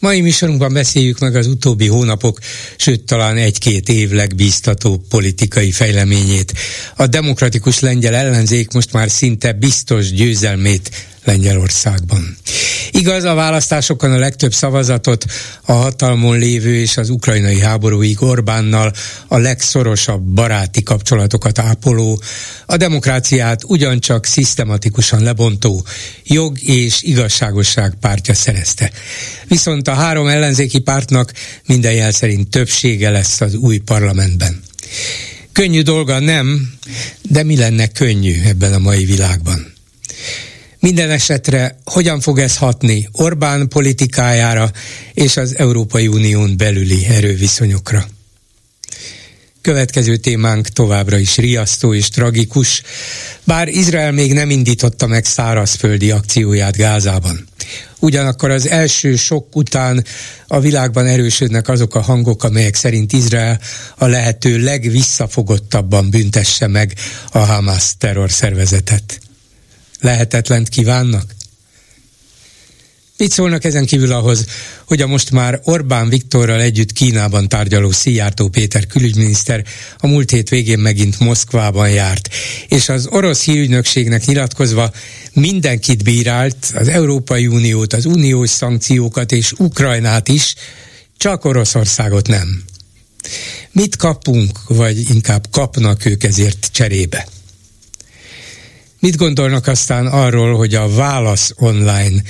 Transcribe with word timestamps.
Mai 0.00 0.20
műsorunkban 0.20 0.72
beszéljük 0.72 1.18
meg 1.18 1.36
az 1.36 1.46
utóbbi 1.46 1.86
hónapok, 1.86 2.38
sőt 2.76 3.04
talán 3.04 3.36
egy-két 3.36 3.88
év 3.88 4.10
legbíztató 4.10 5.04
politikai 5.08 5.70
fejleményét. 5.72 6.52
A 6.96 7.06
demokratikus 7.06 7.80
lengyel 7.80 8.14
ellenzék 8.14 8.72
most 8.72 8.92
már 8.92 9.10
szinte 9.10 9.52
biztos 9.52 10.12
győzelmét 10.12 10.90
Lengyelországban. 11.28 12.36
Igaz, 12.90 13.24
a 13.24 13.34
választásokon 13.34 14.12
a 14.12 14.18
legtöbb 14.18 14.52
szavazatot 14.52 15.24
a 15.62 15.72
hatalmon 15.72 16.38
lévő 16.38 16.74
és 16.74 16.96
az 16.96 17.10
ukrajnai 17.10 17.60
háborúig 17.60 18.22
Orbánnal 18.22 18.92
a 19.26 19.38
legszorosabb 19.38 20.22
baráti 20.22 20.82
kapcsolatokat 20.82 21.58
ápoló, 21.58 22.22
a 22.66 22.76
demokráciát 22.76 23.64
ugyancsak 23.64 24.24
szisztematikusan 24.24 25.22
lebontó 25.22 25.84
jog 26.24 26.62
és 26.62 27.02
igazságosság 27.02 27.94
pártja 28.00 28.34
szerezte. 28.34 28.90
Viszont 29.48 29.88
a 29.88 29.94
három 29.94 30.26
ellenzéki 30.26 30.78
pártnak 30.78 31.32
minden 31.66 31.92
jel 31.92 32.12
szerint 32.12 32.50
többsége 32.50 33.10
lesz 33.10 33.40
az 33.40 33.54
új 33.54 33.78
parlamentben. 33.78 34.62
Könnyű 35.52 35.82
dolga 35.82 36.18
nem, 36.18 36.72
de 37.22 37.42
mi 37.42 37.56
lenne 37.56 37.86
könnyű 37.86 38.40
ebben 38.44 38.72
a 38.72 38.78
mai 38.78 39.04
világban? 39.04 39.76
Minden 40.80 41.10
esetre 41.10 41.78
hogyan 41.84 42.20
fog 42.20 42.38
ez 42.38 42.56
hatni 42.56 43.08
Orbán 43.12 43.68
politikájára 43.68 44.70
és 45.14 45.36
az 45.36 45.56
Európai 45.56 46.06
Unión 46.06 46.56
belüli 46.56 47.06
erőviszonyokra? 47.06 48.06
Következő 49.60 50.16
témánk 50.16 50.68
továbbra 50.68 51.18
is 51.18 51.36
riasztó 51.36 51.94
és 51.94 52.08
tragikus, 52.08 52.82
bár 53.44 53.68
Izrael 53.68 54.12
még 54.12 54.32
nem 54.32 54.50
indította 54.50 55.06
meg 55.06 55.24
szárazföldi 55.24 56.10
akcióját 56.10 56.76
Gázában. 56.76 57.46
Ugyanakkor 57.98 58.50
az 58.50 58.68
első 58.68 59.16
sok 59.16 59.56
után 59.56 60.04
a 60.46 60.60
világban 60.60 61.06
erősödnek 61.06 61.68
azok 61.68 61.94
a 61.94 62.00
hangok, 62.00 62.44
amelyek 62.44 62.74
szerint 62.74 63.12
Izrael 63.12 63.60
a 63.96 64.06
lehető 64.06 64.58
legvisszafogottabban 64.58 66.10
büntesse 66.10 66.66
meg 66.66 66.94
a 67.30 67.38
Hamas 67.38 67.96
terrorszervezetet 67.98 69.20
lehetetlent 70.00 70.68
kívánnak? 70.68 71.36
Mit 73.18 73.32
szólnak 73.32 73.64
ezen 73.64 73.86
kívül 73.86 74.12
ahhoz, 74.12 74.46
hogy 74.84 75.02
a 75.02 75.06
most 75.06 75.30
már 75.30 75.60
Orbán 75.64 76.08
Viktorral 76.08 76.60
együtt 76.60 76.92
Kínában 76.92 77.48
tárgyaló 77.48 77.90
Szijjártó 77.90 78.48
Péter 78.48 78.86
külügyminiszter 78.86 79.64
a 79.98 80.06
múlt 80.06 80.30
hét 80.30 80.48
végén 80.48 80.78
megint 80.78 81.18
Moszkvában 81.20 81.90
járt, 81.90 82.28
és 82.68 82.88
az 82.88 83.06
orosz 83.06 83.44
hírügynökségnek 83.44 84.26
nyilatkozva 84.26 84.92
mindenkit 85.32 86.02
bírált, 86.02 86.72
az 86.74 86.88
Európai 86.88 87.46
Uniót, 87.46 87.92
az 87.92 88.04
uniós 88.04 88.50
szankciókat 88.50 89.32
és 89.32 89.52
Ukrajnát 89.52 90.28
is, 90.28 90.54
csak 91.16 91.44
Oroszországot 91.44 92.26
nem. 92.26 92.62
Mit 93.72 93.96
kapunk, 93.96 94.58
vagy 94.66 95.10
inkább 95.10 95.46
kapnak 95.50 96.04
ők 96.04 96.24
ezért 96.24 96.68
cserébe? 96.72 97.28
Mit 99.00 99.16
gondolnak 99.16 99.66
aztán 99.66 100.06
arról, 100.06 100.56
hogy 100.56 100.74
a 100.74 100.88
Válasz 100.88 101.52
online 101.56 102.22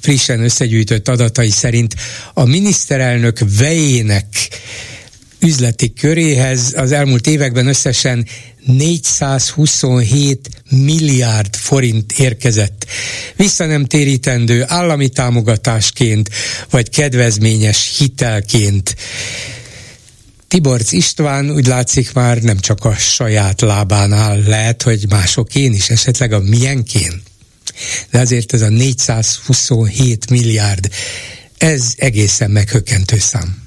frissen 0.00 0.40
összegyűjtött 0.40 1.08
adatai 1.08 1.50
szerint 1.50 1.94
a 2.34 2.44
miniszterelnök 2.44 3.38
vejének 3.58 4.26
üzleti 5.40 5.92
köréhez 5.92 6.72
az 6.76 6.92
elmúlt 6.92 7.26
években 7.26 7.66
összesen 7.66 8.26
427 8.64 10.48
milliárd 10.70 11.56
forint 11.56 12.12
érkezett. 12.12 12.86
Vissza 13.36 13.66
nem 13.66 13.84
térítendő 13.84 14.64
állami 14.66 15.08
támogatásként, 15.08 16.30
vagy 16.70 16.90
kedvezményes 16.90 17.94
hitelként. 17.98 18.96
Tiborc 20.52 20.92
István 20.92 21.50
úgy 21.50 21.66
látszik 21.66 22.12
már 22.12 22.38
nem 22.38 22.58
csak 22.58 22.84
a 22.84 22.94
saját 22.94 23.60
lábán 23.60 24.12
áll, 24.12 24.42
lehet, 24.46 24.82
hogy 24.82 25.04
másokén 25.08 25.72
is, 25.72 25.90
esetleg 25.90 26.32
a 26.32 26.40
milyenkén. 26.40 27.22
De 28.10 28.18
azért 28.18 28.52
ez 28.52 28.60
a 28.60 28.68
427 28.68 30.30
milliárd, 30.30 30.88
ez 31.58 31.92
egészen 31.96 32.50
meghökkentő 32.50 33.18
szám. 33.18 33.62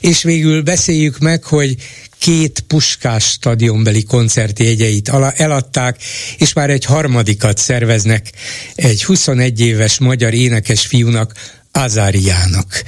És 0.00 0.22
végül 0.22 0.62
beszéljük 0.62 1.18
meg, 1.18 1.44
hogy 1.44 1.76
két 2.18 2.60
puskás 2.60 3.24
stadionbeli 3.24 4.02
koncertjegyeit 4.02 5.08
eladták, 5.36 6.02
és 6.38 6.52
már 6.52 6.70
egy 6.70 6.84
harmadikat 6.84 7.58
szerveznek 7.58 8.32
egy 8.74 9.04
21 9.04 9.60
éves 9.60 9.98
magyar 9.98 10.34
énekes 10.34 10.86
fiúnak, 10.86 11.34
Azáriának 11.72 12.82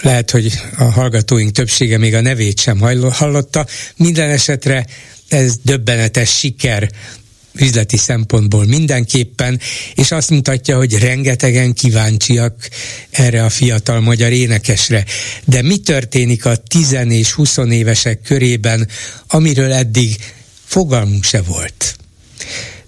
lehet, 0.00 0.30
hogy 0.30 0.52
a 0.76 0.84
hallgatóink 0.84 1.52
többsége 1.52 1.98
még 1.98 2.14
a 2.14 2.20
nevét 2.20 2.60
sem 2.60 2.80
hallotta. 3.10 3.66
Minden 3.96 4.30
esetre 4.30 4.86
ez 5.28 5.56
döbbenetes 5.62 6.38
siker 6.38 6.90
üzleti 7.60 7.96
szempontból 7.96 8.66
mindenképpen, 8.66 9.60
és 9.94 10.10
azt 10.10 10.30
mutatja, 10.30 10.76
hogy 10.76 10.98
rengetegen 10.98 11.72
kíváncsiak 11.72 12.68
erre 13.10 13.44
a 13.44 13.50
fiatal 13.50 14.00
magyar 14.00 14.32
énekesre. 14.32 15.04
De 15.44 15.62
mi 15.62 15.78
történik 15.78 16.44
a 16.44 16.56
10 16.56 16.96
és 17.08 17.32
20 17.32 17.56
évesek 17.56 18.20
körében, 18.22 18.88
amiről 19.26 19.72
eddig 19.72 20.16
fogalmunk 20.64 21.24
se 21.24 21.42
volt? 21.42 21.97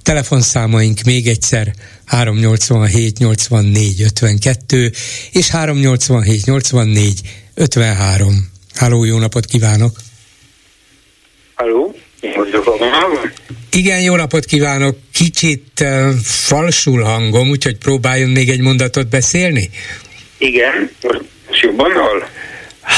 Telefonszámaink 0.02 1.02
még 1.02 1.26
egyszer 1.26 1.72
387 2.06 3.18
84 3.18 4.02
52 4.02 4.90
és 5.32 5.48
387 5.48 6.44
84 6.44 7.20
53. 7.54 8.50
Háló, 8.74 9.04
jó 9.04 9.18
napot 9.18 9.44
kívánok! 9.44 9.96
Halló, 11.54 11.94
Igen, 13.72 14.00
jó 14.00 14.16
napot 14.16 14.44
kívánok! 14.44 14.96
Kicsit 15.12 15.80
uh, 15.80 16.10
falsul 16.24 17.02
hangom, 17.02 17.48
úgyhogy 17.48 17.78
próbáljon 17.78 18.30
még 18.30 18.48
egy 18.48 18.60
mondatot 18.60 19.08
beszélni? 19.08 19.70
Igen, 20.38 20.90
most 21.48 21.62
jobban 21.62 21.92
hall? 21.92 22.28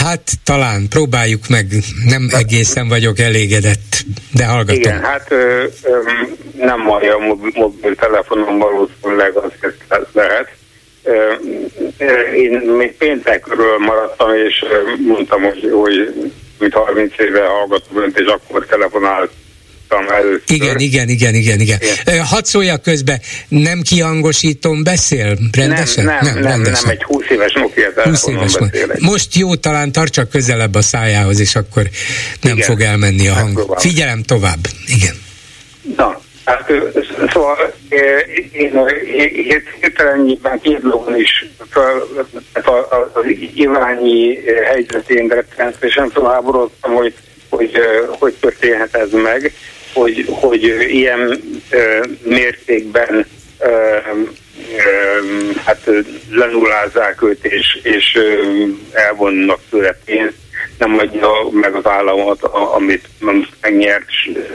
Hát 0.01 0.31
talán, 0.45 0.89
próbáljuk 0.89 1.49
meg, 1.49 1.67
nem 2.09 2.29
egészen 2.31 2.89
vagyok 2.89 3.19
elégedett, 3.19 4.05
de 4.35 4.47
hallgatom. 4.47 4.81
Igen, 4.81 5.03
hát 5.03 5.27
ö, 5.31 5.65
ö, 5.83 5.99
nem 6.57 6.81
hallja 6.81 7.15
a 7.15 7.19
mobil, 7.19 7.51
mobiltelefonon 7.55 8.59
valószínűleg 8.59 9.37
azért 9.37 10.07
lehet. 10.13 10.49
Ö, 11.03 11.33
én 12.35 12.53
még 12.53 12.97
péntekről 12.97 13.79
maradtam, 13.79 14.35
és 14.35 14.65
mondtam, 15.07 15.43
hogy, 15.43 15.71
hogy 15.73 16.15
mint 16.59 16.73
30 16.73 17.19
éve 17.19 17.47
hallgatom 17.47 18.03
önt, 18.03 18.19
és 18.19 18.27
akkor 18.27 18.67
telefonált 18.67 19.31
hallottam 19.93 20.17
először. 20.17 20.43
Igen, 20.47 20.79
igen, 20.79 21.09
igen, 21.09 21.35
igen, 21.35 21.61
igen. 21.61 21.79
igen. 22.05 22.25
Hadd 22.25 22.45
szóljak 22.45 22.83
közbe, 22.83 23.21
nem 23.49 23.81
kihangosítom, 23.83 24.83
beszél 24.83 25.39
rendesen? 25.53 26.05
Nem, 26.05 26.19
nem, 26.23 26.35
nem, 26.35 26.43
rendesen. 26.43 26.83
nem 26.87 26.91
egy 26.91 27.03
20 27.03 27.25
éves 27.29 27.53
Nokia 27.53 27.89
20 28.05 28.27
éves 28.27 28.57
beszélek. 28.57 29.01
Most 29.01 29.35
jó, 29.35 29.55
talán 29.55 29.93
tartsa 29.93 30.25
közelebb 30.29 30.75
a 30.75 30.83
szájához, 30.83 31.41
és 31.41 31.55
akkor 31.55 31.83
nem 32.41 32.57
igen, 32.57 32.67
fog 32.67 32.81
elmenni 32.81 33.29
a 33.29 33.33
hang. 33.33 33.75
Figyelem 33.77 34.23
tovább, 34.23 34.67
igen. 34.87 35.15
Na, 35.97 36.21
Hát, 36.45 36.73
szóval 37.33 37.75
én 38.53 38.87
hirtelennyibben 39.81 40.61
két 40.61 40.81
dolgon 40.81 41.17
is 41.17 41.47
fel, 41.71 42.03
az 43.13 43.25
Iványi 43.55 44.39
helyzetén 44.65 45.29
rettenetesen 45.29 46.11
felháborodtam, 46.11 46.93
hogy, 46.93 47.15
hogy 47.49 47.71
hogy 48.19 48.35
történhet 48.41 48.95
ez 48.95 49.11
meg 49.13 49.53
hogy, 49.93 50.25
hogy 50.29 50.63
ilyen 50.89 51.41
ö, 51.71 52.01
mértékben 52.23 53.27
ö, 53.59 53.97
ö, 54.77 55.51
hát 55.65 55.91
lenullázzák 56.31 57.23
őt, 57.23 57.45
és, 57.45 57.81
és 57.83 58.15
ö, 58.15 58.43
elvonnak 58.93 59.61
tőle 59.71 59.99
pénzt, 60.05 60.37
nem 60.79 60.99
adja 60.99 61.31
meg 61.51 61.75
az 61.75 61.87
államot, 61.87 62.43
amit 62.75 63.09
megnyert 63.61 64.05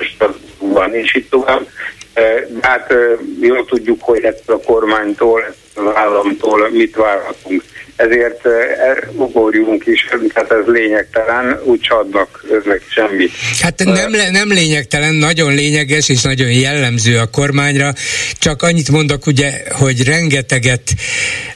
Strasbourgban, 0.01 0.93
és 0.93 1.15
itt 1.15 1.29
tovább. 1.29 1.67
De 2.13 2.43
hát 2.61 2.93
jól 3.41 3.65
tudjuk, 3.65 4.01
hogy 4.01 4.23
ettől 4.23 4.55
a 4.55 4.65
kormánytól, 4.65 5.55
az 5.75 5.95
államtól 5.95 6.69
mit 6.69 6.95
várhatunk. 6.95 7.63
Ezért 7.97 8.45
e, 8.45 9.09
ugorjunk 9.15 9.85
is, 9.85 10.07
tehát 10.33 10.51
ez 10.51 10.65
lényegtelen, 10.65 11.59
úgy 11.63 11.87
adnak 11.89 12.43
ezek 12.51 12.81
semmit. 12.89 13.31
Hát 13.61 13.83
nem, 13.83 14.11
nem 14.31 14.49
lényegtelen, 14.49 15.13
nagyon 15.13 15.53
lényeges 15.53 16.09
és 16.09 16.21
nagyon 16.21 16.51
jellemző 16.51 17.17
a 17.17 17.25
kormányra, 17.25 17.93
csak 18.33 18.61
annyit 18.61 18.91
mondok 18.91 19.25
ugye, 19.25 19.51
hogy 19.71 20.03
rengeteget, 20.03 20.93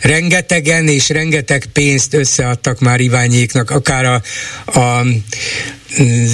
rengetegen 0.02 0.88
és 0.88 1.10
rengeteg 1.10 1.64
pénzt 1.74 2.14
összeadtak 2.14 2.80
már 2.80 3.00
Iványéknak, 3.00 3.70
akár 3.70 4.06
a, 4.06 4.22
a 4.80 5.02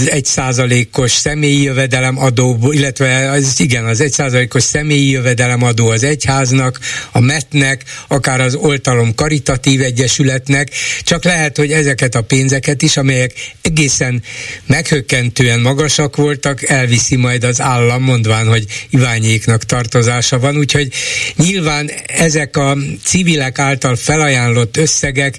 egy 0.06 0.26
százalékos 0.26 1.12
személyi 1.12 1.62
jövedelem 1.62 2.18
adó, 2.18 2.72
illetve 2.72 3.32
az, 3.32 3.60
igen, 3.60 3.86
az 3.86 4.02
egy 4.02 4.12
százalékos 4.12 4.64
személyi 4.64 5.10
jövedelem 5.10 5.64
adó 5.64 5.90
az 5.90 6.04
egyháznak, 6.04 6.80
a 7.12 7.20
metnek, 7.20 7.84
akár 8.08 8.42
az 8.42 8.56
oltalom 8.56 9.16
karitatív 9.16 9.82
egyesületnek, 9.82 10.70
csak 11.02 11.24
lehet, 11.24 11.58
hogy 11.58 11.72
ezeket 11.72 12.16
a 12.16 12.22
pénzeket 12.22 12.82
is, 12.82 12.98
amelyek 12.98 13.34
egészen 13.62 14.24
meghökkentően 14.66 15.60
magasak 15.60 16.16
voltak, 16.16 16.70
elviszi 16.70 17.16
majd 17.16 17.44
az 17.44 17.62
állam, 17.62 18.04
mondván, 18.04 18.48
hogy 18.48 18.66
Iványéknak 18.90 19.64
tartozása 19.64 20.40
van, 20.40 20.58
úgyhogy 20.58 20.94
nyilván 21.36 21.92
ezek 22.08 22.58
a 22.58 22.78
civilek 23.04 23.60
által 23.60 23.96
felajánlott 23.96 24.78
összegek 24.78 25.38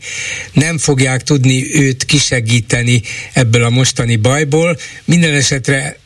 nem 0.52 0.78
fogják 0.78 1.22
tudni 1.22 1.74
őt 1.74 2.04
kisegíteni 2.04 3.02
ebből 3.32 3.64
a 3.64 3.70
mostani 3.70 4.07
mostani 4.08 4.16
bajból. 4.16 4.78
Minden 5.04 5.34
esetre 5.34 5.96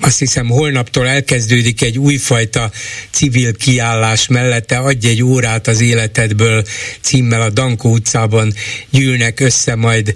azt 0.00 0.18
hiszem 0.18 0.48
holnaptól 0.48 1.08
elkezdődik 1.08 1.82
egy 1.82 1.98
újfajta 1.98 2.70
civil 3.10 3.54
kiállás 3.54 4.26
mellette, 4.26 4.76
adj 4.76 5.08
egy 5.08 5.22
órát 5.22 5.66
az 5.66 5.80
életedből 5.80 6.64
címmel 7.00 7.40
a 7.40 7.50
Dankó 7.50 7.92
utcában 7.92 8.54
gyűlnek 8.90 9.40
össze 9.40 9.74
majd 9.74 10.14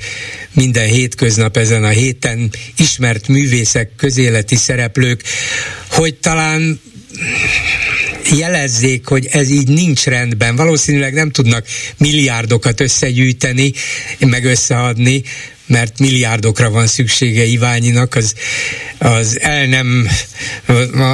minden 0.53 0.89
hétköznap 0.89 1.57
ezen 1.57 1.85
a 1.85 1.89
héten 1.89 2.51
ismert 2.77 3.29
művészek, 3.29 3.91
közéleti 3.97 4.57
szereplők, 4.57 5.23
hogy 5.91 6.15
talán 6.15 6.81
jelezzék, 8.39 9.07
hogy 9.07 9.27
ez 9.31 9.51
így 9.51 9.69
nincs 9.69 10.05
rendben. 10.05 10.57
Valószínűleg 10.57 11.13
nem 11.15 11.31
tudnak 11.31 11.67
milliárdokat 11.97 12.81
összegyűjteni, 12.81 13.73
meg 14.19 14.45
összeadni, 14.45 15.23
mert 15.67 15.99
milliárdokra 15.99 16.71
van 16.71 16.87
szüksége 16.87 17.43
Iványinak, 17.43 18.15
az, 18.15 18.35
az 18.99 19.39
el 19.41 19.67
nem, 19.67 20.09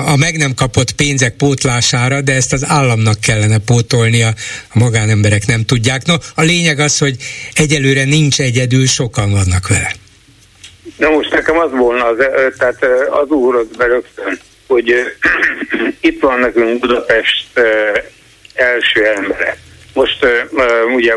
a, 0.07 0.17
meg 0.17 0.37
nem 0.37 0.55
kapott 0.55 0.93
pénzek 0.93 1.37
pótlására, 1.37 2.21
de 2.21 2.33
ezt 2.33 2.53
az 2.53 2.65
államnak 2.67 3.21
kellene 3.21 3.59
pótolnia, 3.59 4.29
a 4.69 4.79
magánemberek 4.79 5.47
nem 5.47 5.65
tudják. 5.65 6.07
No, 6.07 6.15
a 6.35 6.43
lényeg 6.43 6.79
az, 6.79 6.99
hogy 6.99 7.17
egyelőre 7.53 8.05
nincs 8.05 8.41
egyedül, 8.41 8.87
sokan 8.87 9.31
vannak 9.31 9.69
vele. 9.69 9.93
Na 10.97 11.11
most 11.11 11.31
nekem 11.31 11.59
az 11.59 11.71
volna, 11.71 12.05
az, 12.05 12.17
tehát 12.59 12.85
az 13.23 13.29
úrod 13.29 13.77
be 13.77 13.85
rögtön, 13.85 14.41
hogy 14.67 14.95
itt 16.01 16.21
van 16.21 16.39
nekünk 16.39 16.81
Budapest 16.81 17.47
első 18.55 19.07
embere 19.07 19.57
most 19.95 20.25
uh, 20.25 20.95
ugye, 20.95 21.17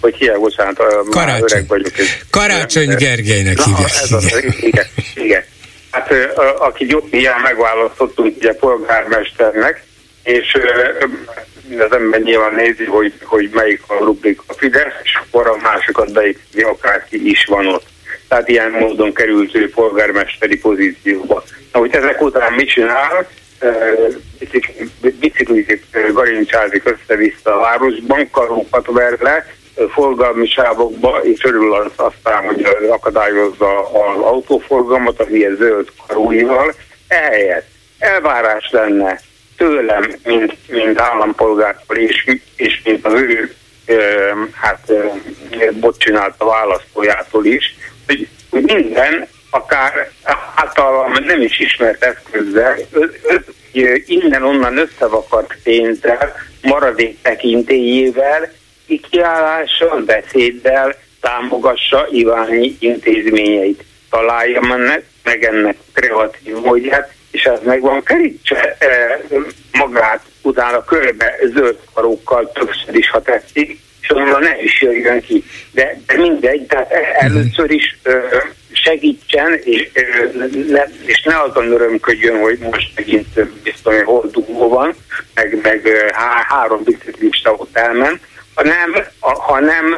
hogy 0.00 0.14
hiába, 0.14 0.38
bocsánat, 0.38 0.82
Karácsony. 1.10 1.48
öreg 1.50 1.66
vagyok. 1.66 1.92
Karácsony 2.30 2.96
Gergelynek 2.96 3.60
hívják. 3.60 3.90
Ez 4.02 4.12
az, 4.12 4.44
igen, 4.60 4.84
igen. 5.14 5.44
Hát 5.90 6.10
uh, 6.10 6.18
aki 6.66 6.84
Gyotnián 6.84 7.40
megválasztottunk 7.40 8.36
ugye 8.36 8.54
polgármesternek, 8.54 9.84
és 10.22 10.54
uh, 10.54 11.80
az 11.80 11.92
ember 11.92 12.20
nyilván 12.20 12.54
nézi, 12.54 12.84
hogy, 12.84 13.12
hogy 13.22 13.50
melyik 13.52 13.82
a 13.86 13.94
rubrik 13.94 14.40
a 14.46 14.52
Fidesz, 14.52 14.92
és 15.02 15.18
akkor 15.26 15.46
a 15.46 15.56
másikat 15.62 16.12
beépíti, 16.12 16.62
akárki 16.62 17.30
is 17.30 17.44
van 17.44 17.66
ott. 17.66 17.86
Tehát 18.28 18.48
ilyen 18.48 18.70
módon 18.70 19.12
került 19.14 19.54
ő 19.54 19.70
polgármesteri 19.70 20.58
pozícióba. 20.58 21.44
Na, 21.72 21.78
hogy 21.78 21.94
ezek 21.94 22.20
után 22.20 22.52
mit 22.52 22.68
csinál? 22.68 23.28
Biciklizik, 25.20 25.84
garincsázik 26.12 26.82
össze-vissza 26.84 27.56
a 27.56 27.60
városban, 27.60 28.30
karókat 28.30 28.86
ver 28.86 29.18
le, 29.20 29.46
forgalmi 29.92 30.46
sávokba, 30.46 31.20
és 31.22 31.44
örül 31.44 31.74
az 31.74 31.92
aztán, 31.96 32.44
hogy 32.44 32.66
akadályozza 32.90 33.78
az 33.78 34.20
autóforgalmat 34.20 35.20
az 35.20 35.30
ilyen 35.30 35.56
zöld 35.56 35.88
karóival. 36.06 36.74
Ehelyett 37.08 37.66
elvárás 37.98 38.70
lenne 38.70 39.20
tőlem, 39.56 40.14
mint, 40.24 40.56
mint 40.68 41.00
állampolgártól, 41.00 41.96
és, 41.96 42.38
és 42.56 42.80
mint 42.84 43.06
az 43.06 43.12
ő 43.12 43.54
hát 44.52 44.92
bot 45.72 45.98
csinált 45.98 46.34
a 46.38 46.44
választójától 46.44 47.44
is, 47.44 47.76
hogy 48.06 48.28
minden 48.50 49.28
akár 49.54 50.10
általam 50.54 51.12
nem 51.24 51.40
is 51.40 51.58
ismert 51.58 52.04
eszközzel, 52.04 52.76
innen-onnan 54.06 54.76
összevakart 54.76 55.56
pénzzel, 55.62 56.34
maradék 56.62 57.22
tekintélyével, 57.22 58.52
kiállással, 59.10 60.00
beszéddel 60.00 60.94
támogassa 61.20 62.06
Iványi 62.10 62.76
intézményeit. 62.78 63.84
Találja 64.10 64.60
ennek, 64.60 65.04
meg 65.22 65.44
ennek 65.44 65.76
kreatív 65.92 66.54
módját, 66.54 67.12
és 67.30 67.44
ez 67.44 67.58
meg 67.64 67.80
van 67.80 68.02
kerítse 68.02 68.76
e, 68.78 69.20
magát 69.72 70.20
utána 70.42 70.84
körbe 70.84 71.34
zöld 71.54 71.78
karókkal 71.94 72.52
többször 72.52 72.94
is, 72.94 73.10
ha 73.10 73.22
tetszik, 73.22 73.78
és 74.00 74.10
onnan 74.10 74.42
ne 74.42 74.62
is 74.62 74.82
jöjjön 74.82 75.20
ki. 75.20 75.44
De, 75.70 75.98
de 76.06 76.16
mindegy, 76.16 76.66
tehát 76.66 76.90
először 77.18 77.70
is 77.70 77.96
e, 78.02 78.10
segítsen, 78.74 79.58
és 79.64 79.90
ne, 80.68 80.84
és 81.04 81.22
ne 81.22 81.40
azon 81.40 81.72
örömködjön, 81.72 82.40
hogy 82.40 82.58
most 82.58 82.92
megint 82.94 83.44
biztos, 83.62 83.94
hogy 84.04 84.30
hol 84.46 84.68
van, 84.68 84.94
meg, 85.34 85.58
meg 85.62 86.10
há, 86.12 86.44
három 86.48 86.82
biciklista 86.82 87.52
ott 87.52 87.76
elment, 87.76 88.20
hanem, 88.54 88.94
hanem 89.20 89.96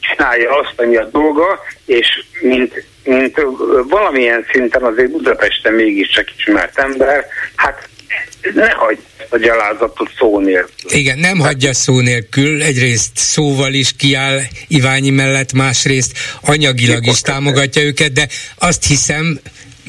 csinálja 0.00 0.58
azt, 0.58 0.80
ami 0.80 0.96
a 0.96 1.04
dolga, 1.04 1.60
és 1.86 2.24
mint, 2.40 2.84
mint 3.04 3.40
valamilyen 3.88 4.46
szinten 4.52 4.82
azért 4.82 5.10
Budapesten 5.10 5.72
mégiscsak 5.72 6.36
ismert 6.36 6.78
ember, 6.78 7.26
hát 7.54 7.88
ne 8.54 8.70
hagyd 8.70 9.00
a 9.28 9.36
gyalázatot 9.36 10.10
szó 10.18 10.40
nélkül. 10.40 10.90
Igen, 10.98 11.18
nem 11.18 11.38
hagyja 11.38 11.74
szó 11.74 12.00
nélkül, 12.00 12.62
egyrészt 12.62 13.10
szóval 13.14 13.72
is 13.72 13.92
kiáll 13.96 14.40
Iványi 14.68 15.10
mellett, 15.10 15.52
másrészt 15.52 16.18
anyagilag 16.40 17.06
is 17.06 17.20
támogatja 17.20 17.82
őket, 17.82 18.12
de 18.12 18.28
azt 18.58 18.86
hiszem, 18.86 19.40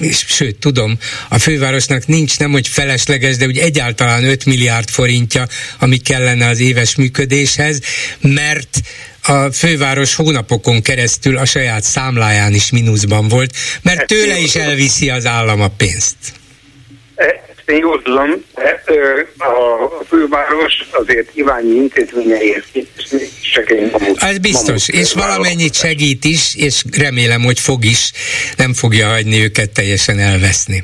és 0.02 0.26
sőt, 0.28 0.60
tudom, 0.60 0.98
a 1.30 1.40
fővárosnak 1.40 2.06
nincs 2.06 2.40
nem, 2.40 2.52
hogy 2.52 2.68
felesleges, 2.68 3.38
de 3.38 3.46
úgy 3.46 3.58
egyáltalán 3.58 4.24
5 4.24 4.46
milliárd 4.46 4.90
forintja, 4.90 5.48
ami 5.80 5.98
kellene 5.98 6.48
az 6.48 6.60
éves 6.60 6.96
működéshez, 6.96 7.80
mert 8.22 8.80
a 9.24 9.52
főváros 9.52 10.16
hónapokon 10.16 10.82
keresztül 10.82 11.38
a 11.38 11.46
saját 11.46 11.84
számláján 11.84 12.54
is 12.54 12.72
mínuszban 12.72 13.28
volt, 13.28 13.56
mert 13.82 14.08
tőle 14.08 14.38
is 14.38 14.56
elviszi 14.56 15.10
az 15.10 15.26
állam 15.26 15.62
a 15.62 15.68
pénzt. 15.68 16.16
Én 17.66 17.78
jól 17.78 18.02
tudom, 18.02 18.30
a 19.38 20.06
főváros 20.08 20.74
azért 20.92 21.30
Iványi 21.34 21.90
mamut, 23.92 24.22
Ez 24.22 24.38
biztos, 24.38 24.88
és 24.90 25.14
valamennyit 25.14 25.76
segít 25.76 26.26
is, 26.26 26.56
és 26.56 26.84
remélem, 26.98 27.42
hogy 27.42 27.60
fog 27.60 27.86
is, 27.86 28.12
nem 28.58 28.74
fogja 28.74 29.08
hagyni 29.08 29.44
őket 29.44 29.70
teljesen 29.70 30.20
elveszni. 30.20 30.84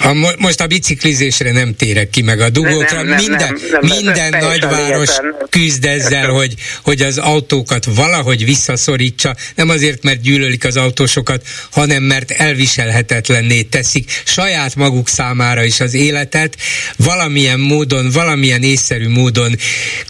A, 0.00 0.34
most 0.38 0.60
a 0.60 0.66
biciklizésre 0.66 1.52
nem 1.52 1.76
térek 1.76 2.10
ki, 2.10 2.22
meg 2.22 2.40
a 2.40 2.50
dugókra. 2.50 3.02
Nem, 3.02 3.06
nem, 3.06 3.16
minden 3.16 3.58
nem, 3.70 3.80
nem, 3.80 3.96
minden 4.02 4.30
nem, 4.30 4.40
nagyváros 4.40 5.10
küzd 5.50 5.84
ezzel, 5.84 6.28
hogy, 6.28 6.54
hogy 6.82 7.02
az 7.02 7.18
autókat 7.18 7.84
valahogy 7.84 8.44
visszaszorítsa, 8.44 9.36
nem 9.54 9.68
azért, 9.68 10.02
mert 10.02 10.20
gyűlölik 10.20 10.64
az 10.64 10.76
autósokat, 10.76 11.46
hanem 11.70 12.02
mert 12.02 12.30
elviselhetetlenné 12.30 13.62
teszik 13.62 14.10
saját 14.24 14.74
maguk 14.74 15.08
számára 15.08 15.64
is 15.64 15.80
az 15.80 15.94
életet. 15.94 16.56
Valamilyen 16.96 17.60
módon, 17.60 18.10
valamilyen 18.10 18.62
észszerű 18.62 19.08
módon 19.08 19.56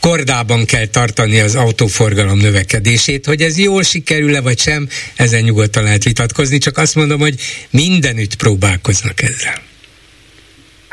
kordában 0.00 0.64
kell 0.64 0.86
tartani 0.86 1.40
az 1.40 1.54
autóforgalom 1.54 2.38
növekedését. 2.38 3.26
Hogy 3.26 3.42
ez 3.42 3.58
jól 3.58 3.82
sikerül-e 3.82 4.40
vagy 4.40 4.60
sem, 4.60 4.88
ezen 5.16 5.42
nyugodtan 5.42 5.82
lehet 5.82 6.04
vitatkozni, 6.04 6.58
csak 6.58 6.78
azt 6.78 6.94
mondom, 6.94 7.20
hogy 7.20 7.34
mindenütt 7.70 8.34
próbálkoznak 8.34 9.22
ezzel. 9.22 9.66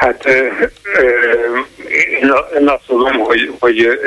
Hát 0.06 0.26
én 2.20 2.70
azt 2.70 2.84
tudom, 2.88 3.18
hogy, 3.20 3.52
hogy 3.60 4.00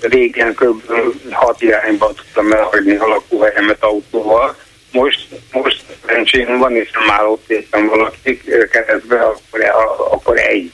régen 0.00 0.54
kb. 0.54 0.82
hat 1.30 1.62
irányban 1.62 2.14
tudtam 2.14 2.52
elhagyni 2.52 2.96
a 2.96 3.06
lakóhelyemet 3.06 3.82
autóval. 3.82 4.56
Most, 4.92 5.28
most 5.52 5.82
szerencsém 6.06 6.58
van, 6.58 6.76
és 6.76 6.90
nem 6.90 7.10
áll 7.10 7.26
ott 7.26 7.50
éppen 7.50 7.86
valaki 7.86 8.40
keresztbe, 8.70 9.20
akkor, 9.20 9.60
akkor 10.10 10.38
egy. 10.38 10.72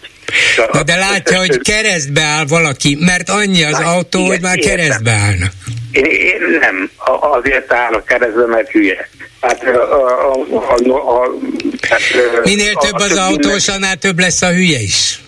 Na 0.73 0.83
de 0.83 0.97
látja, 0.97 1.39
hogy 1.39 1.59
keresztbe 1.59 2.23
áll 2.23 2.45
valaki, 2.49 2.97
mert 3.01 3.29
annyi 3.29 3.65
az 3.65 3.81
autó, 3.81 4.19
igen, 4.19 4.31
hogy 4.31 4.41
már 4.41 4.59
keresztbe 4.59 5.11
állna. 5.11 5.47
Én, 5.91 6.05
én 6.05 6.59
nem, 6.61 6.91
azért 7.21 7.73
áll 7.73 7.93
a 7.93 8.03
keresztbe, 8.03 8.47
mert 8.47 8.71
hülye. 8.71 9.09
Hát, 9.41 9.63
a, 9.63 10.31
a, 10.31 10.33
a, 10.49 11.23
a, 11.23 11.31
hát, 11.95 12.45
Minél 12.45 12.75
több 12.75 12.95
az 12.95 13.17
autós, 13.17 13.69
annál 13.69 13.97
több 13.97 14.19
lesz 14.19 14.43
a 14.43 14.53
hülye 14.53 14.79
is. 14.79 15.21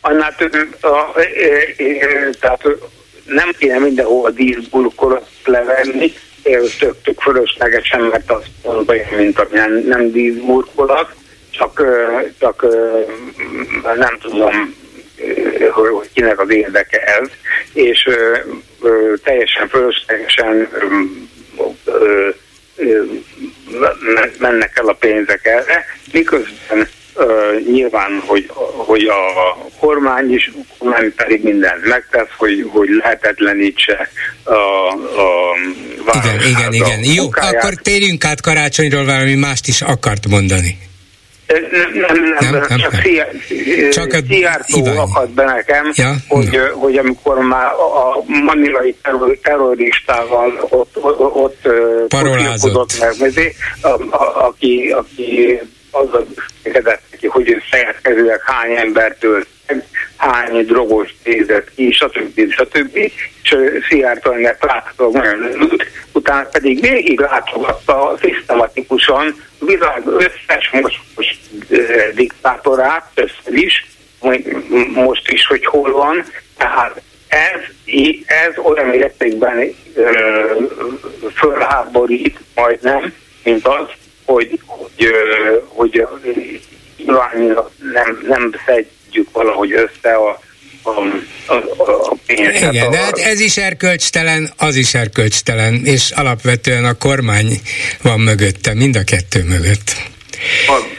Annál 0.00 0.34
több, 0.36 0.76
a, 0.80 0.86
a, 0.86 0.88
a, 0.88 1.12
tehát 2.40 2.62
nem 3.24 3.50
kéne 3.58 3.78
mindenhol 3.78 4.26
a 4.26 4.30
díszburkolot 4.30 5.26
levenni, 5.44 6.12
tök, 6.78 7.02
tök 7.02 7.20
fölöslegesen, 7.20 8.00
mert 8.00 8.30
az 8.30 8.42
pont 8.62 8.90
olyan, 8.90 9.08
mint 9.16 9.38
a 9.38 9.46
nem, 9.52 9.82
nem 9.86 10.10
díszburkolat, 10.10 11.14
csak, 11.50 11.82
csak 12.38 12.66
nem 13.96 14.18
tudom, 14.20 14.74
hogy 15.92 16.08
kinek 16.14 16.40
az 16.40 16.50
érdeke 16.50 16.98
ez, 16.98 17.28
és 17.72 18.08
teljesen 19.24 19.68
fölöslegesen 19.68 20.68
mennek 24.38 24.78
el 24.78 24.88
a 24.88 24.92
pénzek 24.92 25.46
erre, 25.46 25.84
miközben 26.12 26.88
uh, 27.14 27.60
nyilván, 27.72 28.22
hogy, 28.26 28.50
hogy 28.76 29.04
a 29.04 29.56
kormány 29.78 30.32
is, 30.32 30.50
nem 30.80 31.12
pedig 31.16 31.42
mindent 31.42 31.84
megtesz, 31.84 32.28
hogy, 32.36 32.68
hogy 32.72 32.88
lehetetlenítse 32.88 34.10
a, 34.42 34.52
a 34.52 36.22
Igen, 36.22 36.40
igen, 36.48 36.72
igen. 36.72 37.04
Jó, 37.04 37.22
munkáját. 37.22 37.54
akkor 37.54 37.74
térjünk 37.74 38.24
át 38.24 38.40
karácsonyról, 38.40 39.04
valami 39.04 39.34
mást 39.34 39.68
is 39.68 39.82
akart 39.82 40.26
mondani. 40.26 40.89
Nem, 41.50 41.92
nem, 41.92 42.34
nem, 42.40 42.50
nem, 42.50 42.60
csak, 42.60 42.68
nem. 42.68 43.00
Szia, 43.02 43.26
csak 43.90 44.10
Szijjártó 44.10 44.86
akadt 44.86 45.30
be 45.30 45.44
nekem, 45.44 45.92
ja? 45.94 46.14
hogy, 46.28 46.48
no. 46.52 46.78
hogy 46.78 46.96
amikor 46.96 47.38
már 47.38 47.66
a 47.66 48.22
manilai 48.26 48.96
terroristával 49.42 50.66
ott, 50.70 50.96
ott 51.34 51.68
parolázott 52.08 52.98
meg, 53.00 53.54
a, 53.80 53.88
a, 53.88 54.46
aki, 54.46 54.94
aki 54.96 55.60
azzal 55.90 56.26
hogy 57.26 57.50
ő 57.50 57.62
kezűleg 58.02 58.40
hány 58.44 58.76
embertől 58.76 59.44
hány 60.20 60.66
drogos 60.66 61.14
nézett 61.24 61.74
ki, 61.74 61.92
stb. 61.92 62.52
stb. 62.52 62.96
És 62.96 63.56
Szijjártó 63.88 64.32
ennek 64.32 64.64
láthatóan 64.64 65.12
nagyon 65.12 65.80
utána 66.12 66.48
pedig 66.52 66.80
végig 66.80 67.20
látogatta 67.20 68.18
szisztematikusan 68.22 69.34
a 69.58 69.64
világ 69.64 70.02
összes 70.06 70.70
most, 70.70 71.00
diktátorát, 72.14 73.10
összes 73.14 73.44
is, 73.50 73.86
most 74.94 75.30
is, 75.30 75.46
hogy 75.46 75.66
hol 75.66 75.92
van, 75.92 76.24
tehát 76.56 77.00
ez, 77.28 77.60
ez 78.26 78.58
olyan 78.62 78.86
mértékben 78.86 79.74
fölháborít 81.34 82.38
majdnem, 82.54 83.14
mint 83.44 83.66
az, 83.66 83.86
hogy, 84.24 84.60
hogy, 84.66 86.06
hogy, 86.08 86.58
nem, 87.92 88.24
nem 88.28 88.50
szedjük 89.10 89.28
valahogy 89.32 89.72
össze 89.72 90.14
a, 90.14 90.40
a, 90.82 90.90
a, 91.46 91.54
a 91.84 92.16
pénzt. 92.26 92.72
Igen, 92.72 92.86
a, 92.86 92.90
de 92.90 92.98
hát 92.98 93.18
ez 93.18 93.40
is 93.40 93.56
erkölcstelen, 93.56 94.52
az 94.56 94.76
is 94.76 94.94
erkölcstelen, 94.94 95.80
és 95.84 96.10
alapvetően 96.10 96.84
a 96.84 96.94
kormány 96.94 97.60
van 98.02 98.20
mögötte, 98.20 98.74
mind 98.74 98.96
a 98.96 99.04
kettő 99.04 99.44
mögött. 99.44 99.96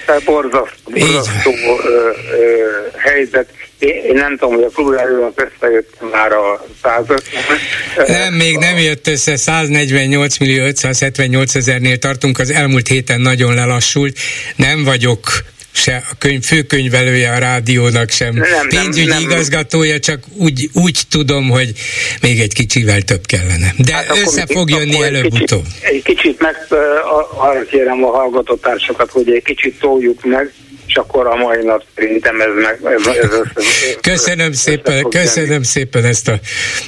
A 0.07 0.21
borzasztó, 0.25 0.91
borzasztó 0.91 1.51
ö, 1.83 2.09
ö, 2.31 2.67
helyzet. 2.97 3.49
Én 3.79 4.13
nem 4.13 4.37
tudom, 4.37 4.55
hogy 4.55 4.63
a 4.63 4.69
klubrádiónak 4.69 5.51
összejött 5.51 5.97
már 6.11 6.31
a 6.31 6.65
150. 6.83 7.43
Nem, 8.07 8.33
még 8.33 8.57
nem 8.57 8.77
jött 8.77 9.07
össze, 9.07 9.35
148 9.35 10.37
millió 10.37 10.63
578 10.63 11.55
ezernél 11.55 11.97
tartunk, 11.97 12.39
az 12.39 12.51
elmúlt 12.51 12.87
héten 12.87 13.21
nagyon 13.21 13.53
lelassult. 13.53 14.17
Nem 14.55 14.83
vagyok 14.83 15.19
se 15.71 16.03
a 16.11 16.15
könyv, 16.17 16.43
főkönyvelője 16.43 17.31
a 17.31 17.37
rádiónak, 17.37 18.09
sem 18.09 18.33
nem, 18.33 18.67
pénzügyi 18.67 19.07
nem, 19.07 19.21
nem. 19.21 19.31
igazgatója, 19.31 19.99
csak 19.99 20.19
úgy, 20.37 20.69
úgy 20.73 21.01
tudom, 21.09 21.49
hogy 21.49 21.71
még 22.21 22.39
egy 22.39 22.53
kicsivel 22.53 23.01
több 23.01 23.25
kellene. 23.25 23.73
De 23.77 23.93
hát 23.93 24.17
össze 24.17 24.45
fog 24.47 24.69
jönni 24.69 25.03
előbb-utóbb. 25.03 25.65
Egy 25.81 26.03
kicsit 26.03 26.39
meg, 26.39 26.55
arra 27.37 27.63
kérem 27.69 28.03
a 28.03 28.09
hallgatótársakat, 28.09 29.11
hogy 29.11 29.31
egy 29.31 29.43
kicsit 29.43 29.79
toljuk 29.79 30.23
meg, 30.23 30.53
és 30.87 30.97
akkor 30.97 31.27
a 31.27 31.35
mai 31.35 31.63
nap 31.63 31.83
szerintem 31.95 32.41
ez 32.41 32.49
meg... 32.55 32.93
Ez, 32.93 33.07
ez, 33.07 33.31
ez, 33.55 33.65
köszönöm 34.01 34.51
szépen, 34.51 35.03
köszönöm 35.09 35.63
szépen 35.63 36.05
ezt 36.05 36.27
a, 36.27 36.39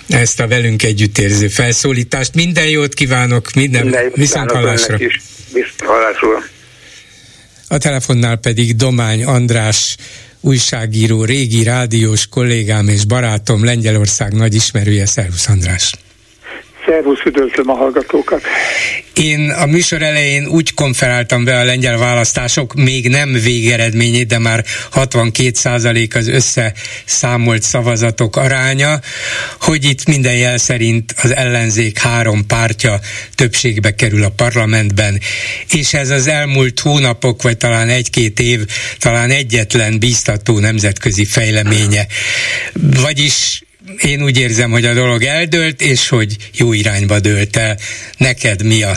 ezt 0.10 0.40
a 0.40 0.48
velünk 0.48 0.84
együttérző 0.84 1.48
felszólítást. 1.48 2.36
Minden 2.36 2.68
jót 2.68 2.94
kívánok, 2.94 3.54
minden, 3.56 3.82
minden 3.82 4.12
viszont 4.16 4.52
hallásra. 4.52 4.98
Viszont 4.98 5.82
hallásra. 5.86 6.53
A 7.74 7.78
telefonnál 7.78 8.36
pedig 8.36 8.76
Domány 8.76 9.24
András 9.24 9.96
újságíró, 10.40 11.24
régi 11.24 11.64
rádiós 11.64 12.28
kollégám 12.28 12.88
és 12.88 13.06
barátom, 13.06 13.64
Lengyelország 13.64 14.34
nagy 14.34 14.56
ismerője. 14.56 15.06
Szervusz 15.06 15.48
András! 15.48 15.94
Szervusz, 16.86 17.26
üdvözlöm 17.26 17.70
a 17.70 17.74
hallgatókat! 17.74 18.42
Én 19.14 19.50
a 19.50 19.66
műsor 19.66 20.02
elején 20.02 20.48
úgy 20.48 20.74
konferáltam 20.74 21.44
be 21.44 21.60
a 21.60 21.64
lengyel 21.64 21.98
választások 21.98 22.74
még 22.74 23.10
nem 23.10 23.32
végeredményét, 23.32 24.28
de 24.28 24.40
már 24.40 24.66
62% 24.94 26.16
az 26.16 26.28
összeszámolt 26.28 27.62
szavazatok 27.62 28.36
aránya, 28.36 29.00
hogy 29.62 29.86
itt 29.86 30.06
minden 30.06 30.36
jel 30.36 30.58
szerint 30.58 31.16
az 31.22 31.36
ellenzék 31.36 31.98
három 31.98 32.46
pártja 32.48 33.00
többségbe 33.36 33.96
kerül 33.96 34.24
a 34.24 34.30
parlamentben, 34.30 35.20
és 35.70 35.94
ez 35.94 36.10
az 36.10 36.28
elmúlt 36.28 36.80
hónapok, 36.80 37.42
vagy 37.42 37.58
talán 37.58 37.90
egy-két 37.90 38.40
év, 38.40 38.66
talán 39.00 39.30
egyetlen 39.30 40.00
bíztató 40.00 40.60
nemzetközi 40.60 41.26
fejleménye. 41.26 42.08
Vagyis 43.02 43.62
én 44.02 44.24
úgy 44.24 44.40
érzem, 44.40 44.72
hogy 44.72 44.86
a 44.86 44.94
dolog 44.94 45.24
eldőlt, 45.24 45.82
és 45.82 46.10
hogy 46.10 46.36
jó 46.54 46.74
irányba 46.74 47.20
dőlt 47.20 47.56
el. 47.56 47.78
Neked 48.18 48.66
mi 48.66 48.84
a 48.84 48.96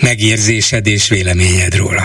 megérzésed 0.00 0.86
és 0.86 1.08
véleményed 1.08 1.76
róla? 1.76 2.02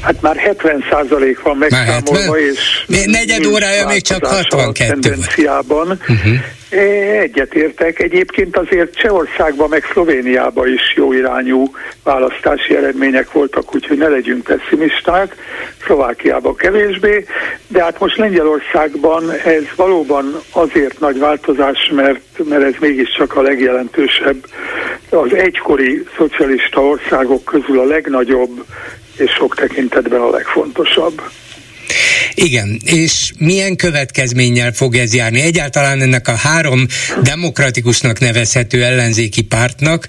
Hát 0.00 0.20
már 0.20 0.36
70 0.36 0.84
százalék 0.90 1.42
van 1.42 1.56
megszámolva, 1.56 2.38
és... 2.38 2.58
Negyed 3.06 3.46
órája 3.46 3.86
még 3.86 4.02
csak 4.02 4.26
62 4.26 5.00
tendenciában. 5.00 6.00
Uh-huh. 6.08 6.34
Egyetértek. 6.68 7.98
Egyébként 8.00 8.56
azért 8.56 8.94
Csehországban, 8.94 9.68
meg 9.68 9.84
Szlovéniában 9.92 10.72
is 10.72 10.94
jó 10.96 11.12
irányú 11.12 11.64
választási 12.02 12.76
eredmények 12.76 13.32
voltak, 13.32 13.74
úgyhogy 13.74 13.98
ne 13.98 14.08
legyünk 14.08 14.44
pessimisták. 14.44 15.34
Szlovákiában 15.84 16.56
kevésbé, 16.56 17.26
de 17.68 17.82
hát 17.82 18.00
most 18.00 18.16
Lengyelországban 18.16 19.30
ez 19.30 19.64
valóban 19.76 20.40
azért 20.52 21.00
nagy 21.00 21.18
változás, 21.18 21.90
mert, 21.94 22.20
mert 22.48 22.62
ez 22.62 22.74
mégiscsak 22.80 23.36
a 23.36 23.42
legjelentősebb 23.42 24.46
az 25.10 25.34
egykori 25.34 26.06
szocialista 26.16 26.80
országok 26.84 27.44
közül 27.44 27.78
a 27.78 27.84
legnagyobb 27.84 28.64
és 29.16 29.30
sok 29.30 29.54
tekintetben 29.54 30.20
a 30.20 30.30
legfontosabb. 30.30 31.22
Igen, 32.38 32.80
és 32.84 33.32
milyen 33.38 33.76
következménnyel 33.76 34.72
fog 34.72 34.96
ez 34.96 35.14
járni? 35.14 35.40
Egyáltalán 35.40 36.00
ennek 36.00 36.28
a 36.28 36.34
három 36.34 36.86
demokratikusnak 37.22 38.18
nevezhető 38.18 38.84
ellenzéki 38.84 39.42
pártnak, 39.42 40.08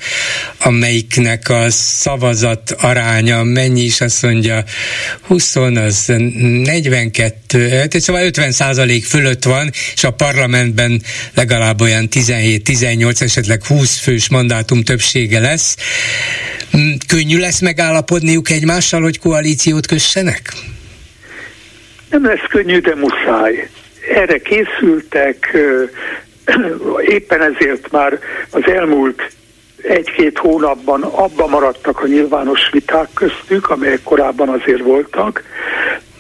amelyiknek 0.58 1.50
a 1.50 1.66
szavazat 1.70 2.72
aránya 2.72 3.44
mennyi 3.44 3.82
is 3.82 4.02
azt 4.02 4.22
mondja, 4.22 4.64
20, 5.22 5.56
az 5.56 6.06
42, 6.06 7.70
hát 7.70 8.00
szóval 8.00 8.26
50 8.26 8.52
százalék 8.52 9.06
fölött 9.06 9.44
van, 9.44 9.72
és 9.94 10.04
a 10.04 10.12
parlamentben 10.12 11.02
legalább 11.34 11.82
olyan 11.82 12.08
17-18, 12.12 13.22
esetleg 13.22 13.66
20 13.66 13.98
fős 13.98 14.30
mandátum 14.30 14.84
többsége 14.84 15.40
lesz. 15.40 15.76
Mm, 16.78 16.94
könnyű 17.08 17.38
lesz 17.38 17.60
megállapodniuk 17.60 18.50
egymással, 18.50 19.02
hogy 19.02 19.20
koalíciót 19.20 19.88
kössenek? 19.88 20.54
Nem 22.10 22.26
lesz 22.26 22.46
könnyű, 22.50 22.80
de 22.80 22.96
muszáj. 22.96 23.70
Erre 24.10 24.38
készültek, 24.38 25.58
éppen 27.18 27.42
ezért 27.42 27.92
már 27.92 28.20
az 28.52 28.68
elmúlt 28.68 29.32
egy-két 29.82 30.38
hónapban 30.38 31.02
abba 31.02 31.48
maradtak 31.48 32.02
a 32.02 32.08
nyilvános 32.08 32.70
viták 32.72 33.08
köztük, 33.14 33.70
amelyek 33.70 34.04
korábban 34.04 34.50
azért 34.50 34.82
voltak. 34.82 35.44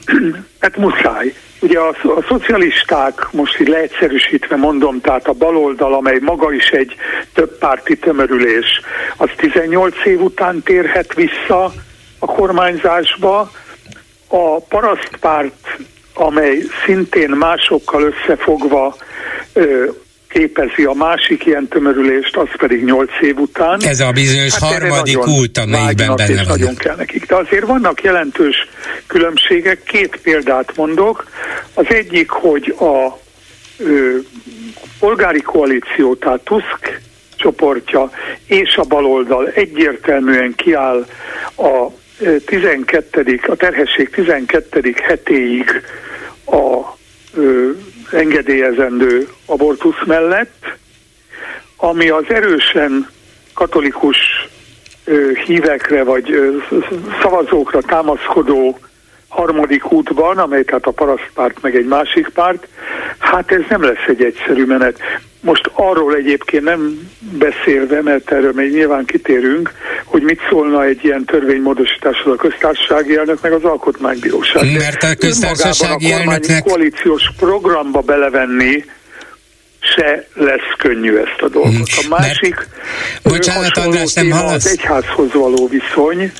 Hát 0.59 0.77
muszáj. 0.77 1.33
Ugye 1.59 1.79
a, 1.79 1.87
a 1.89 2.25
szocialisták, 2.27 3.27
most 3.31 3.59
így 3.59 3.67
leegyszerűsítve 3.67 4.55
mondom, 4.55 5.01
tehát 5.01 5.27
a 5.27 5.33
baloldal, 5.33 5.93
amely 5.93 6.19
maga 6.21 6.53
is 6.53 6.69
egy 6.69 6.95
többpárti 7.33 7.97
tömörülés, 7.97 8.81
az 9.17 9.29
18 9.35 9.95
év 10.05 10.21
után 10.21 10.61
térhet 10.63 11.13
vissza 11.13 11.73
a 12.19 12.25
kormányzásba, 12.25 13.51
a 14.27 14.59
parasztpárt 14.59 15.77
amely 16.17 16.61
szintén 16.85 17.29
másokkal 17.29 18.01
összefogva 18.01 18.95
képezi 20.29 20.83
a 20.83 20.93
másik 20.93 21.45
ilyen 21.45 21.67
tömörülést, 21.67 22.37
az 22.37 22.47
pedig 22.57 22.83
nyolc 22.83 23.11
év 23.21 23.37
után. 23.39 23.79
Ez 23.81 23.99
a 23.99 24.11
bizonyos 24.11 24.53
hát 24.53 24.71
harmadik 24.71 25.27
út, 25.27 25.57
amelyikben 25.57 26.15
benne 26.15 26.35
van. 26.35 26.45
Nagyon 26.47 26.75
kell 26.75 26.95
nekik. 26.95 27.25
De 27.25 27.35
azért 27.35 27.65
vannak 27.65 28.03
jelentős 28.03 28.55
különbségek. 29.07 29.83
Két 29.83 30.19
példát 30.23 30.75
mondok. 30.75 31.29
Az 31.73 31.85
egyik, 31.89 32.29
hogy 32.29 32.75
a 32.79 33.19
ö, 33.77 34.15
polgári 34.99 35.41
koalíció, 35.41 36.15
tehát 36.15 36.41
Tusk 36.43 37.01
csoportja 37.35 38.11
és 38.45 38.75
a 38.75 38.83
baloldal 38.83 39.47
egyértelműen 39.47 40.53
kiáll 40.55 41.05
a 41.57 41.87
12. 42.45 43.39
a 43.47 43.55
terhesség 43.55 44.09
12. 44.09 44.93
hetéig 45.03 45.81
a 46.45 46.95
ö, 47.33 47.69
engedélyezendő 48.11 49.27
abortusz 49.45 50.05
mellett, 50.05 50.65
ami 51.75 52.09
az 52.09 52.23
erősen 52.27 53.09
katolikus 53.53 54.17
ö, 55.05 55.31
hívekre 55.45 56.03
vagy 56.03 56.31
ö, 56.31 56.57
szavazókra 57.21 57.81
támaszkodó 57.81 58.79
harmadik 59.27 59.91
útban, 59.91 60.37
amely 60.37 60.63
tehát 60.63 60.85
a 60.85 60.91
parasztpárt 60.91 61.61
meg 61.61 61.75
egy 61.75 61.85
másik 61.85 62.27
párt, 62.27 62.67
hát 63.17 63.51
ez 63.51 63.61
nem 63.69 63.83
lesz 63.83 64.07
egy 64.07 64.23
egyszerű 64.23 64.65
menet. 64.65 64.99
Most 65.47 65.69
arról 65.73 66.15
egyébként 66.15 66.63
nem 66.63 67.09
beszélve, 67.19 68.01
mert 68.01 68.31
erről 68.31 68.51
még 68.53 68.71
nyilván 68.71 69.05
kitérünk, 69.05 69.71
hogy 70.05 70.21
mit 70.21 70.39
szólna 70.49 70.83
egy 70.83 71.03
ilyen 71.03 71.25
törvénymódosításhoz 71.25 72.33
a 72.33 72.35
köztársasági 72.35 73.17
elnök, 73.17 73.41
meg 73.41 73.51
az 73.51 73.63
alkotmánybíróság. 73.63 74.71
Mert 74.77 75.03
a 75.03 75.15
köztársasági 75.15 76.11
elnöknek... 76.11 76.63
koalíciós 76.63 77.23
programba 77.37 78.01
belevenni 78.01 78.85
se 79.79 80.27
lesz 80.33 80.75
könnyű 80.77 81.15
ezt 81.15 81.41
a 81.41 81.47
dolgot. 81.47 81.89
A 82.05 82.07
másik 82.09 82.55
Mert... 82.55 82.69
Bocsánat, 83.23 83.77
András, 83.77 84.13
nem 84.13 84.31
az 84.31 84.67
egyházhoz 84.67 85.33
való 85.33 85.67
viszony. 85.67 86.31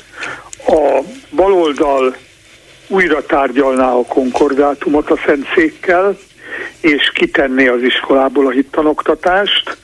A 0.66 1.02
baloldal 1.30 2.16
újra 2.88 3.26
tárgyalná 3.26 3.92
a 3.92 4.04
konkordátumot 4.04 5.10
a 5.10 5.18
Szentszékkel, 5.26 6.18
és 6.80 7.10
kitenné 7.14 7.66
az 7.66 7.82
iskolából 7.82 8.46
a 8.46 8.50
hittanoktatást. 8.50 9.76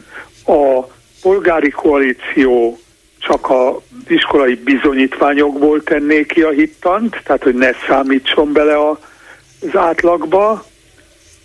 A 0.47 0.85
polgári 1.23 1.71
koalíció 1.71 2.79
csak 3.19 3.51
a 3.51 3.81
iskolai 4.09 4.55
bizonyítványokból 4.55 5.83
tenné 5.83 6.25
ki 6.25 6.43
a 6.43 6.51
hittant, 6.51 7.21
tehát 7.25 7.43
hogy 7.43 7.55
ne 7.55 7.71
számítson 7.87 8.53
bele 8.53 8.89
az 8.89 9.77
átlagba, 9.77 10.65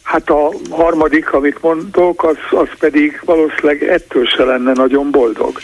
Hát 0.09 0.29
a 0.29 0.51
harmadik, 0.69 1.33
amit 1.33 1.61
mondok, 1.61 2.23
az, 2.23 2.38
az 2.49 2.67
pedig 2.79 3.21
valószínűleg 3.25 3.83
ettől 3.83 4.25
se 4.25 4.43
lenne 4.43 4.71
nagyon 4.73 5.11
boldog. 5.11 5.59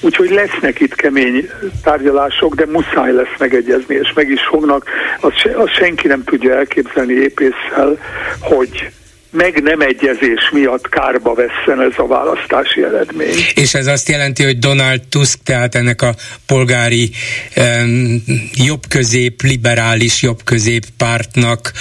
Úgyhogy 0.00 0.30
lesznek 0.30 0.80
itt 0.80 0.94
kemény 0.94 1.48
tárgyalások, 1.82 2.54
de 2.54 2.66
muszáj 2.66 3.12
lesz 3.12 3.38
megegyezni, 3.38 3.94
és 3.94 4.12
meg 4.12 4.30
is 4.30 4.40
fognak. 4.42 4.84
Azt, 5.20 5.46
azt 5.54 5.74
senki 5.74 6.06
nem 6.06 6.24
tudja 6.24 6.54
elképzelni 6.54 7.12
épésszel, 7.12 7.98
hogy 8.40 8.90
meg 9.30 9.62
nem 9.62 9.80
egyezés 9.80 10.50
miatt 10.52 10.88
kárba 10.88 11.34
vesszen 11.34 11.80
ez 11.80 11.92
a 11.96 12.06
választási 12.06 12.82
eredmény. 12.82 13.34
És 13.54 13.74
ez 13.74 13.86
azt 13.86 14.08
jelenti, 14.08 14.44
hogy 14.44 14.58
Donald 14.58 15.00
Tusk, 15.08 15.38
tehát 15.44 15.74
ennek 15.74 16.02
a 16.02 16.14
polgári 16.46 17.10
um, 17.56 18.22
jobbközép, 18.54 19.42
liberális 19.42 20.22
jobbközép 20.22 20.84
pártnak 20.96 21.72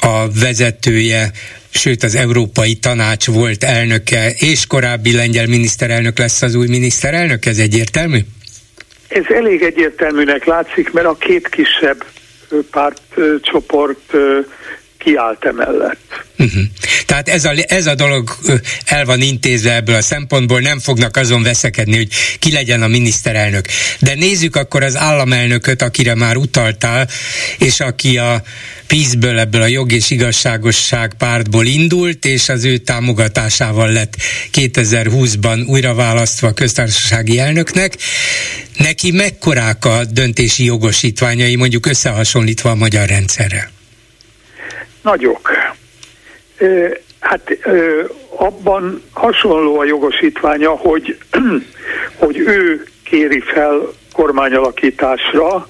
a 0.00 0.26
vezetője, 0.40 1.30
sőt 1.70 2.02
az 2.02 2.14
Európai 2.14 2.74
Tanács 2.74 3.26
volt 3.26 3.64
elnöke, 3.64 4.30
és 4.38 4.66
korábbi 4.66 5.14
lengyel 5.14 5.46
miniszterelnök 5.46 6.18
lesz 6.18 6.42
az 6.42 6.54
új 6.54 6.66
miniszterelnök, 6.66 7.46
ez 7.46 7.58
egyértelmű? 7.58 8.18
Ez 9.08 9.24
elég 9.28 9.62
egyértelműnek 9.62 10.44
látszik, 10.44 10.92
mert 10.92 11.06
a 11.06 11.16
két 11.16 11.48
kisebb 11.48 12.04
pártcsoport 12.70 14.12
kiállt 15.04 15.44
emellett. 15.44 16.24
Uh-huh. 16.38 16.62
Tehát 17.06 17.28
ez 17.28 17.44
a, 17.44 17.52
ez 17.66 17.86
a 17.86 17.94
dolog 17.94 18.36
el 18.84 19.04
van 19.04 19.20
intézve 19.20 19.74
ebből 19.74 19.94
a 19.94 20.02
szempontból, 20.02 20.60
nem 20.60 20.78
fognak 20.78 21.16
azon 21.16 21.42
veszekedni, 21.42 21.96
hogy 21.96 22.08
ki 22.38 22.52
legyen 22.52 22.82
a 22.82 22.88
miniszterelnök. 22.88 23.66
De 24.00 24.14
nézzük 24.14 24.56
akkor 24.56 24.82
az 24.82 24.96
államelnököt, 24.96 25.82
akire 25.82 26.14
már 26.14 26.36
utaltál, 26.36 27.08
és 27.58 27.80
aki 27.80 28.18
a 28.18 28.42
PISZ-ből, 28.86 29.38
ebből 29.38 29.62
a 29.62 29.66
jog 29.66 29.92
és 29.92 30.10
igazságosság 30.10 31.14
pártból 31.18 31.66
indult, 31.66 32.24
és 32.24 32.48
az 32.48 32.64
ő 32.64 32.76
támogatásával 32.76 33.92
lett 33.92 34.16
2020-ban 34.52 35.66
újra 35.66 35.94
választva 35.94 36.52
köztársasági 36.52 37.38
elnöknek. 37.38 37.96
Neki 38.78 39.10
mekkorák 39.10 39.84
a 39.84 40.04
döntési 40.04 40.64
jogosítványai, 40.64 41.56
mondjuk 41.56 41.86
összehasonlítva 41.86 42.70
a 42.70 42.74
magyar 42.74 43.08
rendszerrel? 43.08 43.73
Nagyok. 45.04 45.50
Hát 47.20 47.58
abban 48.36 49.02
hasonló 49.12 49.78
a 49.78 49.84
jogosítványa, 49.84 50.70
hogy, 50.70 51.18
hogy 52.22 52.38
ő 52.38 52.84
kéri 53.04 53.40
fel 53.40 53.80
kormányalakításra 54.12 55.68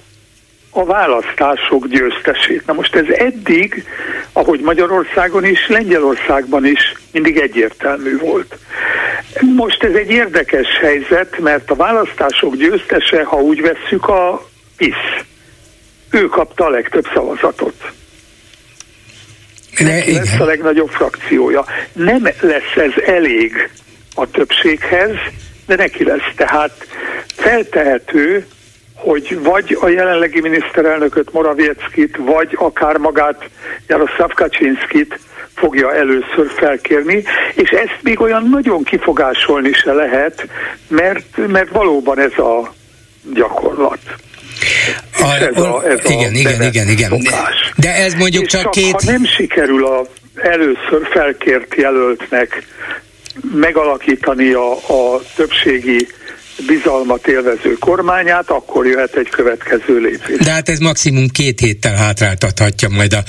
a 0.70 0.84
választások 0.84 1.86
győztesét. 1.86 2.66
Na 2.66 2.72
most 2.72 2.94
ez 2.94 3.08
eddig, 3.08 3.84
ahogy 4.32 4.60
Magyarországon 4.60 5.44
is, 5.44 5.68
Lengyelországban 5.68 6.66
is 6.66 6.94
mindig 7.12 7.36
egyértelmű 7.36 8.18
volt. 8.18 8.56
Most 9.40 9.82
ez 9.82 9.94
egy 9.94 10.10
érdekes 10.10 10.78
helyzet, 10.80 11.38
mert 11.38 11.70
a 11.70 11.74
választások 11.74 12.56
győztese, 12.56 13.24
ha 13.24 13.36
úgy 13.36 13.60
vesszük, 13.60 14.08
a 14.08 14.48
PISZ. 14.76 15.24
Ő 16.10 16.26
kapta 16.26 16.64
a 16.64 16.70
legtöbb 16.70 17.06
szavazatot. 17.14 17.92
Neki 19.78 20.12
lesz 20.12 20.40
a 20.40 20.44
legnagyobb 20.44 20.90
frakciója. 20.90 21.64
Nem 21.92 22.22
lesz 22.40 22.76
ez 22.76 23.02
elég 23.06 23.70
a 24.14 24.30
többséghez, 24.30 25.14
de 25.66 25.74
neki 25.74 26.04
lesz. 26.04 26.32
Tehát 26.36 26.86
feltehető, 27.26 28.46
hogy 28.94 29.38
vagy 29.42 29.76
a 29.80 29.88
jelenlegi 29.88 30.40
miniszterelnököt 30.40 31.32
Moravieckit, 31.32 32.16
vagy 32.16 32.56
akár 32.58 32.96
magát 32.96 33.48
Jaroszláv 33.86 34.32
Kaczynszkit 34.32 35.18
fogja 35.54 35.94
először 35.94 36.50
felkérni, 36.56 37.24
és 37.54 37.70
ezt 37.70 37.98
még 38.02 38.20
olyan 38.20 38.48
nagyon 38.48 38.82
kifogásolni 38.82 39.72
se 39.72 39.92
lehet, 39.92 40.46
mert, 40.88 41.46
mert 41.46 41.70
valóban 41.70 42.18
ez 42.18 42.38
a 42.38 42.72
gyakorlat. 43.34 44.00
A, 45.12 45.34
ez 45.34 45.56
a, 45.56 45.82
ez 45.88 45.98
igen, 46.10 46.32
a 46.32 46.36
igen, 46.36 46.62
igen, 46.62 46.88
igen. 46.88 47.10
Szokás. 47.10 47.72
De 47.76 47.94
ez 47.94 48.14
mondjuk 48.14 48.46
csak, 48.46 48.62
csak 48.62 48.70
két... 48.70 48.92
Ha 48.92 49.00
nem 49.04 49.24
sikerül 49.24 49.86
a 49.86 50.06
először 50.34 51.08
felkért 51.10 51.74
jelöltnek 51.74 52.62
megalakítani 53.54 54.52
a, 54.52 54.72
a 54.72 55.20
többségi 55.36 56.06
bizalmat 56.66 57.26
élvező 57.26 57.72
kormányát, 57.78 58.50
akkor 58.50 58.86
jöhet 58.86 59.14
egy 59.14 59.28
következő 59.28 59.98
lépés. 59.98 60.38
De 60.38 60.50
hát 60.50 60.68
ez 60.68 60.78
maximum 60.78 61.28
két 61.28 61.60
héttel 61.60 61.94
hátráltathatja 61.94 62.88
majd 62.88 63.12
a, 63.12 63.22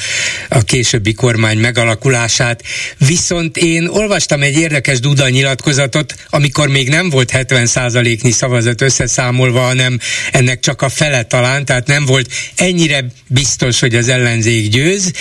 a 0.50 0.64
későbbi 0.64 1.14
kormány 1.14 1.58
megalakulását. 1.58 2.62
Viszont 3.08 3.58
én 3.58 3.88
olvastam 3.88 4.42
egy 4.42 4.58
érdekes 4.58 5.00
Duda 5.00 5.30
nyilatkozatot, 5.30 6.14
amikor 6.30 6.68
még 6.68 6.90
nem 6.90 7.10
volt 7.10 7.32
70%-nyi 7.34 8.32
szavazat 8.32 8.82
összeszámolva, 8.82 9.60
hanem 9.60 10.00
ennek 10.32 10.60
csak 10.60 10.82
a 10.82 10.90
fele 10.90 11.24
talán, 11.24 11.66
tehát 11.66 11.88
nem 11.88 12.06
volt 12.06 12.28
ennyire 12.56 13.06
biztos, 13.28 13.80
hogy 13.80 13.96
az 13.96 14.10
ellenzék 14.10 14.70
győz, 14.70 15.12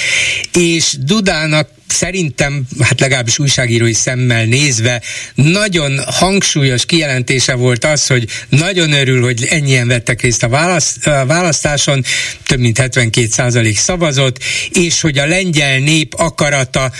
és 0.52 0.96
Dudának 0.98 1.68
szerintem, 1.86 2.66
hát 2.80 3.00
legalábbis 3.00 3.38
újságírói 3.38 3.92
szemmel 3.92 4.44
nézve, 4.44 5.02
nagyon 5.34 6.00
hangsúlyos 6.06 6.86
kijelentése 6.86 7.54
volt 7.54 7.84
az, 7.84 8.06
hogy 8.06 8.28
nagyon 8.48 8.92
örül, 8.92 9.22
hogy 9.22 9.46
ennyien 9.50 9.86
vettek 9.86 10.22
részt 10.22 10.42
a, 10.42 10.48
választ, 10.48 11.06
a 11.06 11.26
választáson, 11.26 12.04
több 12.46 12.58
mint 12.58 12.78
72 12.78 13.28
százalék 13.30 13.78
szavazott, 13.78 14.38
és 14.70 15.00
hogy 15.00 15.18
a 15.18 15.26
lengyel 15.26 15.78
nép 15.78 16.14
akarata 16.14 16.92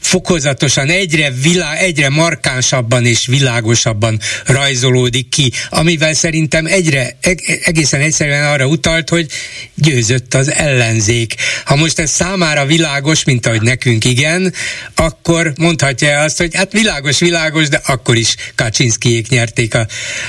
fokozatosan 0.00 0.88
egyre, 0.88 1.30
vilá, 1.42 1.74
egyre 1.74 2.08
markánsabban 2.08 3.06
és 3.06 3.26
világosabban 3.26 4.18
rajzolódik 4.46 5.28
ki, 5.28 5.52
amivel 5.70 6.14
szerintem 6.14 6.66
egyre 6.66 7.16
egészen 7.64 8.00
egyszerűen 8.00 8.44
arra 8.44 8.66
utalt, 8.66 9.08
hogy 9.08 9.26
győzött 9.74 10.34
az 10.34 10.52
ellenzék. 10.52 11.34
Ha 11.64 11.76
most 11.76 11.98
ez 11.98 12.10
számára 12.10 12.64
világos, 12.64 13.24
mint 13.24 13.46
ahogy 13.46 13.62
nekünk 13.62 14.04
igen, 14.04 14.52
akkor 14.94 15.52
mondhatja 15.58 16.20
azt, 16.20 16.38
hogy 16.38 16.54
hát 16.54 16.72
világos, 16.72 17.18
világos, 17.18 17.68
de 17.68 17.80
akkor 17.86 18.16
is 18.16 18.34
Kaczynszkijék 18.54 19.28
nyerték 19.28 19.74
a 19.74 19.86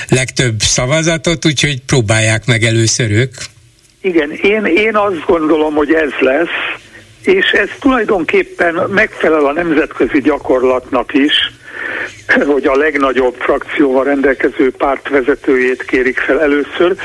legtöbb 0.08 0.60
szavazatot, 0.60 1.46
úgyhogy 1.46 1.80
próbálják 1.86 2.46
meg 2.46 2.64
először 2.64 3.10
ők. 3.10 3.34
Igen, 4.00 4.30
én, 4.30 4.64
én 4.64 4.96
azt 4.96 5.24
gondolom, 5.26 5.74
hogy 5.74 5.92
ez 5.92 6.10
lesz, 6.20 6.80
és 7.24 7.50
ez 7.50 7.68
tulajdonképpen 7.80 8.74
megfelel 8.74 9.44
a 9.44 9.52
nemzetközi 9.52 10.20
gyakorlatnak 10.20 11.14
is, 11.14 11.52
hogy 12.46 12.66
a 12.66 12.76
legnagyobb 12.76 13.34
frakcióval 13.38 14.04
rendelkező 14.04 14.70
párt 14.70 15.08
vezetőjét 15.08 15.84
kérik 15.84 16.18
fel 16.18 16.40
először, 16.40 16.96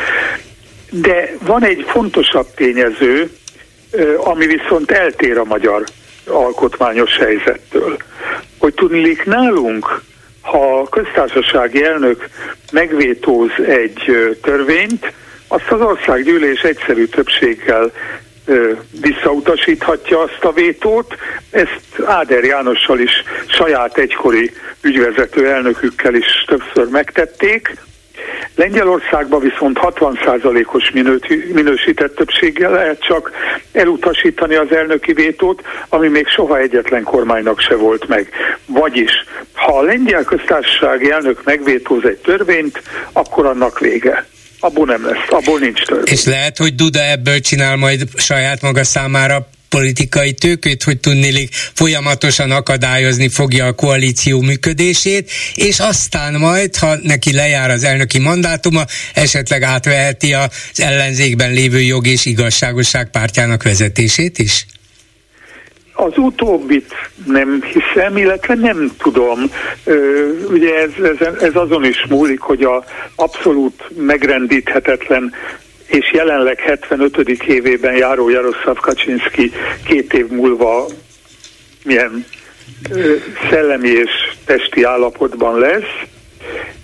de 0.90 1.32
van 1.42 1.64
egy 1.64 1.86
fontosabb 1.88 2.48
tényező, 2.56 3.30
ami 4.18 4.46
viszont 4.46 4.92
eltér 4.92 5.38
a 5.38 5.44
magyar 5.44 5.84
alkotmányos 6.26 7.18
helyzettől. 7.18 7.98
Hogy 8.58 8.74
tudnék 8.74 9.26
nálunk, 9.26 10.02
ha 10.42 10.80
a 10.80 10.90
köztársasági 10.90 11.84
elnök 11.84 12.28
megvétóz 12.72 13.52
egy 13.68 14.36
törvényt, 14.42 15.14
azt 15.48 15.72
az 15.72 15.82
országgyűlés 15.82 16.62
egyszerű 16.62 17.06
többséggel 17.06 17.92
visszautasíthatja 19.02 20.20
azt 20.20 20.44
a 20.44 20.52
vétót. 20.52 21.16
Ezt 21.50 22.02
Áder 22.06 22.44
Jánossal 22.44 23.00
is 23.00 23.24
saját 23.48 23.98
egykori 23.98 24.52
ügyvezető 24.82 25.50
elnökükkel 25.50 26.14
is 26.14 26.46
többször 26.48 26.88
megtették. 26.90 27.76
Lengyelországban 28.56 29.40
viszont 29.40 29.80
60%-os 29.82 30.92
minősített 31.54 32.16
többséggel 32.16 32.72
lehet 32.72 33.02
csak 33.02 33.32
elutasítani 33.72 34.56
az 34.56 34.72
elnöki 34.72 35.14
vétót, 35.14 35.62
ami 35.90 36.08
még 36.08 36.28
soha 36.28 36.58
egyetlen 36.58 37.04
kormánynak 37.04 37.60
se 37.60 37.76
volt 37.76 38.08
meg. 38.08 38.30
Vagyis, 38.66 39.12
ha 39.54 39.78
a 39.78 39.82
lengyel 39.82 40.24
köztársasági 40.24 41.12
elnök 41.12 41.44
megvétóz 41.44 42.04
egy 42.06 42.18
törvényt, 42.18 42.82
akkor 43.12 43.46
annak 43.46 43.80
vége 43.80 44.26
abból 44.60 44.86
nem 44.86 45.06
lesz, 45.06 45.26
abból 45.30 45.60
nincs 45.60 45.82
törvény. 45.82 46.14
És 46.14 46.24
lehet, 46.24 46.58
hogy 46.58 46.76
Duda 46.76 47.04
ebből 47.04 47.40
csinál 47.40 47.76
majd 47.76 48.08
saját 48.16 48.62
maga 48.62 48.84
számára 48.84 49.50
politikai 49.70 50.34
tőkét, 50.34 50.84
hogy 50.84 51.00
tudnélik 51.00 51.54
folyamatosan 51.74 52.52
akadályozni 52.52 53.30
fogja 53.30 53.66
a 53.66 53.74
koalíció 53.74 54.42
működését, 54.42 55.32
és 55.56 55.80
aztán 55.80 56.34
majd, 56.34 56.76
ha 56.76 56.96
neki 57.02 57.34
lejár 57.34 57.70
az 57.70 57.84
elnöki 57.84 58.20
mandátuma, 58.20 58.86
esetleg 59.14 59.64
átveheti 59.64 60.34
az 60.34 60.50
ellenzékben 60.76 61.52
lévő 61.52 61.82
jog 61.82 62.08
és 62.08 62.26
igazságosság 62.26 63.10
pártjának 63.10 63.64
vezetését 63.64 64.38
is? 64.38 64.66
Az 66.00 66.18
utóbbit 66.18 66.94
nem 67.26 67.64
hiszem, 67.64 68.18
illetve 68.18 68.54
nem 68.54 68.92
tudom. 68.98 69.40
Ugye 70.50 70.76
ez, 70.76 70.92
ez, 71.20 71.28
ez 71.42 71.56
azon 71.56 71.86
is 71.86 72.06
múlik, 72.10 72.40
hogy 72.40 72.64
a 72.64 72.84
abszolút 73.16 73.84
megrendíthetetlen 73.96 75.34
és 75.88 76.12
jelenleg 76.14 76.60
75. 76.60 77.18
évében 77.44 77.96
járó 77.96 78.30
Jaroszlav 78.30 78.78
Kaczynski 78.78 79.52
két 79.86 80.14
év 80.14 80.28
múlva 80.28 80.86
milyen 81.84 82.26
szellemi 83.50 83.90
és 83.90 84.12
testi 84.46 84.84
állapotban 84.84 85.60
lesz, 85.60 86.08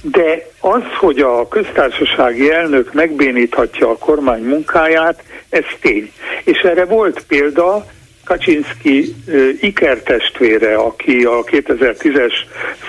de 0.01 0.47
az, 0.59 0.83
hogy 0.99 1.19
a 1.19 1.47
köztársasági 1.47 2.51
elnök 2.51 2.93
megbéníthatja 2.93 3.89
a 3.89 3.97
kormány 3.97 4.43
munkáját, 4.43 5.23
ez 5.49 5.63
tény. 5.81 6.11
És 6.43 6.59
erre 6.59 6.85
volt 6.85 7.23
példa, 7.27 7.85
Kaczynski 8.23 9.15
ikertestvére, 9.61 10.75
aki 10.75 11.23
a 11.23 11.43
2010-es 11.43 12.33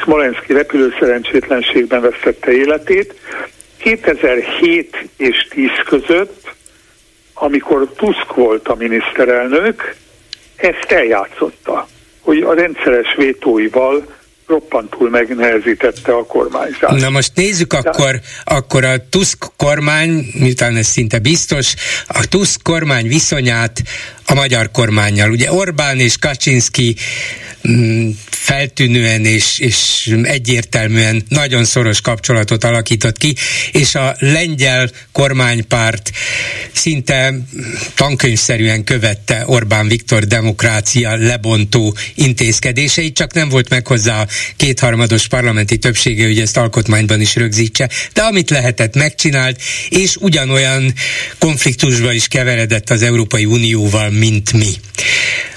Smolenski 0.03 0.53
repülőszerencsétlenségben 0.53 2.01
vesztette 2.01 2.53
életét, 2.53 3.15
2007 3.77 5.09
és 5.17 5.47
10 5.51 5.69
között, 5.85 6.55
amikor 7.35 7.93
Tusk 7.97 8.35
volt 8.35 8.69
a 8.69 8.75
miniszterelnök, 8.75 9.95
ezt 10.57 10.93
eljátszotta, 10.93 11.89
hogy 12.21 12.43
a 12.43 12.55
rendszeres 12.55 13.15
vétóival 13.17 14.07
roppantul 14.47 15.11
megnehezítette 15.11 16.13
a 16.13 16.27
kormányzást. 16.27 17.01
Na 17.01 17.11
most 17.11 17.31
nézzük 17.35 17.75
De... 17.75 17.79
akkor, 17.79 18.21
akkor 18.45 18.85
a 18.85 19.09
Tusk 19.11 19.39
kormány, 19.57 20.27
miután 20.39 20.77
ez 20.77 20.87
szinte 20.87 21.19
biztos, 21.19 21.75
a 22.07 22.27
Tusk 22.29 22.63
kormány 22.63 23.09
viszonyát 23.09 23.83
a 24.27 24.35
magyar 24.35 24.71
kormányjal. 24.71 25.31
Ugye 25.31 25.53
Orbán 25.53 26.01
és 26.01 26.19
Kaczynski 26.19 26.97
mm, 27.69 28.11
feltűnően 28.45 29.25
és, 29.25 29.59
és 29.59 30.11
egyértelműen 30.23 31.23
nagyon 31.29 31.65
szoros 31.65 32.01
kapcsolatot 32.01 32.65
alakított 32.65 33.19
ki, 33.19 33.35
és 33.73 33.95
a 33.95 34.17
lengyel 34.19 34.91
kormánypárt 35.13 36.11
szinte 36.73 37.35
tankönyvszerűen 37.95 38.85
követte 38.85 39.43
Orbán 39.47 39.89
Viktor 39.89 40.25
demokrácia 40.25 41.17
lebontó 41.17 41.97
intézkedéseit, 42.15 43.17
csak 43.17 43.33
nem 43.33 43.49
volt 43.49 43.69
meg 43.69 43.87
hozzá 43.87 44.21
a 44.21 44.27
kétharmados 44.57 45.29
parlamenti 45.29 45.79
többsége, 45.79 46.27
hogy 46.27 46.41
ezt 46.41 46.57
alkotmányban 46.57 47.21
is 47.21 47.37
rögzítse, 47.37 47.91
de 48.13 48.23
amit 48.23 48.51
lehetett 48.51 48.95
megcsinált, 48.95 49.61
és 49.89 50.17
ugyanolyan 50.17 50.95
konfliktusba 51.39 52.13
is 52.13 52.29
keveredett 52.29 52.91
az 52.91 53.03
Európai 53.03 53.45
Unióval, 53.45 54.11
mint 54.19 54.53
mi. 54.53 54.73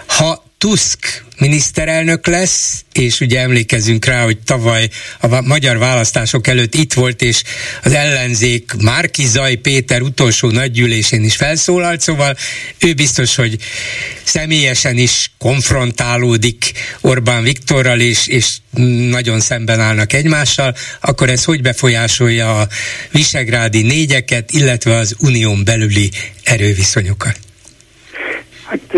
Ha 0.06 0.46
Tusk 0.58 1.26
miniszterelnök 1.38 2.28
lesz, 2.28 2.84
és 2.94 3.20
ugye 3.20 3.40
emlékezünk 3.40 4.06
rá, 4.06 4.24
hogy 4.24 4.38
tavaly 4.38 4.90
a 5.20 5.42
magyar 5.42 5.78
választások 5.78 6.48
előtt 6.48 6.76
itt 6.76 6.94
volt, 6.94 7.22
és 7.22 7.44
az 7.84 7.94
ellenzék 7.94 8.72
Márki 8.82 9.26
Zaj 9.26 9.56
Péter 9.56 10.02
utolsó 10.02 10.50
nagygyűlésén 10.50 11.24
is 11.24 11.36
felszólalt, 11.36 12.02
szóval 12.02 12.38
ő 12.80 12.94
biztos, 12.94 13.36
hogy 13.36 13.58
személyesen 14.24 14.98
is 14.98 15.32
konfrontálódik 15.38 16.72
Orbán 17.02 17.44
Viktorral, 17.44 18.00
és, 18.00 18.28
és 18.28 18.58
nagyon 19.10 19.40
szemben 19.40 19.80
állnak 19.80 20.14
egymással, 20.14 20.76
akkor 21.02 21.30
ez 21.30 21.44
hogy 21.44 21.62
befolyásolja 21.62 22.60
a 22.60 22.68
visegrádi 23.12 23.82
négyeket, 23.82 24.52
illetve 24.52 24.96
az 24.96 25.16
unión 25.20 25.64
belüli 25.64 26.12
erőviszonyokat? 26.44 27.47
Hát 28.68 28.94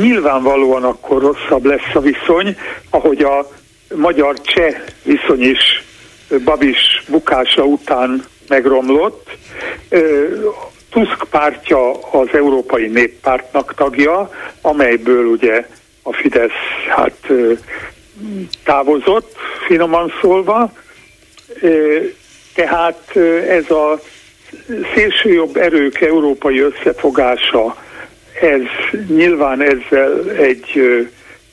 nyilvánvalóan 0.00 0.84
akkor 0.84 1.22
rosszabb 1.22 1.64
lesz 1.64 1.94
a 1.94 2.00
viszony, 2.00 2.56
ahogy 2.90 3.22
a 3.22 3.48
magyar-cseh 3.94 4.82
viszony 5.02 5.42
is 5.42 5.84
Babis 6.44 7.04
bukása 7.08 7.64
után 7.64 8.24
megromlott. 8.48 9.30
Tusk 10.90 11.24
pártja 11.30 11.90
az 11.92 12.28
Európai 12.32 12.86
Néppártnak 12.86 13.74
tagja, 13.74 14.30
amelyből 14.60 15.24
ugye 15.24 15.66
a 16.02 16.12
Fidesz 16.12 16.50
hát 16.88 17.26
távozott, 18.64 19.36
finoman 19.66 20.12
szólva. 20.20 20.72
Tehát 22.54 23.16
ez 23.48 23.70
a 23.70 24.00
szélsőjobb 24.94 25.56
erők 25.56 26.00
európai 26.00 26.60
összefogása 26.60 27.76
ez 28.40 28.60
nyilván 29.08 29.60
ezzel 29.62 30.30
egy 30.30 30.70
ö, 30.74 31.00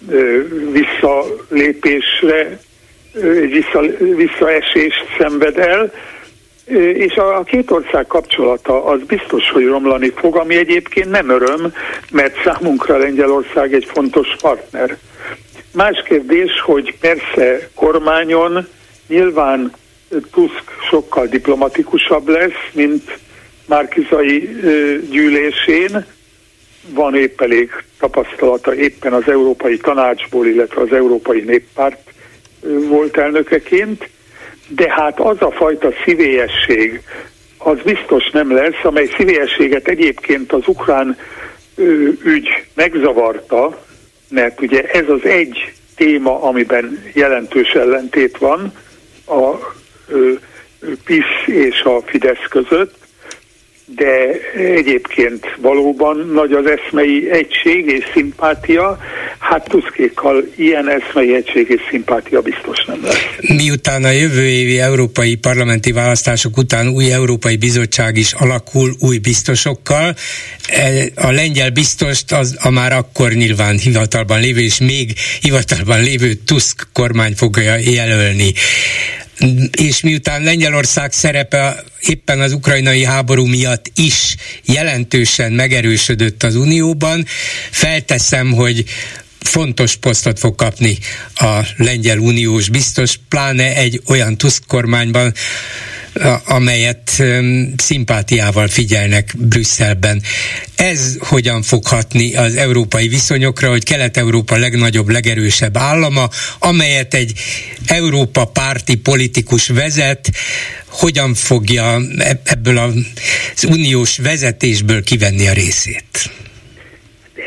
ö, 0.10 0.42
visszalépésre, 0.72 2.60
egy 3.14 3.52
vissza, 3.52 3.82
visszaesést 4.16 5.06
szenved 5.18 5.58
el, 5.58 5.92
és 6.94 7.16
a, 7.16 7.38
a 7.38 7.44
két 7.44 7.72
ország 7.72 8.08
kapcsolata 8.08 8.86
az 8.86 9.02
biztos, 9.08 9.50
hogy 9.50 9.66
romlani 9.66 10.12
fog, 10.16 10.36
ami 10.36 10.56
egyébként 10.56 11.10
nem 11.10 11.30
öröm, 11.30 11.74
mert 12.12 12.44
számunkra 12.44 12.98
Lengyelország 12.98 13.74
egy 13.74 13.86
fontos 13.86 14.36
partner. 14.42 14.98
Más 15.74 16.04
kérdés, 16.06 16.62
hogy 16.62 16.98
persze 17.00 17.70
kormányon 17.76 18.68
nyilván 19.08 19.72
Tusk 20.32 20.64
sokkal 20.90 21.26
diplomatikusabb 21.26 22.28
lesz, 22.28 22.70
mint 22.74 23.18
Márkizai 23.66 24.50
gyűlésén, 25.10 26.06
van 26.90 27.16
épp 27.16 27.42
elég 27.42 27.70
tapasztalata 28.00 28.76
éppen 28.76 29.14
az 29.14 29.28
Európai 29.28 29.78
Tanácsból, 29.78 30.48
illetve 30.48 30.82
az 30.82 30.94
Európai 30.94 31.42
Néppárt 31.42 32.10
volt 32.88 33.18
elnökeként, 33.18 34.10
de 34.68 34.94
hát 34.94 35.20
az 35.20 35.42
a 35.42 35.52
fajta 35.52 35.90
szívélyesség, 36.04 37.02
az 37.58 37.78
biztos 37.84 38.30
nem 38.30 38.52
lesz, 38.52 38.84
amely 38.84 39.10
szívélyességet 39.18 39.88
egyébként 39.88 40.52
az 40.52 40.68
ukrán 40.68 41.18
ügy 42.24 42.48
megzavarta, 42.74 43.86
mert 44.30 44.62
ugye 44.62 44.84
ez 44.84 45.10
az 45.10 45.24
egy 45.24 45.74
téma, 45.96 46.44
amiben 46.44 47.04
jelentős 47.14 47.72
ellentét 47.72 48.38
van 48.38 48.74
a 49.26 49.56
PISZ 51.06 51.46
és 51.46 51.82
a 51.82 52.02
Fidesz 52.06 52.48
között, 52.50 53.07
de 53.96 54.40
egyébként 54.78 55.46
valóban 55.62 56.30
nagy 56.34 56.52
az 56.52 56.66
eszmei 56.66 57.32
egység 57.32 57.86
és 57.86 58.06
szimpátia. 58.14 58.98
hát 59.40 59.68
Tuszkékkal 59.70 60.44
ilyen 60.56 60.90
eszmei 60.90 61.36
egység 61.36 61.70
és 61.70 61.82
szimpátia 61.90 62.42
biztos 62.42 62.86
nem 62.86 63.00
lesz. 63.04 63.56
Miután 63.58 64.04
a 64.04 64.10
jövő 64.10 64.48
évi 64.48 64.80
európai 64.80 65.36
parlamenti 65.36 65.92
választások 65.92 66.58
után 66.58 66.88
új 66.88 67.12
Európai 67.12 67.58
Bizottság 67.58 68.18
is 68.18 68.34
alakul 68.34 68.92
új 69.00 69.18
biztosokkal, 69.18 70.16
e, 70.68 71.10
a 71.16 71.32
lengyel 71.32 71.70
biztost 71.70 72.32
az 72.32 72.58
a 72.60 72.70
már 72.70 72.94
akkor 72.94 73.32
nyilván 73.32 73.78
hivatalban 73.78 74.40
lévő 74.40 74.62
és 74.62 74.80
még 74.80 75.14
hivatalban 75.42 76.02
lévő 76.02 76.34
Tusk 76.34 76.88
kormány 76.94 77.34
fogja 77.36 77.76
jelölni 77.76 78.54
és 79.72 80.02
miután 80.02 80.44
Lengyelország 80.44 81.12
szerepe 81.12 81.84
éppen 82.00 82.42
az 82.42 82.54
ukrajnai 82.54 83.04
háború 83.04 83.46
miatt 83.46 83.92
is 83.96 84.36
jelentősen 84.66 85.52
megerősödött 85.52 86.44
az 86.44 86.56
Unióban, 86.56 87.26
felteszem, 87.72 88.52
hogy 88.52 88.86
fontos 89.40 89.96
posztot 89.96 90.40
fog 90.40 90.56
kapni 90.56 90.98
a 91.36 91.66
lengyel 91.78 92.18
uniós 92.18 92.70
biztos, 92.70 93.20
pláne 93.30 93.76
egy 93.76 94.02
olyan 94.08 94.38
Tusk 94.38 94.64
kormányban, 94.68 95.34
amelyet 96.46 97.24
szimpátiával 97.78 98.68
figyelnek 98.68 99.34
Brüsszelben. 99.38 100.24
Ez 100.76 101.16
hogyan 101.20 101.62
fog 101.62 101.86
hatni 101.88 102.36
az 102.36 102.56
európai 102.56 103.08
viszonyokra, 103.08 103.70
hogy 103.70 103.84
Kelet-Európa 103.84 104.58
legnagyobb, 104.58 105.10
legerősebb 105.10 105.78
állama, 105.78 106.30
amelyet 106.60 107.14
egy 107.14 107.34
Európa 107.86 108.46
párti 108.46 108.96
politikus 108.96 109.68
vezet, 109.68 110.32
hogyan 110.88 111.34
fogja 111.34 112.02
ebből 112.44 112.78
az 112.78 113.64
uniós 113.64 114.18
vezetésből 114.18 115.04
kivenni 115.04 115.48
a 115.48 115.54
részét? 115.54 116.32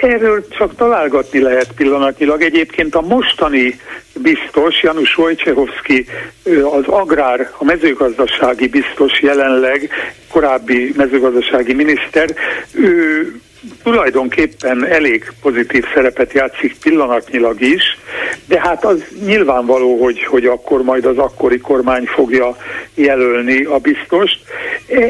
Erről 0.01 0.49
csak 0.49 0.77
találgatni 0.77 1.41
lehet 1.41 1.73
pillanatnyilag. 1.73 2.43
Egyébként 2.43 2.95
a 2.95 3.01
mostani 3.01 3.81
biztos, 4.15 4.83
Janusz 4.83 5.17
Wojciechowski, 5.17 6.07
az 6.73 6.85
agrár, 6.87 7.51
a 7.59 7.65
mezőgazdasági 7.65 8.69
biztos 8.69 9.21
jelenleg, 9.21 9.91
korábbi 10.29 10.93
mezőgazdasági 10.97 11.75
miniszter, 11.75 12.35
ő 12.73 13.41
tulajdonképpen 13.83 14.87
elég 14.87 15.33
pozitív 15.43 15.85
szerepet 15.95 16.33
játszik 16.33 16.77
pillanatnyilag 16.83 17.61
is, 17.61 17.99
de 18.47 18.61
hát 18.61 18.85
az 18.85 19.05
nyilvánvaló, 19.25 20.03
hogy, 20.03 20.25
hogy 20.25 20.47
akkor 20.47 20.83
majd 20.83 21.05
az 21.05 21.19
akkori 21.19 21.59
kormány 21.59 22.05
fogja 22.05 22.57
jelölni 22.95 23.65
a 23.65 23.79
biztost. 23.79 24.41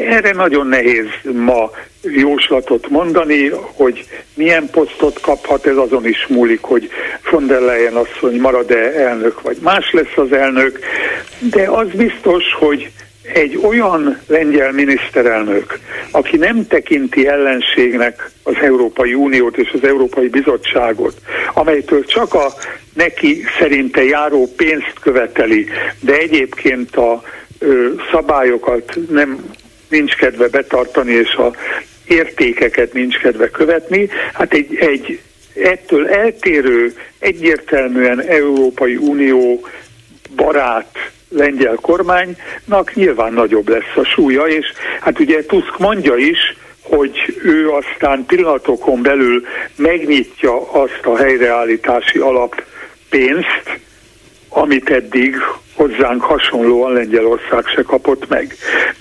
Erre 0.09 0.31
nagyon 0.31 0.67
nehéz 0.67 1.07
ma 1.33 1.71
jóslatot 2.01 2.89
mondani, 2.89 3.49
hogy 3.73 4.05
milyen 4.33 4.69
posztot 4.71 5.19
kaphat, 5.19 5.65
ez 5.65 5.75
azon 5.75 6.07
is 6.07 6.27
múlik, 6.27 6.61
hogy 6.61 6.89
von 7.31 7.47
der 7.47 7.61
Leyen 7.61 7.95
asszony 7.95 8.39
marad-e 8.39 8.93
elnök, 8.93 9.41
vagy 9.41 9.57
más 9.61 9.91
lesz 9.91 10.17
az 10.17 10.33
elnök, 10.33 10.79
de 11.39 11.69
az 11.69 11.87
biztos, 11.87 12.43
hogy 12.59 12.91
egy 13.33 13.59
olyan 13.63 14.17
lengyel 14.27 14.71
miniszterelnök, 14.71 15.79
aki 16.11 16.37
nem 16.37 16.67
tekinti 16.67 17.27
ellenségnek 17.27 18.29
az 18.43 18.55
Európai 18.61 19.13
Uniót 19.13 19.57
és 19.57 19.69
az 19.73 19.83
Európai 19.83 20.27
Bizottságot, 20.27 21.17
amelytől 21.53 22.05
csak 22.05 22.33
a 22.33 22.53
neki 22.93 23.43
szerinte 23.59 24.03
járó 24.03 24.53
pénzt 24.57 24.93
követeli, 25.01 25.67
de 25.99 26.13
egyébként 26.17 26.95
a 26.95 27.23
ö, 27.59 27.87
szabályokat 28.11 28.97
nem 29.09 29.53
nincs 29.89 30.15
kedve 30.15 30.47
betartani, 30.47 31.11
és 31.11 31.33
a 31.33 31.55
értékeket 32.07 32.93
nincs 32.93 33.17
kedve 33.17 33.49
követni, 33.49 34.09
hát 34.33 34.53
egy, 34.53 34.75
egy 34.75 35.19
ettől 35.55 36.07
eltérő, 36.07 36.93
egyértelműen 37.19 38.21
Európai 38.21 38.95
Unió 38.95 39.67
barát 40.35 41.11
lengyel 41.31 41.75
kormánynak 41.75 42.93
nyilván 42.93 43.33
nagyobb 43.33 43.69
lesz 43.69 43.95
a 43.95 44.03
súlya, 44.03 44.47
és 44.47 44.65
hát 45.01 45.19
ugye 45.19 45.45
Tusk 45.45 45.77
mondja 45.77 46.15
is, 46.15 46.55
hogy 46.81 47.39
ő 47.43 47.69
aztán 47.69 48.25
pillanatokon 48.25 49.01
belül 49.01 49.45
megnyitja 49.75 50.71
azt 50.71 51.01
a 51.03 51.17
helyreállítási 51.17 52.19
alap 52.19 52.63
pénzt, 53.09 53.79
amit 54.49 54.89
eddig 54.89 55.35
hozzánk 55.81 56.21
hasonlóan 56.21 56.93
Lengyelország 56.93 57.65
se 57.75 57.81
kapott 57.81 58.27
meg. 58.27 58.55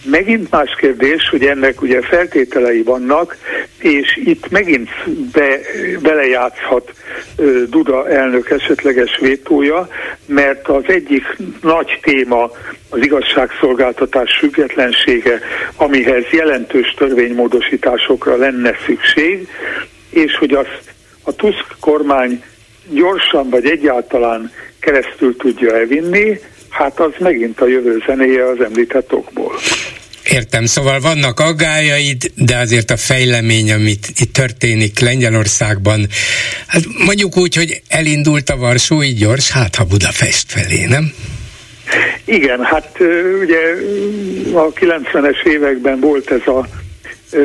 Megint 0.05 0.51
más 0.51 0.75
kérdés, 0.79 1.29
hogy 1.29 1.45
ennek 1.45 1.83
ugye 1.83 2.01
feltételei 2.03 2.83
vannak, 2.83 3.37
és 3.79 4.17
itt 4.25 4.51
megint 4.51 4.89
be, 5.33 5.59
belejátszhat 6.03 6.93
Duda 7.69 8.09
elnök 8.09 8.51
esetleges 8.51 9.19
vétója, 9.21 9.89
mert 10.27 10.69
az 10.69 10.83
egyik 10.87 11.37
nagy 11.63 11.99
téma 12.03 12.51
az 12.89 12.99
igazságszolgáltatás 12.99 14.37
függetlensége, 14.39 15.41
amihez 15.77 16.25
jelentős 16.31 16.95
törvénymódosításokra 16.97 18.37
lenne 18.37 18.77
szükség, 18.87 19.49
és 20.11 20.37
hogy 20.37 20.53
azt 20.53 20.83
a 21.23 21.33
Tusk 21.33 21.67
kormány 21.81 22.43
gyorsan 22.89 23.51
vagy 23.51 23.65
egyáltalán 23.67 24.53
keresztül 24.81 25.37
tudja 25.37 25.77
elvinni, 25.77 26.41
hát 26.71 27.01
az 27.01 27.13
megint 27.19 27.61
a 27.61 27.67
jövő 27.67 28.03
zenéje 28.07 28.49
az 28.49 28.61
említett 28.61 29.13
okból. 29.13 29.55
Értem, 30.25 30.67
szóval 30.67 31.01
vannak 31.01 31.41
aggájaid, 31.41 32.31
de 32.35 32.57
azért 32.57 32.91
a 32.91 32.97
fejlemény, 32.97 33.73
amit 33.73 34.07
itt 34.17 34.33
történik 34.33 34.99
Lengyelországban, 34.99 36.07
hát 36.67 36.83
mondjuk 37.05 37.37
úgy, 37.37 37.55
hogy 37.55 37.83
elindult 37.89 38.51
a 38.51 38.57
Varsói 38.57 39.13
gyors, 39.13 39.51
hát 39.51 39.75
ha 39.75 39.85
Budapest 39.85 40.53
felé, 40.53 40.85
nem? 40.85 41.13
Igen, 42.25 42.65
hát 42.65 42.99
ugye 43.43 43.59
a 44.53 44.73
90-es 44.73 45.45
években 45.45 46.01
volt 46.01 46.31
ez 46.31 46.47
a 46.47 46.69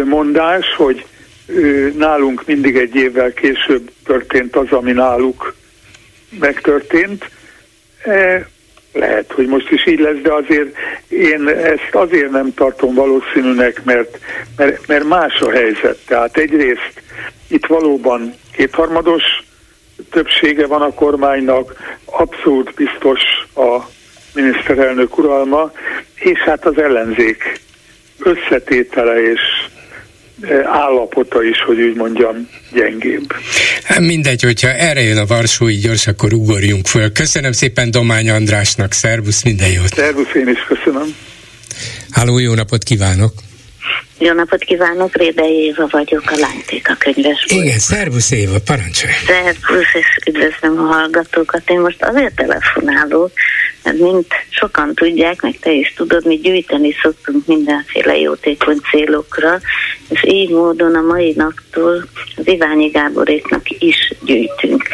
mondás, 0.06 0.66
hogy 0.78 1.06
nálunk 1.98 2.46
mindig 2.46 2.76
egy 2.76 2.96
évvel 2.96 3.34
később 3.34 3.92
történt 4.06 4.56
az, 4.56 4.72
ami 4.72 4.92
náluk 4.92 5.56
megtörtént. 6.40 7.30
Lehet, 8.96 9.32
hogy 9.32 9.48
most 9.48 9.72
is 9.72 9.86
így 9.86 10.00
lesz, 10.00 10.22
de 10.22 10.34
azért 10.34 10.76
én 11.08 11.48
ezt 11.48 11.90
azért 11.92 12.32
nem 12.32 12.54
tartom 12.54 12.94
valószínűnek, 12.94 13.84
mert, 13.84 14.20
mert, 14.58 14.88
mert 14.88 15.04
más 15.04 15.40
a 15.42 15.52
helyzet. 15.52 15.98
Tehát 16.08 16.38
egyrészt 16.38 17.02
itt 17.48 17.66
valóban 17.66 18.34
kétharmados 18.52 19.24
többsége 20.12 20.68
van 20.68 20.82
a 20.82 20.94
kormánynak, 20.94 21.98
abszolút 22.06 22.74
biztos 22.74 23.22
a 23.56 23.80
miniszterelnök 24.34 25.18
uralma, 25.18 25.72
és 26.16 26.40
hát 26.40 26.66
az 26.66 26.78
ellenzék 26.78 27.60
összetétele 28.20 29.22
és 29.22 29.42
állapota 30.64 31.44
is, 31.44 31.62
hogy 31.66 31.82
úgy 31.82 31.96
mondjam, 31.96 32.50
gyengébb. 32.74 33.34
Hát 33.84 34.00
mindegy, 34.00 34.42
hogyha 34.42 34.68
erre 34.68 35.02
jön 35.02 35.18
a 35.18 35.26
Varsói 35.26 35.76
gyors, 35.76 36.08
akkor 36.08 36.34
ugorjunk 36.34 36.88
föl. 36.88 37.12
Köszönöm 37.12 37.52
szépen 37.52 37.92
Domány 37.92 38.30
Andrásnak, 38.30 38.92
szervusz, 38.92 39.44
minden 39.44 39.72
jót! 39.72 39.94
Szervusz, 39.94 40.34
én 40.34 40.48
is 40.48 40.60
köszönöm. 40.68 41.16
Háló, 42.12 42.38
jó 42.38 42.54
napot 42.54 42.84
kívánok! 42.84 43.34
Jó 44.18 44.34
napot 44.34 44.64
kívánok, 44.64 45.16
Rédei 45.16 45.64
Éva 45.64 45.88
vagyok, 45.92 46.24
a 46.26 46.38
Lánytéka 46.38 46.96
könyvesből. 47.00 47.64
Igen, 47.64 47.80
szervusz 47.80 48.32
Éva, 48.32 48.58
parancsolj! 48.66 49.14
Szervusz, 49.26 49.94
és 49.94 50.18
üdvözlöm 50.28 50.80
a 50.80 50.94
hallgatókat. 50.94 51.70
Én 51.70 51.80
most 51.80 52.04
azért 52.04 52.36
telefonálok, 52.36 53.32
mert 53.84 53.98
mint 53.98 54.28
sokan 54.50 54.94
tudják, 54.94 55.42
meg 55.42 55.60
te 55.60 55.72
is 55.72 55.94
tudod, 55.96 56.26
mi 56.26 56.36
gyűjteni 56.36 56.96
szoktunk 57.02 57.46
mindenféle 57.46 58.18
jótékony 58.18 58.78
célokra, 58.92 59.60
és 60.10 60.24
így 60.24 60.50
módon 60.50 60.96
a 60.96 61.02
mai 61.02 61.34
naptól 61.36 62.08
az 62.36 62.48
Iványi 62.48 62.88
Gáboréknak 62.88 63.70
is 63.70 64.14
gyűjtünk. 64.26 64.88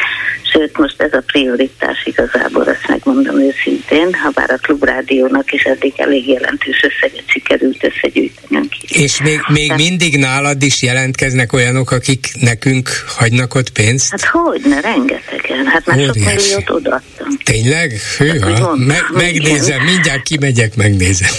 Sőt, 0.51 0.77
most 0.77 1.01
ez 1.01 1.13
a 1.13 1.23
prioritás 1.25 2.05
igazából, 2.05 2.69
ezt 2.69 2.87
megmondom 2.87 3.39
őszintén, 3.39 4.13
ha 4.13 4.29
bár 4.29 4.49
a 4.49 4.57
klubrádiónak 4.57 5.51
is 5.51 5.63
eddig 5.63 5.93
elég 5.95 6.27
jelentős 6.27 6.83
összeget 6.83 7.23
sikerült 7.27 7.83
összegyűjtenünk. 7.83 8.75
És 8.87 9.21
még, 9.21 9.39
még 9.47 9.73
mindig 9.75 10.17
nálad 10.17 10.63
is 10.63 10.81
jelentkeznek 10.81 11.53
olyanok, 11.53 11.91
akik 11.91 12.27
nekünk 12.39 12.89
hagynak 13.07 13.55
ott 13.55 13.69
pénzt? 13.69 14.11
Hát 14.11 14.25
hogy, 14.25 14.61
ne 14.65 14.81
rengetegen. 14.81 15.65
Hát 15.65 15.85
már 15.85 15.99
sok 15.99 16.15
milliót 16.15 16.69
odaadtam. 16.69 17.27
Tényleg? 17.43 17.99
Hűha, 18.17 18.75
Me- 18.75 19.09
megnézem, 19.13 19.81
mindjárt 19.81 20.23
kimegyek, 20.23 20.75
megnézem. 20.75 21.31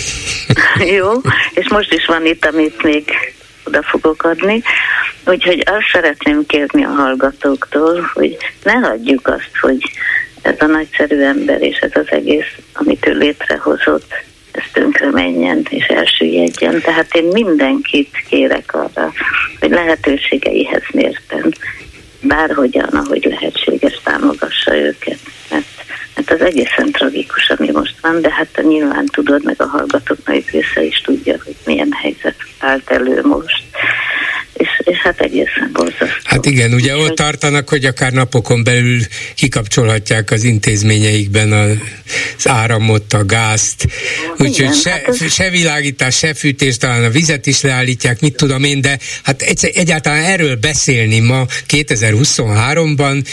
Jó, 0.96 1.10
és 1.54 1.68
most 1.68 1.92
is 1.92 2.06
van 2.06 2.26
itt, 2.26 2.44
amit 2.44 2.82
még 2.82 3.04
oda 3.64 3.82
fogok 3.82 4.22
adni. 4.22 4.62
Úgyhogy 5.26 5.62
azt 5.66 5.90
szeretném 5.92 6.46
kérni 6.46 6.84
a 6.84 6.88
hallgatóktól, 6.88 8.10
hogy 8.14 8.36
ne 8.62 8.72
hagyjuk 8.72 9.26
azt, 9.28 9.56
hogy 9.60 9.78
ez 10.42 10.54
a 10.58 10.66
nagyszerű 10.66 11.20
ember 11.20 11.62
és 11.62 11.78
ez 11.78 11.90
az 11.94 12.06
egész, 12.10 12.56
amit 12.72 13.06
ő 13.06 13.12
létrehozott, 13.12 14.12
ez 14.52 14.62
tönkre 14.72 15.10
menjen 15.10 15.66
és 15.70 15.86
elsüllyedjen. 15.86 16.80
Tehát 16.80 17.14
én 17.14 17.24
mindenkit 17.24 18.24
kérek 18.28 18.74
arra, 18.74 19.12
hogy 19.60 19.70
lehetőségeihez 19.70 20.82
mérten 20.92 21.54
bárhogyan, 22.20 22.88
ahogy 22.88 23.24
lehetséges 23.24 24.00
támogassa 24.04 24.76
őket. 24.76 25.18
Mert, 25.50 25.81
mert 26.26 26.40
az 26.40 26.46
egészen 26.46 26.92
tragikus, 26.92 27.48
ami 27.48 27.70
most 27.70 27.94
van, 28.00 28.20
de 28.20 28.30
hát 28.30 28.62
nyilván 28.62 29.06
tudod, 29.06 29.44
meg 29.44 29.62
a 29.62 29.66
hallgatók 29.66 30.18
nagy 30.26 30.44
része 30.50 30.82
is 30.82 31.00
tudja, 31.00 31.36
hogy 31.44 31.56
milyen 31.64 31.92
helyzet 31.92 32.36
állt 32.58 32.90
elő 32.90 33.22
most 33.22 33.64
és, 34.52 34.68
és 34.84 34.98
hát 34.98 35.20
egészen 35.20 35.70
borzasztó. 35.72 36.06
Hát 36.24 36.46
igen, 36.46 36.72
ugye 36.72 36.96
ott 36.96 37.14
tartanak, 37.14 37.68
hogy 37.68 37.84
akár 37.84 38.12
napokon 38.12 38.64
belül 38.64 39.00
kikapcsolhatják 39.34 40.30
az 40.30 40.44
intézményeikben 40.44 41.52
az 41.52 42.48
áramot, 42.48 43.12
a 43.12 43.24
gázt, 43.24 43.86
úgyhogy 44.38 44.74
se, 44.74 44.90
hát 44.90 45.08
ez... 45.08 45.32
se 45.32 45.50
világítás, 45.50 46.16
se 46.16 46.34
fűtés, 46.34 46.76
talán 46.76 47.04
a 47.04 47.10
vizet 47.10 47.46
is 47.46 47.60
leállítják, 47.60 48.20
mit 48.20 48.36
tudom 48.36 48.64
én, 48.64 48.80
de 48.80 48.98
hát 49.22 49.42
egyáltalán 49.62 50.24
erről 50.24 50.56
beszélni 50.56 51.20
ma 51.20 51.44
2023-ban, 51.68 53.24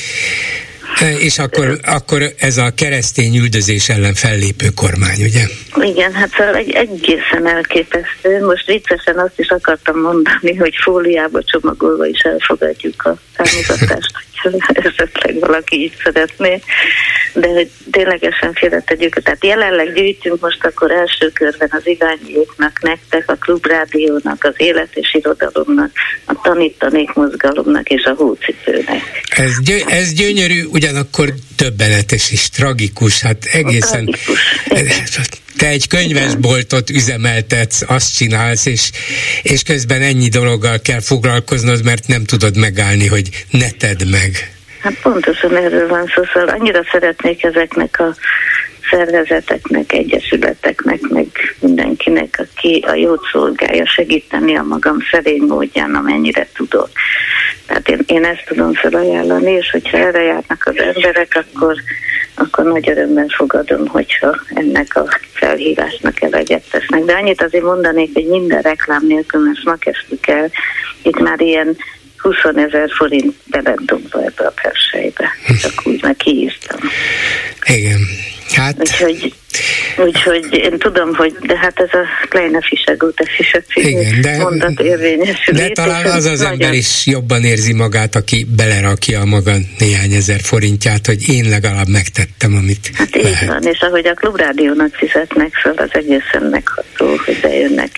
és 1.01 1.39
akkor, 1.39 1.79
akkor 1.83 2.21
ez 2.37 2.57
a 2.57 2.71
keresztény 2.75 3.37
üldözés 3.37 3.89
ellen 3.89 4.13
fellépő 4.13 4.69
kormány, 4.75 5.23
ugye? 5.23 5.43
Igen, 5.81 6.13
hát 6.13 6.29
szóval 6.37 6.55
egy 6.55 6.71
egészen 6.71 7.47
elképesztő. 7.47 8.45
Most 8.45 8.65
viccesen 8.65 9.17
azt 9.17 9.39
is 9.39 9.49
akartam 9.49 9.99
mondani, 9.99 10.55
hogy 10.55 10.73
fóliába 10.83 11.43
csomagolva 11.43 12.05
is 12.05 12.19
elfogadjuk 12.19 13.05
a 13.05 13.17
támogatást, 13.35 14.11
hogyha 14.41 14.73
esetleg 14.87 15.39
valaki 15.39 15.75
így 15.75 15.93
szeretné, 16.03 16.61
de 17.33 17.47
hogy 17.47 17.69
ténylegesen 17.91 18.53
félretegyük. 18.53 19.21
Tehát 19.23 19.45
jelenleg 19.45 19.93
gyűjtünk 19.93 20.41
most 20.41 20.65
akkor 20.65 20.91
első 20.91 21.31
körben 21.33 21.69
az 21.71 21.87
Iványiéknak, 21.87 22.81
nektek, 22.81 23.31
a 23.31 23.35
Klubrádiónak, 23.35 24.43
az 24.43 24.53
Élet 24.57 24.95
és 24.95 25.13
Irodalomnak, 25.13 25.91
a 26.25 26.41
Tanítanék 26.41 27.13
Mozgalomnak 27.13 27.89
és 27.89 28.03
a 28.03 28.13
Hócipőnek. 28.13 29.01
Ez, 29.29 29.59
gy- 29.59 29.85
ez 29.87 30.13
gyönyörű, 30.13 30.63
ugyanakkor 30.63 31.33
többenetes 31.55 32.31
és 32.31 32.49
tragikus, 32.49 33.21
hát 33.21 33.45
egészen... 33.51 34.05
Tragikus. 34.05 34.39
Te 35.57 35.67
egy 35.67 35.87
könyvesboltot 35.87 36.89
üzemeltetsz, 36.89 37.83
azt 37.87 38.15
csinálsz, 38.15 38.65
és, 38.65 38.91
és 39.41 39.63
közben 39.63 40.01
ennyi 40.01 40.27
dologgal 40.27 40.79
kell 40.79 40.99
foglalkoznod, 40.99 41.83
mert 41.83 42.07
nem 42.07 42.23
tudod 42.23 42.57
megállni, 42.57 43.07
hogy 43.07 43.45
ne 43.49 43.69
tedd 43.69 44.07
meg. 44.07 44.53
Hát 44.79 44.93
pontosan 45.01 45.57
erről 45.57 45.87
van 45.87 46.11
szó, 46.15 46.23
szóval 46.33 46.49
annyira 46.49 46.81
szeretnék 46.91 47.43
ezeknek 47.43 47.99
a 47.99 48.15
szervezeteknek, 48.89 49.93
egyesületeknek, 49.93 51.01
meg 51.01 51.27
mindenkinek, 51.59 52.47
aki 52.49 52.83
a 52.87 52.93
jót 52.93 53.21
szolgálja, 53.31 53.85
segíteni 53.85 54.55
a 54.55 54.63
magam 54.63 54.97
szerény 55.11 55.41
módján, 55.41 55.95
amennyire 55.95 56.47
tudok. 56.53 56.89
Tehát 57.65 57.89
én, 57.89 57.99
én 58.07 58.25
ezt 58.25 58.45
tudom 58.47 58.73
felajánlani, 58.73 59.51
és 59.51 59.69
hogyha 59.71 59.97
erre 59.97 60.21
járnak 60.21 60.63
az 60.65 60.75
emberek, 60.77 61.45
akkor, 61.45 61.75
akkor 62.35 62.63
nagy 62.65 62.89
örömmel 62.89 63.27
fogadom, 63.27 63.87
hogyha 63.87 64.35
ennek 64.53 64.95
a 64.95 65.05
felhívásnak 65.33 66.21
eleget 66.21 66.63
tesznek. 66.71 67.03
De 67.03 67.13
annyit 67.13 67.41
azért 67.41 67.63
mondanék, 67.63 68.13
hogy 68.13 68.25
minden 68.25 68.61
reklám 68.61 69.05
nélkül, 69.07 69.41
mert 69.41 69.63
ma 69.63 69.75
kezdtük 69.75 70.27
el, 70.27 70.51
itt 71.01 71.19
már 71.19 71.41
ilyen 71.41 71.77
20 72.17 72.35
ezer 72.55 72.89
forint 72.97 73.35
beledobva 73.45 74.23
ebbe 74.23 74.45
a 74.45 74.53
persejbe. 74.61 75.29
Csak 75.61 75.73
úgy 75.83 76.03
meg 76.03 76.15
kiírtam. 76.15 76.79
Igen. 77.65 77.99
Hát... 78.53 78.75
Úgyhogy, 78.79 79.33
úgyhogy 79.97 80.47
én 80.51 80.77
tudom, 80.77 81.15
hogy 81.15 81.33
de 81.41 81.57
hát 81.57 81.79
ez 81.79 81.89
a 81.93 82.27
Kleine 82.29 82.59
Fischer 82.61 82.97
Gute 82.97 83.23
Fischer 83.35 83.63
Igen, 83.73 84.21
de, 84.21 84.37
mondat 84.37 84.79
érvényesül. 84.79 85.53
De 85.53 85.69
talán 85.69 86.05
az 86.05 86.25
az 86.25 86.39
nagyon... 86.39 86.53
ember 86.53 86.73
is 86.73 87.05
jobban 87.05 87.43
érzi 87.43 87.73
magát, 87.73 88.15
aki 88.15 88.47
belerakja 88.55 89.19
a 89.19 89.25
maga 89.25 89.51
néhány 89.77 90.13
ezer 90.13 90.39
forintját, 90.41 91.05
hogy 91.05 91.29
én 91.29 91.49
legalább 91.49 91.87
megtettem, 91.87 92.55
amit 92.55 92.91
Hát 92.93 93.15
így 93.15 93.23
lehet. 93.23 93.47
van, 93.47 93.63
és 93.63 93.79
ahogy 93.79 94.07
a 94.07 94.13
klubrádiónak 94.13 94.93
fizetnek 94.95 95.53
fel, 95.53 95.73
az 95.77 95.89
egészen 95.91 96.43
megható, 96.51 97.15
hogy 97.25 97.39
bejönnek, 97.41 97.91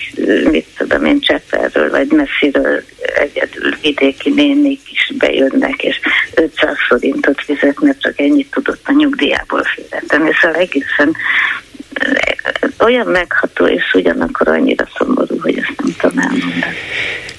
mit 0.50 0.66
tudom 0.76 1.04
én, 1.04 1.20
Csepperről, 1.20 1.90
vagy 1.90 2.06
messziről 2.10 2.82
egyedül 3.14 3.74
vidéki 3.82 4.30
nénik 4.30 4.80
is 4.90 5.12
bejönnek, 5.18 5.82
és 5.82 6.00
500 6.34 6.76
forintot 6.88 7.40
fizetnek, 7.44 7.96
csak 7.98 8.20
ennyit 8.20 8.50
tudott 8.50 8.80
a 8.84 8.92
nyugdíjából 8.92 9.62
fizetni. 9.74 10.06
Szóval 10.42 10.60
egészen 10.60 11.16
olyan 12.78 13.06
megható, 13.06 13.66
és 13.66 13.92
ugyanakkor 13.92 14.48
annyira 14.48 14.88
szomorú, 14.96 15.40
hogy 15.40 15.58
ezt 15.58 15.72
nem 15.82 15.94
tudom 15.98 16.18
elmondani. 16.18 16.76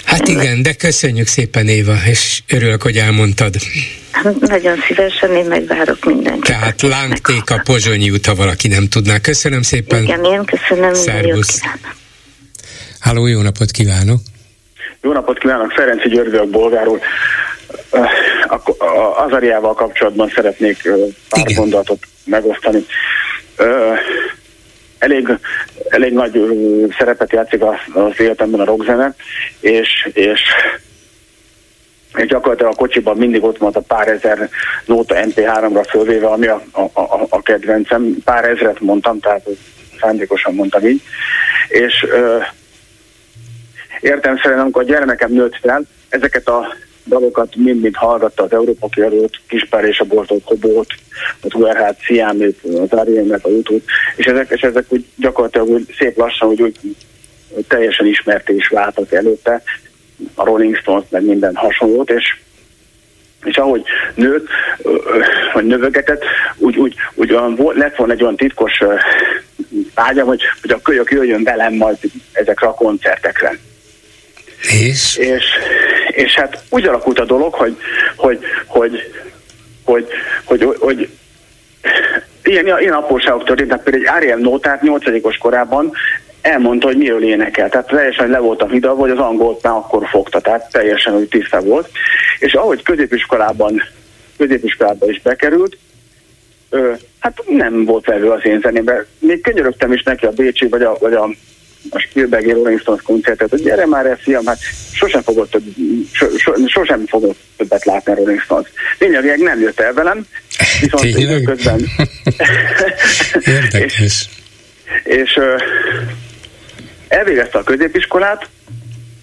Hát 0.06 0.28
igen, 0.28 0.62
de 0.62 0.74
köszönjük 0.74 1.28
szépen 1.28 1.68
Éva, 1.68 1.96
és 2.06 2.42
örülök, 2.48 2.82
hogy 2.82 2.98
elmondtad. 2.98 3.56
Hát 4.12 4.40
nagyon 4.40 4.78
szívesen, 4.88 5.36
én 5.36 5.46
megvárok 5.46 6.06
mindenkit. 6.06 6.44
Tehát 6.44 6.82
lángték 6.82 7.50
a 7.50 7.62
Pozsonyi 7.64 8.10
út, 8.10 8.26
ha 8.26 8.36
valaki 8.36 8.68
nem 8.68 8.88
tudná. 8.88 9.20
Köszönöm 9.20 9.62
szépen. 9.62 10.04
Igen, 10.04 10.24
én 10.24 10.46
köszönöm. 10.46 10.94
Szervusz. 10.94 11.62
Háló, 13.00 13.28
jó 13.28 13.42
napot 13.42 13.72
kívánok. 13.72 14.20
Jó 15.02 15.12
napot 15.12 15.40
kívánok, 15.40 15.72
Ferenci 15.72 16.10
György 16.10 16.34
a 16.34 16.46
bolgáról. 16.46 17.00
Az 19.26 19.32
Ariával 19.32 19.74
kapcsolatban 19.74 20.32
szeretnék 20.36 20.82
pár 21.30 21.42
Igen. 21.48 21.56
gondolatot 21.56 22.08
megosztani. 22.26 22.86
Elég, 24.98 25.28
elég 25.90 26.14
nagy 26.14 26.42
szerepet 26.98 27.32
játszik 27.32 27.64
az 27.94 28.20
életemben 28.20 28.60
a 28.60 28.66
rockzene, 28.66 29.16
és, 29.60 30.10
és 30.14 30.42
és 32.16 32.26
gyakorlatilag 32.26 32.72
a 32.72 32.76
kocsiban 32.76 33.18
mindig 33.18 33.44
ott 33.44 33.58
volt 33.58 33.76
a 33.76 33.82
pár 33.82 34.08
ezer 34.08 34.50
nóta 34.86 35.16
MP3-ra 35.18 35.86
fölvéve, 35.90 36.28
ami 36.28 36.48
a, 36.48 36.62
a, 36.72 36.82
a, 36.82 37.26
a 37.30 37.42
kedvencem. 37.42 38.16
Pár 38.24 38.46
ezret 38.46 38.80
mondtam, 38.80 39.20
tehát 39.20 39.48
szándékosan 40.00 40.54
mondtam 40.54 40.88
így. 40.88 41.02
És 41.68 42.06
ö, 42.10 42.38
értem 44.00 44.38
szerint, 44.38 44.62
amikor 44.62 44.82
a 44.82 44.86
gyermekem 44.86 45.32
nőtt 45.32 45.58
fel, 45.62 45.84
ezeket 46.10 46.48
a 46.48 46.76
dalokat 47.06 47.56
mind-mind 47.56 47.96
hallgatta 47.96 48.44
az 48.44 48.52
Európa 48.52 48.88
kiadót, 48.88 49.40
Kispár 49.48 49.84
és 49.84 50.00
a 50.00 50.06
Boltot, 50.06 50.44
Kobót, 50.44 50.88
az 51.42 51.54
URH-t, 51.54 52.00
Sziámét, 52.06 52.60
az 52.64 52.92
Arielmet, 52.92 53.46
a 53.46 53.50
YouTube, 53.50 53.84
és 54.16 54.26
ezek, 54.26 54.50
és 54.50 54.62
ezek 54.62 54.86
úgy 54.88 55.06
gyakorlatilag 55.16 55.68
úgy 55.68 55.94
szép 55.98 56.18
lassan, 56.18 56.50
úgy 56.50 56.60
hogy 56.60 57.66
teljesen 57.68 58.06
ismerté 58.06 58.56
is 58.56 58.68
váltak 58.68 59.12
előtte, 59.12 59.62
a 60.36 60.46
Rolling 60.46 60.78
Stones, 60.78 61.06
meg 61.10 61.24
minden 61.24 61.56
hasonlót, 61.56 62.10
és 62.10 62.36
és 63.44 63.58
ahogy 63.58 63.84
nőtt, 64.16 64.48
vagy 65.54 65.66
növögetett, 65.66 66.24
úgy, 66.58 66.78
úgy, 66.78 66.96
úgy 67.14 67.34
olyan, 67.34 67.72
lett 67.74 67.96
volna 67.96 68.14
egy 68.14 68.22
olyan 68.22 68.36
titkos 68.36 68.84
vágyam, 69.96 70.28
hogy, 70.28 70.42
hogy 70.62 70.72
a 70.72 70.82
kölyök 70.82 71.12
jöjjön 71.12 71.44
velem 71.44 71.74
majd 71.74 71.98
ezekre 72.32 72.68
a 72.68 72.74
koncertekre. 72.74 73.58
És? 74.62 75.18
És, 75.18 75.46
és 76.14 76.36
hát 76.36 76.64
úgy 76.70 76.88
alakult 76.88 77.20
a 77.20 77.26
dolog, 77.26 77.54
hogy, 77.54 77.78
hogy, 78.16 78.40
hogy, 78.66 79.12
hogy, 79.84 80.08
hogy, 80.44 80.64
hogy, 80.64 80.78
hogy 80.80 81.10
ilyen, 82.44 82.80
ilyen 82.80 82.94
apróságok 82.94 83.44
történtek, 83.44 83.84
például 83.84 84.04
egy 84.04 84.16
Ariel 84.16 84.38
Nótát 84.38 84.82
8 84.82 85.38
korában 85.38 85.92
elmondta, 86.42 86.88
hogy 86.88 86.98
miről 86.98 87.24
énekel. 87.24 87.70
Tehát 87.70 87.88
teljesen 87.88 88.30
le 88.30 88.40
voltam 88.40 88.70
hidalva, 88.70 89.02
hogy 89.02 89.12
az 89.12 89.18
angolt 89.18 89.64
már 89.64 89.74
akkor 89.74 90.08
fogta, 90.08 90.40
tehát 90.40 90.72
teljesen 90.72 91.16
úgy 91.16 91.28
tiszta 91.28 91.62
volt. 91.62 91.90
És 92.40 92.54
ahogy 92.54 92.84
középiskolában, 92.84 93.82
középiskolában 94.38 95.10
is 95.10 95.22
bekerült, 95.22 95.78
ö, 96.70 96.92
hát 97.20 97.44
nem 97.48 97.86
volt 97.86 98.06
vevő 98.06 98.30
az 98.30 98.46
én 98.46 98.60
zenébe. 98.60 99.06
Még 99.20 99.42
könyörögtem 99.42 99.94
is 99.94 100.04
neki 100.04 100.26
a 100.26 100.32
Bécsi, 100.32 100.68
vagy 100.68 100.82
a, 100.82 100.98
vagy 101.00 101.14
a 101.14 101.30
a 101.90 102.00
Spielberg 102.00 102.52
Rolling 102.52 102.80
Stones 102.80 103.02
koncertet, 103.02 103.50
hogy 103.50 103.62
gyere 103.62 103.86
már 103.86 104.06
ezt, 104.06 104.22
fiam, 104.22 104.46
hát 104.46 104.60
sosem 104.92 105.22
fogod, 105.22 105.50
több, 105.50 105.64
so, 106.14 106.38
so, 106.38 106.54
sosem 106.68 107.06
fogod 107.06 107.36
többet 107.58 107.86
látni 107.86 108.12
a 108.12 108.16
Rolling 108.16 108.42
Stones. 108.42 108.70
Lényegileg 109.00 109.40
nem 109.40 109.60
jött 109.60 109.80
el 109.80 109.94
velem, 109.94 110.26
viszont 110.82 111.44
közben... 111.46 111.86
Érdekes. 113.46 114.00
és, 114.00 114.26
és 115.04 115.40
elvégezte 117.08 117.58
a 117.58 117.64
középiskolát, 117.64 118.50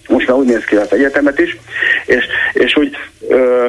most 0.07 0.27
már 0.27 0.37
úgy 0.37 0.47
néz 0.47 0.63
ki 0.63 0.75
az 0.75 0.93
egyetemet 0.93 1.39
is, 1.39 1.57
és, 2.05 2.25
és 2.53 2.75
úgy 2.75 2.97
ö, 3.27 3.67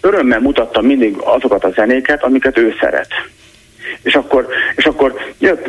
örömmel 0.00 0.40
mutattam 0.40 0.86
mindig 0.86 1.16
azokat 1.18 1.64
a 1.64 1.72
zenéket, 1.74 2.22
amiket 2.22 2.58
ő 2.58 2.74
szeret. 2.80 3.08
És 4.02 4.14
akkor, 4.14 4.46
és 4.76 4.84
akkor 4.84 5.14
jött, 5.38 5.66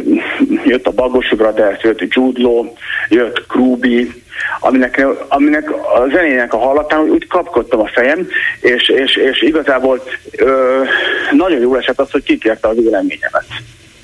jött 0.64 0.88
a 0.88 0.92
Bagosi 0.92 1.36
Brothers, 1.36 1.84
jött 1.84 2.14
Jude 2.14 2.42
Law, 2.42 2.74
jött 3.10 3.46
Kruby, 3.48 4.12
aminek, 4.60 5.06
aminek 5.28 5.72
a 5.72 6.08
zenének 6.12 6.54
a 6.54 6.58
hallatán 6.58 7.00
úgy 7.00 7.28
kapkodtam 7.28 7.80
a 7.80 7.88
fejem, 7.94 8.28
és, 8.62 8.90
és, 8.90 9.16
és 9.16 9.42
igazából 9.42 10.04
ö, 10.32 10.82
nagyon 11.32 11.60
jó 11.60 11.76
esett 11.76 12.00
az, 12.00 12.12
hogy 12.12 12.24
kikérte 12.24 12.68
a 12.68 12.74
véleményemet 12.74 13.46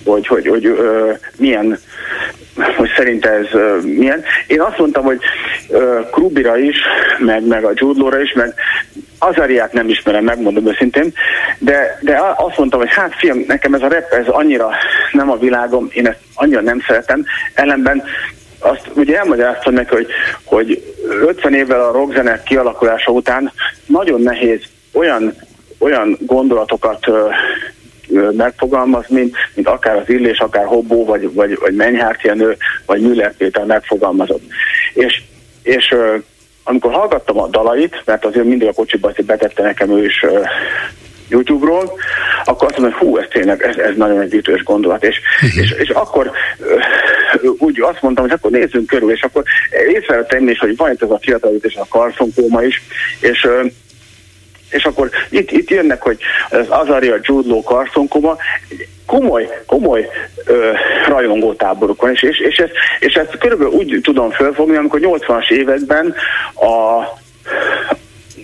hogy, 0.05 0.27
hogy, 0.27 0.47
hogy 0.47 0.65
ö, 0.65 1.11
milyen 1.37 1.79
hogy 2.77 2.89
szerint 2.95 3.25
ez 3.25 3.45
uh, 3.53 3.83
milyen. 3.83 4.23
Én 4.47 4.61
azt 4.61 4.77
mondtam, 4.77 5.03
hogy 5.03 5.19
uh, 5.69 6.09
Krubira 6.11 6.57
is, 6.57 6.77
meg, 7.17 7.47
meg 7.47 7.63
a 7.63 7.71
Judlóra 7.73 8.21
is, 8.21 8.33
meg 8.33 8.53
Azariát 9.19 9.73
nem 9.73 9.89
ismerem, 9.89 10.23
megmondom 10.23 10.67
őszintén, 10.67 11.13
de, 11.57 11.99
de 12.01 12.19
azt 12.35 12.57
mondtam, 12.57 12.79
hogy 12.79 12.93
hát 12.93 13.15
fiam, 13.17 13.43
nekem 13.47 13.73
ez 13.73 13.81
a 13.81 13.87
rap, 13.87 14.11
ez 14.11 14.27
annyira 14.27 14.69
nem 15.11 15.29
a 15.31 15.37
világom, 15.37 15.89
én 15.93 16.07
ezt 16.07 16.19
annyira 16.33 16.61
nem 16.61 16.79
szeretem, 16.87 17.25
ellenben 17.53 18.03
azt 18.59 18.89
ugye 18.93 19.17
elmagyaráztam 19.17 19.73
neki, 19.73 19.95
hogy, 19.95 20.07
hogy 20.43 20.95
50 21.25 21.53
évvel 21.53 21.81
a 21.81 21.91
rockzene 21.91 22.43
kialakulása 22.43 23.11
után 23.11 23.51
nagyon 23.85 24.21
nehéz 24.21 24.61
olyan, 24.93 25.33
olyan 25.79 26.17
gondolatokat 26.21 27.07
megfogalmaz, 28.31 29.05
mint, 29.07 29.35
mint 29.53 29.67
akár 29.67 29.95
az 29.95 30.09
Illés, 30.09 30.39
akár 30.39 30.65
Hobbó, 30.65 31.05
vagy, 31.05 31.33
vagy, 31.33 31.57
vagy 31.59 31.75
Menyhárt 31.75 32.21
Jenő, 32.21 32.57
vagy 32.85 33.01
Müller 33.01 33.35
Péter 33.37 33.65
megfogalmazott. 33.65 34.43
És, 34.93 35.21
és 35.63 35.95
amikor 36.63 36.91
hallgattam 36.91 37.39
a 37.39 37.47
dalait, 37.47 38.01
mert 38.05 38.25
azért 38.25 38.45
mindig 38.45 38.67
a 38.67 38.73
kocsiba 38.73 39.11
betette 39.25 39.63
nekem 39.63 39.89
ő 39.97 40.05
is 40.05 40.25
YouTube-ról, 41.29 41.91
akkor 42.45 42.67
azt 42.67 42.77
mondom, 42.79 42.99
hogy 42.99 43.07
hú, 43.07 43.17
ez 43.17 43.25
tényleg, 43.29 43.61
ez, 43.61 43.75
ez 43.75 43.95
nagyon 43.95 44.21
egy 44.21 44.33
ütős 44.33 44.63
gondolat. 44.63 45.03
És, 45.03 45.19
és, 45.61 45.71
és 45.71 45.89
akkor 45.89 46.31
úgy 47.57 47.81
azt 47.81 48.01
mondtam, 48.01 48.25
hogy 48.25 48.33
akkor 48.37 48.51
nézzünk 48.51 48.87
körül, 48.87 49.11
és 49.11 49.21
akkor 49.21 49.43
észrevettem 49.87 50.47
is, 50.47 50.59
hogy 50.59 50.75
van 50.75 50.91
itt 50.91 51.03
ez 51.03 51.09
a 51.09 51.19
fiatalítás, 51.21 51.75
a 51.75 51.85
karszonkóma 51.89 52.63
is, 52.63 52.81
és 53.19 53.47
és 54.69 54.85
akkor 54.85 55.09
itt, 55.29 55.51
itt 55.51 55.69
jönnek, 55.69 56.01
hogy 56.01 56.17
az 56.49 56.65
Azaria 56.69 57.15
Judló 57.21 57.63
karszonkoma, 57.63 58.37
komoly, 59.05 59.61
komoly 59.65 60.09
ö, 60.45 60.71
rajongótáboruk 61.07 62.01
van, 62.01 62.11
és, 62.11 62.21
és, 62.21 62.39
és, 62.39 62.57
ezt, 62.57 62.71
és 62.99 63.13
ezt 63.13 63.37
körülbelül 63.37 63.73
úgy 63.73 63.99
tudom 64.01 64.31
felfogni, 64.31 64.75
amikor 64.75 64.99
80-as 65.03 65.49
években 65.51 66.15
a 66.55 67.03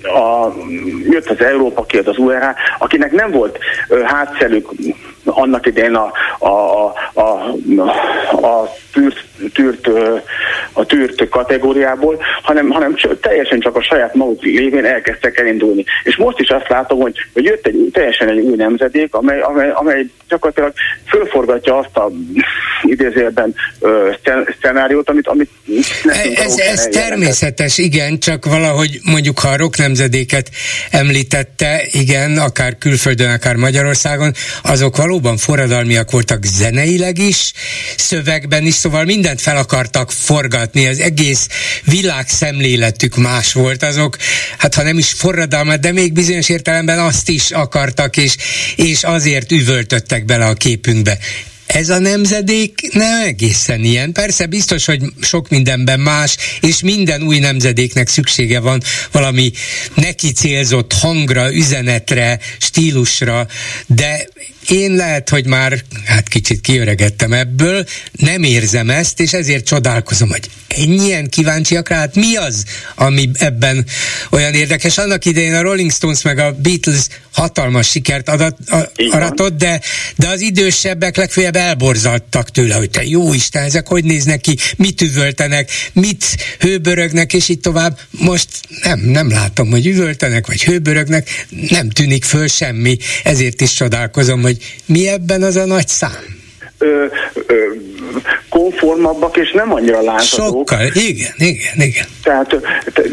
a, 0.03 0.53
jött 1.09 1.29
az 1.29 1.41
Európa 1.41 1.85
kijött 1.85 2.07
az 2.07 2.17
URH, 2.17 2.45
akinek 2.77 3.11
nem 3.11 3.31
volt 3.31 3.57
ö, 3.87 4.01
annak 5.25 5.65
idején 5.65 5.95
a, 5.95 6.11
a, 6.39 6.49
a, 7.13 7.21
a, 7.21 8.45
a 8.45 8.75
tűrt, 8.93 9.25
tűrt, 9.53 9.87
a 10.73 10.85
tűrt 10.85 11.29
kategóriából, 11.29 12.21
hanem, 12.41 12.69
hanem 12.69 12.95
teljesen 13.21 13.59
csak 13.59 13.75
a 13.75 13.83
saját 13.83 14.13
maguk 14.13 14.43
lévén 14.43 14.85
elkezdtek 14.85 15.39
elindulni. 15.39 15.83
És 16.03 16.15
most 16.15 16.39
is 16.39 16.49
azt 16.49 16.69
látom, 16.69 16.99
hogy, 16.99 17.15
hogy 17.33 17.43
jött 17.43 17.67
egy 17.67 17.89
teljesen 17.93 18.29
egy 18.29 18.39
új 18.39 18.55
nemzedék, 18.55 19.13
amely, 19.13 19.41
amely, 19.41 19.71
amely 19.73 20.05
gyakorlatilag 20.29 20.73
fölforgatja 21.07 21.77
azt 21.77 21.97
a 21.97 22.11
idézőben 22.81 23.55
szenáriót, 24.61 25.09
amit, 25.09 25.27
amit 25.27 25.49
ez, 26.35 26.57
ez 26.57 26.87
természetes, 26.87 27.77
igen, 27.77 28.19
csak 28.19 28.45
valahogy 28.45 28.99
mondjuk, 29.03 29.39
ha 29.39 29.47
a 29.47 29.57
rock 29.57 29.77
nemzedéket 29.77 30.49
említette, 30.91 31.81
igen, 31.91 32.37
akár 32.37 32.77
külföldön, 32.77 33.31
akár 33.31 33.55
Magyarországon, 33.55 34.33
azok 34.63 34.97
valóban 35.15 35.37
forradalmiak 35.37 36.11
voltak 36.11 36.45
zeneileg 36.45 37.17
is, 37.17 37.51
szövegben 37.97 38.65
is, 38.65 38.73
szóval 38.73 39.03
mindent 39.03 39.41
fel 39.41 39.57
akartak 39.57 40.11
forgatni, 40.11 40.87
az 40.87 40.99
egész 40.99 41.47
világszemléletük 41.83 43.15
más 43.15 43.53
volt, 43.53 43.83
azok, 43.83 44.17
hát 44.57 44.75
ha 44.75 44.83
nem 44.83 44.97
is 44.97 45.11
forradalmat, 45.11 45.79
de 45.79 45.91
még 45.91 46.13
bizonyos 46.13 46.49
értelemben 46.49 46.99
azt 46.99 47.29
is 47.29 47.51
akartak, 47.51 48.17
és, 48.17 48.35
és 48.75 49.03
azért 49.03 49.51
üvöltöttek 49.51 50.25
bele 50.25 50.45
a 50.45 50.53
képünkbe 50.53 51.17
ez 51.65 51.89
a 51.89 51.99
nemzedék 51.99 52.93
nem 52.93 53.21
egészen 53.21 53.83
ilyen. 53.83 54.11
Persze 54.11 54.45
biztos, 54.45 54.85
hogy 54.85 55.01
sok 55.21 55.49
mindenben 55.49 55.99
más, 55.99 56.37
és 56.61 56.81
minden 56.81 57.21
új 57.21 57.39
nemzedéknek 57.39 58.07
szüksége 58.07 58.59
van 58.59 58.81
valami 59.11 59.51
neki 59.93 60.31
célzott 60.31 60.93
hangra, 60.93 61.53
üzenetre, 61.53 62.39
stílusra, 62.57 63.47
de 63.87 64.27
én 64.69 64.95
lehet, 64.95 65.29
hogy 65.29 65.45
már 65.45 65.83
hát 66.05 66.27
kicsit 66.27 66.61
kiöregettem 66.61 67.33
ebből, 67.33 67.85
nem 68.11 68.43
érzem 68.43 68.89
ezt, 68.89 69.19
és 69.19 69.33
ezért 69.33 69.65
csodálkozom, 69.65 70.29
hogy 70.29 70.49
ennyien 70.67 71.29
kíváncsiak 71.29 71.89
rá, 71.89 71.97
hát 71.97 72.15
mi 72.15 72.35
az, 72.35 72.63
ami 72.95 73.29
ebben 73.33 73.85
olyan 74.31 74.53
érdekes. 74.53 74.97
Annak 74.97 75.25
idején 75.25 75.53
a 75.53 75.61
Rolling 75.61 75.91
Stones 75.91 76.21
meg 76.21 76.39
a 76.39 76.51
Beatles 76.51 77.07
hatalmas 77.31 77.89
sikert 77.89 78.29
adat, 78.29 78.57
a, 78.69 78.91
aratott, 79.09 79.57
de, 79.57 79.81
de 80.15 80.27
az 80.27 80.41
idősebbek 80.41 81.15
legfeljebb 81.17 81.55
elborzadtak 81.55 82.51
tőle, 82.51 82.75
hogy 82.75 82.89
te 82.89 83.03
jó 83.03 83.33
Isten, 83.33 83.63
ezek 83.63 83.87
hogy 83.87 84.03
néznek 84.03 84.41
ki, 84.41 84.57
mit 84.77 85.01
üvöltenek, 85.01 85.71
mit 85.93 86.25
hőbörögnek, 86.59 87.33
és 87.33 87.49
így 87.49 87.59
tovább. 87.59 87.99
Most 88.09 88.47
nem, 88.83 88.99
nem 88.99 89.29
látom, 89.29 89.69
hogy 89.69 89.87
üvöltenek, 89.87 90.47
vagy 90.47 90.63
hőbörögnek, 90.63 91.45
nem 91.69 91.89
tűnik 91.89 92.23
föl 92.23 92.47
semmi, 92.47 92.97
ezért 93.23 93.61
is 93.61 93.73
csodálkozom, 93.73 94.41
hogy 94.41 94.54
mi 94.85 95.07
ebben 95.07 95.43
az 95.43 95.55
a 95.55 95.65
nagy 95.65 95.87
szám 95.87 96.35
ö, 96.77 97.05
ö, 97.47 97.55
konformabbak, 98.49 99.37
és 99.37 99.51
nem 99.51 99.73
annyira 99.73 100.01
láthatók. 100.01 100.69
Sokkal, 100.69 100.85
igen, 100.93 101.33
igen, 101.37 101.75
igen. 101.75 102.05
Tehát, 102.23 102.59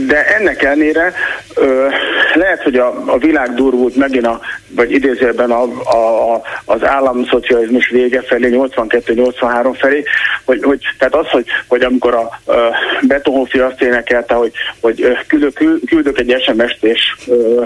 de 0.06 0.26
ennek 0.26 0.62
ellenére 0.62 1.14
ö, 1.54 1.86
lehet, 2.34 2.62
hogy 2.62 2.76
a, 2.76 3.02
a 3.06 3.18
világ 3.18 3.54
durvult 3.54 3.96
megint, 3.96 4.26
a, 4.26 4.40
vagy 4.68 4.92
idézőben 4.92 5.50
a, 5.50 5.62
a, 5.84 6.34
a, 6.34 6.42
az 6.64 6.84
államszocializmus 6.84 7.88
vége 7.88 8.22
felé, 8.22 8.48
82-83 8.52 9.76
felé, 9.78 10.02
hogy, 10.44 10.62
hogy, 10.62 10.80
tehát 10.98 11.14
az, 11.14 11.26
hogy, 11.28 11.46
hogy 11.66 11.82
amikor 11.82 12.14
a, 12.14 12.52
a 12.52 12.74
Betonhofi 13.02 13.58
azt 13.58 13.82
énekelte, 13.82 14.34
hogy, 14.34 14.52
hogy 14.80 15.18
küldök, 15.26 15.64
küldök 15.86 16.18
egy 16.18 16.42
SMS-t, 16.46 16.84
és 16.84 17.14
ö, 17.26 17.64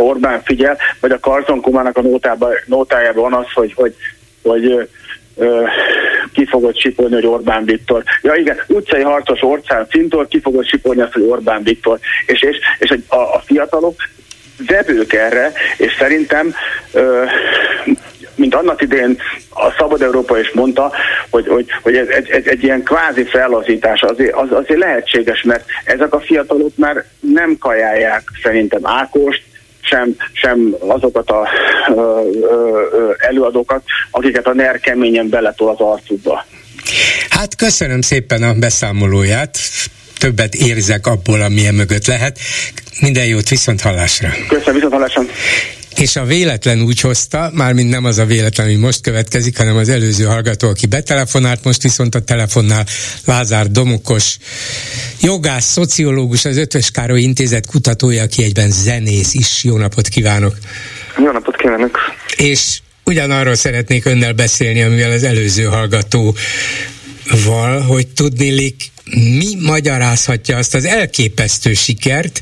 Orbán 0.00 0.42
figyel, 0.42 0.78
vagy 1.00 1.10
a 1.10 1.18
Karzon 1.18 1.60
Kumának 1.60 1.96
a 1.96 2.02
nótában, 2.02 2.52
nótájában 2.66 3.30
van 3.30 3.40
az, 3.44 3.52
hogy, 3.52 3.72
hogy, 3.74 3.94
hogy 4.42 4.88
ki 6.32 6.46
fogod 6.46 6.76
sipolni, 6.76 7.14
hogy 7.14 7.26
Orbán 7.26 7.64
Viktor. 7.64 8.02
Ja 8.22 8.34
igen, 8.34 8.56
utcai 8.66 9.02
harcos 9.02 9.42
Orcán 9.42 9.86
Cintor, 9.88 10.28
ki 10.28 10.40
fogod 10.40 10.66
sipolni 10.66 11.00
azt, 11.00 11.12
hogy 11.12 11.22
Orbán 11.22 11.62
Viktor. 11.62 11.98
És, 12.26 12.42
és, 12.42 12.56
és 12.78 12.98
a, 13.08 13.16
a 13.16 13.42
fiatalok 13.44 13.94
vevők 14.66 15.12
erre, 15.12 15.52
és 15.76 15.96
szerintem 15.98 16.54
mint 18.34 18.54
annak 18.54 18.82
idén 18.82 19.18
a 19.50 19.70
Szabad 19.78 20.02
Európa 20.02 20.38
is 20.38 20.50
mondta, 20.52 20.92
hogy, 21.30 21.46
hogy, 21.48 21.66
hogy 21.82 21.96
ez, 21.96 22.08
ez, 22.08 22.24
ez 22.30 22.46
egy 22.46 22.62
ilyen 22.62 22.82
kvázi 22.82 23.24
fellazítás 23.24 24.02
azért, 24.02 24.34
az, 24.34 24.52
azért 24.52 24.80
lehetséges, 24.80 25.42
mert 25.42 25.64
ezek 25.84 26.14
a 26.14 26.20
fiatalok 26.20 26.76
már 26.76 27.04
nem 27.20 27.56
kajálják 27.58 28.22
szerintem 28.42 28.80
Ákost, 28.82 29.42
sem, 29.80 30.16
sem 30.32 30.74
azokat 30.78 31.30
a 31.30 31.48
ö, 31.88 32.20
ö, 32.40 33.12
előadókat, 33.18 33.82
akiket 34.10 34.46
a 34.46 34.54
NER 34.54 34.80
keményen 34.80 35.28
beletol 35.28 35.68
az 35.68 35.80
arcukba. 35.80 36.44
Hát 37.28 37.56
köszönöm 37.56 38.00
szépen 38.00 38.42
a 38.42 38.54
beszámolóját, 38.54 39.58
többet 40.18 40.54
érzek 40.54 41.06
abból, 41.06 41.40
amilyen 41.40 41.74
mögött 41.74 42.06
lehet. 42.06 42.38
Minden 43.00 43.26
jót, 43.26 43.48
viszont 43.48 43.80
hallásra. 43.80 44.28
Köszönöm, 44.48 44.74
viszont 44.74 44.92
hallásra 44.92 45.22
és 46.00 46.16
a 46.16 46.24
véletlen 46.24 46.82
úgy 46.82 47.00
hozta, 47.00 47.50
mármint 47.54 47.90
nem 47.90 48.04
az 48.04 48.18
a 48.18 48.24
véletlen, 48.24 48.66
ami 48.66 48.76
most 48.76 49.00
következik, 49.00 49.56
hanem 49.56 49.76
az 49.76 49.88
előző 49.88 50.24
hallgató, 50.24 50.68
aki 50.68 50.86
betelefonált, 50.86 51.64
most 51.64 51.82
viszont 51.82 52.14
a 52.14 52.20
telefonnál 52.20 52.86
Lázár 53.24 53.70
Domokos, 53.70 54.36
jogász, 55.20 55.64
szociológus, 55.64 56.44
az 56.44 56.56
Ötvös 56.56 56.90
Károly 56.90 57.20
Intézet 57.20 57.66
kutatója, 57.66 58.22
aki 58.22 58.42
egyben 58.42 58.70
zenész 58.70 59.34
is. 59.34 59.64
Jó 59.64 59.76
napot 59.76 60.08
kívánok! 60.08 60.56
Jó 61.18 61.30
napot 61.30 61.56
kívánok! 61.56 61.98
És 62.36 62.78
ugyanarról 63.04 63.54
szeretnék 63.54 64.04
önnel 64.04 64.32
beszélni, 64.32 64.82
amivel 64.82 65.10
az 65.10 65.22
előző 65.22 65.64
hallgató 65.64 66.34
val, 67.44 67.80
hogy 67.80 68.06
tudnélik 68.08 68.89
mi 69.14 69.54
magyarázhatja 69.58 70.56
azt 70.56 70.74
az 70.74 70.84
elképesztő 70.84 71.74
sikert, 71.74 72.40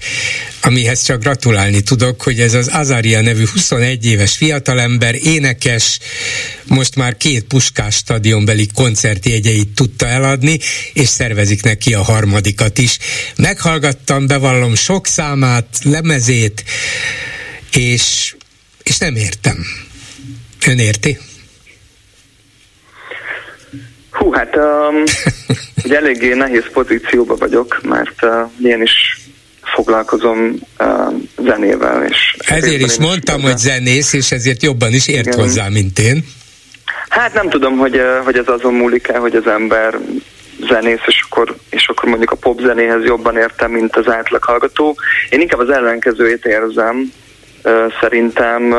amihez 0.60 1.02
csak 1.02 1.20
gratulálni 1.20 1.80
tudok, 1.80 2.22
hogy 2.22 2.40
ez 2.40 2.54
az 2.54 2.68
Azaria 2.72 3.20
nevű 3.20 3.44
21 3.46 4.06
éves 4.06 4.36
fiatalember, 4.36 5.14
énekes, 5.14 5.98
most 6.64 6.96
már 6.96 7.16
két 7.16 7.44
puskás 7.44 7.94
stadionbeli 7.94 8.66
koncertjegyeit 8.74 9.68
tudta 9.68 10.06
eladni, 10.06 10.58
és 10.92 11.08
szervezik 11.08 11.62
neki 11.62 11.94
a 11.94 12.02
harmadikat 12.02 12.78
is. 12.78 12.98
Meghallgattam, 13.36 14.26
bevallom 14.26 14.74
sok 14.74 15.06
számát, 15.06 15.78
lemezét, 15.82 16.64
és, 17.72 18.34
és 18.82 18.98
nem 18.98 19.16
értem. 19.16 19.66
Ön 20.66 20.78
érti? 20.78 21.18
Hú, 24.18 24.32
hát 24.32 24.56
um, 24.56 25.02
ugye 25.84 25.96
eléggé 25.96 26.34
nehéz 26.34 26.64
pozícióban 26.72 27.36
vagyok, 27.36 27.80
mert 27.82 28.24
uh, 28.24 28.66
én 28.70 28.82
is 28.82 29.18
foglalkozom 29.62 30.54
uh, 30.78 31.12
zenével. 31.42 32.04
És 32.04 32.36
ezért 32.38 32.80
is 32.80 32.98
mondtam, 32.98 33.38
is 33.38 33.44
hogy 33.44 33.58
zenész, 33.58 34.12
és 34.12 34.32
ezért 34.32 34.62
jobban 34.62 34.92
is 34.92 35.08
ért 35.08 35.26
Igen. 35.26 35.38
hozzá, 35.38 35.68
mint 35.68 35.98
én. 35.98 36.24
Hát 37.08 37.34
nem 37.34 37.48
tudom, 37.48 37.78
hogy, 37.78 38.00
hogy 38.24 38.36
ez 38.36 38.48
azon 38.48 38.74
múlik-e, 38.74 39.18
hogy 39.18 39.36
az 39.36 39.46
ember 39.46 39.98
zenész, 40.68 41.02
és 41.06 41.24
akkor, 41.28 41.56
és 41.70 41.88
akkor 41.88 42.08
mondjuk 42.08 42.30
a 42.30 42.36
pop 42.36 42.60
zenéhez 42.60 43.04
jobban 43.04 43.36
értem, 43.36 43.70
mint 43.70 43.96
az 43.96 44.08
átlag 44.08 44.44
hallgató. 44.44 44.96
Én 45.30 45.40
inkább 45.40 45.60
az 45.60 45.70
ellenkezőjét 45.70 46.44
érzem. 46.44 47.12
Szerintem, 48.00 48.74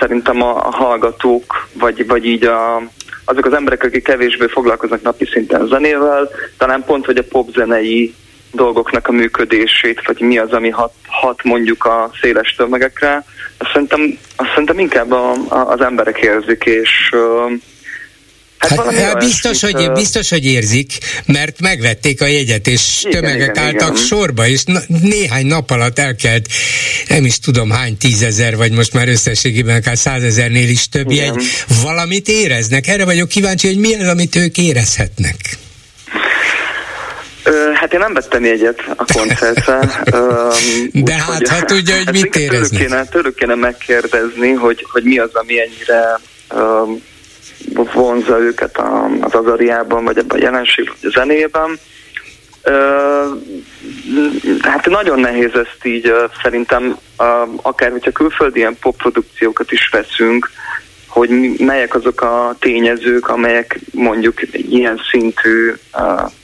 szerintem 0.00 0.42
a, 0.42 0.66
a 0.66 0.70
hallgatók, 0.70 1.68
vagy, 1.72 2.06
vagy 2.06 2.26
így 2.26 2.44
a, 2.44 2.82
azok 3.24 3.46
az 3.46 3.52
emberek, 3.52 3.84
akik 3.84 4.04
kevésbé 4.04 4.46
foglalkoznak 4.46 5.02
napi 5.02 5.24
szinten 5.24 5.66
zenével, 5.66 6.28
talán 6.58 6.84
pont, 6.84 7.04
hogy 7.06 7.16
a 7.16 7.24
popzenei 7.28 8.14
dolgoknak 8.52 9.08
a 9.08 9.12
működését, 9.12 10.06
vagy 10.06 10.20
mi 10.20 10.38
az, 10.38 10.52
ami 10.52 10.68
hat, 10.68 10.92
hat 11.06 11.42
mondjuk 11.44 11.84
a 11.84 12.10
széles 12.20 12.54
tömegekre, 12.54 13.24
azt 13.58 13.70
szerintem, 13.72 14.18
azt 14.36 14.48
szerintem 14.48 14.78
inkább 14.78 15.12
a, 15.12 15.32
a, 15.48 15.56
az 15.56 15.80
emberek 15.80 16.18
érzik, 16.18 16.64
és 16.64 17.14
Hát, 18.60 18.78
hát, 18.78 18.94
hát 18.94 19.18
biztos, 19.18 19.60
hogy, 19.60 19.92
biztos, 19.92 20.30
hogy 20.30 20.44
érzik, 20.44 20.92
mert 21.26 21.60
megvették 21.60 22.20
a 22.20 22.26
jegyet, 22.26 22.66
és 22.66 23.04
igen, 23.04 23.20
tömegek 23.20 23.48
igen, 23.56 23.64
álltak 23.64 23.90
igen. 23.90 24.04
sorba, 24.04 24.46
és 24.46 24.64
na, 24.64 24.80
néhány 24.86 25.46
nap 25.46 25.70
alatt 25.70 25.98
elkelt, 25.98 26.46
nem 27.08 27.24
is 27.24 27.38
tudom 27.38 27.70
hány 27.70 27.96
tízezer, 27.96 28.56
vagy 28.56 28.72
most 28.72 28.92
már 28.92 29.08
összességében 29.08 29.76
akár 29.76 29.96
százezernél 29.96 30.68
is 30.68 30.88
több 30.88 31.10
igen. 31.10 31.24
jegy. 31.24 31.44
Valamit 31.82 32.28
éreznek? 32.28 32.86
Erre 32.86 33.04
vagyok 33.04 33.28
kíváncsi, 33.28 33.66
hogy 33.66 33.78
mi 33.78 33.94
az, 33.94 34.08
amit 34.08 34.36
ők 34.36 34.58
érezhetnek. 34.58 35.36
Ö, 37.44 37.70
hát 37.74 37.92
én 37.92 37.98
nem 37.98 38.12
vettem 38.12 38.44
jegyet 38.44 38.82
a 38.96 39.04
koncertre. 39.12 39.78
De 40.92 41.12
hát, 41.12 41.36
hogy, 41.36 41.48
ha 41.48 41.64
tudja, 41.64 41.96
hogy 41.96 42.04
hát 42.04 42.14
mit 42.14 42.36
éreznek. 42.36 42.68
Tőlük 42.68 42.88
kéne, 42.88 43.04
tőlük 43.04 43.34
kéne 43.34 43.54
megkérdezni, 43.54 44.52
hogy, 44.52 44.86
hogy 44.92 45.02
mi 45.02 45.18
az, 45.18 45.30
ami 45.32 45.54
ennyire 45.60 46.20
vonza 47.74 48.38
őket 48.38 48.78
az 49.20 49.34
azariában, 49.34 50.04
vagy 50.04 50.18
ebben 50.18 50.38
a 50.38 50.42
jelenségben, 50.42 50.94
vagy 51.00 51.10
a 51.14 51.18
zenében. 51.18 51.78
Hát 54.60 54.86
nagyon 54.86 55.20
nehéz 55.20 55.54
ezt 55.54 55.84
így 55.84 56.12
szerintem, 56.42 56.96
akár 57.62 57.90
hogyha 57.90 58.10
külföldi 58.10 58.58
ilyen 58.58 58.76
popprodukciókat 58.80 59.72
is 59.72 59.88
veszünk, 59.88 60.50
hogy 61.06 61.30
melyek 61.58 61.94
azok 61.94 62.20
a 62.20 62.56
tényezők, 62.58 63.28
amelyek 63.28 63.78
mondjuk 63.92 64.40
ilyen 64.52 65.00
szintű 65.10 65.72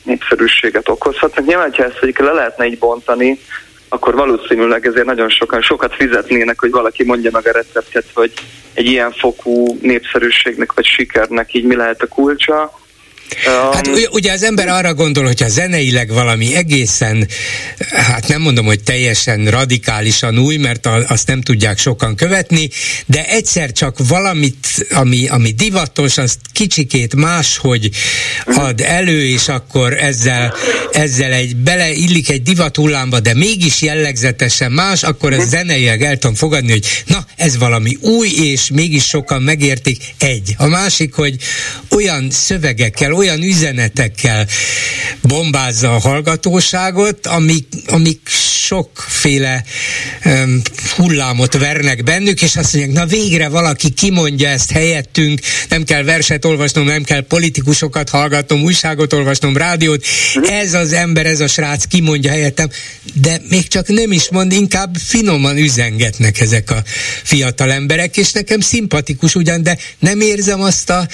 népszerűséget 0.02 0.88
okozhatnak. 0.88 1.46
Nyilván, 1.46 1.72
ha 1.76 1.84
ezt 1.84 2.18
le 2.18 2.32
lehetne 2.32 2.66
így 2.66 2.78
bontani, 2.78 3.40
akkor 3.88 4.14
valószínűleg 4.14 4.86
ezért 4.86 5.06
nagyon 5.06 5.28
sokan 5.28 5.62
sokat 5.62 5.94
fizetnének, 5.94 6.60
hogy 6.60 6.70
valaki 6.70 7.04
mondja 7.04 7.30
meg 7.32 7.46
a 7.46 7.52
receptet, 7.52 8.04
hogy 8.14 8.32
egy 8.72 8.86
ilyen 8.86 9.12
fokú 9.12 9.78
népszerűségnek 9.80 10.72
vagy 10.72 10.84
sikernek 10.84 11.54
így 11.54 11.64
mi 11.64 11.76
lehet 11.76 12.02
a 12.02 12.06
kulcsa 12.06 12.72
Hát 13.72 13.90
ugye 14.10 14.32
az 14.32 14.42
ember 14.42 14.68
arra 14.68 14.94
gondol, 14.94 15.24
hogyha 15.24 15.48
zeneileg 15.48 16.08
valami 16.08 16.54
egészen, 16.54 17.28
hát 17.90 18.28
nem 18.28 18.40
mondom, 18.40 18.66
hogy 18.66 18.82
teljesen 18.82 19.46
radikálisan 19.46 20.38
új, 20.38 20.56
mert 20.56 20.86
azt 20.86 21.26
nem 21.26 21.40
tudják 21.40 21.78
sokan 21.78 22.14
követni, 22.14 22.68
de 23.06 23.26
egyszer 23.26 23.72
csak 23.72 23.96
valamit, 24.08 24.86
ami, 24.90 25.26
ami 25.28 25.50
divatos, 25.50 26.18
azt 26.18 26.38
kicsikét 26.52 27.14
máshogy 27.14 27.90
ad 28.44 28.80
elő, 28.80 29.26
és 29.26 29.48
akkor 29.48 29.92
ezzel, 29.92 30.54
ezzel 30.92 31.32
egy 31.32 31.56
beleillik 31.56 32.30
egy 32.30 32.42
divat 32.42 32.76
hullámba, 32.76 33.20
de 33.20 33.34
mégis 33.34 33.82
jellegzetesen 33.82 34.72
más, 34.72 35.02
akkor 35.02 35.32
ez 35.32 35.48
zeneileg 35.48 36.02
el 36.02 36.18
tudom 36.18 36.36
fogadni, 36.36 36.70
hogy 36.70 36.86
na, 37.06 37.26
ez 37.36 37.56
valami 37.56 37.96
új, 38.00 38.28
és 38.28 38.70
mégis 38.72 39.04
sokan 39.04 39.42
megértik. 39.42 40.14
Egy. 40.18 40.54
A 40.58 40.66
másik, 40.66 41.14
hogy 41.14 41.36
olyan 41.90 42.30
szövegekkel, 42.30 43.12
olyan 43.16 43.42
üzenetekkel 43.42 44.46
bombázza 45.22 45.94
a 45.94 45.98
hallgatóságot, 45.98 47.26
amik, 47.26 47.66
amik 47.86 48.20
sokféle 48.66 49.64
um, 50.24 50.60
hullámot 50.96 51.58
vernek 51.58 52.02
bennük, 52.02 52.42
és 52.42 52.56
azt 52.56 52.74
mondják, 52.74 52.94
na 52.94 53.06
végre 53.06 53.48
valaki 53.48 53.90
kimondja 53.90 54.48
ezt 54.48 54.70
helyettünk, 54.70 55.40
nem 55.68 55.84
kell 55.84 56.02
verset 56.02 56.44
olvasnom, 56.44 56.84
nem 56.84 57.02
kell 57.02 57.20
politikusokat 57.20 58.08
hallgatnom, 58.08 58.62
újságot 58.62 59.12
olvasnom, 59.12 59.56
rádiót, 59.56 60.04
ez 60.42 60.74
az 60.74 60.92
ember, 60.92 61.26
ez 61.26 61.40
a 61.40 61.46
srác 61.46 61.84
kimondja 61.84 62.30
helyettem, 62.30 62.68
de 63.14 63.40
még 63.48 63.68
csak 63.68 63.88
nem 63.88 64.12
is 64.12 64.30
mond, 64.30 64.52
inkább 64.52 64.96
finoman 64.96 65.56
üzengetnek 65.56 66.40
ezek 66.40 66.70
a 66.70 66.82
fiatal 67.22 67.72
emberek, 67.72 68.16
és 68.16 68.32
nekem 68.32 68.60
szimpatikus 68.60 69.34
ugyan, 69.34 69.62
de 69.62 69.78
nem 69.98 70.20
érzem 70.20 70.60
azt 70.60 70.90
a 70.90 71.08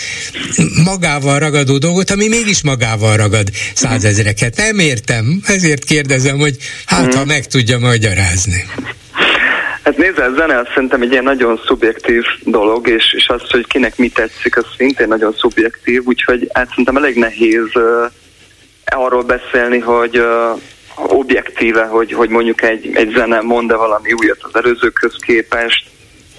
magával 0.84 1.38
ragadó 1.38 1.78
dolgot, 1.78 2.11
ami 2.11 2.28
mégis 2.28 2.62
magával 2.62 3.16
ragad 3.16 3.50
százezreket. 3.74 4.57
Nem 4.57 4.78
értem, 4.78 5.42
ezért 5.46 5.84
kérdezem, 5.84 6.38
hogy 6.38 6.57
hát 6.84 7.14
ha 7.14 7.24
meg 7.24 7.41
tudja 7.47 7.78
magyarázni. 7.78 8.64
Hát 9.84 9.97
nézd, 9.97 10.18
a 10.18 10.32
zene 10.36 10.59
azt 10.59 10.70
szerintem 10.74 11.03
egy 11.03 11.11
ilyen 11.11 11.24
nagyon 11.24 11.61
szubjektív 11.66 12.22
dolog, 12.45 12.88
és, 12.88 13.12
és 13.16 13.28
az, 13.28 13.51
hogy 13.51 13.66
kinek 13.66 13.97
mi 13.97 14.09
tetszik, 14.09 14.57
az 14.57 14.64
szintén 14.76 15.09
nagyon 15.09 15.34
szubjektív, 15.38 16.03
úgyhogy 16.05 16.51
hát 16.53 16.68
szerintem 16.68 16.97
elég 16.97 17.16
nehéz 17.16 17.68
uh, 17.74 18.11
arról 18.84 19.22
beszélni, 19.22 19.78
hogy 19.78 20.18
uh, 20.18 20.61
objektíve, 20.97 21.84
hogy, 21.84 22.12
hogy 22.12 22.28
mondjuk 22.28 22.62
egy, 22.62 22.90
egy 22.95 23.12
zene 23.16 23.40
mond-e 23.40 23.76
valami 23.76 24.12
újat 24.12 24.38
az 24.40 24.57
előzőkhöz 24.64 25.16
képest. 25.26 25.86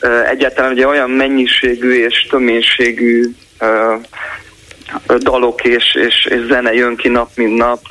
Uh, 0.02 0.30
egyáltalán 0.30 0.72
ugye 0.72 0.88
olyan 0.88 1.10
mennyiségű 1.10 2.06
és 2.06 2.28
töménységű 2.30 3.24
uh, 3.62 4.02
dalok 5.18 5.64
és, 5.64 5.96
és, 5.96 6.26
és 6.30 6.46
zene 6.48 6.74
jön 6.74 6.96
ki 6.96 7.08
nap, 7.08 7.30
mint 7.36 7.58
nap, 7.58 7.82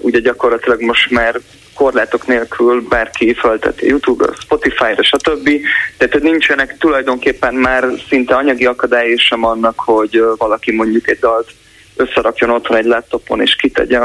ugye 0.00 0.18
gyakorlatilag 0.18 0.80
most 0.80 1.10
már 1.10 1.40
korlátok 1.82 2.26
nélkül 2.26 2.82
bárki 2.88 3.34
felteti 3.34 3.86
YouTube-ra, 3.86 4.32
Spotify-ra, 4.40 5.02
stb. 5.02 5.50
Tehát 5.96 6.22
nincsenek 6.22 6.76
tulajdonképpen 6.78 7.54
már 7.54 7.84
szinte 8.08 8.34
anyagi 8.34 8.66
akadály 8.66 9.16
sem 9.16 9.44
annak, 9.44 9.80
hogy 9.80 10.22
valaki 10.36 10.72
mondjuk 10.72 11.08
egy 11.08 11.18
dalt 11.18 11.50
összerakjon 11.96 12.50
otthon 12.50 12.76
egy 12.76 12.84
laptopon, 12.84 13.40
és 13.40 13.56
kitegye 13.56 13.98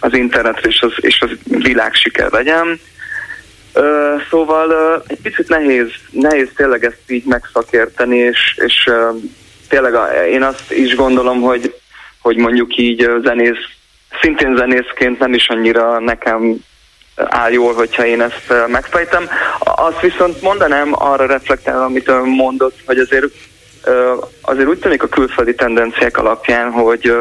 az 0.00 0.14
internetre, 0.14 0.68
és 0.68 0.80
az, 0.80 0.92
és 0.96 1.20
az 1.20 1.30
világsiker 1.44 2.30
legyen. 2.30 2.80
Szóval 4.30 5.02
egy 5.06 5.20
picit 5.22 5.48
nehéz, 5.48 5.90
nehéz 6.10 6.48
tényleg 6.56 6.84
ezt 6.84 7.02
így 7.06 7.24
megszakérteni, 7.24 8.16
és, 8.16 8.58
és 8.64 8.86
uh, 8.86 9.22
tényleg 9.68 9.94
én 10.30 10.42
azt 10.42 10.72
is 10.72 10.94
gondolom, 10.94 11.40
hogy 11.40 11.74
hogy 12.20 12.36
mondjuk 12.36 12.76
így 12.76 13.10
zenész, 13.22 13.64
szintén 14.20 14.56
zenészként 14.56 15.18
nem 15.18 15.34
is 15.34 15.48
annyira 15.48 16.00
nekem 16.00 16.58
áll 17.18 17.52
jól, 17.52 17.74
hogyha 17.74 18.06
én 18.06 18.20
ezt 18.20 18.52
megfejtem. 18.66 19.28
Azt 19.58 20.00
viszont 20.00 20.42
mondanám 20.42 20.88
arra 20.92 21.26
reflektálva, 21.26 21.84
amit 21.84 22.08
ön 22.08 22.28
mondott, 22.28 22.76
hogy 22.86 22.98
azért 22.98 23.24
azért 24.40 24.68
úgy 24.68 24.78
tűnik 24.78 25.02
a 25.02 25.08
külföldi 25.08 25.54
tendenciák 25.54 26.16
alapján, 26.16 26.70
hogy 26.70 27.12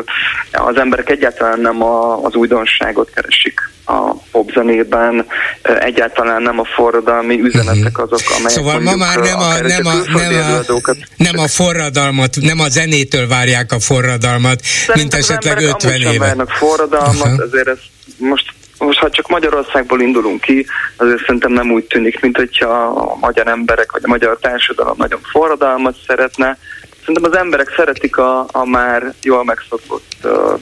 az 0.51 0.77
emberek 0.77 1.09
egyáltalán 1.09 1.59
nem 1.59 1.83
a, 1.83 2.23
az 2.23 2.35
újdonságot 2.35 3.09
keresik 3.09 3.59
a 3.85 4.13
popzenében, 4.31 5.25
egyáltalán 5.61 6.41
nem 6.41 6.59
a 6.59 6.65
forradalmi 6.75 7.39
üzenetek 7.39 7.97
mhm. 7.97 8.01
azok, 8.01 8.19
amelyek 8.29 8.49
Szóval 8.49 8.79
ma 8.79 8.95
már 8.95 9.17
nem 9.17 9.39
a, 9.39 9.59
nem, 9.61 9.85
a, 9.85 9.93
nem, 10.17 10.81
a, 10.83 10.95
nem 11.17 11.37
a 11.37 11.47
forradalmat, 11.47 12.35
nem 12.41 12.59
a 12.59 12.69
zenétől 12.69 13.27
várják 13.27 13.71
a 13.71 13.79
forradalmat, 13.79 14.63
Szerintem 14.63 15.01
mint 15.01 15.13
esetleg 15.13 15.61
50 15.61 16.01
éve. 16.01 16.25
várnak 16.25 16.49
forradalmat, 16.49 17.27
uh-huh. 17.27 17.45
ezért 17.51 17.67
ez 17.67 17.79
most 18.17 18.53
most 18.79 18.99
ha 18.99 19.09
csak 19.09 19.27
Magyarországból 19.27 20.01
indulunk 20.01 20.41
ki, 20.41 20.65
azért 20.95 21.25
szerintem 21.25 21.51
nem 21.51 21.71
úgy 21.71 21.85
tűnik, 21.85 22.19
mint 22.19 22.37
hogyha 22.37 22.69
a 22.83 23.15
magyar 23.15 23.47
emberek 23.47 23.91
vagy 23.91 24.01
a 24.03 24.09
magyar 24.09 24.37
társadalom 24.41 24.95
nagyon 24.97 25.19
forradalmat 25.31 25.95
szeretne. 26.07 26.57
Szerintem 26.99 27.31
az 27.31 27.37
emberek 27.37 27.73
szeretik 27.75 28.17
a, 28.17 28.45
a 28.51 28.65
már 28.65 29.13
jól 29.21 29.43
megszokott 29.43 30.15
uh, 30.23 30.59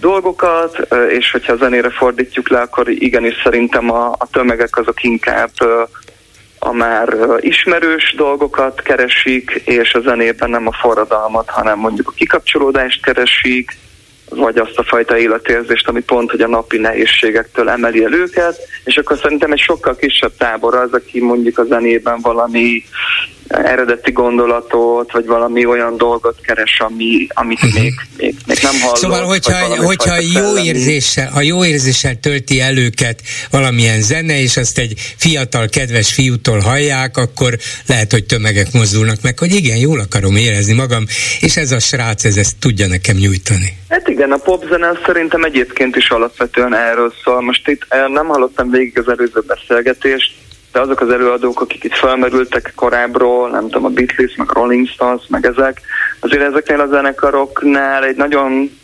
dolgokat, 0.00 0.86
uh, 0.90 1.12
és 1.12 1.30
hogyha 1.30 1.52
a 1.52 1.56
zenére 1.56 1.90
fordítjuk 1.90 2.48
le, 2.48 2.60
akkor 2.60 2.88
igenis 2.88 3.40
szerintem 3.42 3.90
a, 3.90 4.06
a 4.06 4.28
tömegek 4.30 4.76
azok 4.76 5.02
inkább 5.02 5.50
uh, 5.60 5.88
a 6.64 6.72
már 6.72 7.16
ismerős 7.40 8.14
dolgokat 8.16 8.82
keresik, 8.82 9.62
és 9.64 9.94
a 9.94 10.00
zenében 10.00 10.50
nem 10.50 10.66
a 10.66 10.72
forradalmat, 10.72 11.48
hanem 11.48 11.78
mondjuk 11.78 12.08
a 12.08 12.12
kikapcsolódást 12.16 13.04
keresik, 13.04 13.76
vagy 14.34 14.58
azt 14.58 14.78
a 14.78 14.82
fajta 14.82 15.18
életérzést, 15.18 15.88
ami 15.88 16.00
pont, 16.00 16.30
hogy 16.30 16.40
a 16.40 16.48
napi 16.48 16.78
nehézségektől 16.78 17.68
emeli 17.68 18.04
el 18.04 18.12
őket, 18.12 18.58
és 18.84 18.96
akkor 18.96 19.18
szerintem 19.22 19.52
egy 19.52 19.58
sokkal 19.58 19.96
kisebb 19.96 20.32
tábor 20.38 20.74
az, 20.74 20.92
aki 20.92 21.20
mondjuk 21.20 21.58
a 21.58 21.64
zenében 21.64 22.18
valami 22.20 22.82
eredeti 23.48 24.12
gondolatot, 24.12 25.12
vagy 25.12 25.26
valami 25.26 25.66
olyan 25.66 25.96
dolgot 25.96 26.40
keres, 26.40 26.80
ami, 26.80 27.26
amit 27.28 27.62
uh-huh. 27.62 27.82
még, 27.82 27.92
még, 28.16 28.34
még 28.46 28.58
nem 28.62 28.80
hallott. 28.80 28.96
Szóval, 28.96 29.24
hogyha, 29.24 29.84
hogyha 29.84 30.14
jó 30.20 30.58
érzéssel, 30.58 31.30
ha 31.30 31.40
jó 31.40 31.64
érzéssel 31.64 32.20
tölti 32.20 32.60
el 32.60 32.76
őket 32.76 33.20
valamilyen 33.50 34.00
zene, 34.02 34.40
és 34.40 34.56
azt 34.56 34.78
egy 34.78 34.92
fiatal, 35.16 35.68
kedves 35.68 36.12
fiútól 36.12 36.58
hallják, 36.58 37.16
akkor 37.16 37.56
lehet, 37.86 38.12
hogy 38.12 38.24
tömegek 38.24 38.72
mozdulnak 38.72 39.18
meg, 39.22 39.38
hogy 39.38 39.54
igen, 39.54 39.76
jól 39.76 40.00
akarom 40.00 40.36
érezni 40.36 40.74
magam, 40.74 41.04
és 41.40 41.56
ez 41.56 41.72
a 41.72 41.78
srác, 41.78 42.24
ez 42.24 42.36
ezt 42.36 42.56
tudja 42.58 42.86
nekem 42.86 43.16
nyújtani. 43.16 43.76
Hát 43.88 44.08
igen, 44.08 44.32
a 44.32 44.36
popzene 44.36 44.92
szerintem 45.06 45.44
egyébként 45.44 45.96
is 45.96 46.10
alapvetően 46.10 46.74
erről 46.74 47.12
szól. 47.24 47.40
Most 47.40 47.68
itt 47.68 47.84
eh, 47.88 48.08
nem 48.08 48.26
hallottam 48.26 48.70
végig 48.70 48.98
az 48.98 49.08
előző 49.08 49.40
beszélgetést, 49.46 50.32
de 50.72 50.80
azok 50.80 51.00
az 51.00 51.10
előadók, 51.10 51.60
akik 51.60 51.84
itt 51.84 51.94
felmerültek 51.94 52.72
korábbról, 52.76 53.50
nem 53.50 53.62
tudom, 53.62 53.84
a 53.84 53.88
Beatles, 53.88 54.34
meg 54.36 54.50
Rolling 54.50 54.88
Stones, 54.88 55.22
meg 55.28 55.46
ezek, 55.46 55.80
azért 56.20 56.42
ezeknél 56.42 56.80
a 56.80 56.86
zenekaroknál 56.86 58.04
egy 58.04 58.16
nagyon 58.16 58.80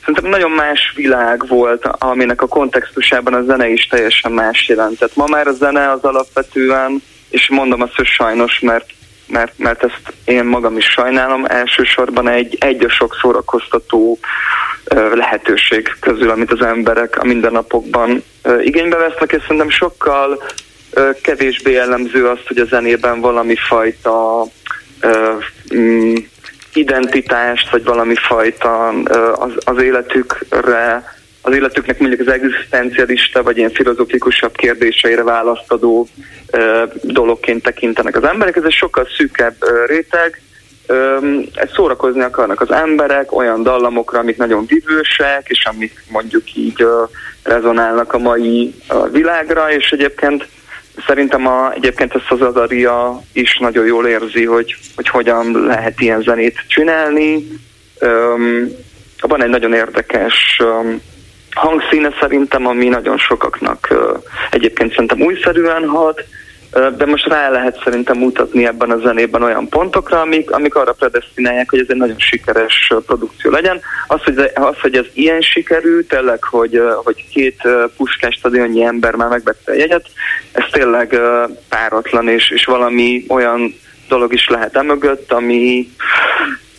szerintem 0.00 0.30
nagyon 0.30 0.50
más 0.50 0.92
világ 0.94 1.46
volt, 1.48 1.86
aminek 1.86 2.42
a 2.42 2.46
kontextusában 2.46 3.34
a 3.34 3.42
zene 3.42 3.68
is 3.68 3.86
teljesen 3.86 4.32
más 4.32 4.68
jelentett. 4.68 5.16
Ma 5.16 5.26
már 5.26 5.46
a 5.46 5.52
zene 5.52 5.90
az 5.90 6.04
alapvetően, 6.04 7.02
és 7.30 7.48
mondom 7.48 7.80
azt, 7.80 7.96
hogy 7.96 8.06
sajnos, 8.06 8.60
mert, 8.60 8.86
mert, 9.26 9.52
mert 9.56 9.84
ezt 9.84 10.12
én 10.24 10.44
magam 10.44 10.76
is 10.76 10.84
sajnálom, 10.84 11.44
elsősorban 11.44 12.28
egy, 12.28 12.56
egy 12.60 12.84
a 12.84 12.88
sok 12.88 13.16
szórakoztató 13.20 14.18
lehetőség 15.14 15.96
közül, 16.00 16.30
amit 16.30 16.52
az 16.52 16.62
emberek 16.62 17.18
a 17.18 17.24
mindennapokban 17.24 18.24
igénybe 18.60 18.96
vesznek, 18.96 19.32
és 19.32 19.42
szerintem 19.42 19.70
sokkal 19.70 20.42
kevésbé 21.22 21.72
jellemző 21.72 22.28
az, 22.28 22.38
hogy 22.46 22.58
a 22.58 22.64
zenében 22.64 23.20
valami 23.20 23.54
fajta 23.68 24.46
mm, 25.74 26.14
identitást, 26.74 27.70
vagy 27.70 27.84
valami 27.84 28.14
fajta 28.14 28.88
az, 29.32 29.52
az 29.64 29.82
életükre, 29.82 31.04
az 31.42 31.54
életüknek 31.54 31.98
mondjuk 31.98 32.28
az 32.28 32.32
egzisztencialista, 32.32 33.42
vagy 33.42 33.56
ilyen 33.56 33.70
filozofikusabb 33.70 34.56
kérdéseire 34.56 35.22
választadó 35.22 36.08
dologként 37.02 37.62
tekintenek 37.62 38.16
az 38.16 38.24
emberek. 38.24 38.56
Ez 38.56 38.64
egy 38.64 38.72
sokkal 38.72 39.06
szűkebb 39.16 39.56
réteg, 39.86 40.40
ezt 41.54 41.72
szórakozni 41.74 42.20
akarnak 42.20 42.60
az 42.60 42.70
emberek 42.70 43.32
olyan 43.32 43.62
dallamokra, 43.62 44.18
amik 44.18 44.36
nagyon 44.36 44.66
vívősek, 44.66 45.48
és 45.48 45.64
amik 45.64 46.04
mondjuk 46.10 46.54
így 46.54 46.86
rezonálnak 47.42 48.12
a 48.12 48.18
mai 48.18 48.74
világra, 49.10 49.72
és 49.72 49.90
egyébként 49.90 50.48
Szerintem 51.06 51.46
a, 51.46 51.72
egyébként 51.72 52.14
ezt 52.14 52.30
az 52.30 52.40
Azaria 52.40 53.22
is 53.32 53.58
nagyon 53.58 53.86
jól 53.86 54.06
érzi, 54.06 54.44
hogy, 54.44 54.74
hogy 54.96 55.08
hogyan 55.08 55.64
lehet 55.66 56.00
ilyen 56.00 56.22
zenét 56.22 56.64
csinálni. 56.66 57.48
Um, 58.00 58.68
van 59.20 59.42
egy 59.42 59.48
nagyon 59.48 59.72
érdekes 59.72 60.60
um, 60.64 61.00
hangszíne 61.50 62.10
szerintem, 62.20 62.66
ami 62.66 62.88
nagyon 62.88 63.18
sokaknak 63.18 63.88
uh, 63.90 64.22
egyébként 64.50 64.90
szerintem 64.90 65.20
újszerűen 65.20 65.88
hat, 65.88 66.24
de 66.70 67.06
most 67.06 67.26
rá 67.26 67.50
lehet 67.50 67.80
szerintem 67.84 68.18
mutatni 68.18 68.66
ebben 68.66 68.90
a 68.90 68.98
zenében 68.98 69.42
olyan 69.42 69.68
pontokra, 69.68 70.20
amik, 70.20 70.50
amik 70.50 70.74
arra 70.74 70.92
predestinálják, 70.92 71.70
hogy 71.70 71.78
ez 71.78 71.86
egy 71.88 71.96
nagyon 71.96 72.18
sikeres 72.18 72.92
produkció 73.06 73.50
legyen. 73.50 73.80
Az, 74.06 74.22
hogy, 74.22 74.38
az, 74.54 74.80
hogy 74.80 74.96
ez 74.96 75.06
ilyen 75.12 75.40
sikerű, 75.40 76.00
tényleg, 76.00 76.44
hogy, 76.44 76.82
hogy 77.04 77.24
két 77.32 77.62
puskás 77.96 78.34
stadionnyi 78.34 78.84
ember 78.84 79.14
már 79.14 79.28
megvette 79.28 79.72
a 79.72 79.74
jegyet, 79.74 80.06
ez 80.52 80.64
tényleg 80.70 81.20
páratlan, 81.68 82.28
és, 82.28 82.50
és 82.50 82.64
valami 82.64 83.24
olyan 83.28 83.74
dolog 84.08 84.32
is 84.32 84.48
lehet 84.48 84.76
emögött, 84.76 85.32
ami, 85.32 85.88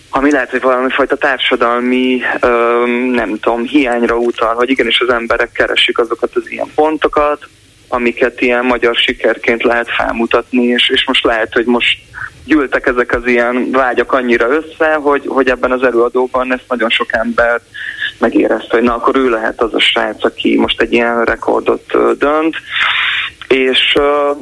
ami 0.09 0.31
lehet, 0.31 0.49
hogy 0.49 0.61
valami 0.61 0.89
fajta 0.89 1.15
társadalmi, 1.15 2.21
nem 3.11 3.39
tudom, 3.39 3.63
hiányra 3.63 4.17
utal, 4.17 4.53
hogy 4.53 4.69
igenis 4.69 4.99
az 4.99 5.09
emberek 5.09 5.51
keresik 5.51 5.99
azokat 5.99 6.35
az 6.35 6.51
ilyen 6.51 6.71
pontokat, 6.75 7.47
amiket 7.91 8.41
ilyen 8.41 8.65
magyar 8.65 8.95
sikerként 8.95 9.63
lehet 9.63 9.89
felmutatni, 9.97 10.63
és, 10.63 10.89
és 10.89 11.05
most 11.07 11.23
lehet, 11.23 11.53
hogy 11.53 11.65
most 11.65 11.97
gyűltek 12.45 12.87
ezek 12.87 13.15
az 13.15 13.27
ilyen 13.27 13.71
vágyak 13.71 14.13
annyira 14.13 14.47
össze, 14.49 14.93
hogy, 14.93 15.23
hogy 15.27 15.49
ebben 15.49 15.71
az 15.71 15.83
előadóban 15.83 16.53
ezt 16.53 16.65
nagyon 16.67 16.89
sok 16.89 17.13
ember 17.13 17.61
megérezte, 18.17 18.75
hogy 18.75 18.83
na 18.83 18.95
akkor 18.95 19.15
ő 19.15 19.29
lehet 19.29 19.61
az 19.61 19.73
a 19.73 19.79
srác, 19.79 20.25
aki 20.25 20.57
most 20.57 20.81
egy 20.81 20.93
ilyen 20.93 21.23
rekordot 21.23 22.17
dönt, 22.17 22.55
és, 23.47 23.97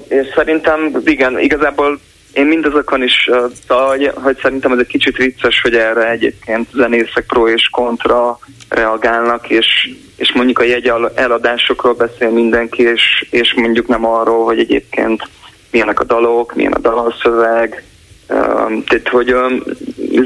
és 0.08 0.28
szerintem 0.36 1.02
igen, 1.06 1.40
igazából 1.40 2.00
én 2.34 2.46
mindazokon 2.46 3.04
is, 3.04 3.30
hogy, 3.68 4.12
hogy 4.14 4.38
szerintem 4.42 4.72
ez 4.72 4.80
egy 4.80 4.88
kicsit 4.88 5.18
vicces, 5.18 5.62
hogy 5.62 5.76
erre 5.76 6.10
egyébként 6.10 6.68
zenészek 6.74 7.26
pro 7.28 7.48
és 7.48 7.70
kontra 7.72 8.40
reagálnak, 8.70 9.50
és, 9.50 9.96
és 10.16 10.32
mondjuk 10.34 10.60
a 10.60 10.64
jegy 10.64 10.92
eladásokról 11.16 11.94
beszél 11.94 12.30
mindenki, 12.30 12.84
és, 12.84 13.28
és 13.30 13.54
mondjuk 13.54 13.88
nem 13.88 14.06
arról, 14.06 14.46
hogy 14.46 14.60
egyébként 14.60 15.30
milyenek 15.72 16.00
a 16.00 16.04
dalok, 16.04 16.56
milyen 16.56 16.74
a 16.74 16.80
dalszöveg, 16.80 17.84
tehát, 18.28 19.08
hogy 19.12 19.36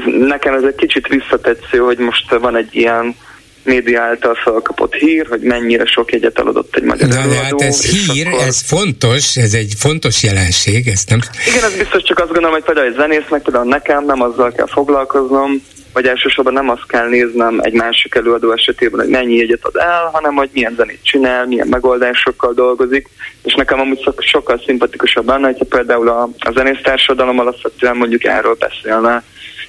nekem 0.04 0.54
ez 0.54 0.62
egy 0.62 0.74
kicsit 0.74 1.08
visszatetsző, 1.08 1.78
hogy 1.78 1.98
most 1.98 2.34
van 2.34 2.56
egy 2.56 2.74
ilyen 2.74 3.16
média 3.64 4.02
által 4.02 4.34
felkapott 4.34 4.94
hír, 4.94 5.26
hogy 5.26 5.40
mennyire 5.40 5.84
sok 5.84 6.12
jegyet 6.12 6.38
eladott 6.38 6.76
egy 6.76 6.82
magyar 6.82 7.08
Na, 7.08 7.14
előadó. 7.14 7.38
Hát 7.40 7.60
ez 7.60 7.90
hír, 7.90 8.26
akkor... 8.26 8.46
ez 8.46 8.60
fontos, 8.60 9.36
ez 9.36 9.54
egy 9.54 9.72
fontos 9.78 10.22
jelenség, 10.22 10.88
ezt 10.88 11.08
nem... 11.08 11.18
Igen, 11.46 11.64
ez 11.64 11.76
biztos 11.76 12.02
csak 12.02 12.18
azt 12.18 12.32
gondolom, 12.32 12.52
hogy 12.52 12.64
például 12.64 12.86
egy 12.86 12.96
zenésznek, 12.96 13.42
például 13.42 13.64
nekem 13.64 14.04
nem 14.04 14.22
azzal 14.22 14.52
kell 14.52 14.66
foglalkoznom, 14.66 15.62
vagy 15.94 16.06
elsősorban 16.06 16.52
nem 16.52 16.68
azt 16.68 16.86
kell 16.86 17.08
néznem 17.08 17.60
egy 17.62 17.72
másik 17.72 18.14
előadó 18.14 18.52
esetében, 18.52 19.00
hogy 19.00 19.08
mennyi 19.08 19.34
jegyet 19.34 19.64
ad 19.64 19.76
el, 19.76 20.10
hanem 20.12 20.34
hogy 20.34 20.50
milyen 20.52 20.74
zenét 20.76 20.98
csinál, 21.02 21.46
milyen 21.46 21.68
megoldásokkal 21.68 22.52
dolgozik, 22.52 23.08
és 23.42 23.54
nekem 23.54 23.80
amúgy 23.80 24.14
sokkal 24.18 24.62
szimpatikusabb 24.66 25.26
lenne, 25.26 25.46
hogyha 25.46 25.64
például 25.64 26.08
a, 26.08 26.22
a 26.22 26.52
zenésztársadalom 26.54 27.38
alapvetően 27.38 27.96
mondjuk 27.96 28.24
erről 28.24 28.56
beszélne, 28.58 29.22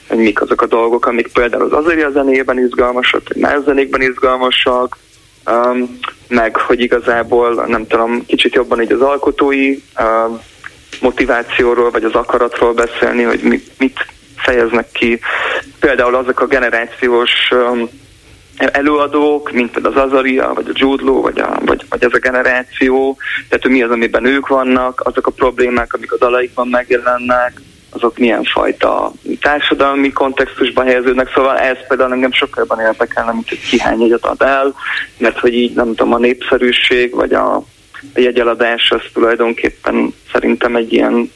hogy 0.08 0.18
mik 0.18 0.42
azok 0.42 0.62
a 0.62 0.68
dolgok, 0.68 1.06
amik 1.06 1.28
például 1.28 1.64
az 1.64 1.86
azért 1.86 2.06
a 2.06 2.12
zenében 2.12 2.60
izgalmasak, 2.60 3.22
vagy 3.28 3.42
más 3.42 3.64
zenékben 3.66 4.02
izgalmasak, 4.02 4.98
um, 5.46 6.00
meg 6.28 6.56
hogy 6.56 6.80
igazából, 6.80 7.66
nem 7.68 7.88
tudom, 7.88 8.26
kicsit 8.26 8.54
jobban 8.54 8.82
így 8.82 8.92
az 8.92 9.02
alkotói 9.02 9.78
uh, 10.00 10.40
motivációról, 11.02 11.92
vagy 11.92 12.04
az 12.04 12.14
akaratról 12.14 12.74
beszélni, 12.74 13.24
hogy 13.24 13.42
mit, 13.42 13.72
mit 13.78 14.06
fejeznek 14.36 14.92
ki. 14.92 15.20
Például 15.80 16.16
azok 16.16 16.40
a 16.40 16.48
generációs 16.48 17.32
um, 17.52 17.90
előadók, 18.58 19.52
mint 19.52 19.72
például 19.72 19.98
az 19.98 20.04
Azaria, 20.04 20.52
vagy 20.54 20.70
a 20.70 20.74
Jude 20.74 21.12
vagy, 21.12 21.40
a, 21.40 21.60
vagy, 21.66 21.86
vagy 21.90 22.04
ez 22.04 22.14
a 22.14 22.20
generáció, 22.20 23.18
tehát 23.50 23.64
hogy 23.64 23.72
mi 23.72 23.82
az, 23.82 23.92
amiben 23.92 24.26
ők 24.26 24.48
vannak, 24.48 25.02
azok 25.04 25.28
a 25.28 25.32
problémák, 25.32 25.94
amik 25.94 26.12
a 26.12 26.18
dalaikban 26.18 26.68
megjelennek, 26.68 27.62
azok 27.96 28.18
milyen 28.18 28.44
fajta 28.44 29.12
társadalmi 29.42 30.12
kontextusban 30.12 30.86
helyeződnek, 30.86 31.32
szóval 31.34 31.58
ez 31.58 31.78
például 31.88 32.12
engem 32.12 32.32
sokkal 32.32 32.66
jobban 32.68 32.86
érdekelne, 32.86 33.32
mint 33.32 33.50
hogy 33.50 33.60
ki 33.70 33.80
hány 33.80 34.02
jegyet 34.02 34.26
ad 34.26 34.42
el, 34.42 34.76
mert 35.18 35.40
hogy 35.40 35.54
így 35.54 35.74
nem 35.74 35.88
tudom, 35.88 36.14
a 36.14 36.18
népszerűség 36.18 37.16
vagy 37.16 37.34
a, 37.34 37.56
a 38.14 38.20
jegyeladás 38.20 38.92
az 38.92 39.02
tulajdonképpen 39.14 40.14
szerintem 40.32 40.76
egy 40.76 40.94
ilyen 40.94 41.32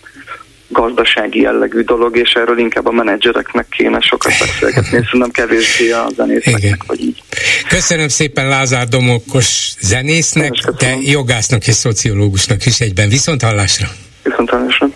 gazdasági 0.70 1.41
jellegű 1.41 1.82
dolog, 1.82 2.18
és 2.18 2.32
erről 2.32 2.57
inkább 2.57 2.86
a 2.86 2.91
menedzsereknek 2.91 3.68
kéne 3.70 3.99
sokat 3.99 4.32
beszélgetni, 4.39 4.97
és 4.97 5.05
szerintem 5.05 5.32
kevésbé 5.32 5.91
a 5.91 6.07
zenészeknek, 6.16 6.84
vagy 6.88 7.01
így. 7.01 7.24
Köszönöm 7.68 8.07
szépen 8.07 8.47
Lázár 8.47 8.88
Domokos 8.88 9.72
zenésznek, 9.80 10.51
de 10.80 10.95
jogásznak 11.01 11.68
és 11.68 11.74
szociológusnak 11.74 12.66
is 12.66 12.80
egyben. 12.80 13.10
Viszont 13.10 13.41
hallásra! 13.41 13.88
Viszont 14.24 14.49
hallásra! 14.49 14.89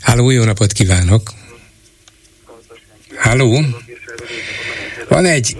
Háló, 0.00 0.30
jó 0.30 0.44
napot 0.44 0.72
kívánok! 0.72 1.32
Háló? 3.16 3.64
Van 5.08 5.24
egy 5.24 5.56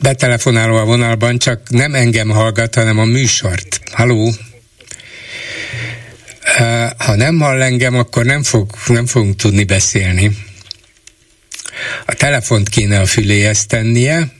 betelefonáló 0.00 0.76
a 0.76 0.84
vonalban, 0.84 1.38
csak 1.38 1.70
nem 1.70 1.94
engem 1.94 2.28
hallgat, 2.28 2.74
hanem 2.74 2.98
a 2.98 3.04
műsort. 3.04 3.80
Háló? 3.92 4.32
Ha 6.98 7.14
nem 7.14 7.40
hall 7.40 7.62
engem, 7.62 7.94
akkor 7.94 8.24
nem, 8.24 8.42
fog, 8.42 8.70
nem 8.86 9.06
fogunk 9.06 9.36
tudni 9.36 9.64
beszélni. 9.64 10.36
A 12.06 12.14
telefont 12.14 12.68
kéne 12.68 13.00
a 13.00 13.06
füléhez 13.06 13.66
tennie, 13.66 14.32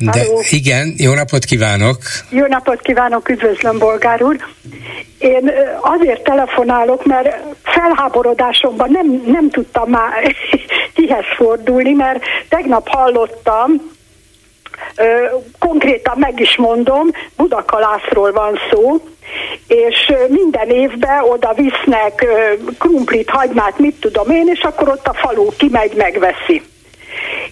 de 0.00 0.24
Halló. 0.24 0.42
igen, 0.50 0.94
jó 0.96 1.14
napot 1.14 1.44
kívánok! 1.44 1.98
Jó 2.30 2.46
napot 2.46 2.80
kívánok, 2.80 3.28
üdvözlöm, 3.28 3.78
bolgár 3.78 4.22
úr! 4.22 4.36
Én 5.18 5.52
azért 5.80 6.22
telefonálok, 6.22 7.04
mert 7.04 7.36
felháborodásomban 7.62 8.90
nem, 8.90 9.22
nem 9.26 9.50
tudtam 9.50 9.90
már 9.90 10.34
kihez 10.94 11.24
fordulni, 11.36 11.92
mert 11.92 12.22
tegnap 12.48 12.88
hallottam, 12.88 13.70
konkrétan 15.58 16.18
meg 16.18 16.40
is 16.40 16.56
mondom, 16.56 17.10
Budakalászról 17.36 18.32
van 18.32 18.58
szó, 18.70 19.00
és 19.66 20.12
minden 20.28 20.68
évben 20.68 21.22
oda 21.22 21.52
visznek 21.54 22.26
krumplit, 22.78 23.30
hagymát, 23.30 23.78
mit 23.78 24.00
tudom 24.00 24.30
én, 24.30 24.48
és 24.48 24.60
akkor 24.60 24.88
ott 24.88 25.06
a 25.06 25.14
falu 25.14 25.48
kimegy, 25.56 25.94
megveszi. 25.96 26.62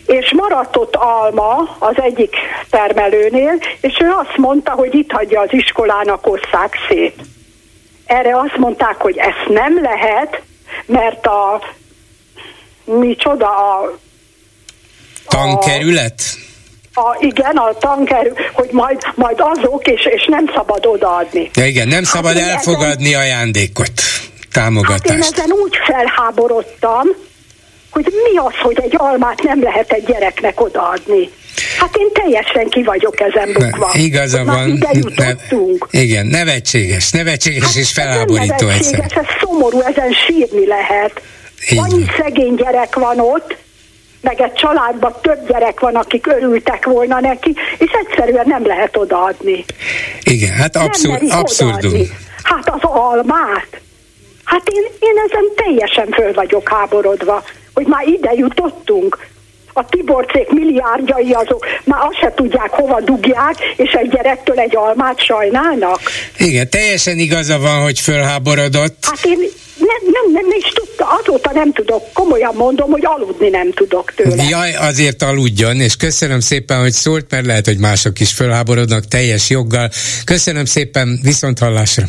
És 0.06 0.32
maradt 0.36 0.76
ott 0.76 0.94
alma 0.96 1.76
az 1.78 1.94
egyik 1.96 2.36
termelőnél, 2.70 3.54
és 3.80 3.98
ő 4.00 4.10
azt 4.10 4.36
mondta, 4.36 4.70
hogy 4.70 4.94
itt 4.94 5.10
hagyja 5.10 5.40
az 5.40 5.52
iskolának, 5.52 6.26
osszák 6.26 6.76
szét. 6.88 7.16
Erre 8.06 8.36
azt 8.36 8.56
mondták, 8.56 8.96
hogy 8.96 9.16
ezt 9.16 9.48
nem 9.48 9.82
lehet, 9.82 10.42
mert 10.86 11.26
a 11.26 11.60
micsoda 12.84 13.46
a 13.46 13.98
Tankerület? 15.28 16.22
A, 16.94 17.16
igen, 17.18 17.56
a 17.56 17.72
tanker, 17.78 18.32
hogy 18.52 18.68
majd, 18.72 18.98
majd 19.14 19.36
azok, 19.38 19.86
és, 19.86 20.06
és 20.06 20.26
nem 20.28 20.50
szabad 20.54 20.86
odaadni. 20.86 21.50
Ja 21.54 21.66
igen, 21.66 21.88
nem 21.88 22.02
szabad 22.04 22.38
hát 22.38 22.50
elfogadni 22.50 23.08
ezen, 23.08 23.20
ajándékot, 23.20 23.92
támogatást. 24.52 25.08
Hát 25.08 25.16
én 25.16 25.22
ezen 25.22 25.50
úgy 25.50 25.76
felháborodtam, 25.86 27.06
hogy 27.90 28.12
mi 28.30 28.38
az, 28.38 28.54
hogy 28.62 28.80
egy 28.82 28.94
almát 28.96 29.42
nem 29.42 29.62
lehet 29.62 29.92
egy 29.92 30.04
gyereknek 30.04 30.60
odaadni. 30.60 31.30
Hát 31.78 31.96
én 31.96 32.08
teljesen 32.12 32.68
ki 32.68 32.82
vagyok 32.82 33.20
ezen 33.20 33.52
bukva. 33.52 33.90
Ne, 33.92 34.00
igaza 34.00 34.44
van. 34.44 34.78
Ne, 35.16 35.30
igen, 35.90 36.26
nevetséges, 36.26 37.10
nevetséges 37.10 37.64
hát 37.64 37.74
és 37.74 37.92
felháborító 37.92 38.68
egyszer. 38.68 39.04
Ez 39.14 39.24
szomorú, 39.40 39.80
ezen 39.80 40.12
sírni 40.12 40.66
lehet. 40.66 41.20
Igen. 41.68 41.84
Annyi 41.84 42.04
szegény 42.16 42.54
gyerek 42.54 42.94
van 42.94 43.20
ott, 43.20 43.56
meg 44.20 44.40
egy 44.40 44.52
családban 44.52 45.14
több 45.22 45.48
gyerek 45.48 45.80
van, 45.80 45.94
akik 45.94 46.26
örültek 46.26 46.84
volna 46.84 47.20
neki, 47.20 47.54
és 47.78 47.90
egyszerűen 48.04 48.44
nem 48.46 48.66
lehet 48.66 48.96
odaadni. 48.96 49.64
Igen, 50.22 50.52
hát 50.52 50.76
abszur- 50.76 51.32
abszurdum. 51.32 52.00
Hát 52.42 52.68
az 52.68 52.80
almát. 52.82 53.80
Hát 54.44 54.68
én, 54.68 54.82
én 54.98 55.14
ezen 55.28 55.44
teljesen 55.56 56.06
föl 56.10 56.32
vagyok 56.32 56.68
háborodva, 56.68 57.44
hogy 57.78 57.86
már 57.86 58.06
ide 58.06 58.32
jutottunk. 58.34 59.26
A 59.72 59.84
Tiborcék 59.84 60.48
milliárdjai 60.50 61.32
azok 61.32 61.66
már 61.84 62.00
azt 62.02 62.18
se 62.20 62.32
tudják, 62.36 62.70
hova 62.70 63.00
dugják, 63.00 63.54
és 63.76 63.90
egy 63.92 64.08
gyerektől 64.08 64.58
egy 64.58 64.76
almát 64.76 65.20
sajnálnak. 65.20 66.00
Igen, 66.38 66.70
teljesen 66.70 67.18
igaza 67.18 67.58
van, 67.58 67.82
hogy 67.82 68.00
fölháborodott. 68.00 68.96
Hát 69.00 69.24
én 69.24 69.38
nem, 69.78 70.00
nem, 70.12 70.32
nem 70.32 70.58
is 70.58 70.68
tudta, 70.74 71.06
azóta 71.20 71.50
nem 71.52 71.72
tudok, 71.72 72.12
komolyan 72.12 72.54
mondom, 72.54 72.90
hogy 72.90 73.04
aludni 73.04 73.48
nem 73.48 73.72
tudok 73.72 74.14
tőle. 74.14 74.44
Jaj, 74.48 74.74
azért 74.74 75.22
aludjon, 75.22 75.80
és 75.80 75.96
köszönöm 75.96 76.40
szépen, 76.40 76.80
hogy 76.80 76.92
szólt, 76.92 77.30
mert 77.30 77.46
lehet, 77.46 77.66
hogy 77.66 77.78
mások 77.78 78.20
is 78.20 78.32
fölháborodnak 78.32 79.04
teljes 79.04 79.50
joggal. 79.50 79.90
Köszönöm 80.24 80.64
szépen, 80.64 81.20
viszont 81.22 81.58
hallásra! 81.58 82.04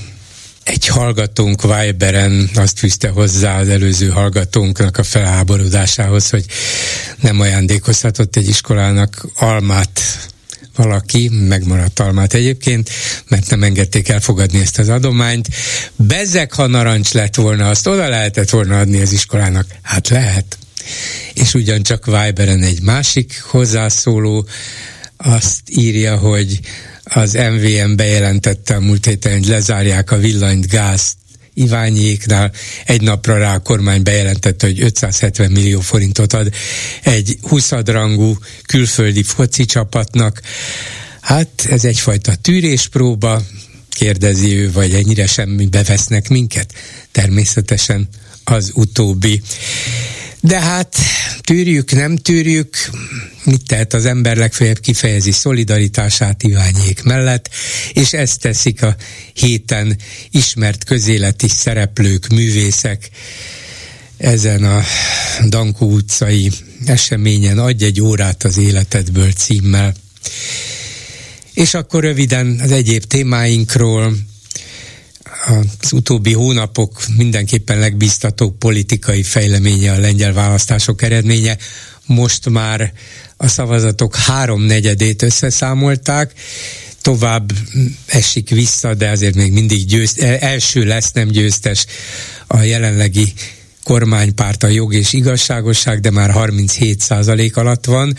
Egy 0.63 0.87
hallgatónk 0.87 1.61
Viberen 1.61 2.49
azt 2.55 2.79
fűzte 2.79 3.09
hozzá 3.09 3.59
az 3.59 3.67
előző 3.67 4.07
hallgatónknak 4.09 4.97
a 4.97 5.03
felháborodásához, 5.03 6.29
hogy 6.29 6.45
nem 7.21 7.39
ajándékozhatott 7.39 8.35
egy 8.35 8.47
iskolának 8.47 9.25
almát 9.35 10.01
valaki, 10.75 11.29
megmaradt 11.29 11.99
almát 11.99 12.33
egyébként, 12.33 12.89
mert 13.27 13.49
nem 13.49 13.63
engedték 13.63 14.09
elfogadni 14.09 14.59
ezt 14.59 14.79
az 14.79 14.89
adományt. 14.89 15.47
Bezek, 15.95 16.53
ha 16.53 16.67
narancs 16.67 17.11
lett 17.11 17.35
volna, 17.35 17.69
azt 17.69 17.87
oda 17.87 18.07
lehetett 18.09 18.49
volna 18.49 18.79
adni 18.79 19.01
az 19.01 19.11
iskolának. 19.11 19.65
Hát 19.81 20.07
lehet. 20.07 20.57
És 21.33 21.53
ugyancsak 21.53 22.05
Viberen 22.05 22.63
egy 22.63 22.81
másik 22.81 23.41
hozzászóló 23.41 24.47
azt 25.17 25.61
írja, 25.69 26.17
hogy 26.17 26.59
az 27.09 27.33
MVM 27.33 27.95
bejelentette 27.95 28.75
a 28.75 28.79
múlt 28.79 29.05
héten, 29.05 29.31
hogy 29.31 29.47
lezárják 29.47 30.11
a 30.11 30.17
villanyt, 30.17 30.67
gázt, 30.67 31.17
Iványéknál 31.53 32.51
egy 32.85 33.01
napra 33.01 33.37
rá 33.37 33.55
a 33.55 33.59
kormány 33.59 34.03
bejelentette, 34.03 34.65
hogy 34.65 34.81
570 34.81 35.51
millió 35.51 35.79
forintot 35.79 36.33
ad 36.33 36.53
egy 37.03 37.37
20 37.41 37.71
rangú 37.71 38.37
külföldi 38.65 39.23
foci 39.23 39.65
csapatnak. 39.65 40.41
Hát 41.21 41.49
ez 41.69 41.85
egyfajta 41.85 42.35
tűréspróba, 42.35 43.41
kérdezi 43.89 44.55
ő, 44.55 44.71
vagy 44.71 44.93
ennyire 44.93 45.27
semmi 45.27 45.65
bevesznek 45.65 46.29
minket? 46.29 46.73
Természetesen 47.11 48.07
az 48.43 48.71
utóbbi. 48.73 49.41
De 50.41 50.59
hát 50.59 50.95
tűrjük, 51.41 51.91
nem 51.91 52.15
tűrjük, 52.15 52.89
mit 53.43 53.65
tehet 53.65 53.93
az 53.93 54.05
ember 54.05 54.37
legfeljebb 54.37 54.79
kifejezi 54.79 55.31
szolidaritását 55.31 56.43
Iványék 56.43 57.03
mellett, 57.03 57.49
és 57.93 58.13
ezt 58.13 58.39
teszik 58.39 58.83
a 58.83 58.95
héten 59.33 59.97
ismert 60.31 60.83
közéleti 60.83 61.47
szereplők, 61.47 62.27
művészek 62.27 63.09
ezen 64.17 64.63
a 64.63 64.83
Dankó 65.47 65.91
utcai 65.91 66.51
eseményen. 66.85 67.57
Adj 67.57 67.83
egy 67.83 68.01
órát 68.01 68.43
az 68.43 68.57
életedből 68.57 69.31
címmel. 69.31 69.93
És 71.53 71.73
akkor 71.73 72.03
röviden 72.03 72.59
az 72.63 72.71
egyéb 72.71 73.03
témáinkról, 73.03 74.13
az 75.47 75.91
utóbbi 75.91 76.33
hónapok 76.33 77.01
mindenképpen 77.17 77.79
legbiztató 77.79 78.51
politikai 78.51 79.23
fejleménye 79.23 79.91
a 79.91 79.99
lengyel 79.99 80.33
választások 80.33 81.01
eredménye. 81.01 81.57
Most 82.05 82.49
már 82.49 82.93
a 83.37 83.47
szavazatok 83.47 84.15
háromnegyedét 84.15 85.21
összeszámolták, 85.21 86.33
tovább 87.01 87.51
esik 88.05 88.49
vissza, 88.49 88.93
de 88.93 89.09
azért 89.09 89.35
még 89.35 89.51
mindig 89.51 89.85
győzt, 89.85 90.21
e, 90.21 90.37
első 90.39 90.83
lesz, 90.83 91.11
nem 91.11 91.27
győztes 91.27 91.85
a 92.47 92.61
jelenlegi 92.61 93.33
kormánypárt 93.83 94.63
a 94.63 94.67
jog 94.67 94.93
és 94.93 95.13
igazságosság, 95.13 95.99
de 95.99 96.11
már 96.11 96.31
37 96.31 96.99
százalék 96.99 97.57
alatt 97.57 97.85
van 97.85 98.15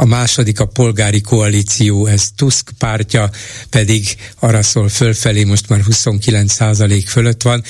a 0.00 0.04
második 0.04 0.60
a 0.60 0.66
polgári 0.66 1.20
koalíció, 1.20 2.06
ez 2.06 2.28
Tusk 2.36 2.70
pártja, 2.78 3.30
pedig 3.70 4.16
arra 4.38 4.62
szól 4.62 4.88
fölfelé, 4.88 5.44
most 5.44 5.68
már 5.68 5.80
29 5.80 6.52
százalék 6.52 7.08
fölött 7.08 7.42
van, 7.42 7.64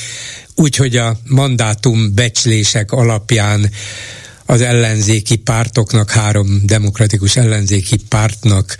úgyhogy 0.54 0.96
a 0.96 1.18
mandátum 1.24 2.14
becslések 2.14 2.92
alapján 2.92 3.70
az 4.46 4.60
ellenzéki 4.60 5.36
pártoknak, 5.36 6.10
három 6.10 6.60
demokratikus 6.62 7.36
ellenzéki 7.36 7.96
pártnak 7.96 8.76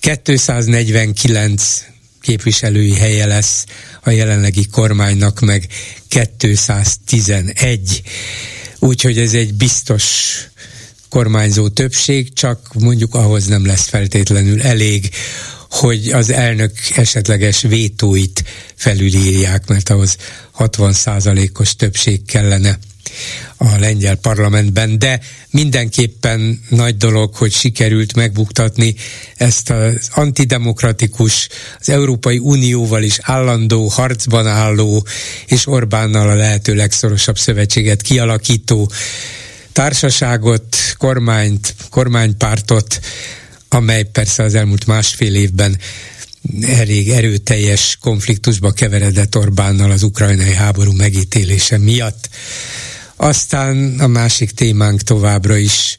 249 0.00 1.84
képviselői 2.20 2.94
helye 2.94 3.26
lesz, 3.26 3.64
a 4.02 4.10
jelenlegi 4.10 4.66
kormánynak 4.66 5.40
meg 5.40 5.66
211. 6.08 8.02
Úgyhogy 8.78 9.18
ez 9.18 9.32
egy 9.32 9.54
biztos 9.54 10.34
kormányzó 11.14 11.68
többség, 11.68 12.32
csak 12.32 12.70
mondjuk 12.78 13.14
ahhoz 13.14 13.46
nem 13.46 13.66
lesz 13.66 13.88
feltétlenül 13.88 14.62
elég, 14.62 15.10
hogy 15.70 16.10
az 16.12 16.30
elnök 16.30 16.72
esetleges 16.94 17.62
vétóit 17.62 18.44
felülírják, 18.74 19.68
mert 19.68 19.90
ahhoz 19.90 20.16
60 20.50 20.94
os 21.58 21.76
többség 21.76 22.24
kellene 22.24 22.78
a 23.56 23.78
lengyel 23.78 24.14
parlamentben, 24.14 24.98
de 24.98 25.20
mindenképpen 25.50 26.60
nagy 26.68 26.96
dolog, 26.96 27.34
hogy 27.34 27.52
sikerült 27.52 28.14
megbuktatni 28.14 28.94
ezt 29.36 29.70
az 29.70 30.08
antidemokratikus, 30.10 31.48
az 31.80 31.88
Európai 31.88 32.38
Unióval 32.38 33.02
is 33.02 33.18
állandó 33.22 33.86
harcban 33.86 34.46
álló 34.46 35.06
és 35.46 35.66
Orbánnal 35.66 36.28
a 36.28 36.34
lehető 36.34 36.74
legszorosabb 36.74 37.38
szövetséget 37.38 38.02
kialakító 38.02 38.90
társaságot, 39.74 40.76
kormányt, 40.98 41.74
kormánypártot, 41.90 43.00
amely 43.68 44.02
persze 44.02 44.42
az 44.42 44.54
elmúlt 44.54 44.86
másfél 44.86 45.34
évben 45.34 45.78
elég 46.62 47.10
erőteljes 47.10 47.98
konfliktusba 48.00 48.70
keveredett 48.72 49.36
Orbánnal 49.36 49.90
az 49.90 50.02
ukrajnai 50.02 50.54
háború 50.54 50.92
megítélése 50.92 51.78
miatt. 51.78 52.28
Aztán 53.16 54.00
a 54.00 54.06
másik 54.06 54.50
témánk 54.50 55.02
továbbra 55.02 55.56
is 55.56 55.96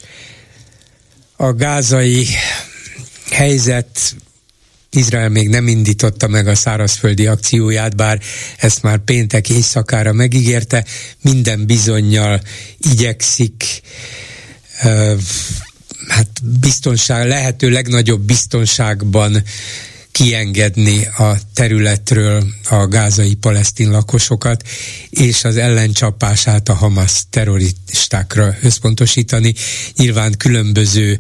a 1.35 1.53
gázai 1.53 2.27
helyzet 3.31 4.15
Izrael 4.95 5.29
még 5.29 5.49
nem 5.49 5.67
indította 5.67 6.27
meg 6.27 6.47
a 6.47 6.55
szárazföldi 6.55 7.27
akcióját, 7.27 7.95
bár 7.95 8.21
ezt 8.57 8.81
már 8.81 8.97
péntek 8.97 9.49
éjszakára 9.49 10.13
megígérte, 10.13 10.85
minden 11.21 11.65
bizonyal 11.65 12.41
igyekszik 12.77 13.81
hát 16.07 16.29
biztonság, 16.59 17.27
lehető 17.27 17.69
legnagyobb 17.69 18.21
biztonságban 18.21 19.43
kiengedni 20.11 21.05
a 21.05 21.37
területről 21.53 22.43
a 22.69 22.87
gázai 22.87 23.33
palesztin 23.33 23.91
lakosokat, 23.91 24.63
és 25.09 25.43
az 25.43 25.57
ellencsapását 25.57 26.69
a 26.69 26.73
Hamas 26.73 27.23
terroristákra 27.29 28.55
összpontosítani. 28.61 29.53
Nyilván 29.95 30.37
különböző 30.37 31.19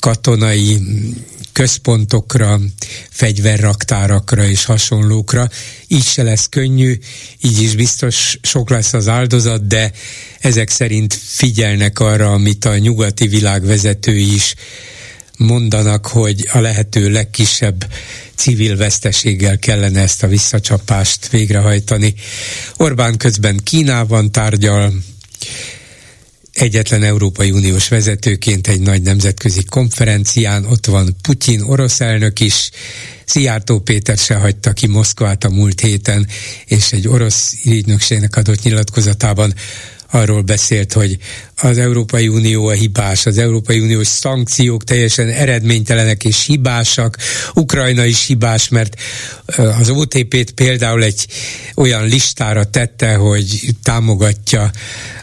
katonai 0.00 0.80
központokra, 1.52 2.60
fegyverraktárakra 3.10 4.44
és 4.48 4.64
hasonlókra. 4.64 5.48
Így 5.88 6.04
se 6.04 6.22
lesz 6.22 6.48
könnyű, 6.48 6.98
így 7.40 7.62
is 7.62 7.74
biztos 7.74 8.38
sok 8.42 8.70
lesz 8.70 8.92
az 8.92 9.08
áldozat, 9.08 9.66
de 9.66 9.92
ezek 10.40 10.70
szerint 10.70 11.14
figyelnek 11.14 11.98
arra, 11.98 12.32
amit 12.32 12.64
a 12.64 12.78
nyugati 12.78 13.26
világ 13.26 13.64
vezetői 13.64 14.34
is 14.34 14.54
mondanak, 15.36 16.06
hogy 16.06 16.48
a 16.52 16.58
lehető 16.58 17.10
legkisebb 17.10 17.92
civil 18.34 18.76
veszteséggel 18.76 19.58
kellene 19.58 20.00
ezt 20.00 20.22
a 20.22 20.26
visszacsapást 20.26 21.28
végrehajtani. 21.28 22.14
Orbán 22.76 23.16
közben 23.16 23.60
Kínában 23.64 24.32
tárgyal, 24.32 24.92
egyetlen 26.52 27.02
Európai 27.02 27.50
Uniós 27.50 27.88
vezetőként 27.88 28.66
egy 28.66 28.80
nagy 28.80 29.02
nemzetközi 29.02 29.64
konferencián, 29.64 30.64
ott 30.64 30.86
van 30.86 31.16
Putyin 31.22 31.60
orosz 31.60 32.00
elnök 32.00 32.40
is, 32.40 32.70
Szijjártó 33.24 33.78
Péter 33.80 34.16
se 34.16 34.34
hagyta 34.34 34.72
ki 34.72 34.86
Moszkvát 34.86 35.44
a 35.44 35.50
múlt 35.50 35.80
héten, 35.80 36.26
és 36.64 36.92
egy 36.92 37.08
orosz 37.08 37.54
ügynökségnek 37.64 38.36
adott 38.36 38.62
nyilatkozatában 38.62 39.54
arról 40.14 40.42
beszélt, 40.42 40.92
hogy 40.92 41.18
az 41.56 41.78
Európai 41.78 42.28
Unió 42.28 42.66
a 42.66 42.72
hibás, 42.72 43.26
az 43.26 43.38
Európai 43.38 43.80
Uniós 43.80 44.06
szankciók 44.06 44.84
teljesen 44.84 45.28
eredménytelenek 45.28 46.24
és 46.24 46.44
hibásak, 46.46 47.16
Ukrajna 47.54 48.04
is 48.04 48.26
hibás, 48.26 48.68
mert 48.68 48.96
az 49.78 49.90
OTP-t 49.90 50.50
például 50.50 51.04
egy 51.04 51.26
olyan 51.74 52.04
listára 52.06 52.64
tette, 52.64 53.14
hogy 53.14 53.68
támogatja 53.82 54.70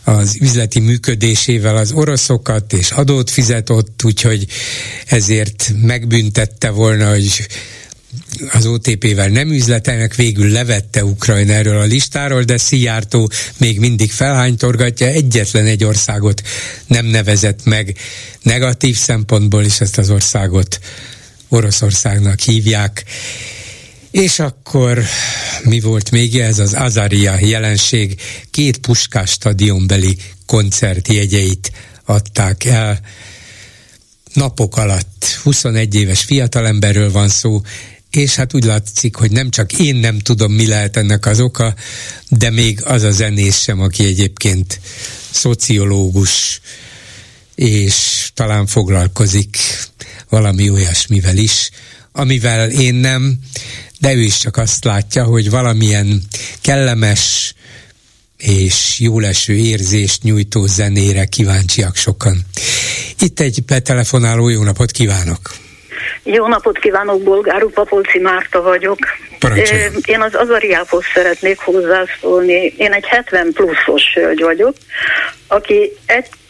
az 0.03 0.37
üzleti 0.41 0.79
működésével 0.79 1.77
az 1.77 1.91
oroszokat, 1.91 2.73
és 2.73 2.91
adót 2.91 3.29
fizet 3.29 3.69
ott, 3.69 4.01
úgyhogy 4.03 4.45
ezért 5.05 5.71
megbüntette 5.81 6.69
volna, 6.69 7.09
hogy 7.09 7.47
az 8.51 8.65
OTP-vel 8.65 9.27
nem 9.27 9.51
üzletelnek, 9.51 10.15
végül 10.15 10.51
levette 10.51 11.03
Ukrajna 11.03 11.53
erről 11.53 11.77
a 11.77 11.83
listáról, 11.83 12.43
de 12.43 12.57
Szijjártó 12.57 13.31
még 13.57 13.79
mindig 13.79 14.11
felhánytorgatja, 14.11 15.07
egyetlen 15.07 15.65
egy 15.65 15.83
országot 15.83 16.41
nem 16.87 17.05
nevezett 17.05 17.63
meg 17.63 17.97
negatív 18.41 18.97
szempontból, 18.97 19.63
is 19.63 19.79
ezt 19.81 19.97
az 19.97 20.09
országot 20.09 20.79
Oroszországnak 21.49 22.39
hívják. 22.39 23.03
És 24.11 24.39
akkor 24.39 25.03
mi 25.63 25.79
volt 25.79 26.11
még 26.11 26.39
ez 26.39 26.59
az 26.59 26.73
Azaria 26.73 27.39
jelenség? 27.39 28.21
Két 28.51 28.77
puskás 28.77 29.29
stadionbeli 29.29 30.17
koncertjegyeit 30.45 31.71
adták 32.05 32.65
el 32.65 32.99
napok 34.33 34.77
alatt. 34.77 35.39
21 35.43 35.95
éves 35.95 36.23
fiatalemberről 36.23 37.11
van 37.11 37.29
szó, 37.29 37.61
és 38.11 38.35
hát 38.35 38.53
úgy 38.53 38.63
látszik, 38.63 39.15
hogy 39.15 39.31
nem 39.31 39.49
csak 39.49 39.73
én 39.73 39.95
nem 39.95 40.19
tudom, 40.19 40.51
mi 40.51 40.67
lehet 40.67 40.97
ennek 40.97 41.25
az 41.25 41.39
oka, 41.39 41.75
de 42.29 42.49
még 42.49 42.81
az 42.83 43.03
a 43.03 43.11
zenész 43.11 43.61
sem, 43.61 43.79
aki 43.79 44.03
egyébként 44.03 44.79
szociológus, 45.31 46.61
és 47.55 48.29
talán 48.33 48.65
foglalkozik 48.65 49.57
valami 50.29 50.69
olyasmivel 50.69 51.37
is, 51.37 51.69
amivel 52.11 52.69
én 52.69 52.95
nem, 52.95 53.39
de 53.99 54.13
ő 54.13 54.21
is 54.21 54.37
csak 54.37 54.57
azt 54.57 54.83
látja, 54.83 55.23
hogy 55.23 55.49
valamilyen 55.49 56.23
kellemes 56.61 57.53
és 58.37 58.99
jóleső 58.99 59.53
érzést 59.53 60.23
nyújtó 60.23 60.65
zenére 60.65 61.25
kíváncsiak 61.25 61.95
sokan. 61.95 62.45
Itt 63.19 63.39
egy 63.39 63.63
betelefonáló, 63.65 64.49
jó 64.49 64.63
napot 64.63 64.91
kívánok! 64.91 65.68
Jó 66.23 66.47
napot 66.47 66.79
kívánok, 66.79 67.23
Bolgár 67.23 67.65
Papolci 67.65 68.19
Márta 68.19 68.61
vagyok. 68.61 68.97
Parancsoljon. 69.39 69.93
Én 70.05 70.21
az 70.21 70.35
Azariához 70.35 71.03
szeretnék 71.13 71.59
hozzászólni. 71.59 72.73
Én 72.77 72.93
egy 72.93 73.05
70 73.05 73.51
pluszos 73.53 74.13
hölgy 74.13 74.41
vagyok, 74.41 74.73
aki 75.47 75.91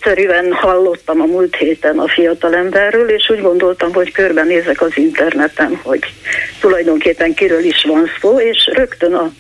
egyszerűen 0.01 0.53
hallottam 0.53 1.21
a 1.21 1.25
múlt 1.25 1.55
héten 1.55 1.99
a 1.99 2.07
fiatalemberről, 2.07 3.09
és 3.09 3.29
úgy 3.29 3.41
gondoltam, 3.41 3.93
hogy 3.93 4.11
körbenézek 4.11 4.81
az 4.81 4.97
interneten, 4.97 5.79
hogy 5.83 6.13
tulajdonképpen 6.59 7.33
kiről 7.33 7.63
is 7.63 7.83
van 7.87 8.09
szó, 8.21 8.39
és 8.39 8.69
rögtön 8.73 9.13
a 9.13 9.31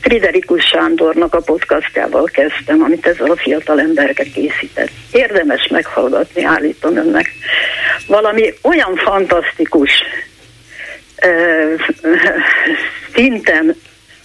Friderikus 0.00 0.64
Sándornak 0.64 1.34
a 1.34 1.40
podcastjával 1.40 2.24
kezdtem, 2.24 2.82
amit 2.82 3.06
ezzel 3.06 3.30
a 3.30 3.36
fiatalemberke 3.36 4.22
készített. 4.22 4.90
Érdemes 5.12 5.66
meghallgatni, 5.66 6.44
állítom 6.44 6.96
önnek. 6.96 7.30
Valami 8.06 8.54
olyan 8.62 8.96
fantasztikus 8.96 9.90
szinten 13.14 13.76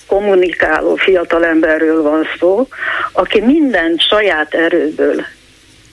kommunikáló 0.08 0.96
fiatalemberről 0.96 2.02
van 2.02 2.28
szó, 2.40 2.68
aki 3.12 3.42
minden 3.42 3.98
saját 4.10 4.54
erőből 4.54 5.26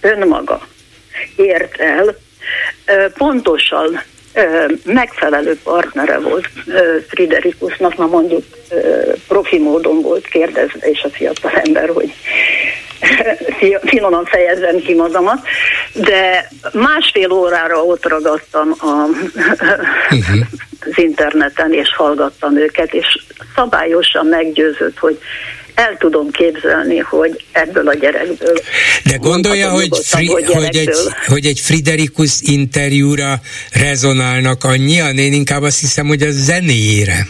önmaga 0.02 0.60
ért 1.36 1.80
el, 1.80 2.16
pontosan 3.16 4.02
megfelelő 4.84 5.58
partnere 5.64 6.18
volt 6.18 6.48
Friderikusnak, 7.08 7.96
na 7.96 8.06
mondjuk 8.06 8.44
profi 9.28 9.58
módon 9.58 10.02
volt 10.02 10.26
kérdezve 10.26 10.88
és 10.88 11.02
a 11.02 11.08
fiatal 11.08 11.50
ember, 11.64 11.88
hogy 11.88 12.12
finoman 13.90 14.24
fejezzem 14.24 14.76
ki 14.76 14.94
magamat, 14.94 15.46
de 15.94 16.48
másfél 16.72 17.30
órára 17.30 17.84
ott 17.84 18.08
ragadtam 18.08 18.74
a, 18.78 19.06
uh-huh. 20.14 20.40
az 20.90 20.98
interneten, 20.98 21.72
és 21.72 21.94
hallgattam 21.96 22.56
őket, 22.56 22.94
és 22.94 23.06
szabályosan 23.54 24.26
meggyőzött, 24.26 24.98
hogy 24.98 25.18
el 25.74 25.96
tudom 25.98 26.30
képzelni, 26.30 26.98
hogy 26.98 27.44
ebből 27.52 27.88
a 27.88 27.94
gyerekből. 27.94 28.54
De 29.04 29.16
gondolja, 29.16 29.70
hogy, 29.70 29.88
fri, 30.02 30.26
hogy, 30.26 30.76
egy, 30.76 30.90
hogy 31.26 31.46
egy 31.46 31.60
Friderikus 31.60 32.40
interjúra 32.40 33.34
rezonálnak 33.72 34.64
annyian, 34.64 35.18
én 35.18 35.32
inkább 35.32 35.62
azt 35.62 35.80
hiszem, 35.80 36.06
hogy 36.06 36.22
a 36.22 36.30
zenéjére. 36.30 37.26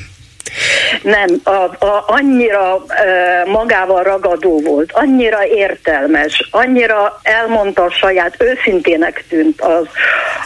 Nem, 1.03 1.41
a, 1.43 1.85
a, 1.87 2.05
annyira 2.07 2.85
e, 2.89 3.45
magával 3.51 4.03
ragadó 4.03 4.61
volt, 4.61 4.93
annyira 4.93 5.47
értelmes, 5.47 6.49
annyira 6.51 7.21
elmondta 7.23 7.83
a 7.83 7.91
saját, 7.91 8.37
őszintének 8.39 9.25
tűnt 9.29 9.61
az, 9.61 9.87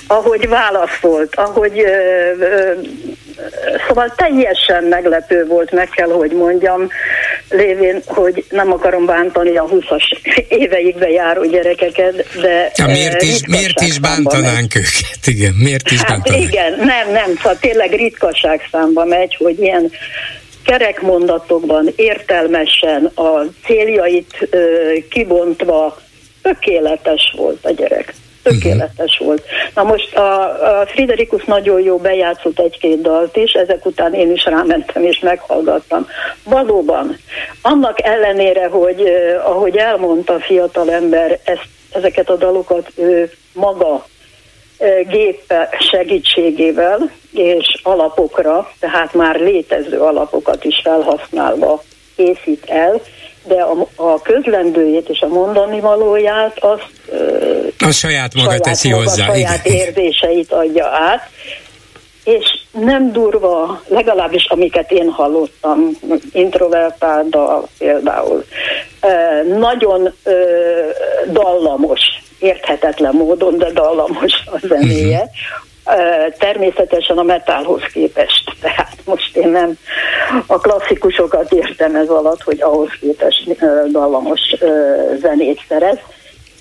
ahogy 0.07 0.49
válaszolt, 0.49 1.35
ahogy 1.35 1.79
e, 1.79 1.91
e, 1.91 2.77
Szóval 3.89 4.13
teljesen 4.17 4.85
meglepő 4.85 5.47
volt, 5.47 5.71
meg 5.73 5.89
kell, 5.89 6.09
hogy 6.09 6.33
mondjam, 6.33 6.89
lévén, 7.51 8.03
hogy 8.07 8.45
nem 8.51 8.73
akarom 8.73 9.07
bántani 9.07 9.57
a 9.57 9.65
20-as 9.65 10.03
éveikbe 10.49 11.09
járó 11.09 11.45
gyerekeket, 11.45 12.27
de... 12.41 12.71
Ja, 12.77 12.87
miért 12.87 13.23
is, 13.23 13.47
miért 13.47 13.81
is 13.81 13.99
bántanánk 13.99 14.75
megy. 14.75 14.83
őket? 14.83 15.27
Igen, 15.27 15.53
miért 15.53 15.91
is 15.91 15.99
hát 15.99 16.09
bántanánk? 16.09 16.43
Igen, 16.43 16.73
nem, 16.73 17.11
nem, 17.11 17.37
szóval 17.37 17.59
tényleg 17.59 17.91
ritkaság 17.91 18.69
számba 18.71 19.05
megy, 19.05 19.37
hogy 19.39 19.61
ilyen 19.61 19.91
kerekmondatokban 20.65 21.93
értelmesen 21.97 23.05
a 23.05 23.45
céljait 23.65 24.49
ö, 24.51 24.93
kibontva 25.11 25.99
tökéletes 26.43 27.35
volt 27.37 27.65
a 27.65 27.71
gyerek 27.71 28.15
tökéletes 28.51 29.19
volt. 29.19 29.43
Na 29.75 29.83
most 29.83 30.17
a, 30.17 30.81
a 30.81 30.87
Friderikus 30.87 31.45
nagyon 31.45 31.81
jó 31.81 31.97
bejátszott 31.97 32.59
egy-két 32.59 33.01
dalt 33.01 33.37
is, 33.37 33.53
ezek 33.53 33.87
után 33.87 34.15
én 34.15 34.33
is 34.33 34.45
rámentem 34.45 35.03
és 35.05 35.19
meghallgattam. 35.19 36.07
Valóban, 36.45 37.19
annak 37.63 38.03
ellenére, 38.03 38.67
hogy 38.67 39.01
eh, 39.01 39.49
ahogy 39.51 39.77
elmondta 39.77 40.35
a 40.35 40.41
fiatal 40.41 40.91
ember, 40.91 41.41
ezt, 41.45 41.69
ezeket 41.93 42.31
a 42.31 42.37
dalokat 42.37 42.91
ő 42.97 43.31
maga 43.53 44.07
gépe 45.09 45.69
segítségével 45.79 47.11
és 47.33 47.81
alapokra, 47.83 48.73
tehát 48.81 49.15
már 49.15 49.41
létező 49.41 49.99
alapokat 49.99 50.65
is 50.65 50.81
felhasználva 50.85 51.83
készít 52.17 52.65
el, 52.67 53.01
de 53.47 53.63
a, 53.63 53.87
a 53.95 54.23
közlendőjét 54.23 55.09
és 55.09 55.21
a 55.21 55.27
mondani 55.27 55.81
valóját 55.81 56.59
azt 56.59 56.95
a 57.79 57.91
saját 57.91 58.35
maga 58.35 58.47
saját 58.49 58.63
teszi 58.63 58.91
maga, 58.91 59.03
hozzá. 59.03 59.25
saját 59.25 59.67
igen. 59.67 59.79
érzéseit 59.79 60.53
adja 60.53 60.87
át, 60.87 61.31
és 62.25 62.45
nem 62.71 63.13
durva, 63.13 63.83
legalábbis 63.89 64.47
amiket 64.49 64.91
én 64.91 65.11
hallottam, 65.11 65.91
introvertálda 66.33 67.69
például, 67.79 68.45
nagyon 69.59 70.13
dallamos, 71.33 72.01
érthetetlen 72.39 73.15
módon, 73.15 73.59
de 73.59 73.71
dallamos 73.73 74.33
a 74.47 74.59
zenéje. 74.67 75.31
Természetesen 76.39 77.19
a 77.19 77.23
metálhoz 77.23 77.83
képest. 77.93 78.57
Tehát 78.61 78.97
most 79.05 79.37
én 79.37 79.49
nem 79.49 79.79
a 80.47 80.59
klasszikusokat 80.59 81.53
értem 81.53 81.95
ez 81.95 82.09
alatt, 82.09 82.43
hogy 82.43 82.61
ahhoz 82.61 82.89
képest 83.01 83.57
dallamos 83.91 84.41
zenét 85.21 85.61
szerez. 85.69 85.99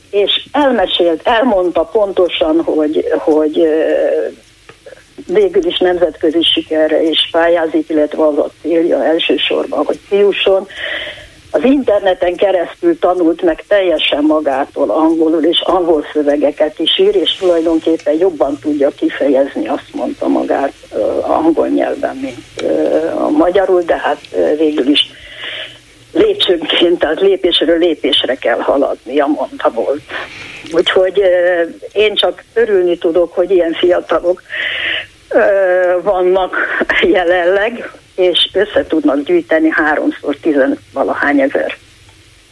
És 0.09 0.45
elmesélt, 0.51 1.27
elmondta 1.27 1.83
pontosan, 1.83 2.61
hogy, 2.63 3.05
hogy 3.17 3.67
végül 5.27 5.65
is 5.65 5.77
nemzetközi 5.77 6.43
sikerre 6.43 7.01
is 7.01 7.29
pályázik, 7.31 7.89
illetve 7.89 8.25
az 8.25 8.37
a 8.37 8.49
célja 8.61 9.03
elsősorban, 9.03 9.85
hogy 9.85 9.99
fiúson 10.07 10.67
az 11.55 11.63
interneten 11.63 12.35
keresztül 12.35 12.99
tanult 12.99 13.41
meg 13.41 13.63
teljesen 13.67 14.23
magától 14.23 14.89
angolul, 14.89 15.43
és 15.43 15.61
angol 15.65 16.05
szövegeket 16.13 16.79
is 16.79 16.99
ír, 16.99 17.15
és 17.15 17.35
tulajdonképpen 17.35 18.13
jobban 18.13 18.59
tudja 18.61 18.89
kifejezni, 18.89 19.67
azt 19.67 19.93
mondta 19.93 20.27
magát 20.27 20.73
angol 21.21 21.67
nyelven, 21.67 22.15
mint 22.15 22.71
a 23.17 23.29
magyarul, 23.29 23.81
de 23.81 23.97
hát 23.97 24.19
végül 24.57 24.87
is 24.87 25.11
lépcsőnként, 26.13 26.99
tehát 26.99 27.19
lépésről 27.19 27.77
lépésre 27.77 28.35
kell 28.35 28.59
haladni, 28.59 29.19
a 29.19 29.25
mondta 29.25 29.69
volt. 29.69 30.01
Úgyhogy 30.71 31.21
én 31.93 32.15
csak 32.15 32.43
örülni 32.53 32.97
tudok, 32.97 33.33
hogy 33.33 33.51
ilyen 33.51 33.73
fiatalok 33.73 34.41
vannak 36.01 36.55
jelenleg, 37.01 37.91
és 38.15 38.49
össze 38.53 38.85
tudnak 38.87 39.23
gyűjteni 39.23 39.69
háromszor 39.71 40.35
tizen 40.35 40.79
valahány 40.93 41.41
ezer 41.41 41.77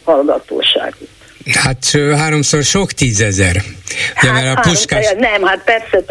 hallgatóságot. 0.04 1.08
Hát 1.52 1.90
háromszor 2.16 2.62
sok 2.62 2.92
tízezer. 2.92 3.62
Ja, 4.22 4.32
hát, 4.32 4.56
a 4.56 4.60
puskás... 4.60 5.06
Nem, 5.18 5.42
hát 5.42 5.64
persze 5.64 6.04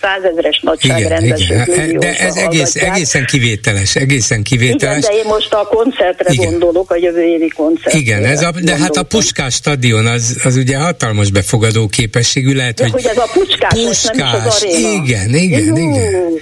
százezres 0.00 0.60
nagyságrendben. 0.62 1.98
De 1.98 2.18
ez 2.18 2.36
egész, 2.36 2.74
egészen 2.74 3.24
kivételes, 3.24 3.94
egészen 3.96 4.42
kivételes. 4.42 4.98
Igen, 4.98 5.10
de 5.10 5.16
én 5.16 5.24
most 5.26 5.52
a 5.54 5.66
koncertre 5.66 6.32
igen. 6.32 6.50
gondolok, 6.50 6.90
a 6.90 6.96
jövő 6.96 7.22
évi 7.22 7.48
koncertre. 7.48 7.98
Igen, 7.98 8.24
ez 8.24 8.42
a, 8.42 8.44
de 8.44 8.50
gondoltam. 8.50 8.82
hát 8.82 8.96
a 8.96 9.02
Puskás 9.02 9.54
stadion 9.54 10.06
az, 10.06 10.36
az 10.44 10.56
ugye 10.56 10.76
hatalmas 10.76 11.30
befogadó 11.30 11.86
képességű, 11.86 12.54
lehet, 12.54 12.74
de, 12.74 12.82
hogy... 12.82 12.92
hogy 12.92 13.04
ez 13.04 13.16
a 13.16 13.28
Puskás, 13.32 13.72
puskás 13.72 14.16
nem 14.16 14.46
is 14.46 14.46
az 14.46 14.62
aréna. 14.62 15.04
Igen, 15.04 15.34
igen, 15.34 15.64
Jú. 15.64 15.76
igen. 15.76 16.32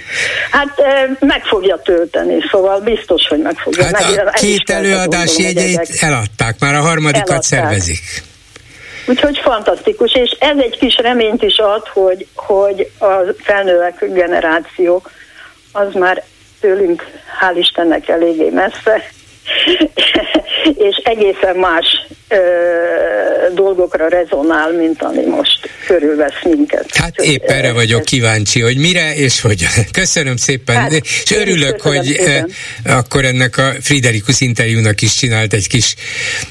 Hát 0.51 0.81
meg 1.19 1.43
fogja 1.43 1.81
tölteni, 1.83 2.35
szóval 2.51 2.79
biztos, 2.79 3.27
hogy 3.27 3.39
meg 3.39 3.55
fogja. 3.57 3.83
Hát 3.83 4.15
meg, 4.15 4.27
a 4.27 4.31
két 4.31 4.69
előadás 4.69 5.37
jegyeit 5.37 5.97
eladták, 5.99 6.55
már 6.59 6.75
a 6.75 6.81
harmadikat 6.81 7.29
eladták. 7.29 7.43
szervezik. 7.43 7.99
Úgyhogy 9.09 9.37
fantasztikus, 9.37 10.15
és 10.15 10.31
ez 10.39 10.57
egy 10.57 10.77
kis 10.77 10.97
reményt 10.97 11.43
is 11.43 11.57
ad, 11.57 11.87
hogy, 11.87 12.27
hogy 12.35 12.91
a 12.99 13.07
felnővek 13.37 14.05
generáció 14.13 15.03
az 15.71 15.93
már 15.93 16.23
tőlünk, 16.59 17.03
hál' 17.41 17.57
Istennek 17.57 18.07
eléggé 18.07 18.49
messze, 18.49 19.01
és 20.87 21.01
egészen 21.03 21.55
más 21.55 21.85
ö, 22.27 22.37
dolgokra 23.53 24.07
rezonál, 24.07 24.71
mint 24.71 25.03
ami 25.03 25.25
most 25.25 25.69
körülvesz 25.87 26.43
minket. 26.43 26.85
Hát 26.93 27.09
Úgyhogy, 27.09 27.33
épp 27.33 27.49
erre 27.49 27.73
vagyok 27.73 28.03
kíváncsi, 28.03 28.61
hogy 28.61 28.77
mire 28.77 29.15
és 29.15 29.41
hogy. 29.41 29.67
Köszönöm 29.91 30.35
szépen, 30.35 30.75
hát, 30.75 30.91
és 30.91 31.31
örülök, 31.35 31.81
hogy 31.81 32.03
szépen. 32.03 32.51
akkor 32.85 33.25
ennek 33.25 33.57
a 33.57 33.71
Friderikus 33.81 34.41
interjúnak 34.41 35.01
is 35.01 35.13
csinált 35.13 35.53
egy 35.53 35.67
kis, 35.67 35.95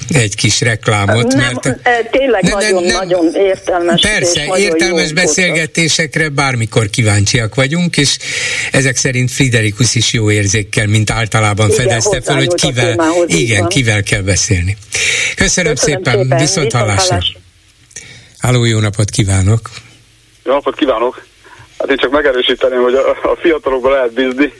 egy 0.09 0.35
kis 0.35 0.61
reklámot. 0.61 1.33
Nem, 1.33 1.59
mert, 1.63 1.79
tényleg 2.11 2.43
nagyon-nagyon 2.43 3.23
nagyon 3.23 3.35
értelmes. 3.35 4.01
Persze, 4.01 4.45
értelmes 4.57 5.13
beszélgetésekre 5.13 6.29
bármikor 6.29 6.89
kíváncsiak 6.89 7.55
vagyunk, 7.55 7.97
és 7.97 8.17
ezek 8.71 8.95
szerint 8.95 9.31
Friderikus 9.31 9.95
is 9.95 10.13
jó 10.13 10.31
érzékkel, 10.31 10.87
mint 10.87 11.11
általában 11.11 11.69
Igen, 11.69 11.79
fedezte 11.79 12.21
fel, 12.21 12.35
hogy 12.35 12.53
kivel, 12.53 12.88
igen, 13.25 13.67
kivel 13.67 14.03
kell 14.03 14.21
beszélni. 14.21 14.77
Köszönöm, 15.35 15.73
Köszönöm 15.73 15.75
szépen, 15.75 16.21
szépen. 16.21 16.37
viszont 16.37 16.71
hallásra. 16.71 17.17
Háló, 18.39 18.65
jó 18.65 18.79
napot 18.79 19.09
kívánok! 19.09 19.69
Jó 20.43 20.53
napot 20.53 20.75
kívánok! 20.75 21.25
Hát 21.79 21.89
én 21.89 21.97
csak 21.97 22.11
megerősíteném, 22.11 22.81
hogy 22.81 22.93
a, 22.93 23.09
a 23.09 23.37
fiatalokban 23.41 23.91
lehet 23.91 24.13
bízni, 24.13 24.53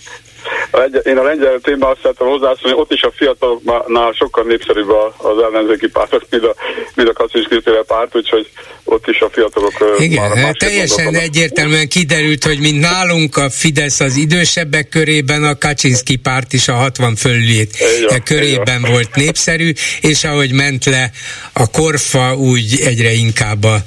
én 1.03 1.17
a 1.17 1.23
lengyel 1.23 1.59
témában 1.59 1.91
azt 1.91 2.01
szeretem 2.01 2.27
hozzászólni, 2.27 2.77
ott 2.77 2.91
is 2.91 3.01
a 3.01 3.11
fiataloknál 3.15 4.11
sokkal 4.11 4.43
népszerűbb 4.43 4.89
az 5.17 5.37
ellenzéki 5.43 5.87
párt, 5.87 6.25
mint 6.29 6.43
a, 6.43 6.55
mint 6.95 7.09
a 7.09 7.13
Kaczynszki 7.13 7.61
párt, 7.87 8.15
úgyhogy 8.15 8.49
ott 8.83 9.07
is 9.07 9.19
a 9.19 9.29
fiatalok 9.31 9.73
Igen, 9.97 10.29
már 10.29 10.55
teljesen 10.55 11.15
egyértelműen 11.15 11.87
kiderült, 11.87 12.43
hogy 12.43 12.59
mint 12.59 12.79
nálunk 12.79 13.37
a 13.37 13.49
Fidesz 13.49 13.99
az 13.99 14.15
idősebbek 14.15 14.89
körében, 14.89 15.43
a 15.43 15.57
Kaczynszki 15.57 16.15
párt 16.15 16.53
is 16.53 16.67
a 16.67 16.73
60 16.73 17.15
fölülét 17.15 17.71
Igen, 18.05 18.23
körében 18.23 18.79
Igen. 18.79 18.91
volt 18.91 19.15
népszerű, 19.15 19.71
és 20.01 20.23
ahogy 20.23 20.51
ment 20.51 20.85
le 20.85 21.11
a 21.53 21.69
korfa, 21.71 22.35
úgy 22.35 22.79
egyre 22.85 23.11
inkább 23.11 23.63
a, 23.63 23.77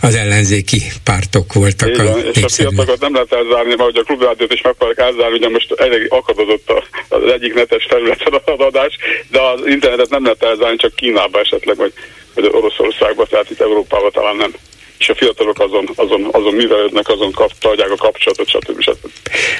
az 0.00 0.14
ellenzéki 0.14 0.82
pártok 1.04 1.52
voltak 1.52 1.88
Igen, 1.88 2.06
a 2.06 2.16
és 2.18 2.42
a 2.42 2.48
fiatalokat 2.48 3.00
nem 3.00 3.12
lehet 3.12 3.32
elzárni, 3.32 3.74
mert 3.76 3.96
a 3.96 4.02
klubrádiót 4.02 4.52
is 4.52 4.62
meg 4.62 4.74
akarják 4.78 4.98
elzárni, 4.98 5.36
ugye 5.36 5.48
most 5.48 5.74
elég 5.76 5.97
akadozott 6.08 6.72
az 7.08 7.32
egyik 7.32 7.54
netes 7.54 7.84
területen 7.84 8.32
az 8.44 8.60
adás, 8.60 8.96
de 9.30 9.40
az 9.40 9.66
internetet 9.66 10.10
nem 10.10 10.22
lehet 10.22 10.42
elzárni, 10.42 10.76
csak 10.76 10.94
Kínába 10.94 11.40
esetleg, 11.40 11.76
vagy, 11.76 11.92
vagy 12.34 12.48
Oroszországba, 12.52 13.26
tehát 13.26 13.50
itt 13.50 13.60
Európában 13.60 14.10
talán 14.10 14.36
nem 14.36 14.54
és 14.98 15.08
a 15.08 15.14
fiatalok 15.14 15.60
azon, 15.60 15.88
azon, 15.94 16.28
azon 16.32 16.54
művelődnek, 16.54 17.08
azon 17.08 17.32
kap, 17.32 17.50
tartják 17.58 17.90
a 17.90 17.96
kapcsolatot, 17.96 18.48
stb. 18.48 18.80
stb. 18.80 19.10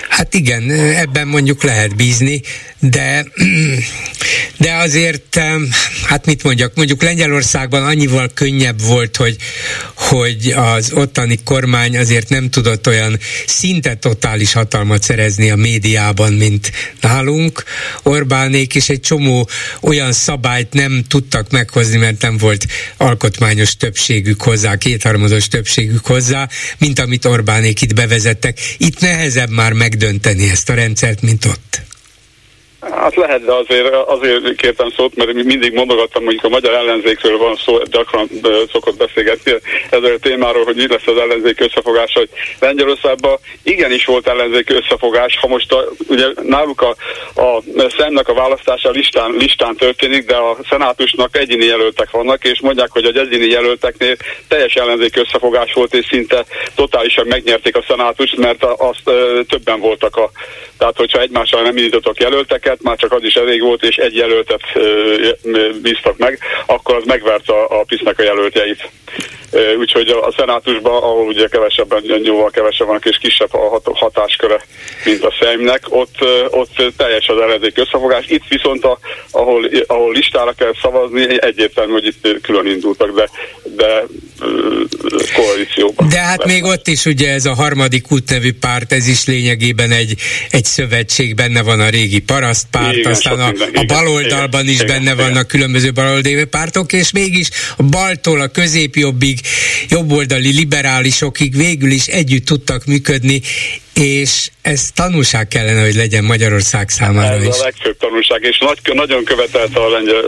Hát 0.09 0.35
igen, 0.35 0.71
ebben 0.97 1.27
mondjuk 1.27 1.63
lehet 1.63 1.97
bízni, 1.97 2.41
de, 2.81 3.27
de 4.65 4.75
azért, 4.75 5.41
hát 6.05 6.27
mit 6.27 6.43
mondjak, 6.43 6.75
mondjuk 6.75 7.03
Lengyelországban 7.03 7.85
annyival 7.85 8.31
könnyebb 8.35 8.83
volt, 8.83 9.17
hogy, 9.17 9.37
hogy 9.95 10.55
az 10.57 10.93
ottani 10.93 11.39
kormány 11.45 11.99
azért 11.99 12.29
nem 12.29 12.51
tudott 12.51 12.87
olyan 12.87 13.19
szinte 13.47 13.95
totális 13.95 14.53
hatalmat 14.53 15.03
szerezni 15.03 15.51
a 15.51 15.57
médiában, 15.57 16.33
mint 16.33 16.73
nálunk. 17.01 17.65
Orbánék 18.03 18.75
is 18.75 18.89
egy 18.89 19.01
csomó 19.01 19.49
olyan 19.81 20.13
szabályt 20.13 20.73
nem 20.73 21.05
tudtak 21.09 21.51
meghozni, 21.51 21.97
mert 21.97 22.23
nem 22.23 22.37
volt 22.37 22.67
alkotmányos 22.97 23.77
többségük 23.77 24.43
hozzá, 24.43 24.77
kétharmados 24.77 25.49
többségük 25.49 26.07
hozzá, 26.07 26.49
mint 26.79 26.99
amit 26.99 27.25
Orbánék 27.25 27.83
itt 27.83 27.95
bevezettek. 27.95 28.59
Itt 28.79 29.01
nehezebb 29.01 29.51
már 29.51 29.73
megdönteni 29.73 30.51
ezt 30.51 30.69
a 30.69 30.75
rendszert, 30.75 31.23
mint 31.23 31.45
ott. 31.45 31.88
Hát 32.91 33.15
lehet, 33.15 33.45
de 33.45 33.53
azért, 33.53 33.95
azért 33.95 34.57
kértem 34.57 34.91
szót, 34.91 35.15
mert 35.15 35.33
mindig 35.33 35.73
mondogattam, 35.73 36.23
mondjuk 36.23 36.45
a 36.45 36.49
magyar 36.49 36.75
ellenzékről 36.75 37.39
van 37.39 37.57
szó, 37.57 37.83
gyakran 37.83 38.29
szokott 38.73 38.97
beszélgetni 38.97 39.53
ezzel 39.91 40.13
a 40.13 40.19
témáról, 40.19 40.65
hogy 40.65 40.77
mi 40.77 40.89
lesz 40.89 41.07
az 41.07 41.17
ellenzék 41.17 41.61
összefogás, 41.61 42.13
hogy 42.13 42.29
Lengyelországban 42.61 43.39
igenis 43.63 44.05
volt 44.05 44.29
ellenzék 44.29 44.71
összefogás, 44.71 45.39
ha 45.41 45.47
most 45.47 45.73
a, 45.73 45.85
ugye 46.09 46.27
náluk 46.43 46.81
a, 46.81 46.95
a 47.41 47.63
szemnek 47.99 48.29
a 48.29 48.35
választása 48.35 48.91
listán, 48.91 49.31
listán 49.39 49.77
történik, 49.77 50.25
de 50.27 50.37
a 50.37 50.57
szenátusnak 50.69 51.37
egyéni 51.37 51.65
jelöltek 51.65 52.11
vannak, 52.11 52.45
és 52.45 52.61
mondják, 52.61 52.91
hogy 52.91 53.05
az 53.05 53.17
egyéni 53.17 53.47
jelölteknél 53.47 54.17
teljes 54.49 54.75
ellenzék 54.75 55.17
összefogás 55.17 55.73
volt, 55.73 55.95
és 55.95 56.07
szinte 56.07 56.45
totálisan 56.75 57.27
megnyerték 57.27 57.77
a 57.77 57.85
szenátust, 57.89 58.37
mert 58.37 58.65
azt 58.65 59.11
többen 59.49 59.81
voltak 59.81 60.17
a, 60.17 60.31
tehát 60.79 60.97
hogyha 60.97 61.21
egymással 61.21 61.63
nem 61.63 61.77
indítottak 61.77 62.21
jelölteket, 62.21 62.78
már 62.83 62.97
csak 62.97 63.13
az 63.13 63.23
is 63.23 63.35
elég 63.35 63.63
volt, 63.63 63.83
és 63.83 63.97
egy 63.97 64.15
jelöltet 64.15 64.63
bíztak 65.83 66.17
meg, 66.19 66.39
akkor 66.67 66.95
az 66.95 67.05
megvert 67.05 67.49
a, 67.49 67.81
a 67.81 67.85
PISZ-nek 67.85 68.19
a 68.19 68.23
jelöltjeit. 68.23 68.91
Úgyhogy 69.79 70.09
a 70.09 70.35
szenátusban, 70.37 71.03
ahol 71.03 71.27
ugye 71.27 71.49
kevesebben, 71.49 72.03
jóval 72.25 72.51
kevesebben 72.51 73.01
és 73.03 73.19
kisebb 73.19 73.55
a 73.55 73.81
hatásköre, 73.95 74.61
mint 75.05 75.25
a 75.25 75.35
szemnek, 75.41 75.83
ott, 75.89 76.17
ott 76.51 76.97
teljes 76.97 77.27
az 77.27 77.41
ellenzék 77.41 77.79
összefogás. 77.79 78.25
Itt 78.29 78.45
viszont, 78.49 78.85
a, 78.85 78.99
ahol, 79.31 79.71
ahol 79.87 80.13
listára 80.13 80.53
kell 80.53 80.73
szavazni, 80.83 81.43
egyértelmű, 81.43 81.93
hogy 81.93 82.07
itt 82.07 82.41
külön 82.41 82.67
indultak, 82.67 83.15
de, 83.15 83.29
de 83.77 84.05
koalícióban. 85.35 86.09
De 86.09 86.19
hát 86.19 86.39
lesz. 86.39 86.53
még 86.53 86.65
ott 86.65 86.87
is 86.87 87.05
ugye 87.05 87.33
ez 87.33 87.45
a 87.45 87.55
harmadik 87.55 88.13
út 88.13 88.31
nevű 88.31 88.53
párt, 88.53 88.93
ez 88.93 89.07
is 89.07 89.27
lényegében 89.27 89.91
egy, 89.91 90.15
egy 90.51 90.65
szövetség, 90.65 91.35
benne 91.35 91.63
van 91.63 91.81
a 91.81 91.89
régi 91.89 92.21
parasztpárt, 92.21 92.97
igen, 92.97 93.13
aztán 93.13 93.41
a, 93.41 93.53
a 93.75 93.85
baloldalban 93.87 94.63
igen, 94.63 94.75
is 94.75 94.81
igen, 94.81 94.87
benne 94.87 95.13
igen. 95.13 95.17
vannak 95.17 95.49
különböző 95.49 95.93
baloldali 95.93 96.45
pártok, 96.45 96.93
és 96.93 97.13
mégis 97.13 97.49
a 97.77 97.83
baltól 97.83 98.41
a 98.41 98.49
középjobbig, 98.49 99.38
jobboldali 99.89 100.53
liberálisokig 100.55 101.57
végül 101.57 101.91
is 101.91 102.07
együtt 102.07 102.45
tudtak 102.45 102.85
működni, 102.85 103.41
és 103.95 104.51
ez 104.63 104.91
tanulság 104.95 105.49
kellene, 105.49 105.83
hogy 105.83 105.95
legyen 105.95 106.25
Magyarország 106.25 106.89
számára 106.89 107.35
ez 107.35 107.43
is. 107.43 107.49
Ez 107.49 107.61
a 107.61 107.65
legfőbb 107.65 107.97
tanulság, 107.97 108.43
és 108.43 108.59
nagy, 108.59 108.79
nagyon 108.93 109.25
követelte 109.25 109.81
a 109.81 109.89
lengyel 109.89 110.23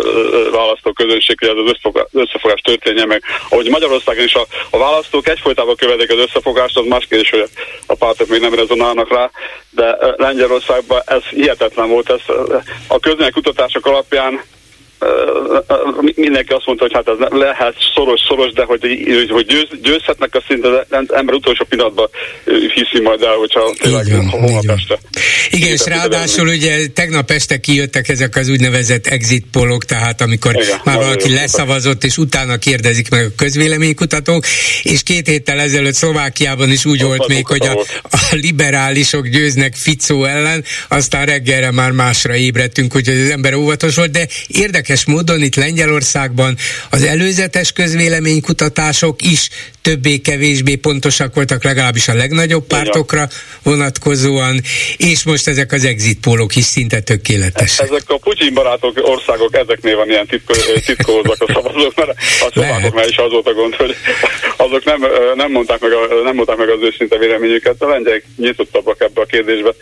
választóközönség, 0.53 1.39
hogy 1.39 1.49
ez 1.49 1.55
az 1.65 1.71
összefogás, 1.71 2.07
összefogás 2.13 2.61
történjen 2.61 3.07
meg. 3.07 3.23
Ahogy 3.49 3.69
Magyarországon 3.69 4.25
is 4.25 4.35
a, 4.35 4.47
a 4.71 4.79
választók 4.79 5.29
egyfolytában 5.29 5.77
követik 5.77 6.11
az 6.11 6.19
összefogást, 6.19 6.77
az 6.77 6.87
más 6.89 7.07
kérdés, 7.09 7.31
hogy 7.31 7.49
a 7.87 7.95
pártok 7.95 8.29
még 8.29 8.41
nem 8.41 8.55
rezonálnak 8.55 9.13
rá, 9.13 9.31
de 9.71 9.97
Lengyelországban 10.17 11.03
ez 11.07 11.23
hihetetlen 11.23 11.89
volt. 11.89 12.11
Ez, 12.11 12.35
a 12.87 12.99
közmények 12.99 13.33
kutatások 13.33 13.87
alapján 13.87 14.41
mindenki 16.15 16.53
azt 16.53 16.67
mondta, 16.67 16.85
hogy 16.85 16.95
hát 16.95 17.09
ez 17.09 17.39
lehet 17.39 17.75
szoros-szoros, 17.95 18.53
de 18.53 18.65
hogy, 18.65 18.81
hogy 19.31 19.47
győz, 19.47 19.69
győzhetnek 19.83 20.35
a 20.35 20.43
szinte, 20.49 20.69
de 20.69 20.97
az 20.97 21.13
ember 21.13 21.35
utolsó 21.35 21.65
pillanatban 21.69 22.09
hiszi 22.75 23.03
majd 23.03 23.23
el, 23.23 23.35
hogyha 23.35 23.75
tényleg 23.79 24.07
holnap 24.31 24.65
este. 24.79 24.99
Igen, 25.51 25.71
és 25.71 25.85
ráadásul 25.87 26.49
ugye 26.49 26.87
tegnap 26.95 27.31
este 27.31 27.61
kijöttek 27.61 28.09
ezek 28.09 28.37
az 28.37 28.49
úgynevezett 28.49 29.07
exit 29.07 29.45
polok, 29.53 29.85
tehát 29.85 30.21
amikor 30.21 30.55
Igen, 30.55 30.81
már 30.85 30.97
valaki 30.97 31.33
leszavazott, 31.33 32.05
és 32.05 32.19
utána 32.19 32.57
kérdezik 32.57 33.11
meg 33.11 33.25
a 33.25 33.35
közvéleménykutatók, 33.37 34.45
és 34.83 35.03
két 35.03 35.27
héttel 35.27 35.61
ezelőtt 35.61 35.95
Szlovákiában 35.95 36.71
is 36.71 36.85
úgy 36.85 37.03
volt 37.03 37.29
még, 37.29 37.47
hogy 37.47 37.67
a, 37.67 37.79
a 38.11 38.19
liberálisok 38.31 39.27
győznek 39.27 39.75
Ficó 39.75 40.25
ellen, 40.25 40.65
aztán 40.89 41.27
reggelre 41.27 41.71
már 41.71 41.91
másra 41.91 42.37
ébredtünk, 42.37 42.97
úgyhogy 42.97 43.21
az 43.21 43.31
ember 43.31 43.55
óvatos 43.55 43.97
volt, 43.97 44.11
de 44.11 44.29
érdekes 44.47 44.90
módon 45.05 45.43
itt 45.43 45.55
Lengyelországban 45.55 46.57
az 46.91 47.03
előzetes 47.03 47.73
közvéleménykutatások 47.73 49.23
is 49.23 49.49
többé-kevésbé 49.83 50.75
pontosak 50.75 51.35
voltak, 51.35 51.65
legalábbis 51.65 52.09
a 52.09 52.15
legnagyobb 52.15 52.67
pártokra 52.67 53.29
vonatkozóan, 53.63 54.61
és 54.97 55.25
most 55.25 55.49
ezek 55.49 55.73
az 55.73 55.85
exit 55.85 56.21
pólok 56.21 56.57
is 56.57 56.65
szinte 56.65 57.01
tökéletesek. 57.01 57.91
Ezek 57.91 58.03
a 58.07 58.19
Putyin 58.19 58.55
barátok 58.55 58.99
országok, 59.03 59.57
ezeknél 59.57 59.97
van 59.97 60.09
ilyen 60.09 60.27
titko, 60.27 60.53
titkózak 60.87 61.43
a 61.43 61.53
szavazók, 61.53 61.95
mert 61.95 62.11
a 62.41 62.49
szlovákoknál 62.53 63.09
is 63.09 63.17
az 63.17 63.31
volt 63.31 63.47
a 63.47 63.55
gond, 63.55 63.75
hogy 63.75 63.97
azok 64.57 64.85
nem, 64.85 65.07
nem, 65.35 65.51
mondták 65.51 65.81
meg 65.81 65.93
a, 65.93 66.23
nem 66.25 66.35
mondták 66.35 66.57
meg 66.57 66.69
az 66.69 66.83
őszinte 66.83 67.19
véleményüket, 67.19 67.83
a 67.83 67.89
lengyelek 67.89 68.25
nyitottabbak 68.37 69.01
ebbe 69.01 69.21
a 69.21 69.25
kérdésbe. 69.25 69.75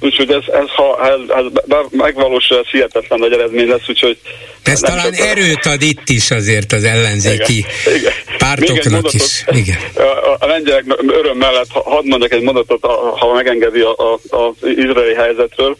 Úgyhogy 0.00 0.30
ez, 0.30 0.42
ez 0.52 0.68
ha 0.76 1.08
ez, 1.08 1.20
ez 1.36 1.44
megvalósul, 1.90 2.58
ez 2.58 2.66
hihetetlen 2.66 3.18
nagy 3.18 3.32
eredmény 3.32 3.68
lesz, 3.68 3.88
úgyhogy... 3.88 4.18
Ez 4.64 4.80
talán 4.80 5.04
csak 5.04 5.18
erőt 5.18 5.66
ad 5.66 5.82
itt 5.82 6.08
is 6.08 6.30
azért 6.30 6.72
az 6.72 6.84
ellenzéki 6.84 7.56
igen, 7.56 7.96
igen. 7.96 8.12
pártoknak 8.38 9.12
is. 9.12 9.44
Igen. 9.46 9.76
A, 9.94 10.36
a 10.38 10.46
lengyelek 10.46 10.84
öröm 11.06 11.36
mellett, 11.36 11.70
hadd 11.70 12.06
mondjak 12.06 12.32
egy 12.32 12.42
mondatot, 12.42 12.84
ha 13.18 13.32
megengedi 13.32 13.80
az 13.80 14.54
izraeli 14.62 15.14
helyzetről, 15.14 15.76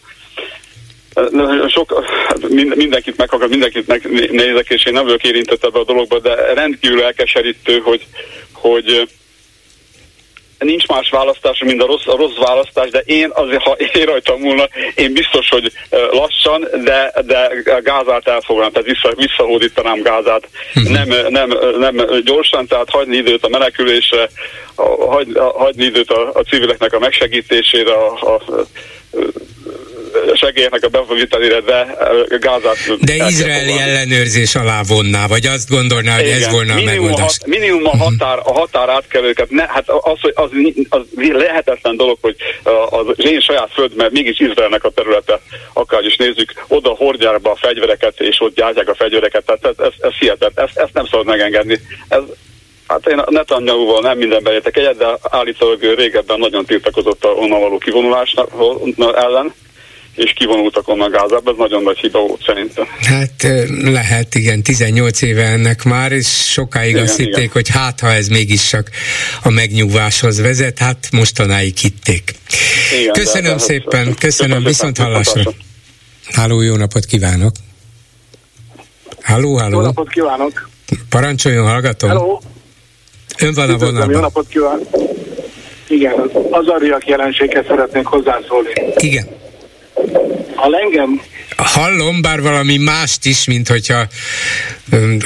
sok, 1.68 2.04
mindenkit 2.74 3.16
meghallgat, 3.16 3.48
mindenkit 3.48 3.86
megnézek, 3.86 4.68
és 4.68 4.84
én 4.84 4.92
nem 4.92 5.04
vagyok 5.04 5.24
érintett 5.24 5.64
ebbe 5.64 5.78
a 5.78 5.84
dologba, 5.84 6.18
de 6.18 6.52
rendkívül 6.54 7.02
elkeserítő, 7.02 7.78
hogy, 7.78 8.06
hogy 8.52 9.08
nincs 10.58 10.86
más 10.86 11.10
választás, 11.10 11.58
mint 11.58 11.82
a 11.82 11.86
rossz, 11.86 12.06
a 12.06 12.16
rossz 12.16 12.36
választás, 12.36 12.90
de 12.90 12.98
én 12.98 13.30
azért, 13.34 13.62
ha 13.62 13.72
én 13.72 14.04
rajtam 14.04 14.40
múlna, 14.40 14.68
én 14.94 15.12
biztos, 15.12 15.48
hogy 15.48 15.72
lassan, 16.10 16.68
de, 16.84 17.12
de 17.26 17.50
Gázát 17.82 18.28
elfoglalnám, 18.28 18.72
tehát 18.72 18.88
vissza, 18.88 19.14
visszahódítanám 19.16 20.02
Gázát. 20.02 20.48
Uh-huh. 20.74 20.92
Nem, 20.92 21.08
nem, 21.28 21.58
nem 21.78 22.06
gyorsan, 22.24 22.66
tehát 22.66 22.90
hagyni 22.90 23.16
időt 23.16 23.44
a 23.44 23.48
menekülésre, 23.48 24.28
hagy, 25.08 25.28
hagyni 25.54 25.84
időt 25.84 26.10
a, 26.10 26.30
a 26.34 26.42
civileknek 26.42 26.92
a 26.92 26.98
megsegítésére, 26.98 27.92
a, 27.92 28.34
a 28.34 28.42
segélyeknek 30.34 30.84
a 30.84 30.88
bevitelére, 30.88 31.60
de 31.60 31.96
Gázát... 32.40 32.76
De 33.00 33.26
izraeli 33.28 33.78
ellenőrzés 33.78 34.54
alá 34.54 34.80
vonná, 34.88 35.26
vagy 35.26 35.46
azt 35.46 35.68
gondolná, 35.68 36.14
hogy 36.14 36.26
Igen, 36.26 36.42
ez 36.42 36.50
volna 36.50 36.74
a 36.74 36.82
megoldás. 36.82 37.18
Hat, 37.18 37.46
minimum 37.46 37.86
a 37.86 37.94
mhm. 37.94 37.98
határ, 37.98 38.38
a 38.44 38.52
határ 38.52 38.88
átkelőket, 38.88 39.50
ne, 39.50 39.66
hát 39.66 39.88
az, 39.88 40.20
hogy 40.20 40.32
az, 40.34 40.50
az 40.88 41.00
lehetetlen 41.16 41.96
dolog, 41.96 42.18
hogy 42.20 42.36
az 42.90 43.06
én 43.16 43.40
saját 43.40 43.70
föld, 43.72 43.94
mert 43.96 44.12
mégis 44.12 44.40
Izraelnek 44.40 44.84
a 44.84 44.90
területe, 44.90 45.40
akár 45.72 46.04
is 46.04 46.16
nézzük, 46.16 46.52
oda 46.68 46.90
hordják 46.90 47.40
be 47.40 47.50
a 47.50 47.56
fegyvereket, 47.56 48.20
és 48.20 48.40
ott 48.40 48.54
gyártják 48.54 48.88
a 48.88 48.94
fegyvereket, 48.94 49.44
tehát 49.44 49.66
ez, 49.66 49.86
ez, 49.86 49.92
ez 50.00 50.12
hihetetlen, 50.18 50.66
ezt, 50.66 50.78
ezt 50.78 50.92
nem 50.92 51.06
szabad 51.06 51.26
megengedni. 51.26 51.80
Ez, 52.08 52.22
Hát 52.86 53.06
én 53.06 53.22
Netanyahu-val 53.26 54.00
nem 54.00 54.18
mindenben 54.18 54.52
értek 54.52 54.76
egyet, 54.76 54.96
de 54.96 55.18
állítólag 55.22 55.82
régebben 55.82 56.38
nagyon 56.38 56.64
tiltakozott 56.64 57.24
a 57.24 57.28
onnan 57.28 57.60
való 57.60 57.78
kivonulás 57.78 58.34
ellen, 59.14 59.54
és 60.14 60.32
kivonultak 60.34 60.88
onnan 60.88 61.10
Gázába, 61.10 61.50
ez 61.50 61.56
nagyon 61.56 61.82
nagy 61.82 61.98
hiba 61.98 62.18
volt 62.18 62.42
szerintem. 62.46 62.84
Hát 63.00 63.46
lehet, 63.82 64.34
igen, 64.34 64.62
18 64.62 65.22
éve 65.22 65.44
ennek 65.44 65.84
már, 65.84 66.12
és 66.12 66.26
sokáig 66.26 66.90
igen, 66.90 67.02
azt 67.02 67.16
hitték, 67.16 67.36
igen. 67.36 67.50
hogy 67.52 67.68
hát 67.68 68.00
ha 68.00 68.12
ez 68.12 68.28
mégis 68.28 68.68
csak 68.68 68.90
a 69.42 69.50
megnyugváshoz 69.50 70.40
vezet, 70.40 70.78
hát 70.78 71.08
mostanáig 71.12 71.76
hitték. 71.76 72.34
Igen, 73.00 73.12
köszönöm 73.12 73.50
de, 73.50 73.56
de 73.56 73.62
szépen, 73.62 74.08
ez, 74.08 74.14
köszönöm, 74.18 74.64
viszont 74.64 74.98
hallásra. 74.98 75.42
Háló, 76.32 76.60
jó 76.60 76.76
napot 76.76 77.04
kívánok! 77.04 77.52
Háló, 79.20 79.56
háló! 79.56 79.80
Jó 79.80 79.84
napot 79.86 80.08
kívánok! 80.08 80.68
Parancsoljon, 81.08 81.66
hallgatom! 81.66 82.08
Háló! 82.08 82.42
Ön 83.38 83.54
van 83.54 83.70
a 83.70 83.76
vonalban. 83.76 84.10
Jó 84.10 84.20
napot 84.20 84.48
kívánok! 84.48 84.88
Igen, 85.88 86.30
az 86.50 86.68
ariak 86.68 87.06
jelenséghez 87.06 87.64
szeretnék 87.66 88.06
hozzászólni. 88.06 88.72
Igen. 88.96 89.42
Ha 90.54 90.78
engem 90.78 91.20
Hallom, 91.56 92.22
bár 92.22 92.40
valami 92.40 92.76
mást 92.76 93.26
is, 93.26 93.46
mint 93.46 93.68
hogyha 93.68 94.06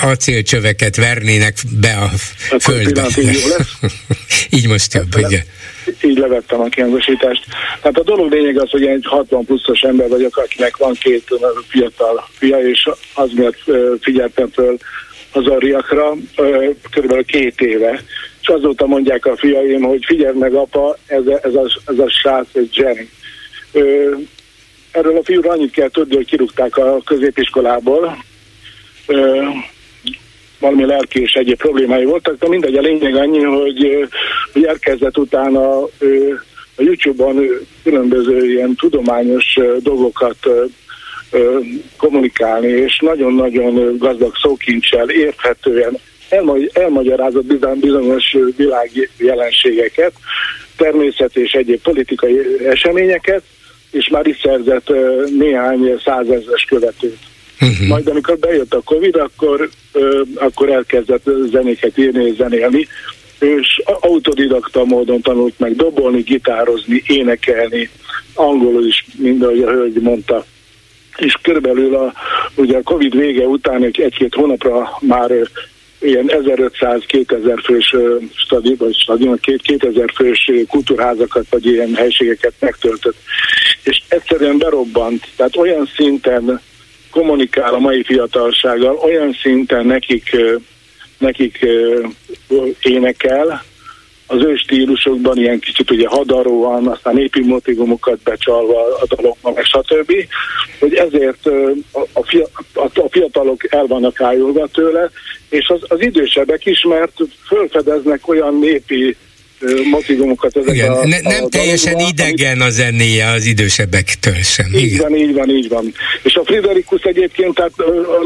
acélcsöveket 0.01 0.97
vernének 0.97 1.55
be 1.81 1.97
a 1.97 2.11
Akkor 2.51 2.61
földbe. 2.61 3.07
így 4.59 4.69
most 4.69 4.95
jobb, 4.95 5.15
hát, 5.15 5.31
igen. 5.31 5.43
Így 6.03 6.19
levettem 6.19 6.61
a 6.61 6.69
kiangosítást. 6.69 7.45
Tehát 7.81 7.99
a 7.99 8.03
dolog 8.03 8.33
lényeg 8.33 8.61
az, 8.61 8.71
hogy 8.71 8.83
én 8.83 8.91
egy 8.91 9.05
60 9.07 9.45
pluszos 9.45 9.81
ember 9.81 10.09
vagyok, 10.09 10.37
akinek 10.37 10.77
van 10.77 10.95
két 11.01 11.25
fiatal 11.69 12.29
fia, 12.39 12.59
és 12.69 12.89
az 13.15 13.31
miatt 13.35 13.63
figyeltem 14.01 14.49
föl 14.53 14.77
az 15.33 15.47
ariakra 15.47 16.13
körülbelül 16.91 17.25
két 17.25 17.61
éve. 17.61 18.03
És 18.41 18.49
azóta 18.49 18.87
mondják 18.87 19.27
a 19.27 19.37
fiaim, 19.37 19.83
hogy 19.83 20.05
figyelj 20.07 20.39
meg 20.39 20.55
apa, 20.55 20.97
ez 21.07 21.27
a, 21.27 21.41
ez 21.43 21.55
a, 21.55 21.69
ez 21.87 21.99
a 21.99 22.11
srác, 22.11 22.47
ez 22.53 22.65
Jenny 22.73 23.09
Erről 24.91 25.17
a 25.17 25.25
fiúra 25.25 25.51
annyit 25.51 25.71
kell 25.71 25.89
tudni, 25.89 26.15
hogy 26.15 26.27
kirúgták 26.27 26.77
a 26.77 27.01
középiskolából. 27.05 28.25
Ö, 29.07 29.43
valami 30.59 30.85
lelki 30.85 31.21
és 31.21 31.33
egyéb 31.33 31.57
problémái 31.57 32.05
voltak, 32.05 32.39
de 32.39 32.49
mindegy, 32.49 32.77
a 32.77 32.81
lényeg 32.81 33.15
annyi, 33.15 33.43
hogy, 33.43 34.09
hogy 34.53 34.65
elkezdett 34.65 35.19
utána 35.19 35.83
a 36.79 36.83
YouTube-on 36.83 37.49
különböző 37.83 38.51
ilyen 38.51 38.75
tudományos 38.75 39.59
dolgokat 39.79 40.37
kommunikálni, 41.97 42.69
és 42.69 42.99
nagyon-nagyon 43.01 43.97
gazdag 43.99 44.37
szókincsel, 44.43 45.11
érthetően 45.11 45.99
elmagyarázott 46.73 47.77
bizonyos 47.81 48.37
világi 48.57 49.09
jelenségeket, 49.19 50.13
természet 50.77 51.37
és 51.37 51.53
egyéb 51.53 51.83
politikai 51.83 52.39
eseményeket, 52.65 53.43
és 53.91 54.09
már 54.09 54.27
is 54.27 54.39
szerzett 54.43 54.93
néhány 55.39 56.01
százezres 56.05 56.65
követőt. 56.69 57.19
Uh-huh. 57.61 57.89
Majd 57.89 58.09
amikor 58.09 58.39
bejött 58.39 58.75
a 58.75 58.83
Covid, 58.85 59.17
akkor, 59.17 59.69
akkor 60.35 60.71
elkezdett 60.71 61.31
zenéket 61.51 61.99
írni 61.99 62.25
és 62.25 62.37
zenélni, 62.37 62.89
és 63.39 63.83
autodidakta 63.85 64.85
módon 64.85 65.21
tanult 65.21 65.59
meg 65.59 65.77
dobolni, 65.77 66.21
gitározni, 66.21 67.03
énekelni, 67.07 67.91
angolul 68.35 68.87
is, 68.87 69.07
mind 69.17 69.43
ahogy 69.43 69.63
a 69.63 69.71
hölgy 69.71 70.01
mondta. 70.01 70.45
És 71.17 71.37
körülbelül 71.43 71.95
a, 71.95 72.13
ugye 72.55 72.77
a 72.77 72.83
Covid 72.83 73.17
vége 73.17 73.45
után 73.45 73.85
egy-két 73.85 74.35
hónapra 74.35 74.99
már 75.01 75.31
ilyen 76.01 76.27
1500-2000 76.29 77.61
fős 77.65 77.95
stadion, 78.35 78.77
vagy 78.79 78.95
stadion, 78.95 79.39
2000 79.63 80.13
fős 80.15 80.51
kultúrházakat, 80.69 81.47
vagy 81.51 81.67
ilyen 81.67 81.95
helységeket 81.95 82.53
megtöltött. 82.59 83.17
És 83.83 84.03
egyszerűen 84.09 84.59
berobbant, 84.59 85.27
tehát 85.37 85.57
olyan 85.57 85.91
szinten 85.97 86.61
kommunikál 87.11 87.75
a 87.75 87.79
mai 87.79 88.03
fiatalsággal, 88.03 88.97
olyan 88.97 89.37
szinten 89.43 89.87
nekik, 89.87 90.37
nekik 91.19 91.67
énekel, 92.81 93.65
az 94.31 94.45
ő 94.45 94.57
stílusokban 94.57 95.39
ilyen 95.39 95.59
kicsit 95.59 95.91
ugye 95.91 96.09
hadaróan, 96.09 96.87
aztán 96.87 97.15
népi 97.15 97.43
motivumokat 97.43 98.19
becsalva 98.23 98.85
a 99.01 99.15
dalokban, 99.15 99.53
meg 99.53 99.65
stb. 99.65 100.13
Hogy 100.79 100.95
ezért 100.95 101.47
a, 102.93 103.09
fiatalok 103.11 103.73
el 103.73 103.87
vannak 103.87 104.21
ájulva 104.21 104.67
tőle, 104.67 105.11
és 105.49 105.69
az, 105.69 105.81
az 105.89 106.01
idősebbek 106.01 106.67
is, 106.67 106.83
mert 106.83 107.13
fölfedeznek 107.47 108.29
olyan 108.29 108.59
népi 108.59 109.17
motivumokat. 109.91 110.57
Ezek 110.57 110.75
Igen, 110.75 110.91
a, 110.91 111.07
ne, 111.07 111.21
nem 111.21 111.45
a 111.45 111.49
teljesen 111.49 111.93
dalokba, 111.93 112.09
idegen 112.09 112.61
a 112.61 112.71
zenéje 112.71 113.27
az 113.27 113.45
idősebbektől 113.47 114.43
sem. 114.43 114.67
Így 114.75 114.83
Igen. 114.83 114.99
van, 114.99 115.17
így 115.17 115.35
van, 115.35 115.51
így 115.51 115.69
van. 115.69 115.95
És 116.23 116.35
a 116.35 116.45
Friderikus 116.45 117.03
egyébként, 117.03 117.55
tehát 117.55 117.73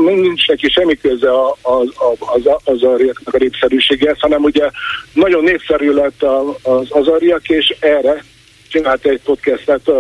nincs 0.07 0.47
neki 0.47 0.69
semmi 0.71 0.99
köze 1.03 1.31
a, 1.31 1.57
a, 1.63 1.73
a, 1.73 2.17
az, 2.19 2.43
az 2.65 2.83
ariaknak 2.83 3.35
a 3.35 3.39
népszerűségéhez, 3.39 4.21
hanem 4.21 4.43
ugye 4.43 4.71
nagyon 5.13 5.45
népszerű 5.45 5.91
lett 5.91 6.23
az 6.63 6.87
azariak, 6.89 7.49
és 7.49 7.75
erre 7.81 8.25
csinált 8.69 9.07
egy 9.07 9.21
podcastet 9.25 9.91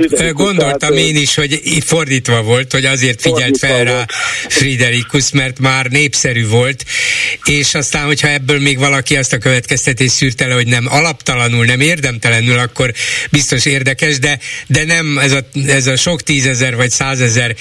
Hát 0.00 0.32
gondoltam 0.32 0.78
tehát, 0.78 0.94
én 0.94 1.16
is, 1.16 1.34
hogy 1.34 1.60
fordítva 1.84 2.42
volt, 2.42 2.72
hogy 2.72 2.84
azért 2.84 3.20
figyelt 3.20 3.58
fel 3.58 3.84
rá 3.84 4.04
Friderikus, 4.48 5.32
mert 5.32 5.58
már 5.58 5.86
népszerű 5.86 6.48
volt, 6.48 6.84
és 7.44 7.74
aztán, 7.74 8.06
hogyha 8.06 8.28
ebből 8.28 8.60
még 8.60 8.78
valaki 8.78 9.16
azt 9.16 9.32
a 9.32 9.38
következtetést 9.38 10.14
szűrte 10.14 10.46
le, 10.46 10.54
hogy 10.54 10.66
nem 10.66 10.86
alaptalanul, 10.88 11.64
nem 11.64 11.80
érdemtelenül, 11.80 12.58
akkor 12.58 12.92
biztos 13.30 13.66
érdekes, 13.66 14.18
de, 14.18 14.38
de 14.66 14.84
nem 14.84 15.18
ez 15.18 15.32
a, 15.32 15.38
ez 15.66 15.86
a 15.86 15.96
sok 15.96 16.22
tízezer 16.22 16.76
vagy 16.76 16.90
százezer 16.90 17.54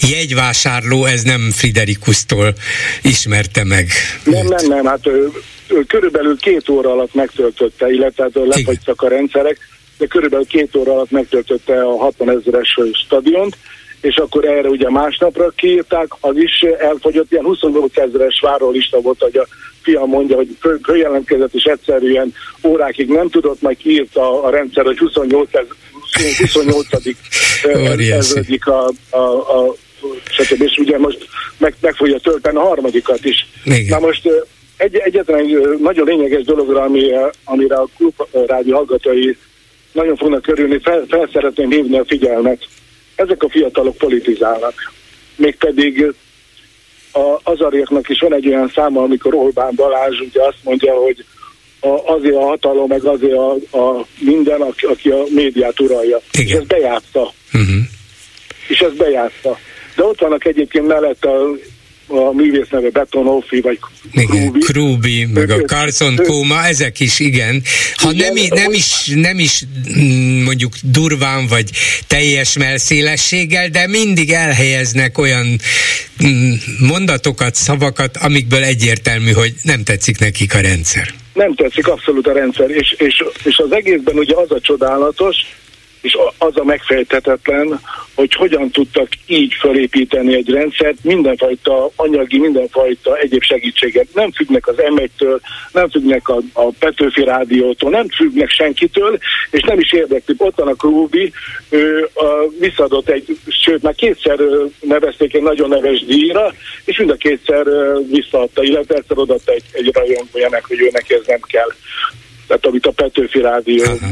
jegyvásárló, 0.00 1.04
ez 1.04 1.22
nem 1.22 1.50
Friderikusztól 1.50 2.54
ismerte 3.02 3.64
meg. 3.64 3.90
Nem, 4.24 4.46
nem, 4.46 4.66
nem, 4.66 4.84
hát 4.84 5.06
ő, 5.06 5.30
ő 5.68 5.82
körülbelül 5.82 6.36
két 6.36 6.68
óra 6.68 6.92
alatt 6.92 7.14
megtöltötte, 7.14 7.88
illetve 7.90 8.22
hát 8.22 8.46
lefagytak 8.46 9.02
a 9.02 9.08
rendszerek, 9.08 9.58
de 9.98 10.06
körülbelül 10.06 10.46
két 10.46 10.76
óra 10.76 10.92
alatt 10.92 11.10
megtöltötte 11.10 11.82
a 11.82 11.96
60 11.96 12.30
ezeres 12.30 12.78
stadiont, 12.92 13.56
és 14.00 14.16
akkor 14.16 14.44
erre 14.44 14.68
ugye 14.68 14.90
másnapra 14.90 15.48
kiírták, 15.48 16.06
az 16.20 16.36
is 16.36 16.60
elfogyott, 16.78 17.32
ilyen 17.32 17.44
28 17.44 17.96
ezeres 17.96 18.40
várólista 18.40 19.00
volt, 19.00 19.20
hogy 19.20 19.36
a 19.36 19.46
fiam 19.82 20.08
mondja, 20.08 20.36
hogy 20.36 20.56
följelentkezett, 20.82 21.54
és 21.54 21.64
egyszerűen 21.64 22.34
órákig 22.62 23.08
nem 23.08 23.28
tudott, 23.28 23.60
majd 23.60 23.76
kiírta 23.76 24.42
a 24.42 24.50
rendszer, 24.50 24.84
hogy 24.84 24.98
28 24.98 25.54
ez, 25.54 25.66
28 26.38 26.86
ezredik 28.10 28.66
a, 28.66 28.90
a, 29.10 29.18
a 29.58 29.74
stb. 30.24 30.62
És 30.62 30.76
ugye 30.76 30.98
most 30.98 31.28
meg, 31.58 31.74
meg 31.80 31.94
fogja 31.94 32.18
tölteni 32.18 32.56
a 32.56 32.60
harmadikat 32.60 33.24
is. 33.24 33.48
Igen. 33.64 33.86
Na 33.88 34.06
most 34.06 34.28
egy, 34.76 34.94
egyetlen 34.96 35.38
egy 35.38 35.78
nagyon 35.80 36.06
lényeges 36.06 36.42
dologra, 36.42 36.82
amire, 36.82 37.30
amire 37.44 37.74
a 37.74 37.88
klub 37.96 38.14
rádió 38.46 38.74
hallgatói 38.74 39.32
nagyon 39.92 40.16
fognak 40.16 40.42
körülni, 40.42 40.78
fel, 40.82 41.04
fel 41.08 41.28
szeretném 41.32 41.70
hívni 41.70 41.98
a 41.98 42.04
figyelmet. 42.04 42.68
Ezek 43.14 43.42
a 43.42 43.48
fiatalok 43.48 43.96
politizálnak. 43.96 44.92
Mégpedig 45.36 46.14
a 47.12 47.40
azariaknak 47.42 48.08
is 48.08 48.20
van 48.20 48.34
egy 48.34 48.48
olyan 48.48 48.70
száma, 48.74 49.02
amikor 49.02 49.34
Orbán 49.34 49.72
Balázs 49.74 50.20
ugye 50.20 50.42
azt 50.42 50.58
mondja, 50.62 50.94
hogy 50.94 51.24
a, 51.80 52.12
azért 52.12 52.36
a 52.36 52.46
hatalom, 52.46 52.88
meg 52.88 53.04
azért 53.04 53.36
a, 53.36 53.52
a 53.78 54.06
minden, 54.18 54.60
aki, 54.60 54.86
aki 54.86 55.08
a 55.08 55.24
médiát 55.28 55.80
uralja. 55.80 56.20
Igen. 56.32 56.46
És 56.46 56.52
ezt 56.52 56.66
bejátsza. 56.66 57.32
Uh-huh. 57.52 57.84
És 58.68 58.80
ezt 58.80 58.96
bejátsza. 58.96 59.58
De 59.96 60.04
ott 60.04 60.20
vannak 60.20 60.44
egyébként 60.44 60.86
mellett 60.86 61.24
a 61.24 61.56
a 62.08 62.32
művész 62.32 62.68
neve 62.70 62.90
Betonolfi, 62.90 63.60
vagy 63.60 63.78
igen, 64.12 64.52
Krúbi, 64.52 65.24
meg 65.24 65.50
a 65.50 65.56
Carson 65.56 66.16
Kóma, 66.16 66.64
ezek 66.64 67.00
is, 67.00 67.18
igen. 67.18 67.62
Ha 67.94 68.12
igen, 68.12 68.32
nem, 68.32 68.44
nem, 68.54 68.72
is, 68.72 69.12
nem 69.14 69.38
is 69.38 69.64
mm, 69.98 70.42
mondjuk 70.42 70.72
durván, 70.82 71.46
vagy 71.46 71.70
teljes 72.06 72.58
melszélességgel, 72.58 73.68
de 73.68 73.86
mindig 73.86 74.30
elhelyeznek 74.30 75.18
olyan 75.18 75.60
mm, 76.24 76.52
mondatokat, 76.78 77.54
szavakat, 77.54 78.16
amikből 78.16 78.62
egyértelmű, 78.62 79.32
hogy 79.32 79.54
nem 79.62 79.84
tetszik 79.84 80.18
nekik 80.18 80.54
a 80.54 80.60
rendszer. 80.60 81.14
Nem 81.34 81.54
tetszik 81.54 81.88
abszolút 81.88 82.26
a 82.26 82.32
rendszer, 82.32 82.70
és, 82.70 82.94
és, 82.98 83.24
és 83.44 83.58
az 83.58 83.72
egészben 83.72 84.16
ugye 84.16 84.34
az 84.34 84.50
a 84.50 84.60
csodálatos, 84.60 85.36
és 86.08 86.18
az 86.38 86.56
a 86.56 86.64
megfejthetetlen, 86.64 87.80
hogy 88.14 88.34
hogyan 88.34 88.70
tudtak 88.70 89.08
így 89.26 89.54
felépíteni 89.60 90.34
egy 90.34 90.50
rendszert, 90.50 91.04
mindenfajta 91.04 91.90
anyagi, 91.96 92.38
mindenfajta 92.38 93.16
egyéb 93.16 93.42
segítséget. 93.42 94.06
Nem 94.14 94.32
függnek 94.32 94.66
az 94.66 94.74
M1-től, 94.76 95.40
nem 95.72 95.90
függnek 95.90 96.28
a, 96.28 96.38
a 96.52 96.70
Petőfi 96.78 97.24
Rádiótól, 97.24 97.90
nem 97.90 98.08
függnek 98.08 98.50
senkitől, 98.50 99.18
és 99.50 99.62
nem 99.62 99.78
is 99.78 99.92
érdekli. 99.92 100.34
Ott 100.38 100.56
van 100.56 100.68
a 100.68 100.74
Krúbi, 100.74 101.32
ő 101.68 102.08
a, 102.14 102.24
visszadott 102.58 103.08
egy, 103.08 103.38
sőt 103.48 103.82
már 103.82 103.94
kétszer 103.94 104.38
nevezték 104.80 105.34
egy 105.34 105.42
nagyon 105.42 105.68
neves 105.68 106.04
díjra, 106.04 106.52
és 106.84 106.98
mind 106.98 107.10
a 107.10 107.14
kétszer 107.14 107.66
visszaadta, 108.10 108.62
illetve 108.62 108.94
egyszer 108.94 109.18
odatta 109.18 109.52
egy, 109.52 109.64
egy 109.72 109.90
rajongójának, 109.92 110.64
hogy 110.64 110.80
ő 110.80 110.88
neki 110.92 111.14
ez 111.14 111.26
nem 111.26 111.40
kell. 111.40 111.68
Tehát 112.46 112.66
amit 112.66 112.86
a 112.86 112.90
Petőfi 112.90 113.40
Rádió 113.40 113.82
uh-huh 113.82 114.10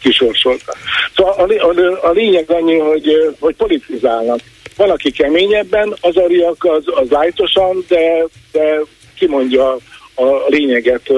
kisorsolta. 0.00 0.74
Szóval 1.16 1.32
a, 1.32 1.66
a, 1.66 2.08
a 2.08 2.10
lényeg 2.10 2.50
annyi, 2.50 2.78
hogy, 2.78 3.34
hogy 3.38 3.54
politizálnak. 3.54 4.40
Valaki 4.76 5.10
keményebben, 5.10 5.96
az 6.00 6.16
ariak 6.16 6.64
az, 6.64 6.82
az 6.84 7.08
lájtosan, 7.10 7.84
de, 7.88 8.26
de 8.52 8.80
kimondja 9.18 9.76
a 10.14 10.46
lényeget 10.48 11.12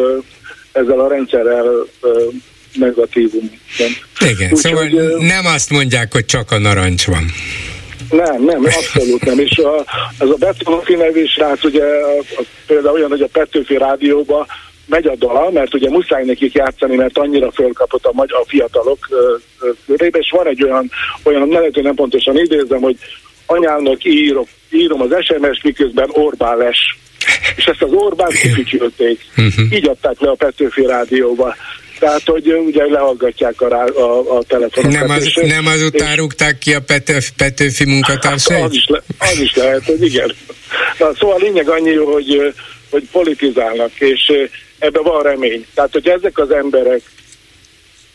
ezzel 0.73 1.01
a 1.01 1.09
rendszerrel 1.09 1.86
negatívum. 2.73 3.61
Igen, 4.20 4.52
Úgy, 4.52 4.57
szóval 4.57 4.89
hogy, 4.89 5.16
nem 5.19 5.47
azt 5.47 5.70
mondják, 5.70 6.12
hogy 6.12 6.24
csak 6.24 6.51
a 6.51 6.59
narancs 6.59 7.07
van. 7.07 7.24
Nem, 8.11 8.44
nem, 8.44 8.65
abszolút 8.65 9.24
nem. 9.24 9.39
És 9.39 9.59
a, 9.59 9.85
ez 10.19 10.28
a 10.28 10.36
Betanofi 10.39 10.94
nevű 10.94 11.24
srác, 11.24 11.65
ugye 11.65 11.85
a, 11.85 12.19
a, 12.19 12.43
például 12.66 12.94
olyan, 12.94 13.11
hogy 13.11 13.20
a 13.20 13.28
Petőfi 13.32 13.77
Rádióban 13.77 14.47
megy 14.91 15.07
a 15.07 15.17
dala, 15.17 15.51
mert 15.51 15.75
ugye 15.75 15.91
muszáj 15.91 16.25
nekik 16.25 16.53
játszani, 16.53 16.97
mert 16.97 17.19
annyira 17.19 17.51
fölkapott 17.51 18.05
a, 18.05 18.12
magyar, 18.12 18.41
a 18.41 18.49
fiatalok 18.49 19.09
körébe, 19.87 20.19
és 20.19 20.31
van 20.31 20.47
egy 20.47 20.62
olyan, 20.62 20.91
olyan 21.23 21.49
lehet, 21.49 21.75
hogy 21.75 21.83
nem 21.83 21.95
pontosan 21.95 22.39
idézem, 22.39 22.81
hogy 22.81 22.97
anyámnak 23.47 24.05
írok, 24.05 24.49
írom 24.71 25.01
az 25.01 25.25
SMS, 25.25 25.61
miközben 25.62 26.09
Orbán 26.12 26.57
les. 26.57 26.99
És 27.57 27.65
ezt 27.65 27.83
az 27.83 27.93
Orbán 27.93 28.31
kifütyülték. 28.31 29.21
Uh-huh. 29.37 29.73
Így 29.73 29.89
adták 29.89 30.21
le 30.21 30.31
a 30.31 30.35
Petőfi 30.35 30.87
Rádióba. 30.87 31.57
Tehát, 31.99 32.23
hogy 32.25 32.53
ugye 32.53 32.85
lehallgatják 32.85 33.61
a, 33.61 33.69
rá, 33.69 33.85
a, 33.85 34.37
a 34.39 34.43
telefonokat. 34.43 35.01
Nem, 35.01 35.11
az, 35.11 35.25
és, 35.25 35.35
nem 35.35 35.67
azután 35.67 36.12
és, 36.12 36.17
rúgták 36.17 36.59
ki 36.59 36.75
a 36.75 36.81
Petőf, 36.81 37.31
Petőfi 37.37 37.85
munkatársait? 37.85 38.65
Az 38.65 38.75
is, 38.75 38.87
le, 38.89 39.03
az 39.19 39.39
is 39.39 39.55
lehet, 39.55 39.85
hogy 39.85 40.03
igen. 40.03 40.35
Na, 40.99 41.15
szóval 41.15 41.37
a 41.37 41.39
lényeg 41.39 41.69
annyi, 41.69 41.95
hogy, 41.95 42.55
hogy 42.91 43.09
politizálnak, 43.12 43.91
és 43.99 44.33
ebben 44.81 45.02
van 45.02 45.23
remény. 45.23 45.66
Tehát, 45.74 45.93
hogy 45.93 46.09
ezek 46.09 46.39
az 46.39 46.51
emberek 46.51 47.02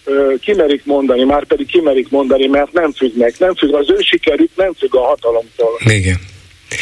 ö, 0.03 0.33
kimerik 0.41 0.85
mondani, 0.85 1.23
már 1.23 1.45
pedig 1.45 1.67
kimerik 1.67 2.09
mondani, 2.09 2.47
mert 2.47 2.73
nem 2.73 2.91
függnek, 2.91 3.39
nem 3.39 3.55
függ, 3.55 3.73
az 3.73 3.89
ő 3.89 3.97
sikerük 3.99 4.49
nem 4.55 4.73
függ 4.73 4.95
a 4.95 5.01
hatalomtól. 5.01 5.79
Igen. 5.85 6.19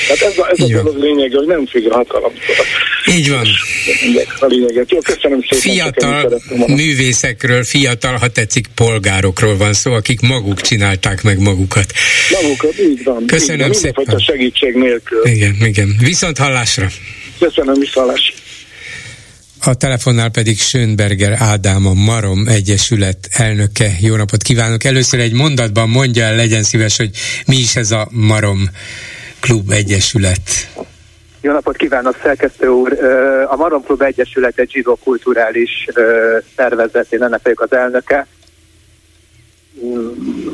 Tehát 0.07 0.21
ez 0.21 0.37
a, 0.37 0.49
ez 0.49 0.59
a 0.59 0.81
dolog 0.81 0.97
lényeg, 0.97 1.33
hogy 1.33 1.47
nem 1.47 1.65
függ 1.65 1.91
a 1.91 1.95
hatalomtól. 1.95 2.55
Így 3.11 3.29
van. 3.29 3.47
A 4.39 4.45
lényeget. 4.45 4.91
Jó, 4.91 4.99
köszönöm 4.99 5.41
szépen. 5.41 5.59
Fiatal 5.59 6.41
művészekről, 6.67 7.63
fiatal, 7.63 8.15
ha 8.15 8.27
tetszik, 8.27 8.67
polgárokról 8.75 9.57
van 9.57 9.73
szó, 9.73 9.93
akik 9.93 10.21
maguk 10.21 10.61
csinálták 10.61 11.23
meg 11.23 11.39
magukat. 11.39 11.93
Magukat, 12.41 12.79
így 12.79 13.03
van. 13.03 13.25
Köszönöm 13.25 13.71
így 13.71 13.81
van, 13.81 13.93
szépen. 13.93 14.19
segítség 14.19 14.75
nélkül. 14.75 15.25
Igen, 15.25 15.55
igen. 15.61 15.95
Viszont 15.99 16.37
hallásra. 16.37 16.87
Köszönöm, 17.39 17.73
viszont 17.73 18.07
hallásra. 18.07 18.42
A 19.65 19.75
telefonnál 19.75 20.29
pedig 20.29 20.57
Schönberger 20.59 21.37
Ádám, 21.39 21.85
a 21.85 21.93
Marom 21.93 22.47
Egyesület 22.47 23.17
elnöke. 23.31 23.91
Jó 23.99 24.15
napot 24.15 24.41
kívánok! 24.41 24.83
Először 24.83 25.19
egy 25.19 25.33
mondatban 25.33 25.89
mondja 25.89 26.23
el, 26.23 26.35
legyen 26.35 26.63
szíves, 26.63 26.97
hogy 26.97 27.09
mi 27.47 27.55
is 27.55 27.75
ez 27.75 27.91
a 27.91 28.07
Marom 28.11 28.69
Klub 29.39 29.71
Egyesület. 29.71 30.41
Jó 31.41 31.51
napot 31.51 31.77
kívánok, 31.77 32.19
szerkesztő 32.23 32.67
úr! 32.67 32.97
A 33.49 33.55
Marom 33.55 33.83
Klub 33.83 34.01
Egyesület 34.01 34.59
egy 34.59 34.71
zsidó 34.71 34.99
kulturális 35.03 35.87
szervezet, 36.55 37.13
én 37.13 37.23
ennek 37.23 37.39
vagyok 37.43 37.61
az 37.61 37.73
elnöke. 37.73 38.27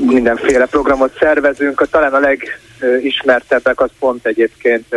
Mindenféle 0.05 0.65
programot 0.65 1.17
szervezünk, 1.19 1.87
talán 1.91 2.13
a 2.13 2.19
legismertebbek 2.19 3.81
az 3.81 3.89
pont 3.99 4.25
egyébként 4.25 4.95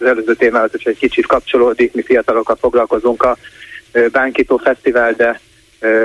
az 0.00 0.06
előző 0.06 0.34
témához 0.34 0.70
is 0.74 0.84
egy 0.84 0.98
kicsit 0.98 1.26
kapcsolódik, 1.26 1.92
mi 1.92 2.02
fiatalokkal 2.02 2.56
foglalkozunk 2.60 3.22
a 3.22 3.36
Bánkító 4.12 4.56
Fesztivál, 4.56 5.12
de 5.12 5.40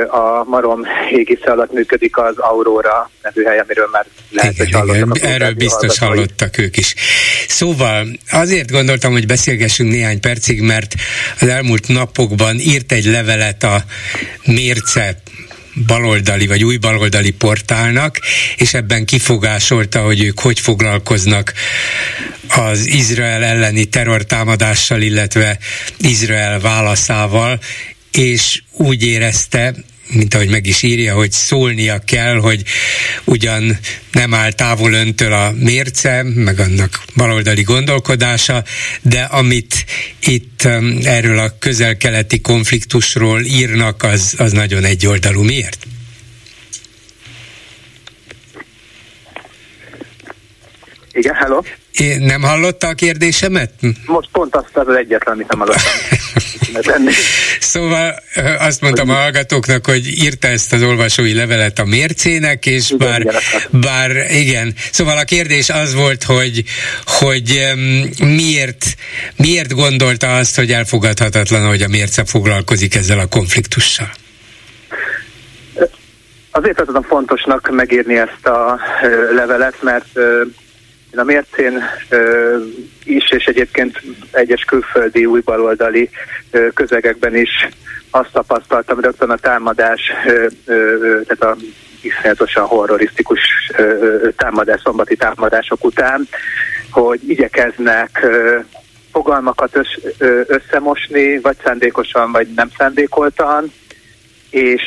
a 0.07 0.43
Marom 0.43 0.81
égisze 1.11 1.51
alatt 1.51 1.72
működik 1.73 2.17
az 2.17 2.38
Aurora 2.38 3.09
nevű 3.22 3.43
hely, 3.43 3.59
amiről 3.59 3.89
már 3.91 4.05
lehet, 4.30 4.53
igen, 4.59 4.88
hogy. 4.88 4.95
Igen, 4.95 5.11
erről 5.22 5.53
biztos 5.53 5.99
hallottak 5.99 6.57
ők 6.57 6.77
is. 6.77 6.95
Szóval 7.47 8.07
azért 8.31 8.72
gondoltam, 8.72 9.11
hogy 9.11 9.26
beszélgessünk 9.26 9.91
néhány 9.91 10.19
percig, 10.19 10.61
mert 10.61 10.93
az 11.39 11.47
elmúlt 11.47 11.88
napokban 11.88 12.59
írt 12.59 12.91
egy 12.91 13.05
levelet 13.05 13.63
a 13.63 13.84
Mérce 14.45 15.15
baloldali 15.88 16.47
vagy 16.47 16.63
új 16.63 16.77
baloldali 16.77 17.31
portálnak, 17.31 18.19
és 18.57 18.73
ebben 18.73 19.05
kifogásolta, 19.05 19.99
hogy 20.01 20.23
ők 20.23 20.39
hogy 20.39 20.59
foglalkoznak 20.59 21.53
az 22.47 22.88
Izrael 22.88 23.43
elleni 23.43 23.85
terrortámadással, 23.85 25.01
illetve 25.01 25.57
Izrael 25.97 26.59
válaszával, 26.59 27.59
és 28.11 28.61
úgy 28.72 29.03
érezte, 29.03 29.73
mint 30.07 30.34
ahogy 30.34 30.49
meg 30.49 30.65
is 30.65 30.81
írja, 30.81 31.15
hogy 31.15 31.31
szólnia 31.31 31.99
kell, 31.99 32.35
hogy 32.35 32.63
ugyan 33.23 33.77
nem 34.11 34.34
áll 34.34 34.51
távol 34.51 34.93
öntől 34.93 35.34
a 35.34 35.51
mérce, 35.51 36.23
meg 36.23 36.59
annak 36.59 37.03
baloldali 37.15 37.61
gondolkodása, 37.61 38.63
de 39.01 39.22
amit 39.22 39.85
itt 40.19 40.61
um, 40.65 40.97
erről 41.03 41.39
a 41.39 41.57
közel-keleti 41.59 42.41
konfliktusról 42.41 43.41
írnak, 43.41 44.03
az, 44.03 44.34
az 44.38 44.51
nagyon 44.51 44.84
egyoldalú. 44.84 45.43
Miért? 45.43 45.88
Igen, 51.11 51.34
hello. 51.34 51.61
Én 51.97 52.22
nem 52.22 52.41
hallotta 52.41 52.88
a 52.88 52.93
kérdésemet? 52.93 53.72
Most 54.05 54.30
pont 54.31 54.55
azt 54.55 54.72
az 54.73 54.95
egyetlen, 54.95 55.34
amit 55.34 55.47
nem 55.47 55.59
hallottam. 55.59 57.05
szóval 57.59 58.15
azt 58.59 58.81
mondtam 58.81 59.09
a 59.09 59.13
hallgatóknak, 59.13 59.85
hogy 59.85 60.07
írta 60.07 60.47
ezt 60.47 60.73
az 60.73 60.84
olvasói 60.84 61.34
levelet 61.34 61.80
a 61.80 61.85
mércének, 61.85 62.65
és 62.65 62.91
igen, 62.91 63.07
bár, 63.07 63.22
igen, 63.22 63.41
bár 63.72 64.31
igen. 64.31 64.73
Szóval 64.91 65.17
a 65.17 65.23
kérdés 65.23 65.69
az 65.69 65.93
volt, 65.93 66.23
hogy, 66.23 66.63
hogy 67.05 67.73
miért, 68.19 68.85
miért 69.38 69.73
gondolta 69.73 70.35
azt, 70.35 70.55
hogy 70.55 70.72
elfogadhatatlan, 70.72 71.67
hogy 71.67 71.81
a 71.81 71.88
mérce 71.88 72.26
foglalkozik 72.26 72.95
ezzel 72.95 73.19
a 73.19 73.27
konfliktussal? 73.27 74.09
Azért 76.51 76.76
tartottam 76.76 77.03
fontosnak 77.03 77.69
megírni 77.72 78.17
ezt 78.17 78.45
a 78.45 78.80
levelet, 79.35 79.81
mert 79.81 80.19
én 81.15 81.21
a 81.21 81.23
mércén 81.23 81.83
is, 83.03 83.31
és 83.31 83.45
egyébként 83.45 84.01
egyes 84.31 84.63
külföldi 84.63 85.25
újbaloldali 85.25 86.09
közegekben 86.73 87.35
is 87.35 87.67
azt 88.09 88.31
tapasztaltam 88.31 88.99
rögtön 88.99 89.29
a 89.29 89.35
támadás, 89.35 90.01
tehát 91.27 91.41
a 91.41 91.55
iszonyatosan 92.01 92.65
horrorisztikus 92.65 93.39
támadás, 94.37 94.81
szombati 94.83 95.15
támadások 95.15 95.83
után, 95.83 96.27
hogy 96.91 97.29
igyekeznek 97.29 98.27
fogalmakat 99.11 99.79
összemosni, 100.47 101.39
vagy 101.39 101.57
szándékosan, 101.63 102.31
vagy 102.31 102.47
nem 102.55 102.69
szándékoltan, 102.77 103.71
és 104.49 104.81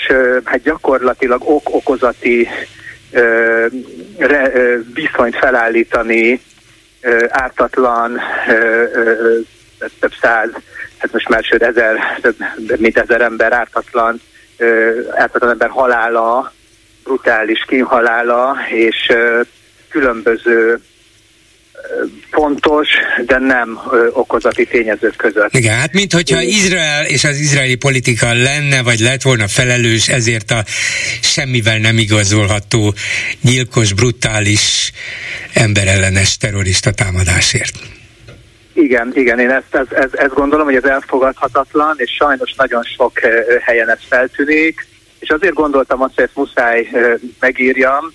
hát 0.45 0.63
gyakorlatilag 0.63 1.43
ok-okozati 1.45 2.49
viszonyt 4.95 5.37
felállítani 5.37 6.41
ártatlan 7.29 8.21
több 10.01 10.13
száz, 10.21 10.51
hát 10.99 11.13
most 11.13 11.29
már 11.29 11.45
sőt 11.45 11.63
ezer, 11.63 11.97
több 12.67 12.79
mint 12.79 12.99
ezer 12.99 13.21
ember 13.21 13.53
ártatlan, 13.53 14.21
ártatlan 15.11 15.51
ember 15.51 15.69
halála, 15.69 16.53
brutális 17.05 17.65
kínhalála, 17.69 18.57
és 18.71 19.13
különböző 19.89 20.79
fontos, 22.31 22.89
de 23.27 23.39
nem 23.39 23.79
ö, 23.91 24.07
okozati 24.13 24.67
tényezők 24.67 25.17
között. 25.17 25.55
Igen, 25.55 25.75
hát 25.75 25.93
minthogyha 25.93 26.43
Izrael 26.43 27.05
és 27.07 27.25
az 27.25 27.39
izraeli 27.39 27.75
politika 27.75 28.33
lenne, 28.33 28.83
vagy 28.83 28.99
lett 28.99 29.23
volna 29.23 29.49
felelős 29.49 30.09
ezért 30.09 30.51
a 30.51 30.65
semmivel 31.21 31.79
nem 31.79 31.99
igazolható, 31.99 32.95
nyilkos, 33.43 33.93
brutális, 33.93 34.93
emberellenes 35.55 36.37
terrorista 36.37 36.91
támadásért. 36.91 37.75
Igen, 38.73 39.13
igen, 39.15 39.39
én 39.39 39.51
ezt, 39.51 39.75
ezt, 39.75 39.93
ezt, 39.93 40.15
ezt 40.15 40.35
gondolom, 40.35 40.67
hogy 40.67 40.75
ez 40.75 40.85
elfogadhatatlan, 40.85 41.95
és 41.97 42.11
sajnos 42.11 42.55
nagyon 42.57 42.83
sok 42.97 43.19
helyen 43.61 43.91
ez 43.91 43.99
feltűnik, 44.09 44.87
és 45.19 45.29
azért 45.29 45.55
gondoltam 45.55 46.03
azt, 46.03 46.15
hogy 46.15 46.25
ezt 46.25 46.37
muszáj 46.37 46.89
megírjam, 47.41 48.13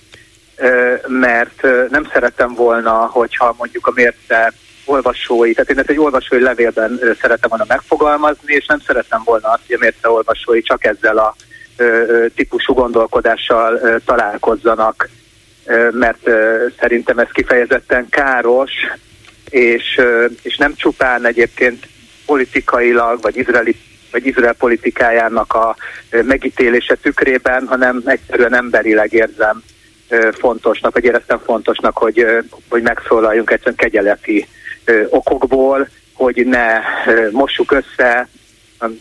mert 1.07 1.61
nem 1.89 2.07
szerettem 2.13 2.53
volna, 2.53 2.91
hogyha 2.91 3.55
mondjuk 3.57 3.87
a 3.87 3.91
mérce 3.95 4.53
olvasói, 4.85 5.53
tehát 5.53 5.69
én 5.69 5.79
ezt 5.79 5.89
egy 5.89 5.99
olvasói 5.99 6.41
levélben 6.41 6.99
szeretem 7.21 7.49
volna 7.49 7.65
megfogalmazni, 7.67 8.53
és 8.53 8.65
nem 8.65 8.79
szerettem 8.79 9.21
volna 9.23 9.47
azt, 9.47 9.61
hogy 9.67 9.75
a 9.75 9.79
mérce 9.81 10.09
olvasói 10.09 10.61
csak 10.61 10.85
ezzel 10.85 11.17
a 11.17 11.35
típusú 12.35 12.73
gondolkodással 12.73 13.99
találkozzanak, 14.05 15.09
mert 15.91 16.29
szerintem 16.79 17.19
ez 17.19 17.27
kifejezetten 17.31 18.09
káros, 18.09 18.71
és, 19.49 20.01
és 20.41 20.57
nem 20.57 20.75
csupán 20.75 21.25
egyébként 21.25 21.87
politikailag, 22.25 23.21
vagy 23.21 23.37
izraeli 23.37 23.75
vagy 24.11 24.25
Izrael 24.25 24.53
politikájának 24.53 25.53
a 25.53 25.75
megítélése 26.09 26.95
tükrében, 26.95 27.67
hanem 27.67 28.01
egyszerűen 28.05 28.55
emberileg 28.55 29.13
érzem 29.13 29.63
fontosnak, 30.31 30.93
vagy 30.93 31.03
éreztem 31.03 31.39
fontosnak, 31.45 31.97
hogy, 31.97 32.25
hogy 32.69 32.81
megszólaljunk 32.81 33.51
egyszerűen 33.51 33.75
kegyeleti 33.75 34.47
okokból, 35.09 35.87
hogy 36.13 36.45
ne 36.45 36.79
mossuk 37.31 37.71
össze 37.71 38.27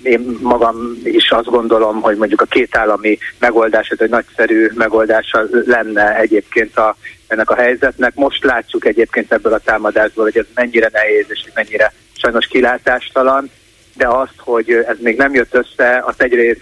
én 0.03 0.39
magam 0.41 1.01
is 1.05 1.31
azt 1.31 1.51
gondolom, 1.51 2.01
hogy 2.01 2.17
mondjuk 2.17 2.41
a 2.41 2.45
két 2.45 2.77
állami 2.77 3.19
megoldás, 3.39 3.89
ez 3.89 4.01
egy 4.01 4.11
nagyszerű 4.11 4.71
megoldása 4.75 5.45
lenne 5.51 6.19
egyébként 6.19 6.77
a, 6.77 6.97
ennek 7.27 7.51
a 7.51 7.55
helyzetnek. 7.55 8.15
Most 8.15 8.45
látjuk 8.45 8.85
egyébként 8.85 9.33
ebből 9.33 9.53
a 9.53 9.59
támadásból, 9.59 10.25
hogy 10.25 10.39
ez 10.39 10.47
mennyire 10.55 10.89
nehéz 10.93 11.27
és 11.29 11.45
mennyire 11.55 11.93
sajnos 12.17 12.47
kilátástalan, 12.47 13.51
de 13.97 14.07
azt, 14.09 14.37
hogy 14.37 14.71
ez 14.71 14.97
még 15.01 15.17
nem 15.17 15.35
jött 15.35 15.55
össze, 15.55 16.03
az 16.07 16.15
egyrészt 16.17 16.61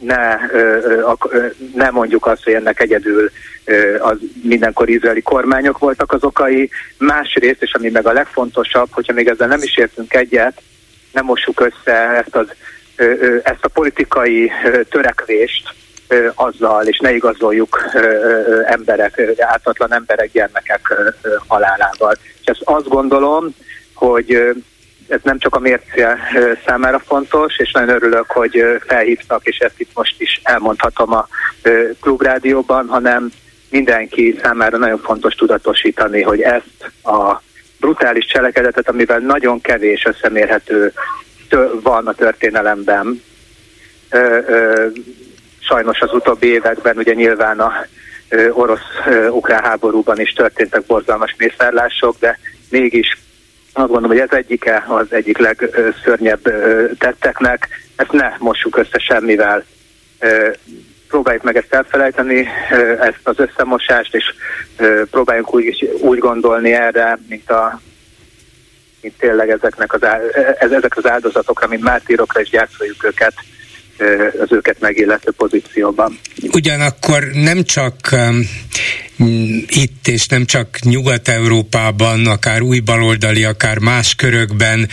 ne, 0.00 0.36
ne 1.74 1.90
mondjuk 1.90 2.26
azt, 2.26 2.44
hogy 2.44 2.52
ennek 2.52 2.80
egyedül 2.80 3.30
az 3.98 4.16
mindenkor 4.42 4.88
izraeli 4.88 5.22
kormányok 5.22 5.78
voltak 5.78 6.12
az 6.12 6.24
okai. 6.24 6.70
Másrészt, 6.98 7.62
és 7.62 7.74
ami 7.74 7.90
meg 7.90 8.06
a 8.06 8.12
legfontosabb, 8.12 8.88
hogyha 8.90 9.12
még 9.12 9.28
ezzel 9.28 9.48
nem 9.48 9.62
is 9.62 9.76
értünk 9.76 10.14
egyet, 10.14 10.62
nem 11.12 11.24
mossuk 11.24 11.60
össze 11.60 11.92
ezt, 11.92 12.36
az, 12.36 12.46
ezt 13.42 13.64
a 13.64 13.68
politikai 13.68 14.50
törekvést 14.90 15.74
azzal, 16.34 16.84
és 16.84 16.98
ne 16.98 17.12
igazoljuk 17.12 17.78
emberek, 18.64 19.22
ártatlan 19.38 19.94
emberek, 19.94 20.30
gyermekek 20.32 20.94
halálával. 21.46 22.14
És 22.40 22.46
ezt 22.46 22.62
azt 22.64 22.88
gondolom, 22.88 23.54
hogy 23.94 24.54
ez 25.10 25.20
nem 25.22 25.38
csak 25.38 25.54
a 25.54 25.58
mérce 25.58 26.18
számára 26.66 26.98
fontos, 26.98 27.58
és 27.58 27.72
nagyon 27.72 27.94
örülök, 27.94 28.30
hogy 28.30 28.64
felhívtak, 28.86 29.46
és 29.46 29.58
ezt 29.58 29.80
itt 29.80 29.90
most 29.94 30.20
is 30.20 30.40
elmondhatom 30.42 31.12
a 31.12 31.28
klubrádióban, 32.00 32.86
hanem 32.88 33.30
mindenki 33.70 34.38
számára 34.42 34.76
nagyon 34.76 34.98
fontos 34.98 35.34
tudatosítani, 35.34 36.22
hogy 36.22 36.40
ezt 36.40 36.92
a 37.02 37.42
brutális 37.80 38.26
cselekedetet, 38.26 38.88
amivel 38.88 39.18
nagyon 39.18 39.60
kevés 39.60 40.04
összemérhető 40.04 40.92
van 41.82 42.06
a 42.06 42.12
történelemben, 42.12 43.22
sajnos 45.60 46.00
az 46.00 46.12
utóbbi 46.12 46.46
években 46.46 46.96
ugye 46.96 47.14
nyilván 47.14 47.60
a 47.60 47.72
orosz-ukrán 48.50 49.62
háborúban 49.62 50.20
is 50.20 50.32
történtek 50.32 50.86
borzalmas 50.86 51.34
mészárlások, 51.38 52.16
de 52.18 52.38
mégis 52.68 53.18
azt 53.72 53.90
gondolom, 53.90 54.10
hogy 54.10 54.28
ez 54.30 54.36
egyike 54.36 54.84
az 54.88 55.06
egyik 55.10 55.38
legszörnyebb 55.38 56.42
tetteknek. 56.98 57.68
Ezt 57.96 58.12
ne 58.12 58.32
mossuk 58.38 58.76
össze 58.76 58.98
semmivel. 58.98 59.64
Próbáljuk 61.08 61.42
meg 61.42 61.56
ezt 61.56 61.74
elfelejteni, 61.74 62.48
ezt 63.00 63.20
az 63.22 63.38
összemosást, 63.38 64.14
és 64.14 64.24
próbáljunk 65.10 65.54
úgy, 65.54 65.98
úgy 66.00 66.18
gondolni 66.18 66.72
erre, 66.72 67.18
mint 67.28 67.50
a 67.50 67.80
mint 69.02 69.14
tényleg 69.18 69.50
ezeknek 69.50 69.92
az, 69.92 70.00
ezek 70.58 70.96
az 70.96 71.06
áldozatokra, 71.06 71.66
mint 71.66 71.82
mártírokra, 71.82 72.40
és 72.40 72.48
gyászoljuk 72.48 73.04
őket 73.04 73.34
az 74.40 74.52
őket 74.52 74.80
megillető 74.80 75.30
pozícióban. 75.36 76.18
Ugyanakkor 76.52 77.24
nem 77.32 77.62
csak 77.62 77.94
itt, 79.66 80.08
és 80.08 80.26
nem 80.26 80.46
csak 80.46 80.78
Nyugat-Európában, 80.82 82.26
akár 82.26 82.60
új 82.60 82.78
baloldali, 82.78 83.44
akár 83.44 83.78
más 83.78 84.14
körökben, 84.14 84.88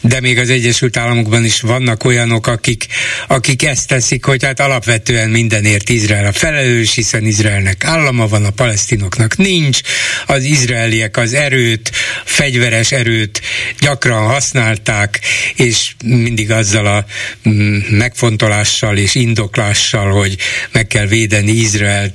de 0.00 0.20
még 0.20 0.38
az 0.38 0.50
Egyesült 0.50 0.96
Államokban 0.96 1.44
is 1.44 1.60
vannak 1.60 2.04
olyanok, 2.04 2.46
akik, 2.46 2.86
akik 3.28 3.62
ezt 3.62 3.88
teszik, 3.88 4.24
hogy 4.24 4.44
hát 4.44 4.60
alapvetően 4.60 5.30
mindenért 5.30 5.88
Izrael 5.88 6.26
a 6.26 6.32
felelős, 6.32 6.94
hiszen 6.94 7.24
Izraelnek 7.24 7.84
állama 7.84 8.28
van, 8.28 8.44
a 8.44 8.50
palesztinoknak 8.50 9.36
nincs, 9.36 9.80
az 10.26 10.44
izraeliek 10.44 11.16
az 11.16 11.34
erőt, 11.34 11.90
fegyveres 12.24 12.92
erőt 12.92 13.40
gyakran 13.80 14.26
használták, 14.26 15.20
és 15.54 15.92
mindig 16.04 16.50
azzal 16.50 16.86
a 16.86 17.04
mm, 17.48 17.78
megfontolással 17.90 18.96
és 18.96 19.14
indoklással, 19.14 20.10
hogy 20.10 20.36
meg 20.72 20.86
kell 20.86 21.06
védeni 21.06 21.52
Izrael 21.52 22.12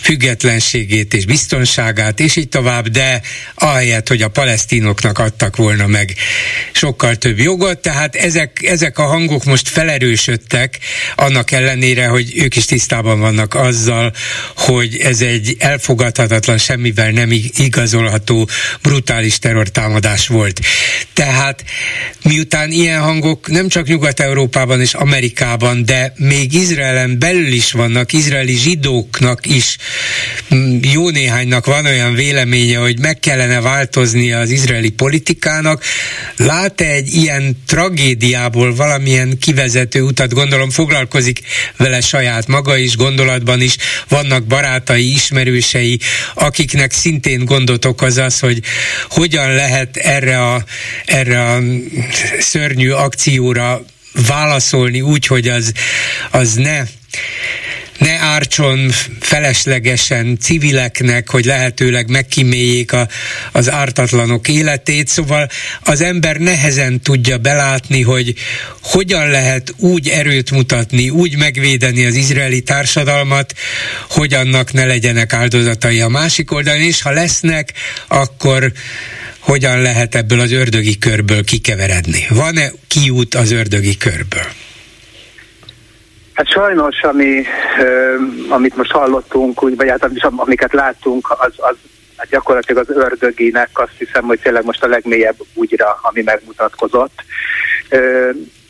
függetlenségét, 0.00 0.95
békét 0.96 1.14
és 1.14 1.26
biztonságát, 1.26 2.20
és 2.20 2.36
így 2.36 2.48
tovább, 2.48 2.88
de 2.88 3.20
ahelyett, 3.54 4.08
hogy 4.08 4.22
a 4.22 4.28
palesztinoknak 4.28 5.18
adtak 5.18 5.56
volna 5.56 5.86
meg 5.86 6.14
sokkal 6.72 7.16
több 7.16 7.38
jogot, 7.38 7.78
tehát 7.78 8.14
ezek, 8.14 8.62
ezek 8.62 8.98
a 8.98 9.02
hangok 9.02 9.44
most 9.44 9.68
felerősödtek, 9.68 10.78
annak 11.14 11.50
ellenére, 11.50 12.06
hogy 12.06 12.32
ők 12.36 12.56
is 12.56 12.64
tisztában 12.64 13.20
vannak 13.20 13.54
azzal, 13.54 14.12
hogy 14.56 14.96
ez 14.96 15.20
egy 15.20 15.56
elfogadhatatlan, 15.58 16.58
semmivel 16.58 17.10
nem 17.10 17.30
igazolható, 17.56 18.48
brutális 18.82 19.38
terrortámadás 19.38 20.26
volt. 20.26 20.60
Tehát 21.12 21.64
miután 22.22 22.70
ilyen 22.70 23.00
hangok 23.00 23.48
nem 23.48 23.68
csak 23.68 23.86
Nyugat-Európában 23.86 24.80
és 24.80 24.94
Amerikában, 24.94 25.84
de 25.84 26.12
még 26.16 26.52
Izraelen 26.52 27.18
belül 27.18 27.52
is 27.52 27.72
vannak, 27.72 28.12
izraeli 28.12 28.54
zsidóknak 28.54 29.46
is 29.46 29.76
mm, 30.54 30.78
jó 30.92 31.10
néhánynak 31.10 31.66
van 31.66 31.86
olyan 31.86 32.14
véleménye, 32.14 32.78
hogy 32.78 32.98
meg 32.98 33.18
kellene 33.18 33.60
változni 33.60 34.32
az 34.32 34.50
izraeli 34.50 34.90
politikának. 34.90 35.84
Lát-e 36.36 36.84
egy 36.84 37.14
ilyen 37.14 37.62
tragédiából 37.66 38.74
valamilyen 38.74 39.38
kivezető 39.38 40.00
utat, 40.02 40.34
gondolom 40.34 40.70
foglalkozik 40.70 41.40
vele 41.76 42.00
saját 42.00 42.46
maga 42.46 42.76
is, 42.76 42.96
gondolatban 42.96 43.60
is, 43.60 43.76
vannak 44.08 44.44
barátai, 44.44 45.12
ismerősei, 45.12 45.98
akiknek 46.34 46.92
szintén 46.92 47.44
gondot 47.44 47.84
okoz 47.84 48.16
az, 48.16 48.38
hogy 48.38 48.62
hogyan 49.08 49.54
lehet 49.54 49.96
erre 49.96 50.42
a, 50.42 50.64
erre 51.04 51.44
a 51.44 51.62
szörnyű 52.38 52.90
akcióra 52.90 53.84
válaszolni 54.26 55.00
úgy, 55.00 55.26
hogy 55.26 55.48
az, 55.48 55.72
az 56.30 56.54
ne 56.54 56.82
ne 57.98 58.18
ártson 58.18 58.90
feleslegesen 59.20 60.38
civileknek, 60.40 61.28
hogy 61.28 61.44
lehetőleg 61.44 62.10
megkíméljék 62.10 62.92
a, 62.92 63.08
az 63.52 63.70
ártatlanok 63.70 64.48
életét, 64.48 65.08
szóval 65.08 65.48
az 65.80 66.00
ember 66.00 66.36
nehezen 66.36 67.00
tudja 67.00 67.38
belátni, 67.38 68.02
hogy 68.02 68.34
hogyan 68.82 69.30
lehet 69.30 69.74
úgy 69.76 70.08
erőt 70.08 70.50
mutatni, 70.50 71.10
úgy 71.10 71.36
megvédeni 71.36 72.06
az 72.06 72.14
izraeli 72.14 72.60
társadalmat, 72.60 73.54
hogy 74.10 74.34
annak 74.34 74.72
ne 74.72 74.84
legyenek 74.84 75.32
áldozatai 75.32 76.00
a 76.00 76.08
másik 76.08 76.52
oldalon, 76.52 76.82
és 76.82 77.02
ha 77.02 77.10
lesznek, 77.10 77.72
akkor 78.08 78.72
hogyan 79.38 79.80
lehet 79.80 80.14
ebből 80.14 80.40
az 80.40 80.52
ördögi 80.52 80.98
körből 80.98 81.44
kikeveredni? 81.44 82.26
Van-e 82.28 82.72
kiút 82.88 83.34
az 83.34 83.50
ördögi 83.50 83.96
körből? 83.96 84.65
Hát 86.36 86.48
sajnos, 86.48 87.02
ami, 87.02 87.42
amit 88.48 88.76
most 88.76 88.90
hallottunk, 88.90 89.62
úgy, 89.62 89.76
vagy 89.76 89.88
hát 89.88 90.10
amiket 90.36 90.72
láttunk, 90.72 91.30
az, 91.30 91.52
az 91.56 91.76
hát 92.16 92.28
gyakorlatilag 92.28 92.88
az 92.88 92.96
ördöginek 92.96 93.68
azt 93.72 93.94
hiszem, 93.98 94.24
hogy 94.24 94.40
tényleg 94.40 94.64
most 94.64 94.82
a 94.82 94.88
legmélyebb 94.88 95.36
úgyra, 95.54 95.98
ami 96.02 96.22
megmutatkozott. 96.22 97.22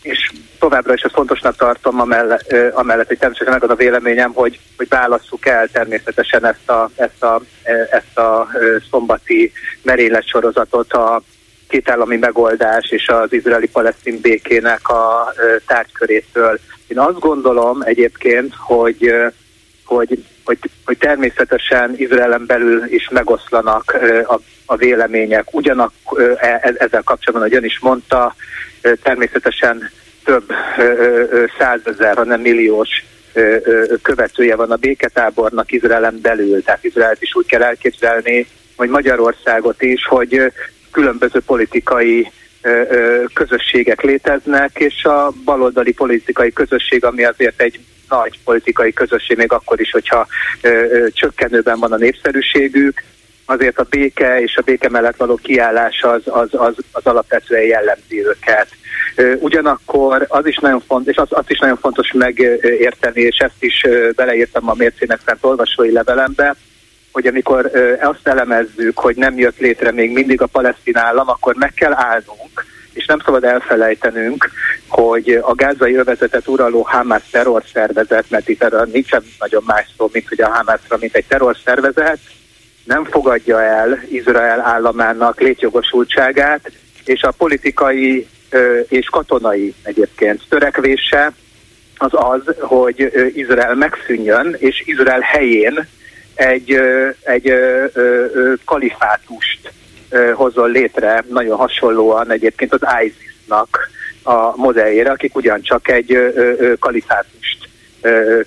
És 0.03 0.31
továbbra 0.59 0.93
is 0.93 1.01
ezt 1.01 1.15
fontosnak 1.15 1.57
tartom, 1.57 2.01
amellett, 2.01 2.53
amellett 2.73 3.07
hogy 3.07 3.19
természetesen 3.19 3.59
meg 3.61 3.63
az 3.63 3.71
a 3.71 3.83
véleményem, 3.83 4.33
hogy, 4.33 4.61
hogy 4.77 4.89
válasszuk 4.89 5.47
el 5.47 5.69
természetesen 5.69 6.47
ezt 6.47 6.71
a, 6.71 6.91
ezt 6.97 7.23
a, 7.23 7.41
ezt 7.91 8.19
a 8.19 8.49
szombati 8.91 9.53
merénylet 9.83 10.29
sorozatot 10.29 10.93
a 10.93 11.23
kétállami 11.69 12.17
megoldás 12.17 12.91
és 12.91 13.09
az 13.09 13.33
izraeli-palesztin 13.33 14.21
békének 14.21 14.89
a 14.89 15.33
tárgykörétől 15.67 16.59
én 16.87 16.99
azt 16.99 17.19
gondolom 17.19 17.83
egyébként, 17.83 18.55
hogy, 18.59 19.13
hogy, 19.85 20.25
hogy, 20.45 20.59
hogy 20.85 20.99
természetesen 20.99 21.95
Izraelen 21.97 22.47
belül 22.47 22.85
is 22.89 23.09
megoszlanak 23.09 23.97
a, 24.27 24.41
a 24.67 24.77
vélemények. 24.77 25.55
Ugyanakkor 25.55 26.37
e, 26.41 26.61
ezzel 26.79 27.03
kapcsolatban, 27.03 27.35
ahogy 27.35 27.55
ön 27.55 27.65
is 27.65 27.79
mondta, 27.81 28.35
természetesen 29.03 29.91
több 30.25 30.53
százezer, 31.59 32.17
hanem 32.17 32.41
milliós 32.41 33.05
követője 34.03 34.57
van 34.57 34.71
a 34.71 34.77
béketábornak 34.77 35.73
Izraelen 35.73 36.19
belül. 36.23 36.63
Tehát 36.63 36.85
Izraelt 36.85 37.23
is 37.23 37.35
úgy 37.35 37.47
kell 37.47 37.63
elképzelni, 37.63 38.47
hogy 38.77 38.89
Magyarországot 38.89 39.83
is, 39.83 40.07
hogy 40.07 40.53
különböző 40.91 41.41
politikai 41.47 42.31
közösségek 43.35 44.03
léteznek, 44.03 44.71
és 44.79 45.05
a 45.05 45.33
baloldali 45.45 45.93
politikai 45.93 46.53
közösség, 46.53 47.05
ami 47.05 47.25
azért 47.25 47.61
egy 47.61 47.81
nagy 48.09 48.39
politikai 48.45 48.93
közösség, 48.93 49.37
még 49.37 49.53
akkor 49.53 49.81
is, 49.81 49.91
hogyha 49.91 50.27
ö, 50.61 51.07
csökkenőben 51.13 51.79
van 51.79 51.93
a 51.93 51.97
népszerűségük, 51.97 53.03
azért 53.45 53.79
a 53.79 53.87
béke 53.91 54.41
és 54.41 54.57
a 54.57 54.63
béke 54.63 54.89
mellett 54.89 55.17
való 55.17 55.35
kiállás 55.43 56.03
az, 56.03 56.23
az, 56.25 56.49
az, 56.53 56.75
az 56.93 57.07
alapvetően 57.07 57.63
jellemzi 57.63 58.25
őket. 58.27 58.69
Ugyanakkor 59.39 60.27
az 60.29 60.47
is 60.47 60.57
nagyon 60.57 60.81
fontos, 60.87 61.13
és 61.13 61.21
az, 61.21 61.29
az 61.31 61.45
is 61.47 61.59
nagyon 61.59 61.77
fontos 61.77 62.13
megérteni, 62.13 63.21
és 63.21 63.37
ezt 63.39 63.63
is 63.63 63.87
beleírtam 64.17 64.69
a 64.69 64.75
mércének 64.75 65.21
szent 65.25 65.45
olvasói 65.45 65.93
levelembe, 65.93 66.55
hogy 67.17 67.27
amikor 67.27 67.71
azt 68.01 68.29
elemezzük, 68.29 68.99
hogy 68.99 69.17
nem 69.17 69.39
jött 69.39 69.59
létre 69.59 69.93
még 69.93 70.13
mindig 70.13 70.41
a 70.41 70.47
palesztin 70.47 70.97
állam, 70.97 71.29
akkor 71.29 71.55
meg 71.55 71.73
kell 71.75 71.93
állnunk, 71.95 72.65
és 72.93 73.07
nem 73.07 73.19
szabad 73.25 73.45
elfelejtenünk, 73.45 74.51
hogy 74.89 75.39
a 75.43 75.55
gázai 75.55 75.95
övezetet 75.95 76.49
uraló 76.49 76.83
Hamas 76.83 77.23
terrorszervezet, 77.31 78.25
mert 78.29 78.49
itt 78.49 78.63
erről 78.63 78.89
nincsen 78.93 79.23
nagyon 79.39 79.63
más 79.67 79.87
szó, 79.97 80.09
mint 80.13 80.29
hogy 80.29 80.41
a 80.41 80.49
Hamasra, 80.49 80.97
mint 81.01 81.15
egy 81.17 81.25
terrorszervezet, 81.29 82.19
nem 82.85 83.05
fogadja 83.05 83.63
el 83.63 84.01
Izrael 84.09 84.61
államának 84.61 85.41
létjogosultságát, 85.41 86.71
és 87.05 87.23
a 87.23 87.31
politikai 87.31 88.27
és 88.89 89.07
katonai 89.07 89.75
egyébként 89.83 90.43
törekvése 90.49 91.33
az 91.97 92.13
az, 92.13 92.55
hogy 92.61 93.13
Izrael 93.35 93.75
megszűnjön, 93.75 94.57
és 94.59 94.83
Izrael 94.87 95.21
helyén 95.21 95.87
egy, 96.37 96.81
egy 97.23 97.53
kalifátust 98.65 99.73
hozzon 100.35 100.71
létre, 100.71 101.25
nagyon 101.29 101.57
hasonlóan 101.57 102.31
egyébként 102.31 102.73
az 102.73 102.81
ISIS-nak 103.05 103.91
a 104.23 104.57
modelljére, 104.57 105.11
akik 105.11 105.37
ugyancsak 105.37 105.89
egy 105.89 106.35
kalifátust 106.79 107.69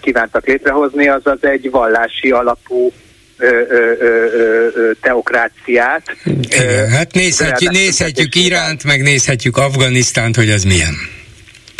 kívántak 0.01 0.45
létrehozni, 0.47 1.07
azaz 1.07 1.37
egy 1.41 1.69
vallási 1.71 2.31
alapú 2.31 2.91
teokráciát. 5.01 6.15
Igen, 6.25 6.89
hát 6.89 7.13
nézhetjük, 7.13 7.71
nézhetjük 7.71 8.35
Iránt, 8.35 8.83
meg 8.83 9.01
nézhetjük 9.01 9.57
Afganisztánt, 9.57 10.35
hogy 10.35 10.49
az 10.49 10.63
milyen. 10.63 10.95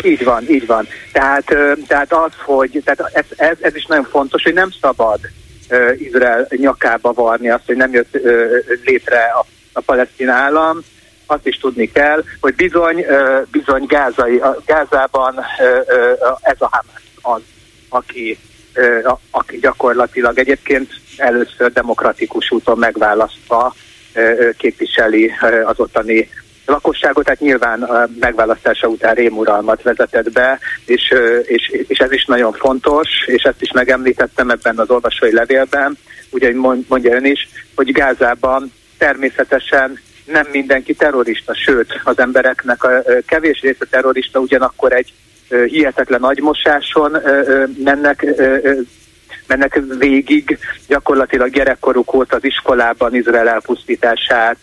Így 0.04 0.24
van, 0.24 0.50
így 0.50 0.66
van. 0.66 0.88
Tehát, 1.12 1.44
tehát 1.86 2.12
az, 2.12 2.32
hogy 2.44 2.82
tehát 2.84 3.12
ez, 3.12 3.24
ez, 3.36 3.56
ez 3.60 3.76
is 3.76 3.84
nagyon 3.86 4.08
fontos, 4.10 4.42
hogy 4.42 4.54
nem 4.54 4.70
szabad 4.80 5.20
Izrael 5.98 6.46
nyakába 6.56 7.12
varni 7.12 7.50
azt, 7.50 7.66
hogy 7.66 7.76
nem 7.76 7.92
jött 7.92 8.18
létre 8.84 9.22
a, 9.22 9.46
a 9.72 9.80
palesztin 9.80 10.28
állam, 10.28 10.78
azt 11.26 11.46
is 11.46 11.58
tudni 11.58 11.90
kell, 11.90 12.24
hogy 12.40 12.54
bizony, 12.54 13.06
bizony 13.50 13.84
Gázai, 13.86 14.42
Gázában 14.66 15.34
ez 16.40 16.56
a 16.58 16.68
Hamas 16.70 17.02
az, 17.20 17.42
aki, 17.88 18.38
aki 19.30 19.58
gyakorlatilag 19.58 20.38
egyébként 20.38 20.92
először 21.16 21.72
demokratikus 21.72 22.50
úton 22.50 22.78
megválasztva 22.78 23.74
képviseli 24.56 25.32
az 25.64 25.80
ottani 25.80 26.28
lakosságot, 26.70 27.24
tehát 27.24 27.40
nyilván 27.40 28.08
megválasztása 28.20 28.88
után 28.88 29.14
rémuralmat 29.14 29.82
vezetett 29.82 30.32
be, 30.32 30.58
és, 30.84 31.14
és, 31.42 31.68
és 31.88 31.98
ez 31.98 32.12
is 32.12 32.24
nagyon 32.24 32.52
fontos, 32.52 33.08
és 33.26 33.42
ezt 33.42 33.62
is 33.62 33.72
megemlítettem 33.72 34.50
ebben 34.50 34.78
az 34.78 34.90
olvasói 34.90 35.32
levélben, 35.32 35.98
ugye 36.30 36.54
mondja 36.88 37.14
ön 37.14 37.24
is, 37.24 37.48
hogy 37.74 37.92
Gázában 37.92 38.72
természetesen 38.98 40.00
nem 40.24 40.46
mindenki 40.52 40.94
terrorista, 40.94 41.54
sőt, 41.54 42.00
az 42.04 42.18
embereknek 42.18 42.84
a 42.84 43.02
kevés 43.26 43.60
része 43.60 43.86
terrorista, 43.90 44.38
ugyanakkor 44.38 44.92
egy 44.92 45.12
hihetetlen 45.66 46.22
agymosáson 46.22 47.16
mennek 47.84 48.26
mennek 49.46 49.80
végig, 49.98 50.58
gyakorlatilag 50.88 51.50
gyerekkoruk 51.50 52.14
óta 52.14 52.36
az 52.36 52.44
iskolában 52.44 53.14
Izrael 53.14 53.48
elpusztítását, 53.48 54.56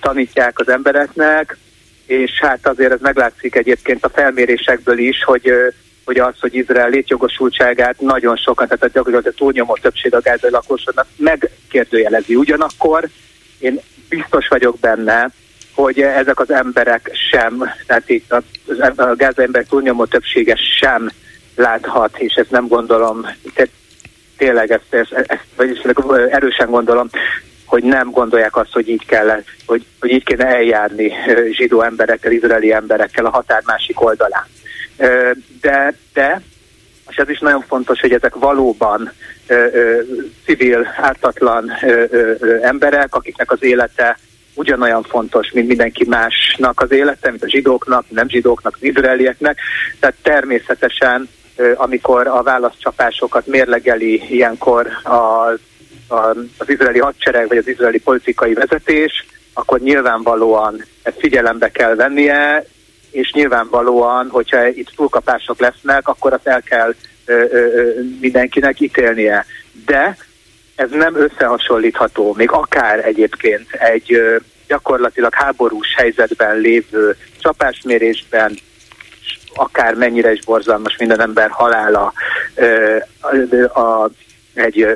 tanítják 0.00 0.58
az 0.58 0.68
embereknek, 0.68 1.56
és 2.06 2.30
hát 2.40 2.66
azért 2.66 2.92
ez 2.92 3.00
meglátszik 3.00 3.54
egyébként 3.54 4.04
a 4.04 4.08
felmérésekből 4.08 4.98
is, 4.98 5.24
hogy 5.24 5.52
hogy 6.04 6.18
az, 6.18 6.34
hogy 6.40 6.54
Izrael 6.54 6.88
létjogosultságát 6.88 8.00
nagyon 8.00 8.36
sokan, 8.36 8.66
tehát 8.66 8.92
gyakorlatilag 8.92 9.34
a 9.34 9.38
túlnyomó 9.38 9.76
többség 9.80 10.14
a 10.14 10.20
gázai 10.20 10.50
lakosoknak 10.50 11.06
megkérdőjelezi. 11.16 12.34
Ugyanakkor 12.34 13.08
én 13.58 13.80
biztos 14.08 14.48
vagyok 14.48 14.78
benne, 14.78 15.30
hogy 15.74 16.00
ezek 16.00 16.40
az 16.40 16.50
emberek 16.50 17.10
sem, 17.30 17.72
tehát 17.86 18.08
itt 18.08 18.32
a, 18.32 18.42
a 18.96 19.14
gázai 19.16 19.44
emberek 19.44 19.68
túlnyomó 19.68 20.04
többsége 20.04 20.56
sem 20.80 21.10
láthat, 21.56 22.18
és 22.18 22.34
ezt 22.34 22.50
nem 22.50 22.68
gondolom, 22.68 23.20
tehát 23.54 23.70
tényleg 24.36 24.70
ezt, 24.70 24.94
ezt, 24.94 25.12
ezt 25.12 25.46
vagyis 25.56 25.78
erősen 26.30 26.70
gondolom, 26.70 27.08
hogy 27.72 27.82
nem 27.82 28.10
gondolják 28.10 28.56
azt, 28.56 28.72
hogy 28.72 28.88
így 28.88 29.06
kell, 29.06 29.42
hogy, 29.66 29.86
hogy 30.00 30.10
így 30.10 30.24
kéne 30.24 30.46
eljárni 30.46 31.12
zsidó 31.50 31.82
emberekkel, 31.82 32.32
izraeli 32.32 32.72
emberekkel 32.72 33.24
a 33.24 33.30
határ 33.30 33.62
másik 33.66 34.00
oldalán. 34.00 34.46
De, 35.60 35.94
de, 36.12 36.42
és 37.08 37.16
ez 37.16 37.28
is 37.28 37.38
nagyon 37.38 37.64
fontos, 37.68 38.00
hogy 38.00 38.12
ezek 38.12 38.34
valóban 38.34 39.12
civil, 40.44 40.86
ártatlan 40.96 41.70
emberek, 42.62 43.14
akiknek 43.14 43.50
az 43.50 43.62
élete 43.62 44.18
ugyanolyan 44.54 45.02
fontos, 45.02 45.50
mint 45.52 45.66
mindenki 45.66 46.04
másnak 46.08 46.80
az 46.80 46.92
élete, 46.92 47.30
mint 47.30 47.42
a 47.42 47.50
zsidóknak, 47.50 48.04
nem 48.08 48.28
zsidóknak, 48.28 48.74
az 48.74 48.82
izraelieknek. 48.82 49.58
Tehát 50.00 50.16
természetesen, 50.22 51.28
amikor 51.74 52.26
a 52.26 52.42
válaszcsapásokat 52.42 53.46
mérlegeli 53.46 54.22
ilyenkor 54.34 54.86
a, 55.02 55.10
a, 55.10 55.58
az 56.58 56.68
izraeli 56.68 56.98
hadsereg 56.98 57.48
vagy 57.48 57.56
az 57.56 57.68
izraeli 57.68 58.00
politikai 58.00 58.52
vezetés, 58.52 59.26
akkor 59.52 59.80
nyilvánvalóan 59.80 60.84
ezt 61.02 61.18
figyelembe 61.18 61.70
kell 61.70 61.94
vennie, 61.94 62.64
és 63.10 63.32
nyilvánvalóan, 63.32 64.28
hogyha 64.28 64.66
itt 64.66 64.92
túlkapások 64.96 65.60
lesznek, 65.60 66.08
akkor 66.08 66.32
azt 66.32 66.46
el 66.46 66.62
kell 66.62 66.94
ö, 67.24 67.44
ö, 67.50 67.90
mindenkinek 68.20 68.80
ítélnie. 68.80 69.46
De 69.86 70.16
ez 70.74 70.90
nem 70.90 71.16
összehasonlítható, 71.16 72.34
még 72.36 72.50
akár 72.50 73.06
egyébként 73.06 73.72
egy 73.72 74.12
ö, 74.12 74.36
gyakorlatilag 74.66 75.34
háborús 75.34 75.94
helyzetben 75.96 76.56
lévő 76.56 77.16
csapásmérésben, 77.38 78.58
akár 79.54 79.94
mennyire 79.94 80.32
is 80.32 80.44
borzalmas 80.44 80.96
minden 80.96 81.20
ember 81.20 81.50
halála, 81.50 82.12
ö, 82.54 82.96
a, 83.20 83.80
a, 83.80 84.10
egy, 84.54 84.86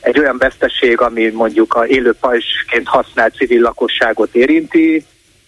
egy 0.00 0.18
olyan 0.18 0.38
veszteség, 0.38 1.00
ami 1.00 1.28
mondjuk 1.28 1.74
a 1.74 1.86
élő 1.86 2.12
pajsként 2.20 2.88
használt 2.88 3.34
civil 3.34 3.60
lakosságot 3.60 4.34
érinti, 4.34 5.04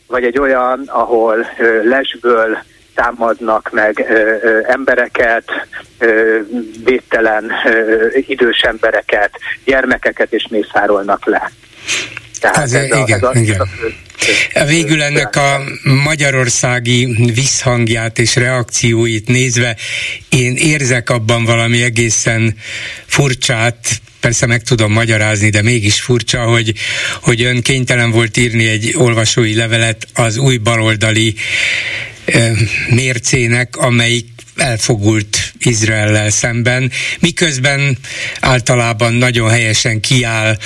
vagy 0.07 0.25
egy 0.25 0.39
olyan, 0.39 0.83
ahol 0.87 1.47
lesből 1.85 2.59
támadnak 2.95 3.71
meg 3.73 4.07
embereket, 4.67 5.45
ö, 5.99 6.39
védtelen 6.85 7.53
idős 8.15 8.61
embereket, 8.61 9.31
gyermekeket 9.65 10.33
és 10.33 10.47
mészárolnak 10.51 11.27
le. 11.27 11.51
Tehát 12.53 12.63
ez, 12.63 12.73
ez, 12.73 12.91
a, 12.91 13.03
igen, 13.03 13.19
ez, 13.19 13.23
a, 13.23 13.39
igen. 13.39 13.61
a 13.61 14.65
Végül 14.67 15.03
ennek 15.03 15.37
a 15.37 15.65
magyarországi 15.83 17.31
visszhangját 17.35 18.19
és 18.19 18.35
reakcióit 18.37 19.29
nézve 19.29 19.77
én 20.29 20.57
érzek 20.57 21.11
abban 21.11 21.45
valami 21.45 21.83
egészen 21.83 22.57
furcsát, 23.07 24.01
persze 24.21 24.47
meg 24.47 24.63
tudom 24.63 24.93
magyarázni, 24.93 25.49
de 25.49 25.63
mégis 25.63 26.01
furcsa, 26.01 26.43
hogy, 26.43 26.75
hogy 27.23 27.43
ön 27.43 27.63
kénytelen 27.63 28.11
volt 28.11 28.37
írni 28.37 28.69
egy 28.69 28.95
olvasói 28.97 29.55
levelet 29.55 30.07
az 30.15 30.37
új 30.37 30.57
baloldali 30.57 31.35
mércének, 32.91 33.77
amelyik 33.77 34.27
elfogult 34.57 35.46
Izraellel 35.67 36.31
szemben, 36.31 36.91
miközben 37.21 37.99
általában 38.41 39.13
nagyon 39.13 39.51
helyesen 39.51 40.01
kiáll 40.01 40.59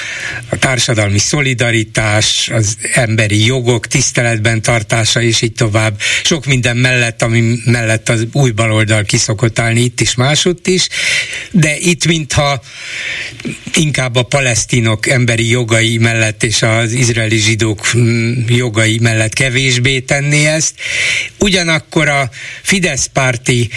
a 0.49 0.59
társadalmi 0.59 1.19
szolidaritás, 1.19 2.49
az 2.53 2.77
emberi 2.93 3.45
jogok 3.45 3.87
tiszteletben 3.87 4.63
tartása, 4.63 5.23
és 5.23 5.43
így 5.43 5.53
tovább. 5.53 6.01
Sok 6.23 6.47
minden 6.47 6.77
mellett, 6.77 7.23
ami 7.23 7.59
mellett 7.65 8.09
az 8.09 8.27
új 8.33 8.51
baloldal 8.51 9.03
kiszokott 9.03 9.59
állni 9.59 9.81
itt 9.81 10.01
is, 10.01 10.15
másutt 10.15 10.67
is, 10.67 10.89
de 11.51 11.77
itt 11.77 12.07
mintha 12.07 12.63
inkább 13.75 14.17
a 14.17 14.23
palesztinok 14.23 15.09
emberi 15.09 15.49
jogai 15.49 15.99
mellett 15.99 16.43
és 16.43 16.63
az 16.63 16.93
izraeli 16.93 17.37
zsidók 17.37 17.97
mm, 17.97 18.33
jogai 18.49 18.99
mellett 18.99 19.33
kevésbé 19.33 20.01
tenné 20.01 20.47
ezt. 20.47 20.75
Ugyanakkor 21.39 22.09
a 22.09 22.31
Fidesz 22.63 23.07
párti 23.13 23.71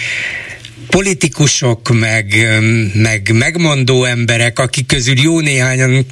politikusok, 0.86 1.98
meg, 1.98 2.34
meg 2.94 3.30
megmondó 3.32 4.04
emberek, 4.04 4.58
akik 4.58 4.86
közül 4.86 5.18
jó 5.20 5.40
néhányan 5.40 6.06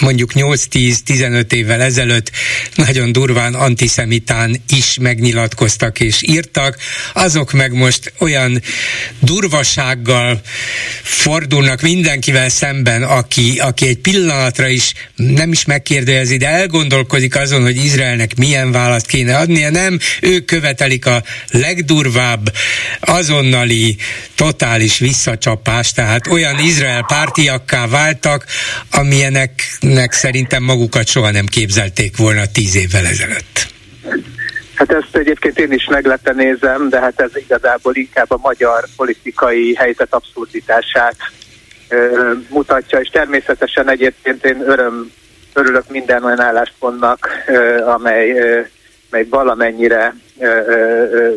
mondjuk 0.00 0.30
8-10-15 0.34 1.52
évvel 1.52 1.82
ezelőtt 1.82 2.30
nagyon 2.74 3.12
durván 3.12 3.54
antiszemitán 3.54 4.62
is 4.68 4.96
megnyilatkoztak 5.00 6.00
és 6.00 6.22
írtak, 6.22 6.76
azok 7.12 7.52
meg 7.52 7.72
most 7.72 8.12
olyan 8.18 8.62
durvasággal 9.18 10.40
fordulnak 11.02 11.80
mindenkivel 11.80 12.48
szemben, 12.48 13.02
aki, 13.02 13.58
aki 13.58 13.86
egy 13.86 13.98
pillanatra 13.98 14.68
is 14.68 14.92
nem 15.16 15.52
is 15.52 15.64
megkérdezi, 15.64 16.36
de 16.36 16.48
elgondolkozik 16.48 17.36
azon, 17.36 17.62
hogy 17.62 17.84
Izraelnek 17.84 18.36
milyen 18.36 18.72
választ 18.72 19.06
kéne 19.06 19.36
adnia, 19.36 19.70
nem, 19.70 19.98
ők 20.20 20.44
követelik 20.44 21.06
a 21.06 21.22
legdurvább, 21.50 22.54
azonnali, 23.00 23.96
totális 24.34 24.98
visszacsapást, 24.98 25.94
tehát 25.94 26.26
olyan 26.26 26.58
Izrael 26.58 27.04
pártiakká 27.08 27.86
váltak, 27.86 28.46
amilyenek 28.90 29.76
nek 29.84 30.12
szerintem 30.12 30.62
magukat 30.62 31.06
soha 31.06 31.30
nem 31.30 31.46
képzelték 31.46 32.16
volna 32.16 32.42
tíz 32.52 32.76
évvel 32.76 33.06
ezelőtt. 33.06 33.66
Hát 34.74 34.92
ezt 34.92 35.16
egyébként 35.16 35.58
én 35.58 35.72
is 35.72 35.86
meglepve 35.90 36.32
nézem, 36.32 36.88
de 36.88 37.00
hát 37.00 37.20
ez 37.20 37.36
igazából 37.36 37.96
inkább 37.96 38.30
a 38.30 38.38
magyar 38.42 38.84
politikai 38.96 39.74
helyzet 39.74 40.14
abszurditását 40.14 41.16
ö, 41.88 42.32
mutatja, 42.48 42.98
és 42.98 43.08
természetesen 43.08 43.90
egyébként 43.90 44.44
én 44.44 44.60
öröm, 44.66 45.10
örülök 45.52 45.88
minden 45.88 46.24
olyan 46.24 46.40
álláspontnak, 46.40 47.28
ö, 47.46 47.86
amely, 47.86 48.30
ö, 48.30 48.60
amely 49.10 49.26
valamennyire 49.30 50.14
ö, 50.38 50.46
ö, 51.06 51.30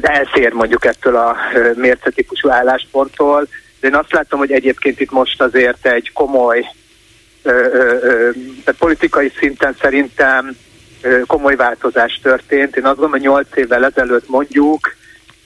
eltér 0.00 0.52
mondjuk 0.52 0.84
ettől 0.84 1.16
a 1.16 1.36
mércetípusú 1.74 2.50
állásponttól, 2.50 3.48
de 3.82 3.88
én 3.88 3.94
azt 3.94 4.12
látom, 4.12 4.38
hogy 4.38 4.52
egyébként 4.52 5.00
itt 5.00 5.10
most 5.10 5.42
azért 5.42 5.86
egy 5.86 6.12
komoly, 6.12 6.66
ö, 7.42 7.50
tehát 8.64 8.78
politikai 8.78 9.32
szinten 9.38 9.76
szerintem 9.80 10.56
komoly 11.26 11.56
változás 11.56 12.20
történt. 12.22 12.76
Én 12.76 12.84
azt 12.84 12.98
gondolom, 12.98 13.10
hogy 13.10 13.20
nyolc 13.20 13.56
évvel 13.56 13.84
ezelőtt 13.84 14.28
mondjuk 14.28 14.94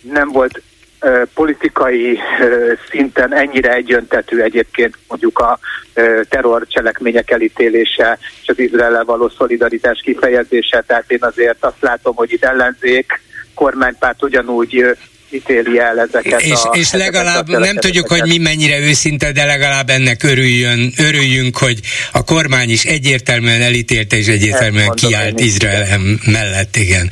nem 0.00 0.28
volt 0.28 0.62
politikai 1.34 2.18
szinten 2.90 3.34
ennyire 3.34 3.72
egyöntetű 3.72 4.40
egyébként 4.40 4.98
mondjuk 5.08 5.38
a 5.38 5.58
ö, 5.94 6.20
terrorcselekmények 6.28 7.30
elítélése 7.30 8.18
és 8.42 8.48
az 8.48 8.58
Izrael 8.58 9.04
való 9.04 9.28
szolidaritás 9.28 10.00
kifejezése. 10.00 10.84
Tehát 10.86 11.10
én 11.10 11.22
azért 11.22 11.64
azt 11.64 11.80
látom, 11.80 12.14
hogy 12.14 12.32
itt 12.32 12.44
ellenzék, 12.44 13.20
kormánypárt 13.54 14.22
ugyanúgy 14.22 14.96
ítéli 15.30 15.78
el 15.78 16.00
ezeket 16.00 16.42
és, 16.42 16.52
a... 16.52 16.74
És 16.78 16.92
legalább 16.92 17.48
a 17.48 17.58
nem 17.58 17.76
tudjuk, 17.76 18.08
hogy 18.08 18.22
mi 18.26 18.38
mennyire 18.38 18.78
őszinte, 18.78 19.32
de 19.32 19.44
legalább 19.44 19.90
ennek 19.90 20.22
örüljön, 20.22 20.92
örüljünk, 20.98 21.56
hogy 21.56 21.80
a 22.12 22.24
kormány 22.24 22.70
is 22.70 22.84
egyértelműen 22.84 23.60
elítélte 23.60 24.16
és 24.16 24.26
egyértelműen 24.26 24.90
kiállt 24.90 25.40
Izrael 25.40 26.00
mellett, 26.26 26.76
igen. 26.76 27.10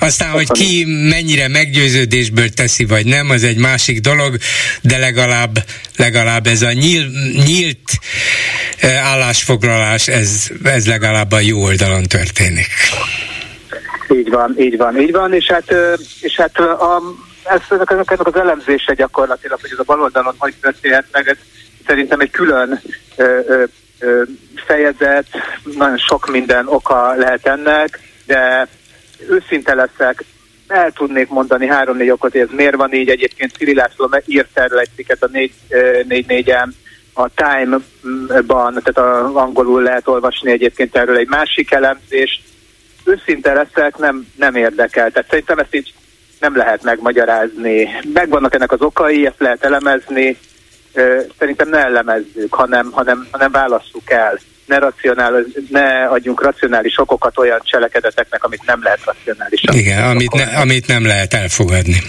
Aztán, 0.00 0.30
hogy 0.30 0.50
ki 0.50 0.84
mennyire 1.10 1.48
meggyőződésből 1.48 2.48
teszi, 2.48 2.84
vagy 2.84 3.06
nem, 3.06 3.30
az 3.30 3.44
egy 3.44 3.58
másik 3.58 4.00
dolog, 4.00 4.36
de 4.82 4.98
legalább, 4.98 5.64
legalább 5.96 6.46
ez 6.46 6.62
a 6.62 6.72
nyíl, 6.72 7.06
nyílt 7.46 7.98
állásfoglalás, 9.02 10.08
ez, 10.08 10.50
ez 10.62 10.86
legalább 10.86 11.32
a 11.32 11.40
jó 11.40 11.62
oldalon 11.62 12.02
történik. 12.02 12.66
Így 14.12 14.30
van, 14.30 14.54
így 14.58 14.76
van, 14.76 15.00
így 15.00 15.12
van, 15.12 15.34
és 15.34 15.46
hát, 15.46 15.74
és 16.20 16.36
hát 16.36 16.58
a 16.58 17.02
ez, 17.50 17.60
ennek, 17.70 17.90
ennek 17.90 18.26
az 18.26 18.36
elemzése 18.36 18.94
gyakorlatilag, 18.94 19.60
hogy 19.60 19.70
ez 19.72 19.78
a 19.78 19.84
baloldalon 19.86 20.34
hogy 20.38 20.54
történhet 20.60 21.04
meg, 21.12 21.28
ez 21.28 21.36
szerintem 21.86 22.20
egy 22.20 22.30
külön 22.30 22.80
ö, 23.16 23.38
ö, 23.46 23.64
ö, 23.98 24.22
fejezet, 24.66 25.26
nagyon 25.62 25.98
sok 25.98 26.30
minden 26.30 26.66
oka 26.68 27.14
lehet 27.14 27.46
ennek, 27.46 28.00
de 28.26 28.68
őszinte 29.28 29.74
leszek, 29.74 30.24
el 30.66 30.90
tudnék 30.90 31.28
mondani 31.28 31.66
három-négy 31.66 32.10
okot, 32.10 32.32
hogy 32.32 32.40
ez 32.40 32.48
miért 32.50 32.76
van 32.76 32.92
így. 32.92 33.08
Egyébként 33.08 33.56
Szili 33.56 33.74
László 33.74 34.10
írt 34.26 34.58
erről 34.58 34.78
egy 34.78 34.88
cikket 34.96 35.22
a 35.22 35.28
4-4-en, 35.28 36.68
a 37.12 37.28
Time-ban, 37.34 38.82
tehát 38.84 38.98
a, 38.98 39.36
angolul 39.36 39.82
lehet 39.82 40.08
olvasni 40.08 40.50
egyébként 40.50 40.96
erről 40.96 41.16
egy 41.16 41.28
másik 41.28 41.70
elemzést. 41.70 42.42
Őszinte 43.04 43.52
leszek, 43.52 43.96
nem, 43.98 44.26
nem 44.36 44.54
érdekel. 44.54 45.10
Tehát 45.10 45.28
szerintem 45.28 45.58
ezt 45.58 45.74
így 45.74 45.92
nem 46.40 46.56
lehet 46.56 46.82
megmagyarázni. 46.82 47.88
Megvannak 48.12 48.54
ennek 48.54 48.72
az 48.72 48.80
okai, 48.80 49.26
ezt 49.26 49.38
lehet 49.38 49.64
elemezni. 49.64 50.36
Szerintem 51.38 51.68
ne 51.68 51.78
elemezzük, 51.78 52.54
hanem, 52.54 52.90
hanem, 52.92 53.28
hanem 53.30 53.52
válasszuk 53.52 54.10
el. 54.10 54.38
Ne, 54.66 54.78
racionál, 54.78 55.44
ne 55.70 56.04
adjunk 56.04 56.42
racionális 56.42 56.98
okokat 56.98 57.38
olyan 57.38 57.60
cselekedeteknek, 57.64 58.44
amit 58.44 58.66
nem 58.66 58.82
lehet 58.82 59.04
racionális. 59.04 59.60
Igen, 59.72 60.04
amit, 60.04 60.32
ne, 60.32 60.44
amit 60.44 60.86
nem 60.86 61.06
lehet 61.06 61.34
elfogadni. 61.34 62.02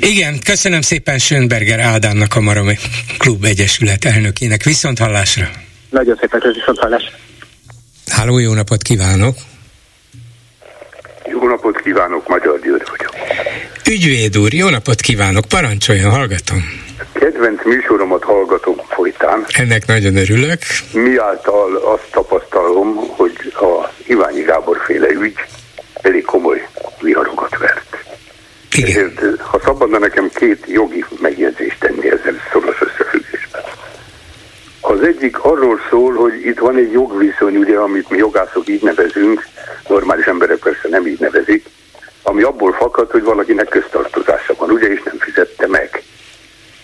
Igen, 0.00 0.38
köszönöm 0.44 0.80
szépen 0.80 1.18
Schönberger 1.18 1.80
Ádámnak 1.80 2.36
a 2.36 2.40
Maromi 2.40 2.78
Klub 3.18 3.44
Egyesület 3.44 4.04
elnökének. 4.04 4.62
Viszont 4.62 4.98
hallásra! 4.98 5.48
Nagyon 5.90 6.16
szépen, 6.20 6.40
viszont 6.54 6.78
hallásra! 6.78 7.10
Háló, 8.06 8.38
jó 8.38 8.54
napot 8.54 8.82
kívánok! 8.82 9.36
Jó 11.30 11.48
napot 11.48 11.80
kívánok, 11.80 12.28
Magyar 12.28 12.60
György 12.60 12.88
vagyok. 12.96 13.14
Ügyvéd 13.90 14.38
úr, 14.38 14.52
jó 14.52 14.68
napot 14.68 15.00
kívánok, 15.00 15.44
parancsoljon, 15.44 16.10
hallgatom. 16.10 16.58
kedvenc 17.12 17.64
műsoromat 17.64 18.22
hallgatom 18.22 18.76
folytán. 18.88 19.44
Ennek 19.48 19.86
nagyon 19.86 20.16
örülök. 20.16 20.60
Miáltal 20.92 21.76
azt 21.76 22.08
tapasztalom, 22.10 22.96
hogy 23.08 23.52
a 23.54 23.92
Iványi 24.06 24.40
Gábor 24.42 24.78
féle 24.86 25.08
ügy 25.08 25.34
elég 26.02 26.24
komoly 26.24 26.68
viharokat 27.00 27.58
vert. 27.58 27.96
Igen. 28.72 28.90
Ezért, 28.90 29.40
ha 29.40 29.60
szabadna 29.64 29.98
nekem 29.98 30.30
két 30.34 30.64
jogi 30.66 31.04
megjegyzést 31.20 31.78
tenni 31.78 32.10
ezzel 32.10 32.34
szoros 32.52 32.76
összefüggésben. 32.80 32.87
Az 34.88 35.02
egyik 35.02 35.38
arról 35.38 35.80
szól, 35.90 36.14
hogy 36.14 36.46
itt 36.46 36.58
van 36.58 36.76
egy 36.76 36.92
jogviszony, 36.92 37.56
ugye, 37.56 37.76
amit 37.76 38.10
mi 38.10 38.16
jogászok 38.16 38.68
így 38.68 38.82
nevezünk, 38.82 39.46
normális 39.88 40.24
emberek 40.24 40.58
persze 40.58 40.88
nem 40.88 41.06
így 41.06 41.20
nevezik, 41.20 41.66
ami 42.22 42.42
abból 42.42 42.72
fakad, 42.72 43.10
hogy 43.10 43.22
valakinek 43.22 43.68
köztartozása 43.68 44.54
van, 44.58 44.70
ugye, 44.70 44.86
és 44.86 45.02
nem 45.04 45.18
fizette 45.18 45.66
meg. 45.66 46.02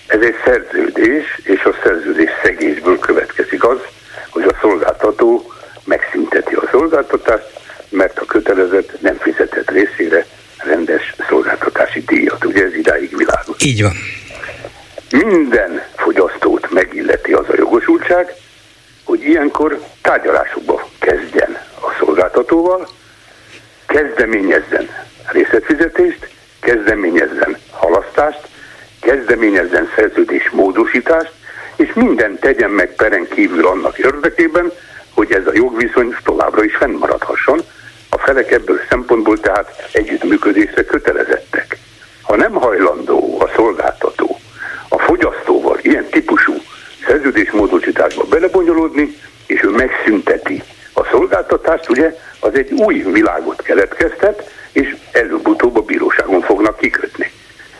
Ez 0.06 0.20
egy 0.20 0.34
szerződés, 0.44 1.40
és 1.42 1.62
a 1.62 1.74
szerződés 1.82 2.30
szegésből 2.42 2.98
következik 2.98 3.64
az, 3.64 3.78
hogy 4.30 4.44
a 4.44 4.56
szolgáltató 4.60 5.52
megszünteti 5.84 6.54
a 6.54 6.68
szolgáltatást, 6.70 7.46
mert 7.88 8.18
a 8.18 8.24
kötelezett 8.24 9.00
nem 9.00 9.16
fizetett 9.16 9.70
részére 9.70 10.26
rendes 10.56 11.14
szolgáltatási 11.28 12.00
díjat. 12.00 12.44
Ugye 12.44 12.64
ez 12.64 12.74
idáig 12.74 13.16
világos. 13.16 13.64
Így 13.64 13.82
van. 13.82 13.92
Minden 15.22 15.82
fogyasztót 15.96 16.70
megilleti 16.70 17.32
az 17.32 17.48
a 17.48 17.54
jogosultság, 17.56 18.34
hogy 19.04 19.22
ilyenkor 19.22 19.80
tárgyalásokba 20.02 20.88
kezdjen 20.98 21.58
a 21.80 21.94
szolgáltatóval, 21.98 22.88
kezdeményezzen 23.86 24.88
részletfizetést, 25.32 26.28
kezdeményezzen 26.60 27.56
halasztást, 27.70 28.40
kezdeményezzen 29.00 29.88
szerződés 29.96 30.50
módosítást, 30.50 31.32
és 31.76 31.92
minden 31.92 32.38
tegyen 32.38 32.70
meg 32.70 32.94
peren 32.94 33.28
kívül 33.28 33.66
annak 33.66 33.98
érdekében, 33.98 34.72
hogy 35.10 35.32
ez 35.32 35.46
a 35.46 35.54
jogviszony 35.54 36.16
továbbra 36.24 36.64
is 36.64 36.76
fennmaradhasson. 36.76 37.60
A 38.10 38.18
felek 38.18 38.50
ebből 38.50 38.80
szempontból 38.88 39.40
tehát 39.40 39.88
együttműködésre 39.92 40.84
kötelezettek. 40.84 41.78
Ha 42.22 42.36
nem 42.36 42.52
hajlandó 42.52 43.40
a 43.40 43.50
szolgáltató 43.56 44.33
ilyen 46.04 46.10
típusú 46.10 46.54
szerződésmódosításba 47.06 48.24
belebonyolódni, 48.24 49.16
és 49.46 49.62
ő 49.62 49.68
megszünteti 49.68 50.62
a 50.92 51.04
szolgáltatást, 51.04 51.88
ugye, 51.88 52.16
az 52.40 52.54
egy 52.54 52.72
új 52.72 53.02
világot 53.12 53.62
keletkeztet, 53.62 54.50
és 54.72 54.96
előbb-utóbb 55.12 55.76
a 55.76 55.80
bíróságon 55.80 56.40
fognak 56.40 56.78
kikötni. 56.78 57.32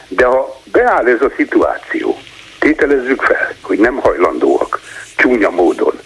De 0.09 0.25
ha 0.25 0.61
beáll 0.65 1.07
ez 1.07 1.23
a 1.23 1.33
szituáció, 1.37 2.19
tételezzük 2.59 3.23
fel, 3.23 3.53
hogy 3.63 3.79
nem 3.79 3.97
hajlandóak 3.97 4.81
csúnya 5.17 5.51
módon 5.51 5.99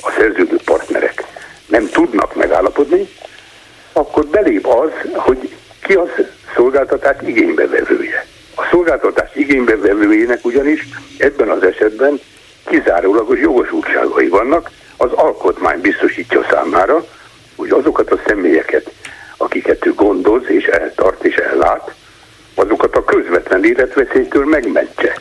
a 0.00 0.10
szerződő 0.10 0.56
partnerek 0.64 1.24
nem 1.66 1.88
tudnak 1.88 2.34
megállapodni, 2.34 3.08
akkor 3.92 4.26
belép 4.26 4.66
az, 4.66 4.90
hogy 5.12 5.54
ki 5.82 5.94
az 5.94 6.08
szolgáltatás 6.54 7.16
igénybevevője. 7.26 8.26
A 8.54 8.66
szolgáltatás 8.70 9.34
igénybevevőjének 9.34 10.44
ugyanis 10.44 10.88
ebben 11.18 11.48
az 11.48 11.62
esetben 11.62 12.20
kizárólagos 12.66 13.38
jogosultságai 13.38 14.28
vannak, 14.28 14.70
az 14.96 15.12
alkotmány 15.12 15.80
biztosítja 15.80 16.46
számára, 16.50 17.06
hogy 17.56 17.70
azokat 17.70 18.10
a 18.10 18.20
személyeket, 18.26 18.90
akiket 19.36 19.86
ő 19.86 19.94
gondoz 19.94 20.42
és 20.46 20.64
eltart 20.64 21.24
és 21.24 21.36
ellát, 21.36 21.94
azokat 22.54 22.96
a 22.96 23.04
közvetlen 23.04 23.64
életveszélytől 23.64 24.44
megmentse. 24.44 25.18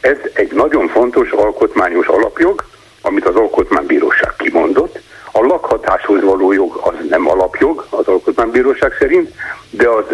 Ez 0.00 0.16
egy 0.32 0.52
nagyon 0.52 0.88
fontos 0.88 1.30
alkotmányos 1.30 2.06
alapjog, 2.06 2.64
amit 3.02 3.26
az 3.26 3.34
Alkotmánybíróság 3.34 4.32
kimondott. 4.36 4.98
A 5.32 5.40
lakhatáshoz 5.40 6.22
való 6.22 6.52
jog 6.52 6.80
az 6.84 6.94
nem 7.08 7.28
alapjog 7.28 7.86
az 7.90 8.06
Alkotmánybíróság 8.06 8.92
szerint, 8.98 9.32
de 9.70 9.88
az 9.88 10.04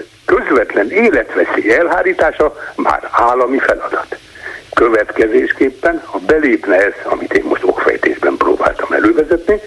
életveszély 1.34 1.72
elhárítása 1.72 2.56
már 2.76 3.08
állami 3.10 3.58
feladat. 3.58 4.16
Következésképpen, 4.74 6.02
ha 6.04 6.18
belépne 6.18 6.76
ez, 6.76 6.92
amit 7.04 7.32
én 7.32 7.44
most 7.44 7.64
okfejtésben 7.64 8.36
próbáltam 8.36 8.92
elővezetni, 8.92 9.60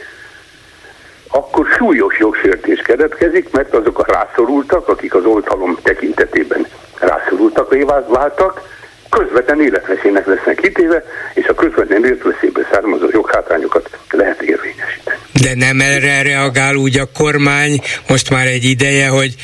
akkor 1.28 1.68
súlyos 1.78 2.20
jogsértés 2.20 2.82
keletkezik, 2.82 3.52
mert 3.52 3.74
azok 3.74 4.00
a 4.00 4.12
rászorultak, 4.12 4.88
akik 4.88 5.16
az 5.16 5.26
oltalom 5.26 5.78
tekintetében 5.84 6.68
rászorultak, 7.00 7.76
váltak, 8.08 8.62
közvetlen 9.10 9.62
életveszélynek 9.62 10.26
lesznek 10.26 10.56
kitéve, 10.56 11.04
és 11.34 11.46
a 11.46 11.54
közvetlen 11.54 12.06
életveszélyből 12.06 12.66
származó 12.72 13.08
joghátrányokat 13.12 13.90
lehet 14.10 14.42
érvényesíteni. 14.42 15.18
De 15.42 15.56
nem 15.56 15.80
erre 15.80 16.22
reagál 16.22 16.76
úgy 16.76 17.00
a 17.00 17.06
kormány 17.14 17.80
most 18.08 18.30
már 18.30 18.46
egy 18.46 18.64
ideje, 18.64 19.08
hogy 19.08 19.36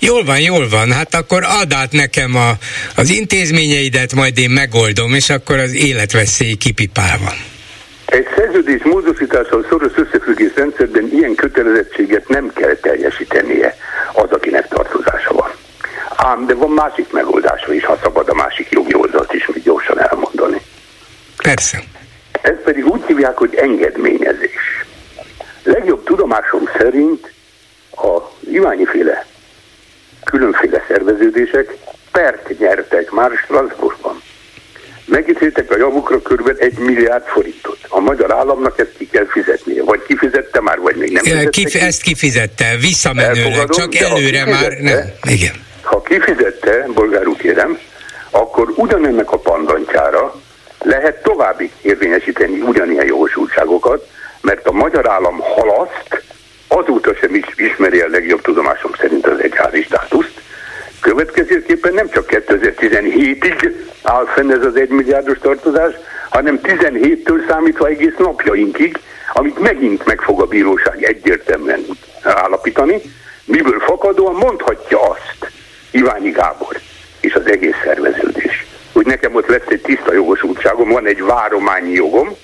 jól 0.00 0.24
van, 0.24 0.40
jól 0.40 0.68
van, 0.68 0.92
hát 0.92 1.14
akkor 1.14 1.42
add 1.44 1.72
át 1.74 1.92
nekem 1.92 2.36
a, 2.36 2.50
az 2.96 3.10
intézményeidet, 3.10 4.14
majd 4.14 4.38
én 4.38 4.50
megoldom, 4.50 5.14
és 5.14 5.30
akkor 5.30 5.58
az 5.58 5.74
életveszély 5.74 6.54
kipipálva. 6.54 7.32
Egy 8.06 8.26
szerződés 8.36 8.82
módosítással 8.82 9.66
szoros 9.68 9.92
összefüggés 9.96 10.54
rendszerben 10.54 11.08
ilyen 11.12 11.34
kötelezettséget 11.34 12.28
nem 12.28 12.52
kell 12.54 12.74
teljesítenie 12.74 13.76
az, 14.12 14.30
akinek 14.30 14.68
tartozása 14.68 15.32
van. 15.32 15.50
Ám, 16.16 16.46
de 16.46 16.54
van 16.54 16.70
másik 16.70 17.12
megoldása 17.12 17.72
is, 17.72 17.84
ha 17.84 17.98
szabad 18.02 18.28
a 18.28 18.34
másik 18.34 18.68
jogi 18.70 18.94
oldalt 18.94 19.32
is 19.32 19.46
még 19.46 19.62
gyorsan 19.62 20.00
elmondani. 20.00 20.60
Persze. 21.42 21.82
Ez 22.42 22.56
pedig 22.64 22.86
úgy 22.86 23.02
hívják, 23.06 23.36
hogy 23.36 23.54
engedményezés. 23.54 24.84
Legjobb 25.62 26.04
tudomásom 26.04 26.68
szerint 26.78 27.32
a 27.90 28.30
Iványi-féle 28.50 29.00
különféle 29.00 29.19
már 33.20 33.30
Strasbourgban. 33.44 34.22
Megítéltek 35.04 35.70
a 35.70 35.76
javukra 35.76 36.18
kb. 36.18 36.52
egy 36.58 36.78
milliárd 36.78 37.24
forintot. 37.26 37.78
A 37.88 38.00
magyar 38.00 38.32
államnak 38.32 38.78
ezt 38.78 38.92
ki 38.98 39.08
kell 39.12 39.26
fizetnie. 39.26 39.82
Vagy 39.82 40.02
kifizette 40.02 40.60
már, 40.60 40.78
vagy 40.78 40.96
még 40.96 41.12
nem 41.12 41.22
fizette. 41.22 41.50
Kif- 41.50 41.74
ezt 41.74 42.02
kifizette, 42.02 42.76
visszamenőleg, 42.80 43.68
csak 43.68 43.94
előre 43.94 44.44
már 44.44 44.70
nem. 44.70 45.04
Igen. 45.22 45.54
Ha 45.82 46.02
kifizette, 46.02 46.86
bolgárul 46.94 47.36
kérem, 47.36 47.78
akkor 48.30 48.72
ugyanennek 48.76 49.30
a 49.30 49.38
pandantjára 49.38 50.34
lehet 50.78 51.22
további 51.22 51.70
érvényesíteni 51.82 52.60
ugyanilyen 52.60 53.06
jogosultságokat, 53.06 54.08
mert 54.40 54.66
a 54.66 54.72
magyar 54.72 55.08
állam 55.08 55.38
halaszt, 55.38 56.22
azóta 56.68 57.14
sem 57.20 57.34
is 57.34 57.44
ismeri 57.56 58.00
a 58.00 58.08
legjobb 58.08 58.40
tudomásom 58.40 58.92
szerint 59.00 59.26
az 59.26 59.40
egyházi 59.40 59.82
státuszt, 59.82 60.40
Következőképpen 61.00 61.94
nem 61.94 62.10
csak 62.10 62.26
2017-ig 63.50 63.72
áll 64.02 64.26
fenn 64.26 64.50
ez 64.50 64.64
az 64.64 64.76
egymilliárdos 64.76 65.38
tartozás, 65.38 65.94
hanem 66.28 66.60
17-től 66.62 67.48
számítva 67.48 67.86
egész 67.86 68.16
napjainkig, 68.18 68.98
amit 69.32 69.58
megint 69.58 70.04
meg 70.04 70.20
fog 70.20 70.40
a 70.40 70.46
bíróság 70.46 71.02
egyértelműen 71.02 71.84
állapítani, 72.22 73.00
miből 73.44 73.80
fakadóan 73.80 74.34
mondhatja 74.34 75.10
azt 75.10 75.52
Iványi 75.90 76.30
Gábor 76.30 76.80
és 77.20 77.34
az 77.34 77.46
egész 77.50 77.76
szerveződés, 77.84 78.66
hogy 78.92 79.06
nekem 79.06 79.34
ott 79.34 79.46
lesz 79.46 79.66
egy 79.68 79.80
tiszta 79.80 80.12
jogosultságom, 80.12 80.88
van 80.88 81.06
egy 81.06 81.22
várományi 81.22 81.92
jogom, 81.92 82.36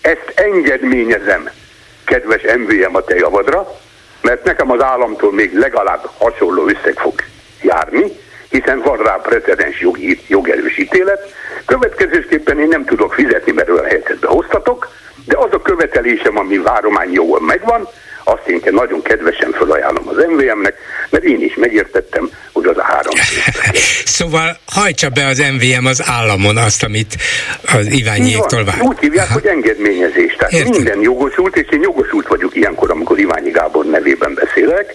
ezt 0.00 0.32
engedményezem, 0.34 1.50
kedves 2.04 2.42
MVM 2.42 2.94
a 2.94 3.04
te 3.04 3.14
javadra, 3.14 3.78
mert 4.20 4.44
nekem 4.44 4.70
az 4.70 4.82
államtól 4.82 5.32
még 5.32 5.58
legalább 5.58 6.10
hasonló 6.18 6.66
összeg 6.66 6.98
fog 6.98 7.14
járni, 7.62 8.04
hiszen 8.48 8.80
van 8.80 8.96
rá 8.96 9.14
precedens 9.14 9.80
jogi, 9.80 10.20
jogerős 10.74 10.78
ítélet. 10.78 11.34
Következésképpen 11.66 12.60
én 12.60 12.68
nem 12.68 12.84
tudok 12.84 13.14
fizetni, 13.14 13.52
mert 13.52 13.68
olyan 13.68 13.84
helyzetbe 13.84 14.26
hoztatok, 14.26 14.88
de 15.26 15.36
az 15.38 15.52
a 15.52 15.62
követelésem, 15.62 16.38
ami 16.38 16.58
várományi 16.58 17.12
jogon 17.12 17.42
megvan, 17.42 17.88
azt 18.26 18.46
én 18.46 18.60
nagyon 18.70 19.02
kedvesen 19.02 19.52
felajánlom 19.52 20.08
az 20.08 20.16
MVM-nek, 20.16 20.74
mert 21.10 21.24
én 21.24 21.42
is 21.42 21.54
megértettem, 21.54 22.30
hogy 22.52 22.64
az 22.66 22.76
a 22.76 22.82
három. 22.82 23.14
szóval 24.18 24.58
hajtsa 24.66 25.08
be 25.08 25.26
az 25.26 25.38
MVM 25.38 25.86
az 25.86 26.02
államon 26.06 26.56
azt, 26.56 26.82
amit 26.82 27.16
az 27.72 27.86
Iványiéktól 27.86 28.64
vár. 28.64 28.80
Úgy 28.80 28.98
hívják, 29.00 29.28
hogy 29.28 29.46
engedményezés. 29.46 30.36
Tehát 30.38 30.52
Értem. 30.52 30.70
minden 30.70 31.00
jogosult, 31.00 31.56
és 31.56 31.66
én 31.70 31.80
jogosult 31.82 32.26
vagyok 32.26 32.56
ilyenkor, 32.56 32.90
amikor 32.90 33.18
Iványi 33.18 33.50
Gábor 33.50 33.84
nevében 33.84 34.34
beszélek, 34.34 34.94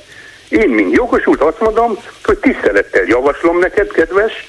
én, 0.49 0.69
mint 0.69 0.95
jogosult 0.95 1.41
azt 1.41 1.59
mondom, 1.59 1.97
hogy 2.23 2.37
tisztelettel 2.37 3.03
javaslom 3.07 3.59
neked, 3.59 3.91
kedves, 3.91 4.48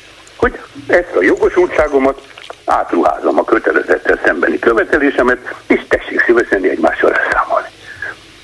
a 1.21 1.23
jogosultságomat 1.23 2.21
átruházom 2.65 3.39
a 3.39 3.45
kötelezettel 3.45 4.21
szembeni 4.25 4.59
követelésemet, 4.59 5.39
és 5.67 5.81
tessék 5.89 6.23
szívesen 6.27 6.63
egymással 6.63 7.15
elszámolni. 7.15 7.69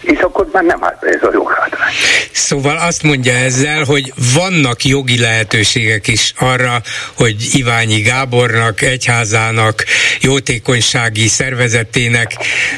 És 0.01 0.19
akkor 0.19 0.49
már 0.53 0.65
nem 0.65 0.85
állt 0.85 1.03
ez 1.03 1.23
a 1.23 1.31
joghátrány. 1.33 1.93
Szóval 2.33 2.77
azt 2.77 3.03
mondja 3.03 3.33
ezzel, 3.33 3.85
hogy 3.85 4.13
vannak 4.35 4.85
jogi 4.85 5.19
lehetőségek 5.19 6.09
is 6.09 6.33
arra, 6.39 6.83
hogy 7.17 7.37
Iványi 7.53 8.01
Gábornak, 8.01 8.83
egyházának, 8.83 9.85
jótékonysági 10.21 11.29
szervezetének 11.29 12.33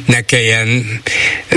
ne 0.06 0.20
kelljen, 0.20 1.00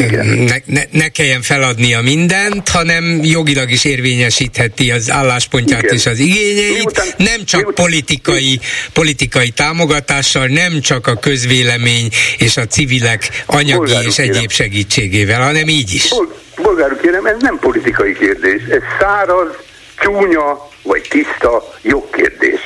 ne, 0.10 0.56
ne, 0.66 0.82
ne 0.92 1.08
kelljen 1.08 1.42
feladnia 1.42 2.02
mindent, 2.02 2.70
hanem 2.70 3.20
jogilag 3.24 3.72
is 3.72 3.86
érvényesítheti 3.86 4.92
az 4.92 5.12
álláspontját 5.12 5.84
Igen. 5.84 5.96
és 5.96 6.06
az 6.06 6.20
igényeit, 6.20 6.74
miután, 6.74 7.08
nem 7.18 7.46
csak 7.46 7.62
miután, 7.62 7.86
politikai, 7.86 8.60
politikai 8.94 9.50
támogatással, 9.50 10.48
nem 10.48 10.82
csak 10.82 11.08
a 11.08 11.16
közvélemény 11.16 12.10
és 12.38 12.58
a 12.58 12.66
civilek 12.66 13.44
anyagi 13.46 13.92
és 14.06 14.18
egyéb 14.18 14.52
segítségével, 14.52 15.42
hanem 15.42 15.68
így 15.68 15.94
is. 15.94 16.10
Bolgárok 16.62 17.02
kérem, 17.02 17.26
ez 17.26 17.36
nem 17.40 17.60
politikai 17.60 18.14
kérdés, 18.14 18.62
ez 18.70 18.82
száraz, 19.00 19.48
csúnya 20.00 20.70
vagy 20.84 21.08
tiszta 21.10 21.74
jogkérdés. 21.82 22.60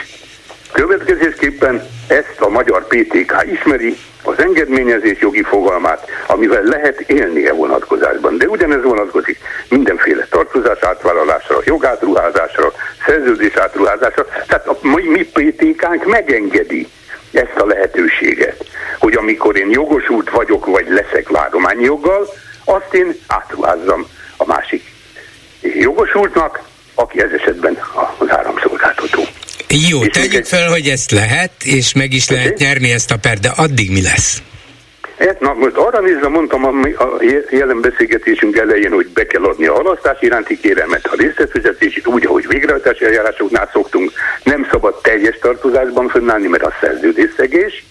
Következésképpen 0.76 1.88
ezt 2.08 2.36
a 2.40 2.50
magyar 2.50 2.88
PTK 2.88 3.46
ismeri, 3.52 3.98
az 4.24 4.40
engedményezés 4.40 5.20
jogi 5.20 5.44
fogalmát, 5.44 6.10
amivel 6.28 6.64
lehet 6.64 7.00
élnie 7.00 7.54
vonatkozásban. 7.54 8.38
De 8.38 8.48
ugyanez 8.48 8.84
vonatkozik 8.84 9.40
mindenféle 9.70 10.28
tartozás 10.30 10.80
átvállalásra, 10.82 11.58
jogátruházásra, 11.66 12.72
szerződés 13.06 13.56
átruházásra. 13.56 14.26
Tehát 14.48 14.68
a 14.68 14.78
mi, 14.82 15.04
mi 15.04 15.24
PTK-nk 15.24 16.06
megengedi 16.06 16.88
ezt 17.32 17.56
a 17.58 17.66
lehetőséget, 17.66 18.66
hogy 19.00 19.14
amikor 19.14 19.58
én 19.58 19.70
jogosult 19.70 20.30
vagyok, 20.30 20.66
vagy 20.66 20.88
leszek 20.90 21.30
joggal, 21.80 22.28
azt 22.66 22.94
én 22.94 23.16
átruházzam 23.28 24.08
a 24.38 24.46
másik 24.46 24.84
jogosultnak, 25.62 26.62
aki 26.96 27.22
ez 27.22 27.32
esetben 27.32 27.78
az 28.18 28.30
áramszolgáltató. 28.30 29.22
Jó, 29.70 30.04
és 30.04 30.08
tegyük 30.08 30.46
fel, 30.46 30.70
hogy 30.70 30.88
ezt 30.88 31.12
lehet, 31.12 31.52
és 31.64 31.94
meg 31.94 32.14
is 32.14 32.30
lehet 32.30 32.52
okay. 32.52 32.68
nyerni 32.68 32.92
ezt 32.92 33.12
a 33.12 33.18
per, 33.18 33.40
de 33.40 33.50
addig 33.56 33.92
mi 33.92 34.02
lesz? 34.02 34.42
Hát, 35.18 35.40
na 35.40 35.54
most 35.54 35.76
arra 35.76 36.00
nézve 36.00 36.28
mondtam 36.28 36.66
a, 36.66 37.04
a 37.04 37.18
jelen 37.50 37.82
beszélgetésünk 37.82 38.58
elején, 38.58 38.92
hogy 38.92 39.08
be 39.08 39.26
kell 39.26 39.44
adni 39.44 39.66
a 39.66 39.74
halasztás 39.74 40.18
iránti 40.22 40.60
kérelmet, 40.60 41.06
a 41.06 41.16
részletfizetését 41.16 42.08
úgy, 42.08 42.26
ahogy 42.26 42.48
végrehajtási 42.48 43.06
eljárásoknál 43.06 43.70
szoktunk, 43.74 44.12
nem 44.44 44.68
szabad 44.72 45.02
teljes 45.02 45.38
tartozásban 45.42 46.08
fönnállni, 46.08 46.48
mert 46.48 46.64
a 46.64 46.74
szerződésszegés, 46.82 47.86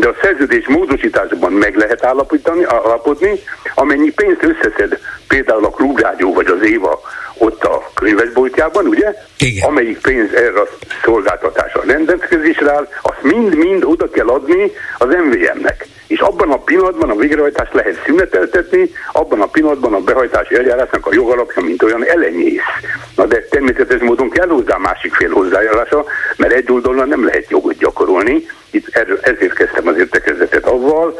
de 0.00 0.08
a 0.08 0.14
szerződés 0.22 0.66
módosításban 0.68 1.52
meg 1.52 1.76
lehet 1.76 2.04
állapítani, 2.04 2.64
állapodni, 2.64 3.40
amennyi 3.74 4.10
pénzt 4.10 4.42
összeszed 4.42 4.98
például 5.28 5.64
a 5.64 5.70
Klubrádió 5.70 6.32
vagy 6.32 6.46
az 6.46 6.62
Éva 6.62 7.00
ott 7.38 7.64
a 7.64 7.90
könyvesboltjában, 7.94 8.86
ugye? 8.86 9.14
Igen. 9.38 9.68
Amelyik 9.68 10.00
pénz 10.00 10.32
erre 10.34 10.60
a 10.60 10.68
szolgáltatásra 11.04 11.82
rendelkezésre 11.86 12.72
áll, 12.72 12.88
azt 13.02 13.22
mind-mind 13.22 13.84
oda 13.84 14.10
kell 14.10 14.28
adni 14.28 14.72
az 14.98 15.08
MVM-nek. 15.08 15.86
És 16.10 16.20
abban 16.20 16.50
a 16.50 16.58
pillanatban 16.58 17.10
a 17.10 17.14
végrehajtást 17.14 17.74
lehet 17.74 18.02
szüneteltetni, 18.04 18.90
abban 19.12 19.40
a 19.40 19.46
pillanatban 19.46 19.94
a 19.94 20.00
behajtási 20.00 20.54
eljárásnak 20.54 21.06
a 21.06 21.14
jogalapja, 21.14 21.62
mint 21.62 21.82
olyan 21.82 22.04
elenyész. 22.06 22.68
Na 23.16 23.26
de 23.26 23.42
természetes 23.50 24.00
módon 24.00 24.30
kell 24.30 24.48
hozzá 24.48 24.76
másik 24.76 25.14
fél 25.14 25.30
hozzájárása, 25.30 26.04
mert 26.36 26.52
egy 26.52 26.72
oldalon 26.72 27.08
nem 27.08 27.24
lehet 27.24 27.50
jogot 27.50 27.78
gyakorolni. 27.78 28.46
Itt 28.70 28.88
erről, 28.90 29.18
ezért 29.22 29.54
kezdtem 29.54 29.86
az 29.86 29.96
értekezetet 29.98 30.66
avval, 30.66 31.18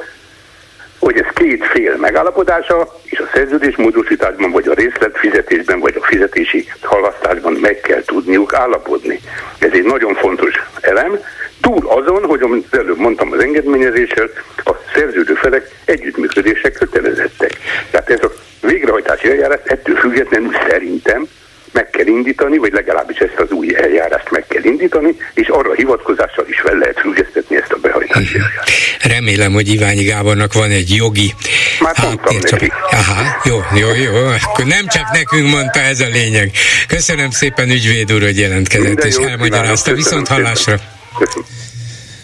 hogy 0.99 1.17
ez 1.17 1.35
két 1.35 1.65
fél 1.65 1.97
megállapodása, 1.97 2.95
és 3.05 3.19
a 3.19 3.31
szerződés 3.35 3.77
módosításban, 3.77 4.51
vagy 4.51 4.69
a 4.69 4.75
részletfizetésben, 4.75 5.81
vagy 5.81 5.97
a 6.01 6.05
fizetési 6.05 6.69
halasztásban 6.83 7.53
meg 7.53 7.81
kell 7.81 8.03
tudniuk 8.05 8.55
állapodni. 8.55 9.21
Ez 9.59 9.71
egy 9.73 9.85
nagyon 9.85 10.15
fontos 10.15 10.55
elem, 10.81 11.19
túl 11.61 11.89
azon, 11.89 12.25
hogy 12.25 12.41
amit 12.41 12.75
előbb 12.75 12.99
mondtam 12.99 13.33
az 13.33 13.43
engedményezéssel, 13.43 14.29
a 14.65 14.73
szerződő 14.95 15.35
felek 15.35 15.71
együttműködések 15.85 16.73
kötelezettek. 16.73 17.59
Tehát 17.91 18.11
ez 18.11 18.23
a 18.23 18.33
végrehajtási 18.67 19.31
eljárás 19.31 19.61
ettől 19.65 19.97
függetlenül 19.97 20.53
szerintem 20.69 21.29
meg 21.73 21.91
kell 21.91 22.07
indítani, 22.07 22.59
vagy 22.59 22.73
legalábbis 22.73 23.17
ezt 23.19 23.39
az 23.39 23.51
új 23.51 23.77
eljárást 23.77 24.31
meg 24.31 24.45
kell 24.49 24.65
indítani, 24.65 25.17
és 25.35 25.49
arra 25.49 25.73
hivatkozással 25.73 26.45
is 26.49 26.61
fel 26.61 26.77
lehet 26.77 27.01
függesztetni 27.01 27.57
ezt 27.57 27.73
a 27.73 27.77
behajtási 27.77 28.39
eljárást. 28.39 29.03
Remélem, 29.03 29.53
hogy 29.53 29.69
Iványi 29.69 30.03
Gábornak 30.03 30.53
van 30.53 30.71
egy 30.71 30.95
jogi 30.95 31.35
Már 31.81 31.97
háttércsap. 31.97 32.63
Aha, 32.91 33.41
jó, 33.45 33.59
jó, 33.75 33.89
jó. 33.95 34.27
Akkor 34.27 34.65
nem 34.65 34.87
csak 34.87 35.11
nekünk 35.13 35.51
mondta 35.51 35.81
ez 35.81 36.01
a 36.01 36.09
lényeg. 36.13 36.51
Köszönöm 36.89 37.31
szépen 37.31 37.71
ügyvéd 37.71 38.13
úr, 38.13 38.23
hogy 38.23 38.39
jelentkezett, 38.39 38.87
Minden 38.87 39.07
és 39.07 39.17
elmagyarázta. 39.17 39.95
Viszont 39.95 40.29
hallásra. 40.29 40.75
Köszönöm. 41.19 41.49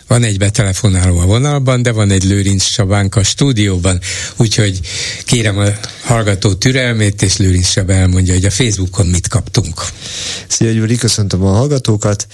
Van 0.07 0.23
egy 0.23 0.39
betelefonáló 0.39 1.19
a 1.19 1.25
vonalban, 1.25 1.83
de 1.83 1.93
van 1.93 2.11
egy 2.11 2.25
Lőrinc 2.25 2.65
Csabánk 2.65 3.17
a 3.17 3.23
stúdióban, 3.23 4.01
úgyhogy 4.37 4.81
kérem 5.25 5.59
a 5.59 5.67
hallgató 6.05 6.55
türelmét, 6.55 7.23
és 7.23 7.37
Lőrinc 7.37 7.73
Csaba 7.73 7.93
elmondja, 7.93 8.35
hogy 8.35 8.45
a 8.45 8.51
Facebookon 8.51 9.07
mit 9.07 9.29
kaptunk. 9.29 9.81
Szia 10.49 10.71
Gyuri, 10.71 10.97
köszöntöm 10.97 11.45
a 11.45 11.53
hallgatókat. 11.53 12.27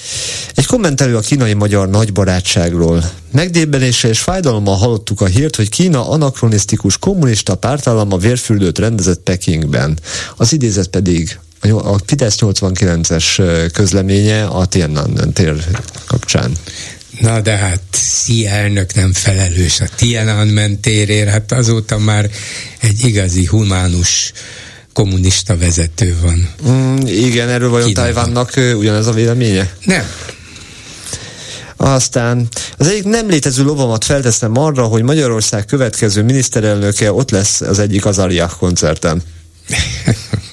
Egy 0.54 0.66
kommentelő 0.66 1.16
a 1.16 1.20
kínai-magyar 1.20 1.88
nagybarátságról. 1.88 3.10
Megdébbenéssel 3.32 4.10
és 4.10 4.18
fájdalommal 4.18 4.76
hallottuk 4.76 5.20
a 5.20 5.26
hírt, 5.26 5.56
hogy 5.56 5.68
Kína 5.68 6.08
anakronisztikus 6.08 6.98
kommunista 6.98 7.54
pártállam 7.54 8.12
a 8.12 8.16
vérfürdőt 8.16 8.78
rendezett 8.78 9.20
Pekingben. 9.20 9.98
Az 10.36 10.52
idézet 10.52 10.88
pedig 10.88 11.38
a 11.70 11.96
Fidesz 12.06 12.36
89-es 12.40 13.42
közleménye 13.72 14.44
a 14.44 14.66
Tiananmen 14.66 15.32
tér 15.32 15.54
kapcsán. 16.06 16.52
Na 17.20 17.40
de 17.40 17.56
hát 17.56 17.80
Xi 17.90 18.46
elnök 18.46 18.94
nem 18.94 19.12
felelős 19.12 19.80
a 19.80 19.86
Tiananmen 19.96 20.80
térért, 20.80 21.28
hát 21.28 21.52
azóta 21.52 21.98
már 21.98 22.30
egy 22.80 23.04
igazi 23.04 23.46
humánus 23.46 24.32
kommunista 24.92 25.56
vezető 25.56 26.16
van. 26.20 26.48
Mm, 26.68 26.96
igen, 27.06 27.48
erről 27.48 27.70
vajon 27.70 27.92
Tajvannak 27.92 28.52
ugyanez 28.56 29.06
a 29.06 29.12
véleménye? 29.12 29.74
Nem. 29.84 30.06
Aztán 31.76 32.48
az 32.76 32.86
egyik 32.86 33.04
nem 33.04 33.28
létező 33.28 33.62
lovamat 33.62 34.04
felteszem 34.04 34.58
arra, 34.58 34.84
hogy 34.84 35.02
Magyarország 35.02 35.64
következő 35.64 36.22
miniszterelnöke 36.22 37.12
ott 37.12 37.30
lesz 37.30 37.60
az 37.60 37.78
egyik 37.78 38.04
Azariah 38.04 38.56
koncerten. 38.58 39.22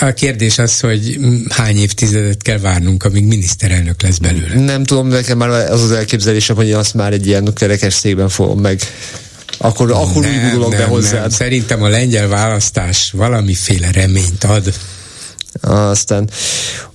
A 0.00 0.10
kérdés 0.10 0.58
az, 0.58 0.80
hogy 0.80 1.18
hány 1.48 1.76
évtizedet 1.76 2.42
kell 2.42 2.58
várnunk, 2.58 3.04
amíg 3.04 3.24
miniszterelnök 3.24 4.02
lesz 4.02 4.18
belőle. 4.18 4.60
Nem 4.60 4.84
tudom, 4.84 5.08
nekem 5.08 5.38
már 5.38 5.48
az 5.48 5.82
az 5.82 5.92
elképzelésem, 5.92 6.56
hogy 6.56 6.72
azt 6.72 6.94
már 6.94 7.12
egy 7.12 7.26
ilyen 7.26 7.54
kerekes 7.54 7.94
székben 7.94 8.28
fogom 8.28 8.60
meg 8.60 8.80
akkor, 9.58 9.90
akkor 9.90 10.22
nem, 10.22 10.34
úgy 10.34 10.50
gurulok 10.50 10.70
be 10.70 10.84
hozzád. 10.84 11.20
Nem. 11.20 11.30
Szerintem 11.30 11.82
a 11.82 11.88
lengyel 11.88 12.28
választás 12.28 13.10
valamiféle 13.12 13.90
reményt 13.90 14.44
ad. 14.44 14.74
Aztán 15.60 16.30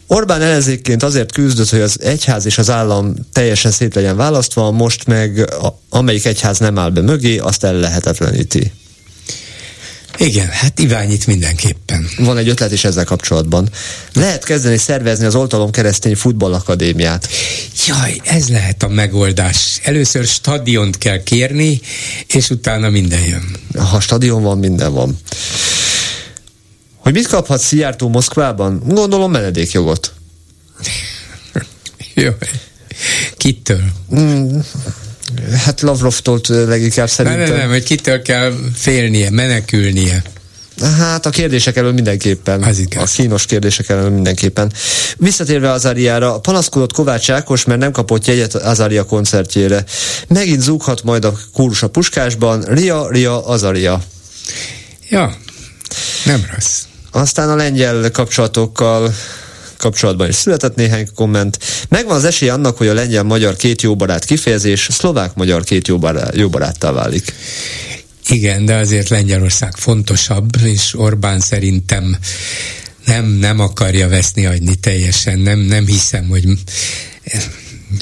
Orbán 0.07 0.41
ellenzékként 0.41 1.03
azért 1.03 1.31
küzdött, 1.31 1.69
hogy 1.69 1.80
az 1.80 2.01
egyház 2.01 2.45
és 2.45 2.57
az 2.57 2.69
állam 2.69 3.14
teljesen 3.34 3.72
szét 3.72 3.95
legyen 3.95 4.15
választva, 4.15 4.72
most 4.72 5.06
meg 5.06 5.53
amelyik 5.89 6.26
egyház 6.26 6.60
nem 6.60 6.77
áll 6.77 6.89
be 6.89 7.01
mögé, 7.01 7.38
azt 7.38 7.64
el 7.64 7.73
lehetetleníti. 7.73 8.72
Igen, 10.19 10.47
hát 10.47 10.79
Iványit 10.79 11.27
mindenképpen. 11.27 12.07
Van 12.17 12.37
egy 12.37 12.49
ötlet 12.49 12.71
is 12.71 12.83
ezzel 12.83 13.03
kapcsolatban. 13.05 13.69
Lehet 14.13 14.43
kezdeni 14.43 14.77
szervezni 14.77 15.25
az 15.25 15.35
Oltalom 15.35 15.71
Keresztény 15.71 16.15
Futballakadémiát. 16.15 17.27
Jaj, 17.87 18.21
ez 18.23 18.49
lehet 18.49 18.83
a 18.83 18.87
megoldás. 18.87 19.79
Először 19.83 20.25
stadiont 20.25 20.97
kell 20.97 21.23
kérni, 21.23 21.81
és 22.27 22.49
utána 22.49 22.89
minden 22.89 23.25
jön. 23.25 23.55
Ha 23.77 23.99
stadion 23.99 24.43
van, 24.43 24.57
minden 24.57 24.93
van. 24.93 25.17
Hogy 26.97 27.13
mit 27.13 27.27
kaphat 27.27 27.61
Szijjártó 27.61 28.09
Moszkvában? 28.09 28.81
Gondolom 28.85 29.31
menedékjogot. 29.31 30.13
Jó. 32.13 32.31
Kitől? 33.37 33.83
Mm, 34.15 34.59
Hát 35.65 35.81
Lavrovtól 35.81 36.41
leginkább 36.47 37.10
szerintem. 37.10 37.41
Nem, 37.41 37.49
nem, 37.49 37.60
nem, 37.60 37.69
hogy 37.69 37.84
kitől 37.84 38.22
kell 38.22 38.53
félnie, 38.76 39.30
menekülnie. 39.30 40.23
Hát 40.97 41.26
a 41.26 41.30
kérdések 41.30 41.76
elől 41.76 41.93
mindenképpen. 41.93 42.64
Az 42.64 42.80
igaz. 42.80 43.03
A 43.03 43.15
kínos 43.15 43.45
kérdések 43.45 43.89
elől 43.89 44.10
mindenképpen. 44.10 44.73
Visszatérve 45.18 45.72
Azáriára, 45.72 46.39
panaszkodott 46.39 46.93
Kovács 46.93 47.30
Ákos, 47.31 47.64
mert 47.64 47.80
nem 47.80 47.91
kapott 47.91 48.26
jegyet 48.26 48.56
Azária 48.56 49.03
koncertjére. 49.03 49.84
Megint 50.27 50.61
zúghat 50.61 51.03
majd 51.03 51.26
a 51.26 51.34
kórus 51.53 51.84
a 51.84 51.88
puskásban. 51.88 52.61
Ria, 52.61 53.07
Ria, 53.10 53.45
Azaria. 53.45 54.01
Ja, 55.10 55.38
nem 56.26 56.45
rossz. 56.53 56.81
Aztán 57.11 57.49
a 57.49 57.56
lengyel 57.56 58.11
kapcsolatokkal 58.11 59.14
kapcsolatban 59.80 60.27
is 60.27 60.35
született 60.35 60.76
néhány 60.76 61.07
komment. 61.15 61.60
Megvan 61.89 62.15
az 62.15 62.23
esély 62.23 62.49
annak, 62.49 62.77
hogy 62.77 62.88
a 62.88 62.93
lengyel-magyar 62.93 63.56
két 63.56 63.81
jó 63.81 63.95
barát 63.95 64.26
kifejezés 64.26 64.88
szlovák-magyar 64.91 65.64
két 65.64 65.88
jó, 65.88 65.97
barát, 65.97 66.35
jó 66.35 66.49
baráttá 66.49 66.91
válik. 66.91 67.34
Igen, 68.27 68.65
de 68.65 68.76
azért 68.76 69.10
Lengyelország 69.10 69.76
fontosabb, 69.76 70.49
és 70.64 70.99
Orbán 70.99 71.39
szerintem 71.39 72.18
nem, 73.06 73.26
nem 73.26 73.60
akarja 73.60 74.07
veszni 74.07 74.45
adni 74.45 74.76
teljesen. 74.76 75.39
Nem, 75.39 75.60
nem 75.60 75.85
hiszem, 75.85 76.27
hogy 76.27 76.45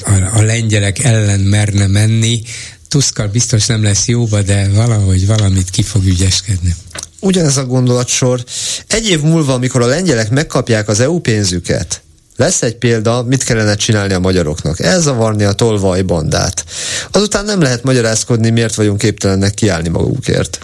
a, 0.04 0.38
a 0.38 0.42
lengyelek 0.42 1.04
ellen 1.04 1.40
merne 1.40 1.86
menni. 1.86 2.42
Tuszkal 2.88 3.26
biztos 3.26 3.66
nem 3.66 3.82
lesz 3.82 4.06
jóba, 4.06 4.42
de 4.42 4.68
valahogy 4.68 5.26
valamit 5.26 5.70
ki 5.70 5.82
fog 5.82 6.04
ügyeskedni. 6.04 6.74
Ugyanez 7.20 7.56
a 7.56 7.64
gondolatsor. 7.64 8.44
Egy 8.86 9.08
év 9.08 9.20
múlva, 9.20 9.52
amikor 9.52 9.82
a 9.82 9.86
lengyelek 9.86 10.30
megkapják 10.30 10.88
az 10.88 11.00
EU 11.00 11.18
pénzüket, 11.18 12.02
lesz 12.36 12.62
egy 12.62 12.76
példa, 12.76 13.22
mit 13.22 13.44
kellene 13.44 13.74
csinálni 13.74 14.12
a 14.12 14.18
magyaroknak. 14.18 14.80
Elzavarni 14.80 15.44
a 15.44 15.52
tolvaj 15.52 16.02
bandát. 16.02 16.64
Azután 17.10 17.44
nem 17.44 17.60
lehet 17.60 17.82
magyarázkodni, 17.82 18.50
miért 18.50 18.74
vagyunk 18.74 18.98
képtelenek 18.98 19.54
kiállni 19.54 19.88
magukért. 19.88 20.58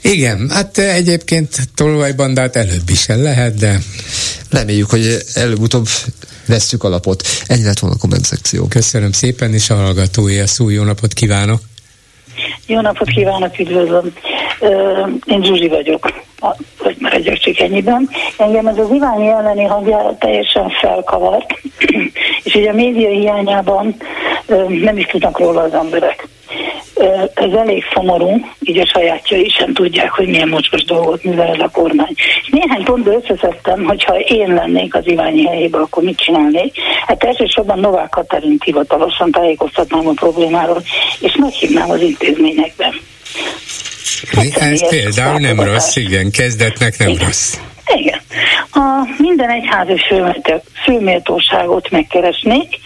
Igen, 0.00 0.50
hát 0.50 0.78
egyébként 0.78 1.68
tolvajbandát 1.74 2.56
előbb 2.56 2.90
is 2.90 3.08
el 3.08 3.18
lehet, 3.18 3.54
de... 3.54 3.82
Reméljük, 4.50 4.90
hogy 4.90 5.24
előbb-utóbb 5.34 5.88
vesszük 6.46 6.84
alapot. 6.84 7.26
Ennyi 7.46 7.64
lett 7.64 7.78
volna 7.78 7.96
a 7.96 7.98
komment 7.98 8.24
szekció. 8.24 8.66
Köszönöm 8.66 9.12
szépen, 9.12 9.54
és 9.54 9.70
a 9.70 9.74
hallgatói 9.74 10.38
a 10.38 10.46
szó. 10.46 10.68
Jó 10.68 10.82
napot 10.82 11.12
kívánok! 11.12 11.69
Jó 12.66 12.80
napot 12.80 13.08
kívánok, 13.08 13.58
üdvözlöm! 13.58 14.12
Én 15.24 15.42
Zsuzsi 15.42 15.68
vagyok, 15.68 16.12
hogy 16.78 16.96
maradjak 16.98 17.36
csak 17.36 17.58
ennyiben. 17.58 18.08
Engem 18.38 18.66
ez 18.66 18.78
az 18.78 18.90
Iványi 18.92 19.28
elleni 19.28 19.64
hangjára 19.64 20.16
teljesen 20.18 20.68
felkavart, 20.68 21.60
és 22.44 22.54
ugye 22.54 22.70
a 22.70 22.74
média 22.74 23.08
hiányában 23.08 23.96
nem 24.68 24.96
is 24.96 25.06
tudnak 25.06 25.38
róla 25.38 25.62
az 25.62 25.74
emberek 25.74 26.28
ez 27.34 27.52
elég 27.52 27.84
szomorú, 27.94 28.46
így 28.60 28.78
a 28.78 28.86
sajátjai 28.86 29.48
sem 29.48 29.72
tudják, 29.72 30.10
hogy 30.10 30.28
milyen 30.28 30.48
mocskos 30.48 30.84
dolgot 30.84 31.24
művel 31.24 31.54
ez 31.54 31.60
a 31.60 31.68
kormány. 31.72 32.14
Néhány 32.46 32.84
pontból 32.84 33.22
összeszedtem, 33.22 33.84
hogyha 33.84 34.18
én 34.18 34.54
lennék 34.54 34.94
az 34.94 35.06
Iványi 35.06 35.46
helyében, 35.46 35.80
akkor 35.80 36.02
mit 36.02 36.18
csinálnék? 36.18 36.74
Hát 37.06 37.24
elsősorban 37.24 37.78
Novák 37.78 38.08
Katarint 38.08 38.64
hivatalosan 38.64 39.30
tájékoztatnám 39.30 40.06
a 40.06 40.12
problémáról, 40.12 40.82
és 41.20 41.36
meghívnám 41.36 41.90
az 41.90 42.00
intézményekben. 42.00 42.94
Ez 44.54 44.88
például 44.88 45.38
nem 45.38 45.60
rossz, 45.60 45.96
igen, 45.96 46.30
kezdetnek 46.30 46.98
nem 46.98 47.16
rossz. 47.24 47.56
Igen. 47.94 48.20
A 48.72 49.14
minden 49.18 49.50
egyházi 49.50 50.00
főméltóságot 50.84 51.90
megkeresnék, 51.90 52.80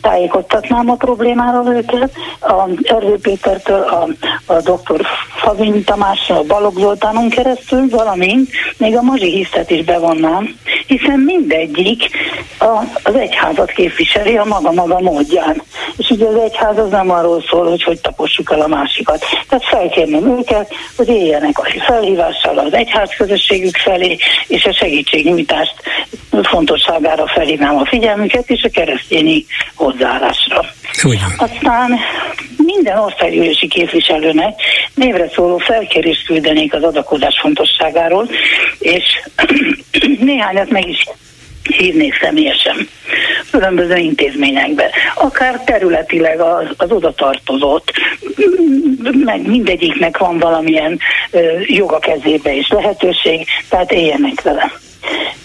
tájékoztatnám 0.00 0.90
a 0.90 0.94
problémáról 0.94 1.74
őket, 1.74 2.12
a 2.40 2.68
Erdő 2.82 3.18
Pétertől, 3.22 3.80
a, 3.80 4.08
a 4.52 4.60
dr. 4.60 5.06
Favin 5.36 5.84
Tamásra, 5.84 6.38
a 6.38 6.42
Balogh 6.42 6.80
Zoltánon 6.80 7.28
keresztül, 7.28 7.88
valamint 7.88 8.50
még 8.76 8.96
a 8.96 9.02
Mazsi 9.02 9.30
Hisztet 9.30 9.70
is 9.70 9.84
bevonnám, 9.84 10.56
hiszen 10.86 11.18
mindegyik 11.18 12.10
a, 12.58 12.84
az 13.02 13.14
egyházat 13.14 13.70
képviseli 13.70 14.36
a 14.36 14.44
maga-maga 14.44 15.00
módján. 15.00 15.62
És 15.96 16.10
ugye 16.10 16.26
az 16.26 16.36
egyház 16.36 16.78
az 16.78 16.90
nem 16.90 17.10
arról 17.10 17.42
szól, 17.50 17.68
hogy 17.68 17.82
hogy 17.82 18.00
tapossuk 18.00 18.52
el 18.52 18.60
a 18.60 18.66
másikat. 18.66 19.24
Tehát 19.48 19.64
felkérném 19.64 20.38
őket, 20.38 20.72
hogy 20.96 21.08
éljenek 21.08 21.58
a 21.58 21.66
felhívással 21.86 22.58
az 22.58 22.72
egyház 22.72 23.10
közösségük 23.16 23.76
felé, 23.76 24.18
és 24.46 24.64
a 24.64 24.72
segítségnyújtást 24.82 25.74
fontosságára 26.42 27.26
felhívnám 27.26 27.76
a 27.76 27.86
figyelmüket, 27.86 28.50
és 28.50 28.62
a 28.62 28.68
keresztényi 28.68 29.44
hozzáállásra. 29.74 30.64
Ugyan. 31.04 31.32
Aztán 31.36 31.98
minden 32.56 32.98
országgyűlési 32.98 33.68
képviselőnek 33.68 34.60
névre 34.94 35.28
szóló 35.34 35.58
felkérést 35.58 36.26
küldenék 36.26 36.74
az 36.74 36.82
adakozás 36.82 37.38
fontosságáról, 37.40 38.28
és 38.78 39.04
néhányat 40.20 40.70
meg 40.70 40.88
is 40.88 41.06
hívnék 41.62 42.18
személyesen 42.22 42.88
különböző 43.50 43.96
intézményekbe, 43.96 44.90
akár 45.14 45.60
területileg 45.64 46.40
az, 46.40 46.64
az 46.76 46.90
oda 46.90 47.14
tartozott, 47.14 47.92
meg 49.24 49.46
mindegyiknek 49.46 50.18
van 50.18 50.38
valamilyen 50.38 50.98
ö, 51.30 51.60
joga 51.66 51.98
kezébe 51.98 52.56
és 52.56 52.68
lehetőség, 52.68 53.46
tehát 53.68 53.92
éljenek 53.92 54.42
vele. 54.42 54.72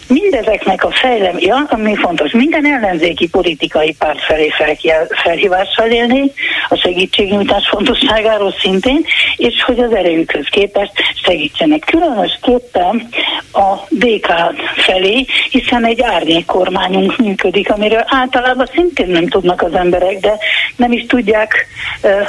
Mindezeknek 0.07 0.83
a 0.83 0.91
fejleménye, 0.91 1.65
ami 1.67 1.95
fontos, 1.95 2.31
minden 2.31 2.65
ellenzéki 2.65 3.29
politikai 3.29 3.95
párt 3.99 4.21
felé 4.21 4.49
fel, 4.49 5.07
felhívással 5.23 5.87
élni, 5.87 6.31
a 6.69 6.75
segítségnyújtás 6.75 7.67
fontosságáról 7.67 8.55
szintén, 8.59 9.05
és 9.35 9.63
hogy 9.63 9.79
az 9.79 9.93
erejükhöz 9.93 10.47
képest 10.49 10.91
segítsenek. 11.23 11.83
Különösképpen 11.85 13.09
a 13.51 13.75
DK 13.89 14.27
felé, 14.75 15.25
hiszen 15.49 15.85
egy 15.85 16.01
árnyék 16.01 16.45
kormányunk 16.45 17.17
működik, 17.17 17.71
amiről 17.71 18.03
általában 18.05 18.69
szintén 18.73 19.07
nem 19.07 19.27
tudnak 19.27 19.61
az 19.61 19.73
emberek, 19.73 20.19
de 20.19 20.37
nem 20.75 20.91
is 20.91 21.05
tudják, 21.05 21.67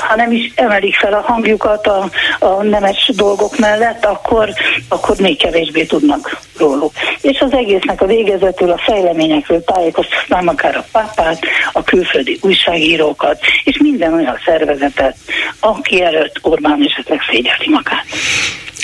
ha 0.09 0.17
nem 0.17 0.33
is 0.33 0.53
emelik 0.55 0.95
fel 0.95 1.13
a 1.13 1.21
hangjukat 1.27 1.87
a, 1.87 2.11
a 2.39 2.63
nemes 2.63 3.11
dolgok 3.17 3.59
mellett, 3.59 4.05
akkor, 4.05 4.49
akkor 4.89 5.17
még 5.19 5.39
kevésbé 5.39 5.85
tudnak 5.85 6.41
róluk. 6.59 6.93
És 7.21 7.39
az 7.41 7.53
egésznek 7.53 8.01
a 8.01 8.07
végezetül 8.07 8.71
a 8.71 8.79
fejleményekről 8.79 9.65
tájékoztatnám 9.65 10.49
akár 10.49 10.77
a 10.77 10.87
pápát, 10.93 11.39
a 11.73 11.83
külföldi 11.83 12.39
újságírókat, 12.41 13.41
és 13.65 13.79
minden 13.79 14.15
olyan 14.15 14.39
szervezetet, 14.45 15.17
aki 15.61 16.03
előtt 16.03 16.39
Orbán 16.43 16.85
esetleg 16.87 17.21
szégyelti 17.31 17.71
magát. 17.71 18.05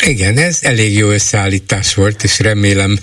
Igen, 0.07 0.39
ez 0.39 0.59
elég 0.63 0.97
jó 0.97 1.09
összeállítás 1.09 1.95
volt, 1.95 2.23
és 2.23 2.41
remélem 2.41 2.99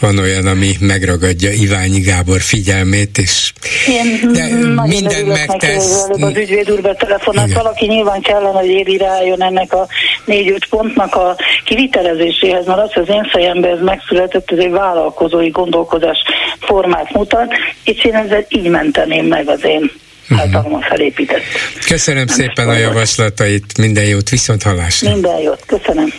van 0.00 0.18
olyan, 0.18 0.46
ami 0.46 0.72
megragadja 0.80 1.50
Iványi 1.50 2.00
Gábor 2.00 2.40
figyelmét, 2.40 3.18
és 3.18 3.52
Én 3.88 4.32
de 4.32 4.46
mindent 4.82 5.26
megtesz. 5.26 6.06
Az 6.08 6.36
ügyvéd 6.36 6.70
úr 6.70 6.80
betelefonált, 6.80 7.52
valaki 7.52 7.86
nyilván 7.86 8.20
kellene, 8.20 8.58
hogy 8.58 8.68
éri 8.68 8.96
rájön 8.96 9.42
ennek 9.42 9.72
a 9.72 9.86
négy-öt 10.24 10.66
pontnak 10.68 11.14
a 11.14 11.36
kivitelezéséhez, 11.64 12.66
mert 12.66 12.78
az, 12.78 12.90
az 12.94 13.08
én 13.08 13.28
fejemben 13.32 13.70
ez 13.70 13.82
megszületett, 13.82 14.50
egy 14.50 14.70
vállalkozói 14.76 15.48
gondolkodás 15.48 16.18
formát 16.60 17.12
mutat, 17.12 17.52
és 17.84 18.04
én 18.04 18.14
ezzel 18.14 18.44
így 18.48 18.68
menteném 18.68 19.26
meg 19.26 19.48
az 19.48 19.64
én 19.64 19.90
általában 20.28 20.80
felépített. 20.80 21.42
Köszönöm 21.86 22.24
Nem 22.24 22.36
szépen 22.36 22.68
a 22.68 22.76
javaslatait, 22.76 23.78
minden 23.78 24.04
jót, 24.04 24.28
viszont 24.28 24.62
hallásra. 24.62 25.10
Minden 25.10 25.38
jót, 25.40 25.62
köszönöm. 25.66 26.12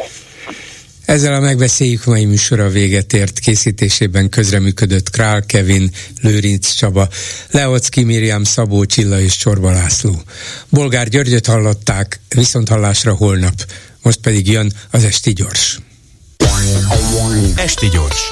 Ezzel 1.05 1.33
a 1.33 1.39
megbeszéljük 1.39 2.05
mai 2.05 2.25
műsora 2.25 2.69
véget 2.69 3.13
ért 3.13 3.39
készítésében 3.39 4.29
közreműködött 4.29 5.09
Král 5.09 5.43
Kevin, 5.45 5.89
Lőrinc 6.21 6.71
Csaba, 6.71 7.07
Leocki 7.51 8.03
Miriam, 8.03 8.43
Szabó 8.43 8.85
Csilla 8.85 9.19
és 9.19 9.37
Csorba 9.37 9.71
László. 9.71 10.21
Bolgár 10.69 11.07
Györgyöt 11.07 11.45
hallották, 11.45 12.19
viszont 12.35 12.69
hallásra 12.69 13.15
holnap. 13.15 13.53
Most 14.01 14.19
pedig 14.19 14.51
jön 14.51 14.71
az 14.91 15.03
Esti 15.03 15.33
Gyors. 15.33 15.79
Esti 17.55 17.89
Gyors, 17.89 18.31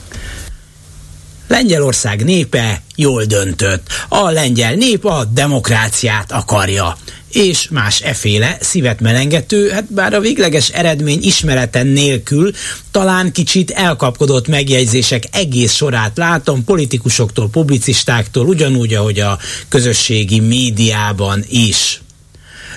Lengyelország 1.51 2.23
népe 2.23 2.81
jól 2.95 3.23
döntött. 3.23 3.87
A 4.09 4.29
lengyel 4.29 4.73
nép 4.73 5.05
a 5.05 5.25
demokráciát 5.25 6.31
akarja 6.31 6.97
és 7.31 7.67
más 7.69 8.01
eféle 8.01 8.57
szívet 8.59 8.99
melengető, 8.99 9.69
hát 9.69 9.93
bár 9.93 10.13
a 10.13 10.19
végleges 10.19 10.69
eredmény 10.69 11.23
ismereten 11.23 11.87
nélkül 11.87 12.51
talán 12.91 13.31
kicsit 13.31 13.71
elkapkodott 13.71 14.47
megjegyzések 14.47 15.23
egész 15.31 15.73
sorát 15.73 16.17
látom 16.17 16.63
politikusoktól, 16.63 17.49
publicistáktól, 17.49 18.47
ugyanúgy, 18.47 18.93
ahogy 18.93 19.19
a 19.19 19.39
közösségi 19.69 20.39
médiában 20.39 21.43
is 21.49 22.00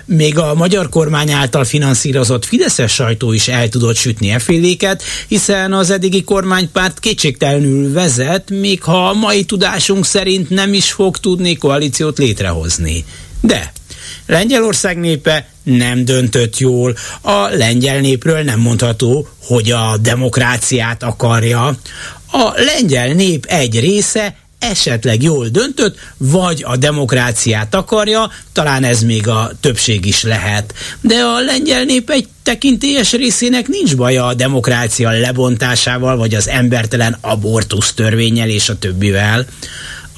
még 0.07 0.39
a 0.39 0.55
magyar 0.55 0.89
kormány 0.89 1.31
által 1.31 1.65
finanszírozott 1.65 2.45
Fideszes 2.45 2.93
sajtó 2.93 3.33
is 3.33 3.49
el 3.49 3.69
tudott 3.69 3.97
sütni 3.97 4.31
eféléket, 4.31 5.03
hiszen 5.29 5.73
az 5.73 5.91
eddigi 5.91 6.25
kormánypárt 6.25 7.01
kétségtelenül 7.01 7.93
vezet, 7.93 8.51
még 8.51 8.83
ha 8.83 9.09
a 9.09 9.13
mai 9.13 9.45
tudásunk 9.45 10.07
szerint 10.07 10.51
nem 10.51 10.75
is 10.75 10.93
fog 10.93 11.17
tudni 11.17 11.57
koalíciót 11.57 12.19
létrehozni. 12.19 13.05
De 13.41 13.73
Lengyelország 14.27 14.99
népe 14.99 15.49
nem 15.63 16.05
döntött 16.05 16.59
jól. 16.59 16.97
A 17.21 17.49
lengyel 17.49 18.01
népről 18.01 18.43
nem 18.43 18.61
mondható, 18.61 19.29
hogy 19.43 19.71
a 19.71 19.97
demokráciát 20.01 21.03
akarja. 21.03 21.77
A 22.31 22.53
lengyel 22.57 23.09
nép 23.09 23.45
egy 23.45 23.81
része 23.81 24.37
esetleg 24.71 25.23
jól 25.23 25.49
döntött, 25.49 25.99
vagy 26.17 26.65
a 26.67 26.77
demokráciát 26.77 27.75
akarja, 27.75 28.31
talán 28.53 28.85
ez 28.85 29.03
még 29.03 29.29
a 29.29 29.51
többség 29.61 30.07
is 30.07 30.23
lehet. 30.23 30.75
De 31.01 31.15
a 31.15 31.41
lengyel 31.41 31.85
nép 31.85 32.11
egy 32.11 32.29
tekintélyes 32.43 33.13
részének 33.13 33.69
nincs 33.69 33.97
baja 33.97 34.27
a 34.27 34.35
demokrácia 34.35 35.11
lebontásával, 35.11 36.17
vagy 36.17 36.35
az 36.35 36.49
embertelen 36.49 37.19
abortusz 37.21 37.93
törvényel 37.93 38.49
és 38.49 38.69
a 38.69 38.79
többivel 38.79 39.47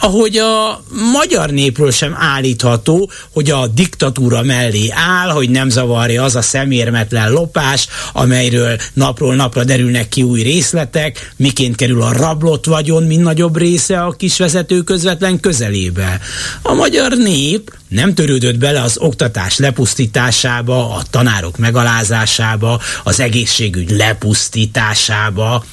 ahogy 0.01 0.37
a 0.37 0.83
magyar 1.13 1.51
népről 1.51 1.91
sem 1.91 2.17
állítható, 2.19 3.11
hogy 3.33 3.51
a 3.51 3.67
diktatúra 3.67 4.43
mellé 4.43 4.89
áll, 4.91 5.29
hogy 5.29 5.51
nem 5.51 5.69
zavarja 5.69 6.23
az 6.23 6.37
a 6.37 6.43
szemérmetlen 6.43 7.33
lopás, 7.33 7.89
amelyről 8.13 8.79
napról 8.93 9.35
napra 9.35 9.65
derülnek 9.65 10.09
ki 10.09 10.23
új 10.23 10.43
részletek, 10.43 11.33
miként 11.37 11.77
kerül 11.77 12.03
a 12.03 12.13
rablott 12.13 12.65
vagyon 12.65 13.03
mind 13.03 13.23
nagyobb 13.23 13.57
része 13.57 14.01
a 14.01 14.11
kisvezető 14.11 14.83
közvetlen 14.83 15.41
közelébe. 15.41 16.21
A 16.63 16.75
magyar 16.75 17.17
nép 17.17 17.75
nem 17.89 18.15
törődött 18.15 18.59
bele 18.59 18.83
az 18.83 18.99
oktatás 18.99 19.59
lepusztításába, 19.59 20.95
a 20.95 21.03
tanárok 21.11 21.59
megalázásába, 21.59 22.81
az 23.05 23.21
egészségügy 23.21 23.91
lepusztításába, 23.91 25.65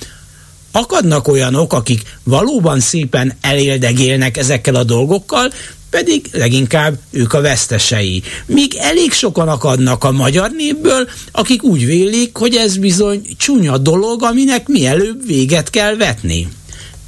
akadnak 0.76 1.28
olyanok, 1.28 1.74
akik 1.74 2.02
valóban 2.24 2.80
szépen 2.80 3.34
eléldegélnek 3.42 4.38
ezekkel 4.38 4.76
a 4.76 4.84
dolgokkal, 4.84 5.52
pedig 5.90 6.30
leginkább 6.32 6.98
ők 7.12 7.34
a 7.34 7.42
vesztesei. 7.42 8.24
Míg 8.46 8.76
elég 8.76 9.12
sokan 9.12 9.48
akadnak 9.48 10.04
a 10.04 10.12
magyar 10.12 10.52
népből, 10.52 11.10
akik 11.32 11.64
úgy 11.64 11.86
vélik, 11.86 12.38
hogy 12.38 12.56
ez 12.56 12.78
bizony 12.78 13.28
csúnya 13.38 13.78
dolog, 13.78 14.24
aminek 14.24 14.68
mielőbb 14.68 15.26
véget 15.26 15.70
kell 15.70 15.96
vetni. 15.96 16.48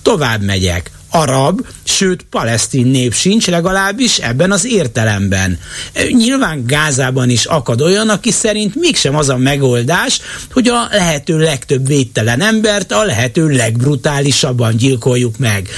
Tovább 0.02 0.42
megyek 0.42 0.92
arab, 1.16 1.66
sőt 1.84 2.26
palesztin 2.30 2.88
nép 2.88 3.14
sincs, 3.14 3.48
legalábbis 3.48 4.18
ebben 4.18 4.52
az 4.52 4.66
értelemben. 4.66 5.60
Nyilván 6.10 6.64
Gázában 6.66 7.30
is 7.30 7.46
akad 7.46 7.82
olyan, 7.82 8.10
aki 8.10 8.32
szerint 8.32 8.76
mégsem 8.76 9.16
az 9.16 9.30
a 9.30 9.38
megoldás, 9.38 10.20
hogy 10.52 10.68
a 10.68 10.88
lehető 10.92 11.38
legtöbb 11.38 11.88
védtelen 11.88 12.42
embert 12.42 12.92
a 12.92 13.04
lehető 13.04 13.48
legbrutálisabban 13.48 14.78
gyilkoljuk 14.78 15.38
meg 15.38 15.70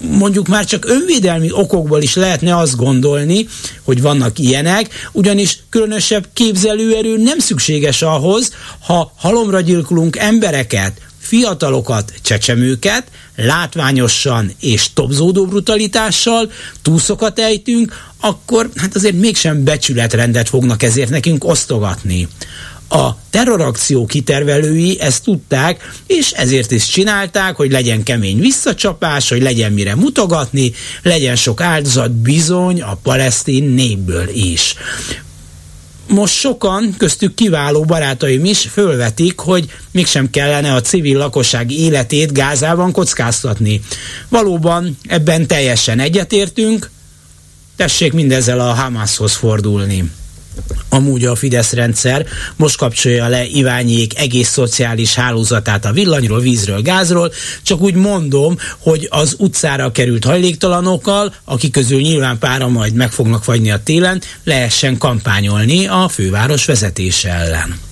mondjuk 0.00 0.48
már 0.48 0.64
csak 0.64 0.84
önvédelmi 0.88 1.52
okokból 1.52 2.02
is 2.02 2.14
lehetne 2.14 2.56
azt 2.56 2.76
gondolni, 2.76 3.48
hogy 3.84 4.02
vannak 4.02 4.38
ilyenek, 4.38 5.08
ugyanis 5.12 5.58
különösebb 5.70 6.26
képzelőerő 6.32 7.16
nem 7.16 7.38
szükséges 7.38 8.02
ahhoz, 8.02 8.52
ha 8.86 9.12
halomra 9.16 9.60
gyilkolunk 9.60 10.16
embereket, 10.16 10.92
fiatalokat, 11.28 12.12
csecsemőket, 12.22 13.04
látványosan 13.36 14.52
és 14.60 14.92
topzódó 14.92 15.46
brutalitással 15.46 16.50
túszokat 16.82 17.38
ejtünk, 17.38 17.94
akkor 18.20 18.70
hát 18.76 18.96
azért 18.96 19.14
mégsem 19.14 19.64
becsületrendet 19.64 20.48
fognak 20.48 20.82
ezért 20.82 21.10
nekünk 21.10 21.44
osztogatni. 21.44 22.28
A 22.88 23.08
terrorakció 23.30 24.06
kitervelői 24.06 25.00
ezt 25.00 25.22
tudták, 25.22 25.90
és 26.06 26.30
ezért 26.30 26.70
is 26.70 26.86
csinálták, 26.86 27.56
hogy 27.56 27.70
legyen 27.70 28.02
kemény 28.02 28.40
visszacsapás, 28.40 29.28
hogy 29.28 29.42
legyen 29.42 29.72
mire 29.72 29.94
mutogatni, 29.94 30.72
legyen 31.02 31.36
sok 31.36 31.60
áldozat 31.60 32.12
bizony 32.12 32.82
a 32.82 32.94
palesztin 33.02 33.64
népből 33.64 34.28
is 34.28 34.74
most 36.08 36.34
sokan, 36.34 36.94
köztük 36.98 37.34
kiváló 37.34 37.84
barátaim 37.84 38.44
is 38.44 38.60
fölvetik, 38.72 39.38
hogy 39.38 39.70
mégsem 39.90 40.30
kellene 40.30 40.74
a 40.74 40.80
civil 40.80 41.18
lakosság 41.18 41.70
életét 41.70 42.32
Gázában 42.32 42.92
kockáztatni. 42.92 43.80
Valóban 44.28 44.98
ebben 45.08 45.46
teljesen 45.46 46.00
egyetértünk, 46.00 46.90
tessék 47.76 48.12
mindezzel 48.12 48.60
a 48.60 48.72
Hamashoz 48.74 49.34
fordulni. 49.34 50.10
Amúgy 50.88 51.24
a 51.24 51.34
Fidesz 51.34 51.72
rendszer 51.72 52.26
most 52.56 52.76
kapcsolja 52.76 53.28
le 53.28 53.46
Iványék 53.46 54.18
egész 54.18 54.48
szociális 54.48 55.14
hálózatát 55.14 55.84
a 55.84 55.92
villanyról, 55.92 56.40
vízről, 56.40 56.82
gázról, 56.82 57.32
csak 57.62 57.80
úgy 57.80 57.94
mondom, 57.94 58.56
hogy 58.78 59.06
az 59.10 59.34
utcára 59.38 59.92
került 59.92 60.24
hajléktalanokkal, 60.24 61.34
akik 61.44 61.72
közül 61.72 62.00
nyilván 62.00 62.38
pára 62.38 62.68
majd 62.68 62.94
meg 62.94 63.10
fognak 63.10 63.44
fagyni 63.44 63.70
a 63.70 63.82
télen, 63.82 64.22
lehessen 64.44 64.98
kampányolni 64.98 65.86
a 65.86 66.08
főváros 66.08 66.64
vezetése 66.64 67.30
ellen. 67.30 67.87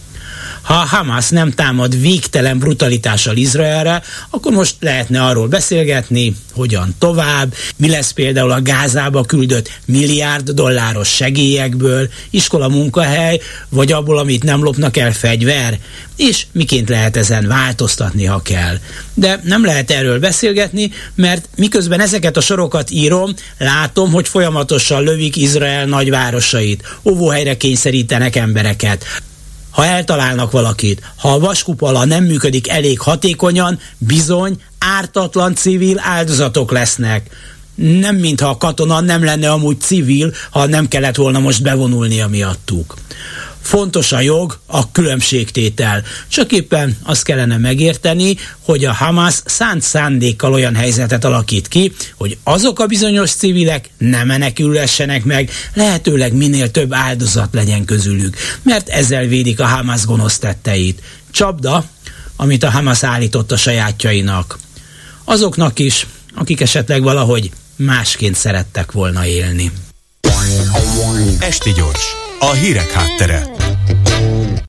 Ha 0.67 0.75
a 0.75 0.87
Hamas 0.97 1.29
nem 1.29 1.51
támad 1.51 2.01
végtelen 2.01 2.59
brutalitással 2.59 3.37
Izraelre, 3.37 4.03
akkor 4.31 4.53
most 4.53 4.75
lehetne 4.81 5.25
arról 5.25 5.49
beszélgetni, 5.49 6.37
hogyan 6.53 6.95
tovább, 6.99 7.55
mi 7.77 7.89
lesz 7.89 8.11
például 8.11 8.51
a 8.51 8.63
Gázába 8.63 9.23
küldött 9.23 9.71
milliárd 9.85 10.51
dolláros 10.51 11.09
segélyekből, 11.09 12.09
iskola 12.31 12.69
munkahely, 12.69 13.41
vagy 13.69 13.93
abból, 13.93 14.19
amit 14.19 14.43
nem 14.43 14.63
lopnak 14.63 14.97
el 14.97 15.13
fegyver, 15.13 15.79
és 16.17 16.47
miként 16.53 16.89
lehet 16.89 17.17
ezen 17.17 17.47
változtatni, 17.47 18.25
ha 18.25 18.43
kell. 18.43 18.79
De 19.15 19.41
nem 19.45 19.65
lehet 19.65 19.91
erről 19.91 20.19
beszélgetni, 20.19 20.91
mert 21.15 21.49
miközben 21.57 22.01
ezeket 22.01 22.37
a 22.37 22.41
sorokat 22.41 22.91
írom, 22.91 23.35
látom, 23.59 24.13
hogy 24.13 24.29
folyamatosan 24.29 25.03
lövik 25.03 25.37
Izrael 25.37 25.85
nagyvárosait, 25.85 26.99
óvóhelyre 27.05 27.57
kényszerítenek 27.57 28.37
embereket 28.37 29.05
ha 29.77 29.85
eltalálnak 29.85 30.51
valakit, 30.51 31.03
ha 31.17 31.33
a 31.33 31.39
vaskupala 31.39 32.05
nem 32.05 32.25
működik 32.25 32.69
elég 32.69 33.01
hatékonyan, 33.01 33.79
bizony 33.99 34.57
ártatlan 34.79 35.55
civil 35.55 35.99
áldozatok 35.99 36.71
lesznek. 36.71 37.31
Nem 37.75 38.17
mintha 38.17 38.49
a 38.49 38.57
katona 38.57 39.01
nem 39.01 39.25
lenne 39.25 39.51
amúgy 39.51 39.81
civil, 39.81 40.33
ha 40.51 40.67
nem 40.67 40.89
kellett 40.89 41.15
volna 41.15 41.39
most 41.39 41.63
bevonulnia 41.63 42.29
miattuk. 42.29 42.95
Fontos 43.67 44.13
a 44.13 44.21
jog, 44.21 44.59
a 44.67 44.91
különbségtétel. 44.93 46.03
Csak 46.29 46.53
éppen 46.53 46.97
azt 47.03 47.23
kellene 47.23 47.57
megérteni, 47.57 48.37
hogy 48.61 48.85
a 48.85 48.93
Hamas 48.93 49.35
szánt 49.45 49.83
szándékkal 49.83 50.53
olyan 50.53 50.75
helyzetet 50.75 51.25
alakít 51.25 51.69
ki, 51.69 51.93
hogy 52.17 52.39
azok 52.43 52.81
a 52.81 52.87
bizonyos 52.87 53.31
civilek 53.31 53.91
ne 53.99 54.25
menekülhessenek 54.25 55.25
meg, 55.25 55.51
lehetőleg 55.75 56.33
minél 56.33 56.71
több 56.71 56.93
áldozat 56.93 57.49
legyen 57.53 57.85
közülük, 57.85 58.37
mert 58.63 58.89
ezzel 58.89 59.25
védik 59.25 59.61
a 59.61 59.67
Hamas 59.67 60.05
gonosz 60.05 60.39
tetteit. 60.39 61.03
Csapda, 61.31 61.85
amit 62.37 62.63
a 62.63 62.71
Hamas 62.71 63.03
állított 63.03 63.53
a 63.53 63.57
sajátjainak. 63.57 64.59
Azoknak 65.25 65.79
is, 65.79 66.07
akik 66.35 66.61
esetleg 66.61 67.03
valahogy 67.03 67.51
másként 67.77 68.35
szerettek 68.35 68.93
volna 68.93 69.27
élni. 69.27 69.73
Esti 71.39 71.73
gyors, 71.73 72.26
a 72.39 72.53
hírek 72.53 72.91
háttere. 72.91 73.47